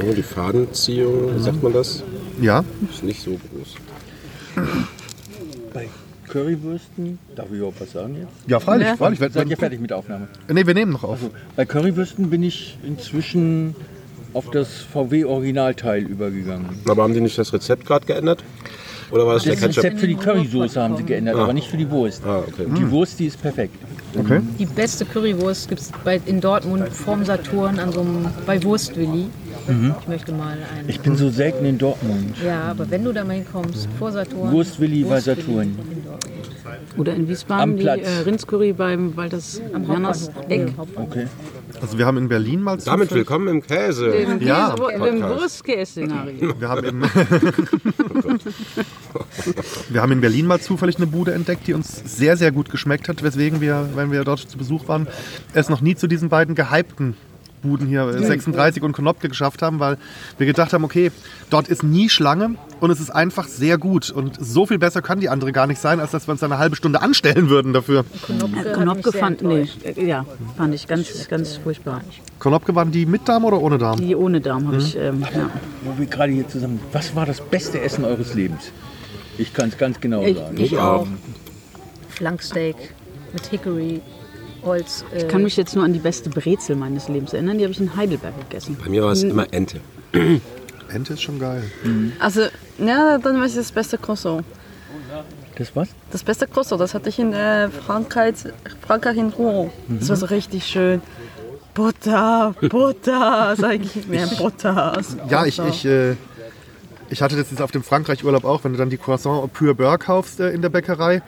Oh, 0.00 0.12
die 0.14 0.22
Fadenziehung, 0.22 1.34
wie 1.36 1.42
sagt 1.42 1.62
man 1.62 1.72
das? 1.72 2.02
ja. 2.40 2.64
Ist 2.90 3.02
nicht 3.02 3.20
so 3.22 3.30
groß. 3.32 3.74
Bei 5.74 5.88
Currywürsten, 6.28 7.18
darf 7.34 7.46
ich 7.50 7.56
überhaupt 7.56 7.80
was 7.80 7.92
sagen 7.92 8.16
jetzt? 8.20 8.32
Ja, 8.46 8.60
freilich, 8.60 8.86
Ja. 8.88 8.96
freilich. 8.96 9.18
Seid 9.18 9.48
ihr 9.48 9.56
fertig 9.56 9.80
mit 9.80 9.90
der 9.90 9.96
Aufnahme? 9.98 10.28
Nee, 10.48 10.66
wir 10.66 10.74
nehmen 10.74 10.92
noch 10.92 11.04
auf. 11.04 11.10
Also, 11.22 11.30
bei 11.56 11.64
Currywürsten 11.64 12.30
bin 12.30 12.42
ich 12.42 12.78
inzwischen 12.86 13.74
auf 14.34 14.50
das 14.50 14.68
VW-Originalteil 14.92 16.02
übergegangen. 16.02 16.66
Aber 16.88 17.02
haben 17.02 17.14
die 17.14 17.20
nicht 17.20 17.38
das 17.38 17.52
Rezept 17.52 17.86
gerade 17.86 18.06
geändert? 18.06 18.44
Oder 19.10 19.26
war 19.26 19.34
das, 19.34 19.44
Das 19.44 19.58
der 19.58 19.68
Ketchup? 19.68 19.84
Rezept 19.84 20.00
für 20.00 20.06
die 20.06 20.16
Currysoße 20.16 20.80
haben 20.80 20.96
sie 20.98 21.02
geändert, 21.04 21.36
aber 21.36 21.54
nicht 21.54 21.68
für 21.68 21.78
die 21.78 21.90
Wurst. 21.90 22.22
Ah, 22.26 22.40
okay. 22.46 22.66
Die 22.78 22.90
Wurst, 22.90 23.18
die 23.18 23.26
ist 23.26 23.40
perfekt. 23.40 23.74
Okay. 24.18 24.40
Die 24.58 24.66
beste 24.66 25.06
Currywurst 25.06 25.68
gibt 25.70 25.80
es 25.80 25.90
in 26.26 26.40
Dortmund 26.42 26.88
vorm 26.90 27.24
Saturn 27.24 27.78
an 27.78 27.90
so 27.92 28.00
einem, 28.00 28.26
bei 28.46 28.62
Wurstwilli. 28.62 29.26
Ich 29.68 30.08
möchte 30.08 30.32
mal 30.32 30.56
einen. 30.76 30.88
Ich 30.88 31.00
bin 31.00 31.16
so 31.16 31.28
selten 31.30 31.64
in 31.66 31.76
Dortmund. 31.78 32.36
ja, 32.44 32.62
aber 32.62 32.90
wenn 32.90 33.04
du 33.04 33.12
da 33.12 33.24
mal 33.24 33.34
hinkommst, 33.34 33.88
vor 33.98 34.10
Saturn. 34.12 34.50
Wurstwilli 34.52 35.02
bei 35.04 35.10
Wurstwilli 35.16 35.42
Saturn. 35.42 35.78
Oder 36.96 37.14
in 37.14 37.28
Wiesbaden 37.28 37.62
Am 37.62 37.76
die 37.76 37.82
Platz. 37.82 38.00
äh, 38.02 38.22
Rindscurry 38.24 38.72
beim 38.72 39.16
Walters 39.16 39.60
Am 39.72 39.86
Hauptbahnhof. 39.88 40.30
Eck. 40.48 40.68
Okay. 40.96 41.26
Also 41.80 41.96
wir 41.98 42.06
haben 42.06 42.16
in 42.18 42.28
Berlin 42.28 42.60
mal 42.62 42.76
Damit 42.78 43.08
zufällig- 43.08 43.18
willkommen 43.20 43.48
im 43.48 43.62
Käse. 43.62 44.06
Ja, 44.40 44.74
Käse, 44.74 44.88
dem 44.88 45.20
Podcast. 45.20 45.40
Wurstkäse-Szenario. 45.42 46.54
Wir 46.60 46.68
haben, 46.68 46.84
im 46.84 47.02
wir 49.90 50.02
haben 50.02 50.12
in 50.12 50.20
Berlin 50.20 50.46
mal 50.46 50.60
zufällig 50.60 50.96
eine 50.96 51.06
Bude 51.06 51.32
entdeckt, 51.32 51.66
die 51.66 51.74
uns 51.74 52.02
sehr, 52.04 52.36
sehr 52.36 52.52
gut 52.52 52.70
geschmeckt 52.70 53.08
hat, 53.08 53.22
weswegen 53.22 53.60
wir, 53.60 53.88
wenn 53.94 54.10
wir 54.12 54.24
dort 54.24 54.40
zu 54.40 54.58
Besuch 54.58 54.88
waren, 54.88 55.06
es 55.54 55.68
noch 55.68 55.80
nie 55.80 55.94
zu 55.94 56.06
diesen 56.08 56.28
beiden 56.28 56.54
gehypten 56.54 57.14
Buden 57.62 57.86
hier, 57.86 58.02
äh, 58.08 58.22
36 58.24 58.82
und 58.82 58.92
Konopke, 58.92 59.28
geschafft 59.28 59.62
haben, 59.62 59.80
weil 59.80 59.96
wir 60.38 60.46
gedacht 60.46 60.72
haben, 60.72 60.84
okay, 60.84 61.10
dort 61.50 61.68
ist 61.68 61.82
nie 61.82 62.08
Schlange 62.08 62.56
und 62.80 62.90
es 62.90 63.00
ist 63.00 63.10
einfach 63.10 63.46
sehr 63.46 63.78
gut. 63.78 64.10
Und 64.10 64.36
so 64.40 64.66
viel 64.66 64.78
besser 64.78 65.02
kann 65.02 65.20
die 65.20 65.28
andere 65.28 65.52
gar 65.52 65.66
nicht 65.66 65.80
sein, 65.80 66.00
als 66.00 66.10
dass 66.12 66.26
wir 66.28 66.32
uns 66.32 66.42
eine 66.42 66.58
halbe 66.58 66.76
Stunde 66.76 67.02
anstellen 67.02 67.48
würden 67.50 67.72
dafür. 67.72 68.04
Mich 68.28 68.72
Konopke 68.72 69.10
sehr 69.10 69.20
fand, 69.20 69.42
nee, 69.42 69.66
äh, 69.84 70.04
ja, 70.06 70.24
fand 70.56 70.74
ich 70.74 70.86
ganz, 70.86 71.28
ganz 71.28 71.56
furchtbar. 71.56 72.02
Konopke 72.38 72.74
waren 72.74 72.90
die 72.92 73.06
mit 73.06 73.28
Darm 73.28 73.44
oder 73.44 73.60
ohne 73.60 73.78
Darm? 73.78 73.98
Die 74.00 74.14
ohne 74.14 74.40
Darm 74.40 74.66
habe 74.68 74.76
ich, 74.78 74.96
ähm, 74.96 75.22
ja. 75.22 75.50
Wo 75.82 75.98
wir 75.98 76.06
gerade 76.06 76.32
hier 76.32 76.48
zusammen. 76.48 76.80
Was 76.92 77.14
war 77.16 77.26
das 77.26 77.40
beste 77.40 77.80
Essen 77.80 78.04
eures 78.04 78.34
Lebens? 78.34 78.70
Ich 79.38 79.52
kann 79.54 79.68
es 79.68 79.78
ganz 79.78 80.00
genau 80.00 80.22
Ich- 80.24 80.36
sagen. 80.36 80.56
Ich 80.58 80.76
auch. 80.78 81.06
Flanksteak 82.08 82.76
mit 83.32 83.46
Hickory, 83.46 84.00
Holz. 84.64 85.04
Äh, 85.14 85.18
Ich 85.18 85.28
kann 85.28 85.42
mich 85.42 85.56
jetzt 85.56 85.74
nur 85.74 85.84
an 85.84 85.92
die 85.92 85.98
beste 85.98 86.30
Brezel 86.30 86.76
meines 86.76 87.08
Lebens 87.08 87.32
erinnern. 87.32 87.58
Die 87.58 87.64
habe 87.64 87.72
ich 87.72 87.80
in 87.80 87.96
Heidelberg 87.96 88.34
gegessen. 88.48 88.76
Bei 88.82 88.88
mir 88.90 89.02
war 89.02 89.12
es 89.12 89.22
immer 89.22 89.46
Ente. 89.52 89.80
Ente 90.92 91.12
ist 91.14 91.22
schon 91.22 91.38
geil. 91.38 91.62
Also, 92.18 92.42
ja, 92.78 93.18
dann 93.18 93.40
weiß 93.40 93.50
ich 93.52 93.56
das 93.58 93.72
beste 93.72 93.98
Croissant. 93.98 94.44
Das 95.56 95.74
was? 95.74 95.88
Das 96.12 96.22
beste 96.22 96.46
Croissant, 96.46 96.80
das 96.80 96.94
hatte 96.94 97.08
ich 97.08 97.18
in 97.18 97.32
äh, 97.32 97.68
Frankreich, 97.68 98.34
Frankreich 98.86 99.16
in 99.16 99.28
Rouen. 99.30 99.70
Das 99.88 100.08
war 100.08 100.16
so 100.16 100.26
richtig 100.26 100.64
schön. 100.66 101.02
Butter, 101.74 102.54
Butter, 102.70 103.54
sag 103.58 103.80
ich 103.80 104.06
mehr 104.08 104.26
Butter. 104.26 105.00
Ja, 105.28 105.44
ich, 105.46 105.58
ich, 105.60 105.84
äh, 105.84 106.14
ich 107.10 107.22
hatte 107.22 107.36
das 107.36 107.50
jetzt 107.50 107.60
auf 107.62 107.70
dem 107.70 107.82
Frankreich-Urlaub 107.82 108.44
auch, 108.44 108.64
wenn 108.64 108.72
du 108.72 108.78
dann 108.78 108.90
die 108.90 108.98
Croissant 108.98 109.52
Pure 109.52 109.74
Beurre 109.74 109.98
kaufst 109.98 110.40
äh, 110.40 110.50
in 110.50 110.62
der 110.62 110.68
Bäckerei 110.70 111.22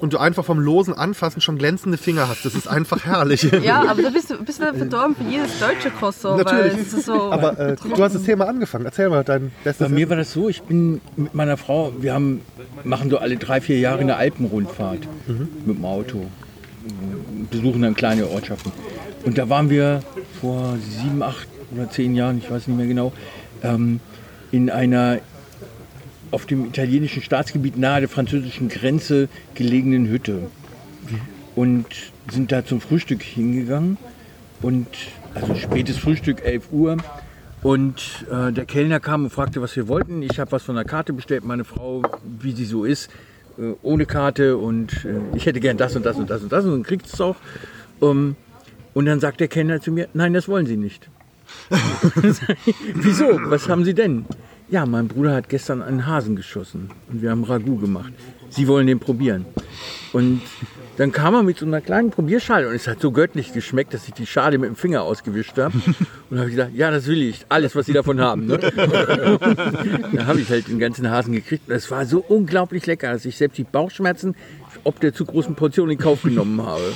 und 0.00 0.12
du 0.12 0.18
einfach 0.18 0.44
vom 0.44 0.58
losen 0.60 0.94
Anfassen 0.94 1.40
schon 1.40 1.58
glänzende 1.58 1.98
Finger 1.98 2.28
hast. 2.28 2.44
Das 2.44 2.54
ist 2.54 2.68
einfach 2.68 3.04
herrlich. 3.04 3.50
Ja, 3.66 3.84
aber 3.88 4.02
da 4.02 4.10
bist 4.10 4.30
du 4.30 4.36
bist 4.44 4.60
du 4.60 4.72
verdorben 4.74 5.16
für 5.16 5.24
jedes 5.24 5.58
deutsche 5.58 5.90
Croissant. 5.90 6.38
Natürlich. 6.38 6.74
Weil 6.74 6.82
es 6.82 6.92
ist 6.92 7.06
so, 7.06 7.32
Aber 7.32 7.58
äh, 7.58 7.76
du 7.76 8.02
hast 8.02 8.14
das 8.14 8.22
Thema 8.22 8.46
angefangen. 8.46 8.84
Erzähl 8.84 9.08
mal 9.08 9.24
dein 9.24 9.50
Bei 9.64 9.70
bestes 9.70 9.88
mir 9.88 10.08
war 10.08 10.16
das 10.16 10.32
so, 10.32 10.48
ich 10.48 10.62
bin 10.62 11.00
mit 11.16 11.34
meiner 11.34 11.56
Frau, 11.56 11.92
wir 11.98 12.12
haben, 12.14 12.42
machen 12.84 13.10
so 13.10 13.18
alle 13.18 13.36
drei, 13.36 13.60
vier 13.60 13.78
Jahre 13.78 14.00
eine 14.00 14.16
Alpenrundfahrt 14.16 15.00
mit 15.64 15.76
dem 15.78 15.84
Auto. 15.84 16.26
Besuchen 17.50 17.82
dann 17.82 17.94
kleine 17.94 18.28
Ortschaften. 18.28 18.72
Und 19.24 19.38
da 19.38 19.48
waren 19.48 19.70
wir 19.70 20.02
vor 20.40 20.76
sieben, 20.88 21.22
acht 21.22 21.48
oder 21.74 21.90
zehn 21.90 22.14
Jahren, 22.14 22.38
ich 22.38 22.50
weiß 22.50 22.68
nicht 22.68 22.76
mehr 22.76 22.86
genau, 22.86 23.12
ähm, 23.62 24.00
in 24.52 24.70
einer 24.70 25.18
auf 26.30 26.46
dem 26.46 26.66
italienischen 26.66 27.22
Staatsgebiet 27.22 27.76
nahe 27.76 28.00
der 28.00 28.08
französischen 28.08 28.68
Grenze 28.68 29.28
gelegenen 29.54 30.08
Hütte. 30.08 30.50
Und 31.54 31.86
sind 32.30 32.52
da 32.52 32.64
zum 32.64 32.80
Frühstück 32.80 33.22
hingegangen. 33.22 33.96
Und 34.62 34.88
also 35.34 35.54
spätes 35.54 35.98
Frühstück, 35.98 36.44
11 36.44 36.68
Uhr. 36.72 36.96
Und 37.62 38.26
äh, 38.30 38.52
der 38.52 38.64
Kellner 38.64 39.00
kam 39.00 39.24
und 39.24 39.30
fragte, 39.30 39.60
was 39.62 39.74
wir 39.76 39.88
wollten. 39.88 40.22
Ich 40.22 40.38
habe 40.38 40.52
was 40.52 40.64
von 40.64 40.76
der 40.76 40.84
Karte 40.84 41.12
bestellt. 41.12 41.44
Meine 41.44 41.64
Frau, 41.64 42.02
wie 42.40 42.52
sie 42.52 42.64
so 42.64 42.84
ist, 42.84 43.10
äh, 43.58 43.72
ohne 43.82 44.06
Karte. 44.06 44.56
Und 44.56 45.04
äh, 45.04 45.36
ich 45.36 45.46
hätte 45.46 45.60
gern 45.60 45.76
das 45.76 45.96
und 45.96 46.04
das 46.04 46.16
und 46.16 46.30
das 46.30 46.42
und 46.42 46.52
das. 46.52 46.64
Und 46.64 46.72
dann 46.72 46.82
kriegt 46.82 47.06
es 47.06 47.20
auch. 47.20 47.36
Ähm, 48.02 48.36
und 48.94 49.06
dann 49.06 49.20
sagt 49.20 49.40
der 49.40 49.48
Kellner 49.48 49.80
zu 49.80 49.92
mir, 49.92 50.08
nein, 50.14 50.32
das 50.32 50.48
wollen 50.48 50.66
Sie 50.66 50.76
nicht. 50.76 51.08
Wieso? 52.94 53.26
Was 53.44 53.68
haben 53.68 53.84
Sie 53.84 53.94
denn? 53.94 54.24
Ja, 54.68 54.84
mein 54.84 55.08
Bruder 55.08 55.34
hat 55.34 55.48
gestern 55.48 55.82
einen 55.82 56.06
Hasen 56.06 56.34
geschossen 56.36 56.90
und 57.10 57.22
wir 57.22 57.30
haben 57.30 57.44
Ragout 57.44 57.76
gemacht. 57.76 58.12
Sie 58.50 58.66
wollen 58.66 58.86
den 58.86 58.98
probieren. 58.98 59.46
Und 60.12 60.40
dann 60.96 61.12
kam 61.12 61.34
er 61.34 61.42
mit 61.42 61.58
so 61.58 61.66
einer 61.66 61.80
kleinen 61.80 62.10
Probierschale 62.10 62.68
und 62.68 62.74
es 62.74 62.88
hat 62.88 63.00
so 63.00 63.12
göttlich 63.12 63.52
geschmeckt, 63.52 63.92
dass 63.94 64.08
ich 64.08 64.14
die 64.14 64.26
Schale 64.26 64.58
mit 64.58 64.68
dem 64.68 64.76
Finger 64.76 65.02
ausgewischt 65.02 65.58
habe. 65.58 65.74
Und 66.30 66.38
habe 66.38 66.48
ich 66.48 66.56
gesagt, 66.56 66.74
ja, 66.74 66.90
das 66.90 67.06
will 67.06 67.22
ich. 67.22 67.44
Alles, 67.48 67.76
was 67.76 67.86
Sie 67.86 67.92
davon 67.92 68.20
haben. 68.20 68.46
Ne? 68.46 68.58
da 70.12 70.26
habe 70.26 70.40
ich 70.40 70.48
halt 70.48 70.68
den 70.68 70.78
ganzen 70.78 71.10
Hasen 71.10 71.34
gekriegt. 71.34 71.68
Und 71.68 71.74
es 71.74 71.90
war 71.90 72.06
so 72.06 72.24
unglaublich 72.26 72.86
lecker, 72.86 73.12
dass 73.12 73.24
ich 73.24 73.36
selbst 73.36 73.58
die 73.58 73.64
Bauchschmerzen 73.64 74.34
ob 74.86 75.00
der 75.00 75.12
zu 75.12 75.24
großen 75.24 75.54
Portion 75.54 75.90
in 75.90 75.98
Kauf 75.98 76.22
genommen 76.22 76.62
habe. 76.62 76.92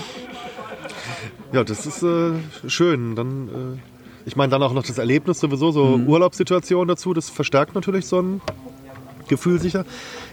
Ja, 1.52 1.64
das 1.64 1.86
ist 1.86 2.02
äh, 2.02 2.32
schön. 2.68 3.16
Dann, 3.16 3.48
äh, 3.48 3.89
ich 4.26 4.36
meine, 4.36 4.50
dann 4.50 4.62
auch 4.62 4.72
noch 4.72 4.84
das 4.84 4.98
Erlebnis 4.98 5.40
sowieso, 5.40 5.72
so 5.72 6.00
Urlaubssituation 6.06 6.88
dazu, 6.88 7.14
das 7.14 7.30
verstärkt 7.30 7.74
natürlich 7.74 8.06
so 8.06 8.20
ein 8.20 8.40
Gefühl 9.28 9.60
sicher. 9.60 9.84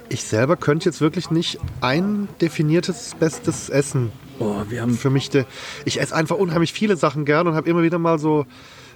Ich 0.09 0.23
selber 0.23 0.55
könnte 0.55 0.85
jetzt 0.85 1.01
wirklich 1.01 1.31
nicht 1.31 1.59
ein 1.81 2.29
definiertes 2.39 3.15
bestes 3.19 3.69
Essen 3.69 4.11
Oh, 4.39 4.63
wir 4.69 4.81
haben 4.81 4.95
für 4.95 5.09
mich. 5.09 5.29
De 5.29 5.45
ich 5.85 5.99
esse 5.99 6.15
einfach 6.15 6.37
unheimlich 6.37 6.73
viele 6.73 6.95
Sachen 6.95 7.25
gern 7.25 7.47
und 7.47 7.55
habe 7.55 7.69
immer 7.69 7.81
wieder 7.81 7.97
mal 7.97 8.19
so, 8.19 8.45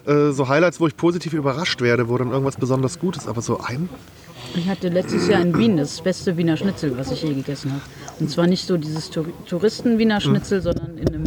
äh, 0.05 0.31
so 0.31 0.47
Highlights, 0.47 0.79
wo 0.79 0.87
ich 0.87 0.95
positiv 0.95 1.33
überrascht 1.33 1.81
werde, 1.81 2.09
wo 2.09 2.17
dann 2.17 2.31
irgendwas 2.31 2.57
besonders 2.57 2.99
gut 2.99 3.17
ist. 3.17 3.27
Aber 3.27 3.41
so 3.41 3.59
ein. 3.59 3.89
Ich 4.55 4.67
hatte 4.67 4.89
letztes 4.89 5.27
Jahr 5.27 5.41
in 5.41 5.57
Wien 5.57 5.77
das 5.77 6.01
beste 6.01 6.35
Wiener 6.37 6.57
Schnitzel, 6.57 6.97
was 6.97 7.11
ich 7.11 7.23
je 7.23 7.33
gegessen 7.33 7.71
habe. 7.71 7.81
Und 8.19 8.29
zwar 8.29 8.47
nicht 8.47 8.67
so 8.67 8.77
dieses 8.77 9.09
Tour- 9.09 9.25
Touristen-Wiener 9.47 10.19
Schnitzel, 10.21 10.61
sondern 10.61 10.97
in 10.97 11.07
einem 11.07 11.23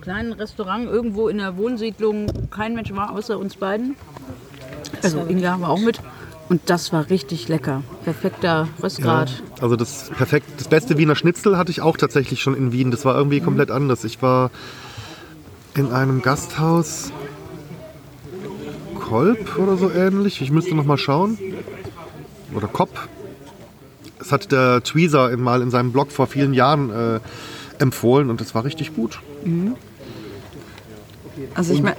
kleinen 0.00 0.32
Restaurant 0.32 0.86
irgendwo 0.86 1.28
in 1.28 1.38
der 1.38 1.56
Wohnsiedlung. 1.56 2.26
Kein 2.50 2.74
Mensch 2.74 2.92
war 2.94 3.12
außer 3.12 3.38
uns 3.38 3.56
beiden. 3.56 3.96
Also 5.02 5.24
Inga 5.28 5.60
war 5.60 5.70
auch 5.70 5.80
mit. 5.80 6.00
Und 6.48 6.62
das 6.66 6.92
war 6.92 7.10
richtig 7.10 7.48
lecker. 7.48 7.82
Perfekter 8.04 8.68
Röstgrad. 8.82 9.42
Also 9.60 9.76
das 9.76 10.10
perfekt, 10.16 10.46
das 10.58 10.68
beste 10.68 10.96
Wiener 10.96 11.16
Schnitzel 11.16 11.58
hatte 11.58 11.70
ich 11.72 11.80
auch 11.80 11.96
tatsächlich 11.96 12.40
schon 12.40 12.56
in 12.56 12.72
Wien. 12.72 12.90
Das 12.90 13.04
war 13.04 13.16
irgendwie 13.16 13.40
komplett 13.40 13.70
anders. 13.70 14.04
Ich 14.04 14.22
war 14.22 14.50
in 15.74 15.92
einem 15.92 16.22
Gasthaus 16.22 17.10
Kolb 19.00 19.58
oder 19.58 19.76
so 19.76 19.90
ähnlich. 19.90 20.40
Ich 20.40 20.50
müsste 20.50 20.74
noch 20.74 20.84
mal 20.84 20.98
schauen. 20.98 21.36
Oder 22.56 22.68
Kopp. 22.68 23.08
Das 24.18 24.32
hat 24.32 24.50
der 24.50 24.82
Tweezer 24.82 25.36
mal 25.36 25.62
in 25.62 25.70
seinem 25.70 25.92
Blog 25.92 26.10
vor 26.10 26.26
vielen 26.26 26.54
Jahren 26.54 26.90
äh, 26.90 27.20
empfohlen 27.78 28.30
und 28.30 28.40
das 28.40 28.54
war 28.54 28.64
richtig 28.64 28.94
gut. 28.96 29.20
Also 31.54 31.74
ich 31.74 31.82
meine, 31.82 31.96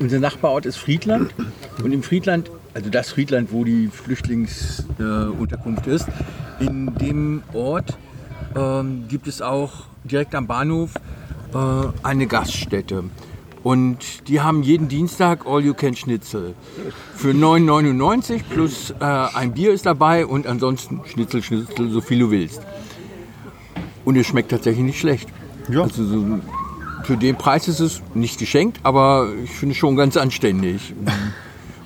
Unser 0.00 0.18
Nachbarort 0.20 0.66
ist 0.66 0.76
Friedland 0.76 1.34
und 1.82 1.92
im 1.92 2.02
Friedland, 2.02 2.50
also 2.74 2.90
das 2.90 3.10
Friedland, 3.10 3.52
wo 3.52 3.64
die 3.64 3.88
Flüchtlingsunterkunft 3.88 5.86
äh, 5.86 5.94
ist, 5.94 6.06
in 6.60 6.94
dem 6.96 7.42
Ort 7.52 7.96
ähm, 8.56 9.04
gibt 9.08 9.26
es 9.28 9.40
auch 9.40 9.86
direkt 10.04 10.34
am 10.34 10.46
Bahnhof 10.46 10.94
äh, 11.54 11.58
eine 12.02 12.26
Gaststätte. 12.26 13.04
Und 13.68 14.28
die 14.28 14.40
haben 14.40 14.62
jeden 14.62 14.88
Dienstag 14.88 15.44
All 15.44 15.62
You 15.62 15.74
Can 15.74 15.94
Schnitzel. 15.94 16.54
Für 17.14 17.32
9,99 17.32 18.40
plus 18.48 18.94
äh, 18.98 19.04
ein 19.04 19.52
Bier 19.52 19.74
ist 19.74 19.84
dabei 19.84 20.24
und 20.24 20.46
ansonsten 20.46 21.02
Schnitzel, 21.04 21.42
Schnitzel, 21.42 21.90
so 21.90 22.00
viel 22.00 22.20
du 22.20 22.30
willst. 22.30 22.62
Und 24.06 24.16
es 24.16 24.26
schmeckt 24.26 24.52
tatsächlich 24.52 24.86
nicht 24.86 24.98
schlecht. 24.98 25.28
Ja. 25.68 25.82
Also 25.82 26.02
so, 26.02 26.40
für 27.04 27.18
den 27.18 27.36
Preis 27.36 27.68
ist 27.68 27.80
es 27.80 28.00
nicht 28.14 28.38
geschenkt, 28.38 28.80
aber 28.84 29.28
ich 29.44 29.50
finde 29.50 29.74
es 29.74 29.78
schon 29.78 29.96
ganz 29.96 30.16
anständig. 30.16 30.94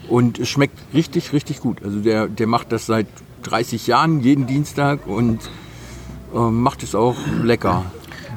Und 0.08 0.38
es 0.38 0.48
schmeckt 0.48 0.78
richtig, 0.94 1.32
richtig 1.32 1.58
gut. 1.58 1.82
Also 1.82 1.98
der, 1.98 2.28
der 2.28 2.46
macht 2.46 2.70
das 2.70 2.86
seit 2.86 3.08
30 3.42 3.88
Jahren 3.88 4.20
jeden 4.20 4.46
Dienstag 4.46 5.04
und 5.08 5.40
äh, 6.32 6.38
macht 6.38 6.84
es 6.84 6.94
auch 6.94 7.16
lecker. 7.42 7.84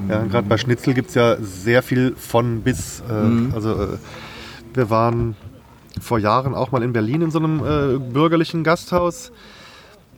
Ja, 0.09 0.23
gerade 0.23 0.47
bei 0.47 0.57
Schnitzel 0.57 0.93
gibt 0.93 1.09
es 1.09 1.15
ja 1.15 1.37
sehr 1.41 1.81
viel 1.83 2.15
von 2.15 2.61
bis. 2.61 3.01
Äh, 3.09 3.53
Also 3.53 3.71
äh, 3.73 3.87
wir 4.73 4.89
waren 4.89 5.35
vor 6.01 6.19
Jahren 6.19 6.53
auch 6.53 6.71
mal 6.71 6.83
in 6.83 6.93
Berlin 6.93 7.21
in 7.21 7.31
so 7.31 7.39
einem 7.39 7.59
äh, 7.59 7.97
bürgerlichen 7.97 8.63
Gasthaus, 8.63 9.31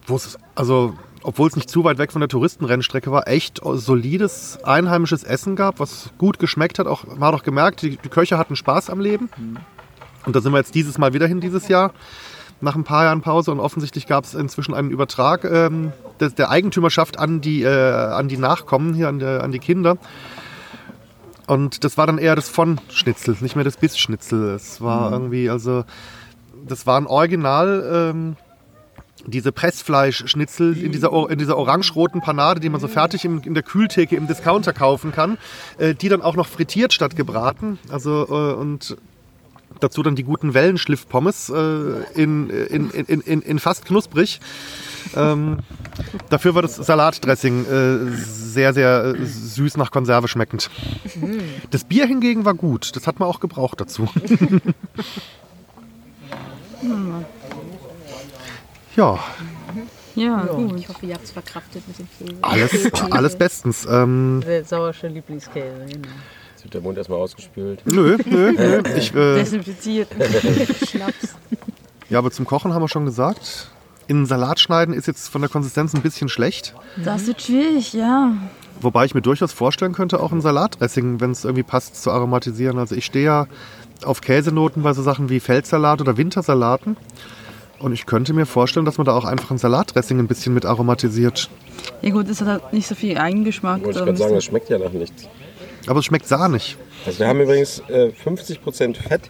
wo 0.07 0.15
es, 0.15 0.37
also 0.55 0.95
obwohl 1.23 1.47
es 1.47 1.55
nicht 1.55 1.69
zu 1.69 1.83
weit 1.83 1.97
weg 1.97 2.11
von 2.11 2.21
der 2.21 2.29
Touristenrennstrecke 2.29 3.11
war, 3.11 3.27
echt 3.27 3.61
solides 3.63 4.59
einheimisches 4.63 5.23
Essen 5.23 5.55
gab, 5.55 5.79
was 5.79 6.09
gut 6.17 6.39
geschmeckt 6.39 6.79
hat. 6.79 6.87
Auch, 6.87 7.05
man 7.05 7.27
hat 7.27 7.33
auch 7.35 7.43
gemerkt, 7.43 7.81
die, 7.81 7.97
die 7.97 8.09
Köche 8.09 8.37
hatten 8.37 8.55
Spaß 8.55 8.89
am 8.89 8.99
Leben. 8.99 9.29
Und 10.25 10.35
da 10.35 10.41
sind 10.41 10.51
wir 10.51 10.57
jetzt 10.57 10.73
dieses 10.75 10.97
Mal 10.97 11.13
wieder 11.13 11.27
hin, 11.27 11.39
dieses 11.41 11.67
Jahr, 11.67 11.93
nach 12.61 12.75
ein 12.75 12.83
paar 12.83 13.05
Jahren 13.05 13.21
Pause. 13.21 13.51
Und 13.51 13.59
offensichtlich 13.59 14.07
gab 14.07 14.23
es 14.23 14.33
inzwischen 14.33 14.73
einen 14.73 14.89
Übertrag 14.89 15.43
ähm, 15.45 15.91
der, 16.19 16.29
der 16.29 16.49
Eigentümerschaft 16.49 17.19
an 17.19 17.41
die, 17.41 17.63
äh, 17.63 17.67
an 17.69 18.27
die 18.27 18.37
Nachkommen, 18.37 18.93
hier 18.93 19.07
an, 19.07 19.19
der, 19.19 19.43
an 19.43 19.51
die 19.51 19.59
Kinder. 19.59 19.97
Und 21.47 21.83
das 21.83 21.97
war 21.97 22.05
dann 22.05 22.17
eher 22.17 22.35
das 22.35 22.49
von 22.49 22.79
Schnitzel, 22.89 23.37
nicht 23.39 23.55
mehr 23.55 23.63
das 23.63 23.77
Bissschnitzel. 23.77 24.55
Es 24.55 24.81
war 24.81 25.11
irgendwie, 25.11 25.49
also, 25.49 25.85
das 26.67 26.85
waren 26.85 27.07
original 27.07 28.11
ähm, 28.13 28.35
diese 29.25 29.53
Pressfleischschnitzel 29.53 30.77
in 30.77 30.91
dieser, 30.91 31.11
in 31.29 31.37
dieser 31.37 31.57
orange-roten 31.57 32.21
Panade, 32.21 32.59
die 32.59 32.69
man 32.69 32.81
so 32.81 32.87
fertig 32.87 33.23
im, 33.25 33.41
in 33.43 33.53
der 33.53 33.63
Kühltheke 33.63 34.15
im 34.15 34.27
Discounter 34.27 34.73
kaufen 34.73 35.11
kann, 35.11 35.37
äh, 35.77 35.95
die 35.95 36.09
dann 36.09 36.21
auch 36.21 36.35
noch 36.35 36.47
frittiert 36.47 36.93
statt 36.93 37.15
gebraten. 37.15 37.79
Also, 37.89 38.27
äh, 38.29 38.53
und 38.53 38.97
dazu 39.79 40.03
dann 40.03 40.15
die 40.15 40.23
guten 40.23 40.53
Wellenschliff-Pommes 40.53 41.49
äh, 41.49 41.53
in, 42.15 42.49
in, 42.49 42.89
in, 42.91 43.21
in, 43.21 43.41
in 43.41 43.59
fast 43.59 43.85
knusprig. 43.85 44.39
Ähm, 45.15 45.59
dafür 46.29 46.53
war 46.55 46.61
das 46.61 46.75
Salatdressing 46.75 47.65
äh, 47.65 48.11
sehr, 48.15 48.73
sehr 48.73 49.15
äh, 49.17 49.25
süß 49.25 49.77
nach 49.77 49.91
Konserve 49.91 50.27
schmeckend. 50.27 50.69
Das 51.71 51.83
Bier 51.85 52.05
hingegen 52.05 52.45
war 52.45 52.53
gut. 52.53 52.95
Das 52.95 53.07
hat 53.07 53.19
man 53.19 53.29
auch 53.29 53.39
gebraucht 53.39 53.79
dazu. 53.79 54.07
ja, 58.95 59.19
Ja, 60.15 60.45
gut. 60.45 60.79
Ich 60.79 60.89
hoffe, 60.89 61.05
ihr 61.05 61.13
habt 61.13 61.25
es 61.25 61.31
verkraftet 61.31 61.83
mit 61.87 61.99
dem 61.99 62.07
Käse. 62.17 62.37
alles, 62.41 62.93
alles 63.11 63.35
bestens. 63.37 63.87
Ähm, 63.89 64.43
Der 64.45 64.65
sauersche 64.65 65.07
Lieblingskäse, 65.07 65.85
genau. 65.89 66.07
Wird 66.67 66.73
der 66.73 66.81
Mund 66.81 66.97
erstmal 66.97 67.19
ausgespült. 67.19 67.81
nö, 67.85 68.17
nö, 68.25 68.51
nö. 68.51 68.81
Ich, 68.97 69.15
äh, 69.15 69.35
Desinfiziert. 69.35 70.09
Schnaps. 70.85 71.35
ja, 72.09 72.19
aber 72.19 72.29
zum 72.29 72.43
Kochen 72.45 72.73
haben 72.73 72.81
wir 72.83 72.89
schon 72.89 73.05
gesagt. 73.05 73.69
In 74.07 74.25
Salat 74.25 74.59
schneiden 74.59 74.93
ist 74.93 75.07
jetzt 75.07 75.29
von 75.29 75.39
der 75.39 75.49
Konsistenz 75.49 75.93
ein 75.93 76.01
bisschen 76.01 76.27
schlecht. 76.27 76.75
Das 77.05 77.25
wird 77.25 77.41
schwierig, 77.41 77.93
ja. 77.93 78.33
Wobei 78.81 79.05
ich 79.05 79.15
mir 79.15 79.21
durchaus 79.21 79.53
vorstellen 79.53 79.93
könnte, 79.93 80.19
auch 80.19 80.33
ein 80.33 80.41
Salatdressing, 80.41 81.21
wenn 81.21 81.31
es 81.31 81.45
irgendwie 81.45 81.63
passt, 81.63 82.03
zu 82.03 82.11
aromatisieren. 82.11 82.77
Also 82.79 82.95
ich 82.95 83.05
stehe 83.05 83.23
ja 83.23 83.47
auf 84.03 84.19
Käsenoten 84.19 84.83
bei 84.83 84.91
so 84.91 85.01
Sachen 85.01 85.29
wie 85.29 85.39
Feldsalat 85.39 86.01
oder 86.01 86.17
Wintersalaten. 86.17 86.97
Und 87.79 87.93
ich 87.93 88.05
könnte 88.05 88.33
mir 88.33 88.45
vorstellen, 88.45 88.85
dass 88.85 88.97
man 88.97 89.05
da 89.05 89.13
auch 89.13 89.23
einfach 89.23 89.51
ein 89.51 89.57
Salatdressing 89.57 90.19
ein 90.19 90.27
bisschen 90.27 90.53
mit 90.53 90.65
aromatisiert. 90.65 91.49
Ja 92.01 92.09
gut, 92.11 92.27
es 92.29 92.41
hat 92.41 92.47
halt 92.49 92.73
nicht 92.73 92.87
so 92.87 92.95
viel 92.95 93.17
Eigengeschmack. 93.17 93.85
Wollte 93.85 93.99
ich 93.99 94.05
gerade 94.05 94.17
sagen, 94.17 94.17
das 94.17 94.31
müsste- 94.33 94.49
schmeckt 94.49 94.69
ja 94.69 94.79
nach 94.79 94.91
nichts. 94.91 95.29
Aber 95.87 95.99
es 95.99 96.05
schmeckt 96.05 96.27
sahnig. 96.27 96.77
Also 97.05 97.19
wir 97.19 97.27
haben 97.27 97.39
übrigens 97.41 97.81
äh, 97.87 98.11
50% 98.25 98.95
Fett, 98.95 99.29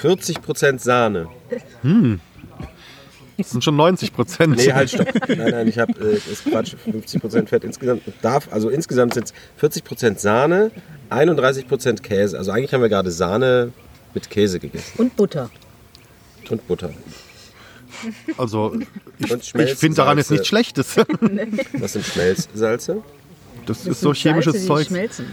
40% 0.00 0.78
Sahne. 0.78 1.28
Das 3.36 3.50
sind 3.50 3.64
schon 3.64 3.76
90 3.76 4.12
Prozent. 4.12 4.56
Nee, 4.56 4.72
halt, 4.72 4.90
stopp. 4.90 5.08
Nein, 5.28 5.50
nein, 5.50 5.68
ich 5.68 5.78
habe, 5.78 5.92
äh, 6.00 6.14
ist 6.30 6.44
Quatsch, 6.44 6.74
50% 6.86 7.46
Fett 7.48 7.64
insgesamt. 7.64 8.02
Darf, 8.22 8.48
also 8.52 8.68
insgesamt 8.68 9.14
sind 9.14 9.32
es 9.32 9.34
40% 9.82 10.18
Sahne, 10.18 10.70
31% 11.10 12.02
Käse. 12.02 12.38
Also 12.38 12.52
eigentlich 12.52 12.72
haben 12.72 12.82
wir 12.82 12.88
gerade 12.88 13.10
Sahne 13.10 13.72
mit 14.12 14.30
Käse 14.30 14.60
gegessen 14.60 14.92
Und 14.98 15.16
Butter. 15.16 15.50
und 16.50 16.66
Butter. 16.68 16.90
Also 18.36 18.76
ich, 19.18 19.54
ich 19.54 19.74
finde 19.76 19.96
daran 19.96 20.18
jetzt 20.18 20.30
nichts 20.30 20.46
Schlechtes. 20.46 20.94
Das 21.80 21.92
sind 21.94 22.04
Schmelzsalze. 22.04 23.02
Das 23.66 23.86
ist 23.86 24.00
so 24.00 24.12
chemisches 24.12 24.52
Salze, 24.54 24.60
die 24.60 24.66
Zeug. 24.68 24.86
schmelzen. 24.86 25.26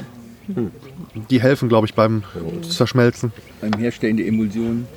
Die 1.30 1.42
helfen, 1.42 1.70
glaube 1.70 1.88
ich, 1.88 1.94
beim 1.94 2.24
Zerschmelzen. 2.68 3.32
Beim 3.62 3.74
Herstellen 3.74 4.18
der 4.18 4.28
Emulsion. 4.28 4.88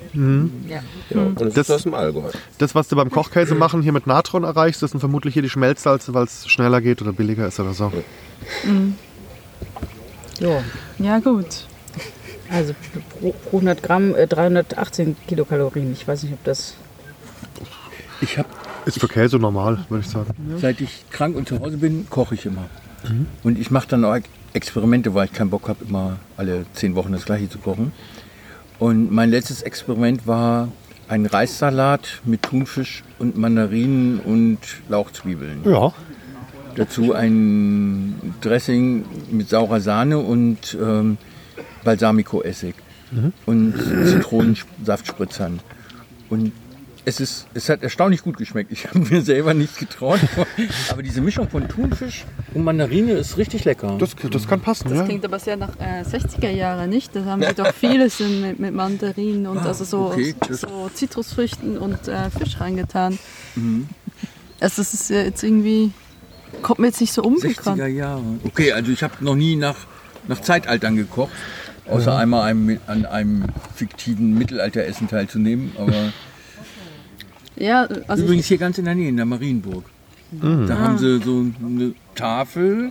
Ja. 0.69 0.83
Ja, 1.11 1.23
und 1.23 1.41
das, 1.41 1.55
Das- 1.55 1.69
ist 1.69 1.75
aus 1.75 1.83
dem 1.85 1.95
Allgäu. 1.95 2.31
Das, 2.59 2.75
was 2.75 2.89
du 2.89 2.97
beim 2.97 3.11
Kochkäse 3.11 3.55
machen, 3.55 3.83
hier 3.83 3.93
mit 3.93 4.07
Natron 4.07 4.43
erreichst, 4.45 4.83
das 4.83 4.91
sind 4.93 5.01
vermutlich 5.01 5.35
hier 5.35 5.43
die 5.43 5.51
Schmelzsalze, 5.51 6.15
weil 6.15 6.25
es 6.25 6.47
schneller 6.49 6.81
geht 6.81 7.03
oder 7.03 7.13
billiger 7.13 7.47
ist 7.47 7.61
oder 7.61 7.73
so. 7.75 7.93
So, 10.41 10.63
Ja 10.99 11.19
gut. 11.21 11.47
also 12.51 12.75
pro 13.21 13.31
pro 13.33 13.57
100 13.59 13.83
Gramm 13.83 14.15
äh, 14.15 14.27
318 14.27 15.17
Kilokalorien. 15.29 15.93
Ich 15.93 16.07
weiß 16.07 16.25
nicht, 16.25 16.33
ob 16.33 16.43
das. 16.45 16.75
Ich 18.21 18.39
habe, 18.39 18.49
Ist 18.87 18.99
für 19.01 19.09
Käse 19.09 19.39
normal, 19.39 19.85
würde 19.89 20.05
ich 20.05 20.11
sagen. 20.11 20.35
seit 20.61 20.81
ich 20.81 21.05
krank 21.11 21.37
und 21.37 21.49
zu 21.49 21.61
Hause 21.61 21.77
bin, 21.77 22.07
koche 22.11 22.35
ich 22.35 22.47
immer. 22.47 22.65
Und 23.43 23.59
ich 23.59 23.71
mache 23.71 23.89
dann 23.89 24.05
auch 24.05 24.17
Experimente, 24.53 25.15
weil 25.15 25.27
ich 25.27 25.33
keinen 25.33 25.51
Bock 25.51 25.69
habe, 25.69 25.85
immer 25.89 26.19
alle 26.37 26.65
zehn 26.75 26.95
Wochen 26.95 27.13
das 27.13 27.25
gleiche 27.25 27.49
zu 27.49 27.59
kochen. 27.59 27.93
Und 28.79 29.13
mein 29.13 29.31
letztes 29.31 29.63
Experiment 29.63 30.27
war 30.27 30.69
ein 31.09 31.27
Reissalat 31.27 32.21
mit 32.25 32.43
Thunfisch 32.43 33.03
und 33.19 33.37
Mandarinen 33.37 34.21
und 34.21 34.59
Lauchzwiebeln. 34.89 35.61
Ja. 35.65 35.93
Dazu 36.77 37.13
ein 37.13 38.35
Dressing 38.41 39.05
mit 39.31 39.49
saurer 39.49 39.81
Sahne 39.81 40.19
und 40.19 40.77
ähm, 40.81 41.19
Balsamico-Essig 41.85 42.75
und 43.47 43.75
Zitronensaftspritzern. 44.07 45.61
Und 46.31 46.53
es, 47.05 47.21
ist, 47.21 47.47
es 47.55 47.69
hat 47.69 47.83
erstaunlich 47.83 48.23
gut 48.23 48.37
geschmeckt. 48.37 48.73
Ich 48.73 48.87
habe 48.89 48.99
mir 49.01 49.23
selber 49.23 49.55
nicht 49.55 49.79
getraut. 49.79 50.21
Aber 50.91 51.03
diese 51.03 51.21
Mischung 51.21 51.49
von 51.49 51.69
Thunfisch 51.69 52.25
und 52.55 52.65
Mandarine 52.65 53.13
ist 53.13 53.37
richtig 53.37 53.65
lecker. 53.65 53.97
Das, 53.99 54.15
das 54.31 54.49
kann 54.49 54.61
passen, 54.61 54.89
Das 54.89 54.99
ja. 54.99 55.05
klingt 55.05 55.25
aber 55.25 55.39
sehr 55.39 55.57
nach 55.57 55.71
äh, 55.79 56.03
60er 56.03 56.51
Jahre, 56.51 56.89
nicht? 56.89 57.15
Da 57.15 57.25
haben 57.25 57.43
sie 57.43 57.55
doch 57.55 57.73
vieles 57.75 58.21
in, 58.21 58.41
mit, 58.41 58.59
mit 58.59 58.75
Mandarinen 58.75 59.47
und 59.47 59.59
also 59.59 59.85
so, 59.85 60.07
okay, 60.07 60.35
so 60.51 60.91
Zitrusfrüchten 60.93 61.79
und 61.79 62.09
äh, 62.09 62.31
Fisch 62.31 62.61
reingetan. 62.61 63.19
Also 64.61 64.83
das 64.83 64.95
ist 64.95 65.11
ja 65.11 65.23
jetzt 65.23 65.43
irgendwie, 65.43 65.93
kommt 66.63 66.79
mir 66.79 66.87
jetzt 66.87 67.01
nicht 67.01 67.13
so 67.13 67.23
60er 67.23 67.27
unbekannt. 67.27 67.95
Jahre. 67.95 68.23
Okay, 68.45 68.73
also 68.73 68.91
ich 68.91 69.03
habe 69.03 69.15
noch 69.21 69.35
nie 69.35 69.57
nach, 69.57 69.77
nach 70.29 70.41
Zeitaltern 70.41 70.97
gekocht. 70.97 71.33
Außer 71.87 72.17
einmal 72.17 72.45
einem, 72.45 72.81
an 72.87 73.05
einem 73.05 73.45
fiktiven 73.75 74.39
Mittelalteressen 74.39 75.07
teilzunehmen. 75.07 75.73
Aber 75.77 75.93
Ja, 77.57 77.89
also 78.09 78.25
Übrigens 78.25 78.47
hier 78.47 78.59
ganz 78.59 78.79
in 78.79 78.85
der 78.85 78.95
Nähe, 78.95 79.09
in 79.09 79.17
der 79.17 79.27
Marienburg. 79.27 79.85
Da 80.33 80.79
haben 80.79 80.99
sie 80.99 81.21
so 81.21 81.47
eine 81.65 81.95
Tafel, 82.17 82.91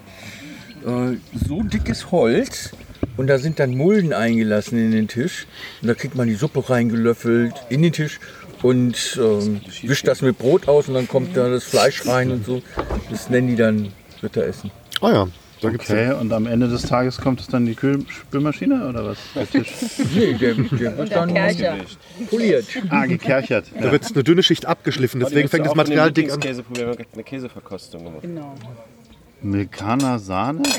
äh, 0.86 1.18
so 1.46 1.62
dickes 1.64 2.12
Holz 2.12 2.72
und 3.18 3.28
da 3.28 3.38
sind 3.38 3.60
dann 3.60 3.76
Mulden 3.76 4.14
eingelassen 4.14 4.78
in 4.78 4.92
den 4.92 5.08
Tisch. 5.08 5.46
Und 5.82 5.90
da 5.90 5.94
kriegt 5.94 6.16
man 6.16 6.28
die 6.28 6.36
Suppe 6.36 6.70
reingelöffelt 6.70 7.54
in 7.70 7.82
den 7.82 7.92
Tisch 7.92 8.20
und 8.62 9.20
ähm, 9.22 9.60
wischt 9.82 10.08
das 10.08 10.22
mit 10.22 10.38
Brot 10.38 10.70
aus 10.70 10.88
und 10.88 10.94
dann 10.94 11.08
kommt 11.08 11.36
da 11.36 11.50
das 11.50 11.66
Fleisch 11.66 12.06
rein 12.08 12.32
und 12.32 12.46
so. 12.46 12.62
Das 13.10 13.30
nennen 13.30 13.50
die 13.50 13.56
dann 13.58 13.90
Ritteressen. 14.22 14.72
Oh 15.02 15.10
ja, 15.10 15.28
da 15.64 15.70
gibt's 15.70 15.88
ja. 15.88 15.96
Okay, 15.96 16.14
und 16.20 16.32
am 16.34 16.46
Ende 16.46 16.68
des 16.68 16.84
Tages 16.84 17.20
kommt 17.20 17.40
es 17.40 17.48
dann 17.48 17.66
die 17.66 17.76
Kühlspülmaschine 17.76 18.88
oder 18.88 19.06
was? 19.06 19.18
Nee, 20.14 20.34
der, 20.34 20.54
der 20.54 20.98
wird 20.98 21.12
dann 21.12 21.34
poliert. 22.30 22.66
Ah, 22.90 23.06
gekerchert. 23.06 23.66
Da 23.80 23.92
wird 23.92 24.06
eine 24.14 24.24
dünne 24.24 24.44
Schicht 24.44 24.66
abgeschliffen, 24.66 25.20
deswegen 25.20 25.50
fängt 25.50 25.66
das 25.66 25.76
Material 25.76 26.12
dick 26.12 26.32
an. 26.32 26.40
Käse 26.40 26.64
probieren, 26.64 26.90
wir 26.90 26.98
haben 26.98 27.08
eine 27.14 27.24
Käseverkostung 27.24 28.04
gemacht. 28.04 28.22
Genau. 28.22 28.56
Milkaner 29.42 30.20
Sahne? 30.20 30.64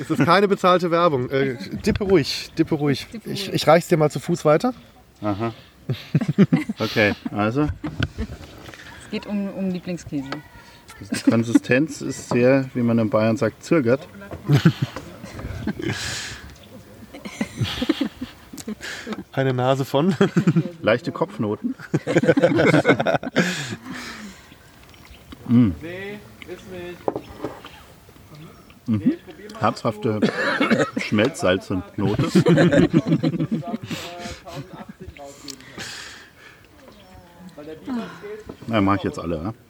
Es 0.00 0.10
ist 0.10 0.24
keine 0.24 0.48
bezahlte 0.48 0.90
Werbung. 0.90 1.28
Äh, 1.30 1.56
dippe 1.84 2.04
ruhig, 2.04 2.50
dippe 2.56 2.76
ruhig. 2.76 3.06
Ich, 3.24 3.52
ich 3.52 3.66
reich's 3.66 3.88
dir 3.88 3.96
mal 3.96 4.10
zu 4.10 4.20
Fuß 4.20 4.44
weiter. 4.44 4.72
Aha. 5.22 5.52
Okay, 6.78 7.14
also. 7.32 7.62
Es 7.62 9.10
geht 9.10 9.26
um, 9.26 9.48
um 9.50 9.70
Lieblingskäse. 9.70 10.28
Die 11.00 11.30
Konsistenz 11.30 12.00
ist 12.00 12.28
sehr, 12.28 12.68
wie 12.74 12.82
man 12.82 12.98
in 12.98 13.10
Bayern 13.10 13.36
sagt, 13.36 13.62
zögert. 13.64 14.06
Eine 19.32 19.52
Nase 19.54 19.84
von. 19.84 20.14
Leichte 20.82 21.12
Kopfnoten. 21.12 21.74
mm. 25.48 25.70
Mhm. 28.86 29.12
Herzhafte 29.60 30.20
Schmelzsalz 30.98 31.70
und 31.70 31.98
Note. 31.98 32.28
Na, 38.66 38.80
mache 38.80 38.96
ich 38.96 39.02
jetzt 39.04 39.18
alle, 39.18 39.36
ja? 39.36 39.54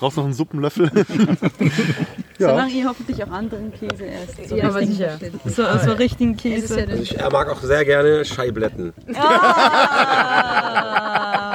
Brauchst 0.00 0.16
noch 0.16 0.24
einen 0.24 0.32
Suppenlöffel? 0.32 0.90
Solange 2.38 2.72
ihr 2.72 2.88
hoffentlich 2.88 3.22
auch 3.22 3.30
anderen 3.30 3.70
Käse 3.72 4.06
esst. 4.06 4.48
So, 4.48 4.56
Ja, 4.56 4.68
aber 4.70 4.84
sicher. 4.86 5.18
so, 5.44 5.62
so 5.84 5.92
richtigen 5.92 6.38
Käse. 6.38 6.80
ja 6.80 6.88
Ich 6.94 7.18
er 7.18 7.30
mag 7.30 7.50
auch 7.50 7.60
sehr 7.60 7.84
gerne 7.84 8.24
Scheibletten. 8.24 8.94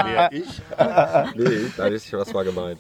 Wer 0.06 0.30
ich? 0.32 0.46
Nee, 1.36 1.58
da 1.76 1.88
ist 1.88 2.14
was 2.14 2.32
war 2.34 2.44
gemeint. 2.44 2.78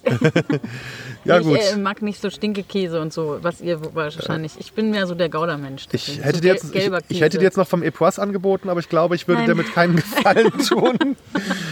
Ja, 1.23 1.39
ich 1.39 1.47
gut. 1.47 1.57
äh, 1.57 1.77
mag 1.77 2.03
nicht 2.03 2.21
so 2.21 2.29
Stinkekäse 2.29 3.01
und 3.01 3.11
so, 3.11 3.39
was 3.41 3.59
ihr 3.61 3.79
wahrscheinlich. 3.95 4.53
Ich 4.59 4.73
bin 4.73 4.91
mehr 4.91 5.07
so 5.07 5.15
der 5.15 5.29
Gouda-Mensch. 5.29 5.87
Ich 5.91 6.19
hätte, 6.23 6.35
so 6.35 6.41
dir 6.41 6.53
jetzt, 6.53 6.61
gel- 6.71 6.75
ich, 6.75 6.81
gelber 6.83 6.99
ich 7.09 7.21
hätte 7.21 7.39
dir 7.39 7.43
jetzt 7.45 7.57
noch 7.57 7.67
vom 7.67 7.81
Epoisse 7.81 8.21
angeboten, 8.21 8.69
aber 8.69 8.79
ich 8.79 8.89
glaube, 8.89 9.15
ich 9.15 9.27
würde 9.27 9.39
Nein. 9.41 9.49
dir 9.49 9.55
damit 9.55 9.73
keinen 9.73 9.95
Gefallen 9.95 10.51
tun. 10.67 11.15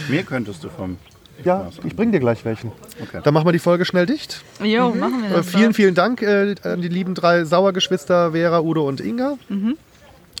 Mir 0.08 0.24
könntest 0.24 0.64
du 0.64 0.68
vom. 0.68 0.98
Ja, 1.42 1.68
ich 1.84 1.96
bring 1.96 2.12
dir 2.12 2.20
gleich 2.20 2.44
welchen. 2.44 2.70
Okay. 3.02 3.20
Dann 3.24 3.34
machen 3.34 3.46
wir 3.46 3.52
die 3.52 3.58
Folge 3.58 3.84
schnell 3.84 4.06
dicht. 4.06 4.42
Jo, 4.62 4.90
machen 4.94 5.22
wir 5.22 5.30
Äh, 5.30 5.34
das. 5.34 5.48
vielen, 5.48 5.74
vielen 5.74 5.94
Dank 5.94 6.22
äh, 6.22 6.54
an 6.62 6.80
die 6.80 6.88
lieben 6.88 7.14
drei 7.14 7.44
Sauergeschwister 7.44 8.32
Vera, 8.32 8.60
Udo 8.60 8.86
und 8.86 9.00
Inga 9.00 9.36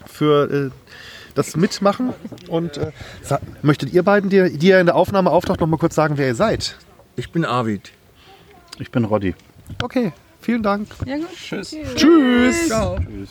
für 0.06 0.50
äh, 0.50 0.70
das 1.34 1.56
Mitmachen. 1.56 2.12
Und 2.48 2.76
äh, 2.76 2.92
möchtet 3.62 3.92
ihr 3.92 4.02
beiden, 4.02 4.30
die, 4.30 4.56
die 4.56 4.68
ihr 4.68 4.78
in 4.80 4.86
der 4.86 4.94
Aufnahme 4.94 5.30
auftaucht, 5.30 5.60
noch 5.60 5.66
mal 5.66 5.78
kurz 5.78 5.94
sagen, 5.94 6.16
wer 6.16 6.28
ihr 6.28 6.34
seid? 6.34 6.76
Ich 7.16 7.30
bin 7.32 7.44
Arvid. 7.44 7.90
Ich 8.78 8.90
bin 8.90 9.04
Roddy. 9.04 9.34
Okay, 9.82 10.12
vielen 10.40 10.62
Dank. 10.62 10.88
Ja, 11.06 11.16
gut. 11.16 11.28
Tschüss. 11.36 11.74
Ciao. 12.68 12.98
Tschüss. 12.98 13.30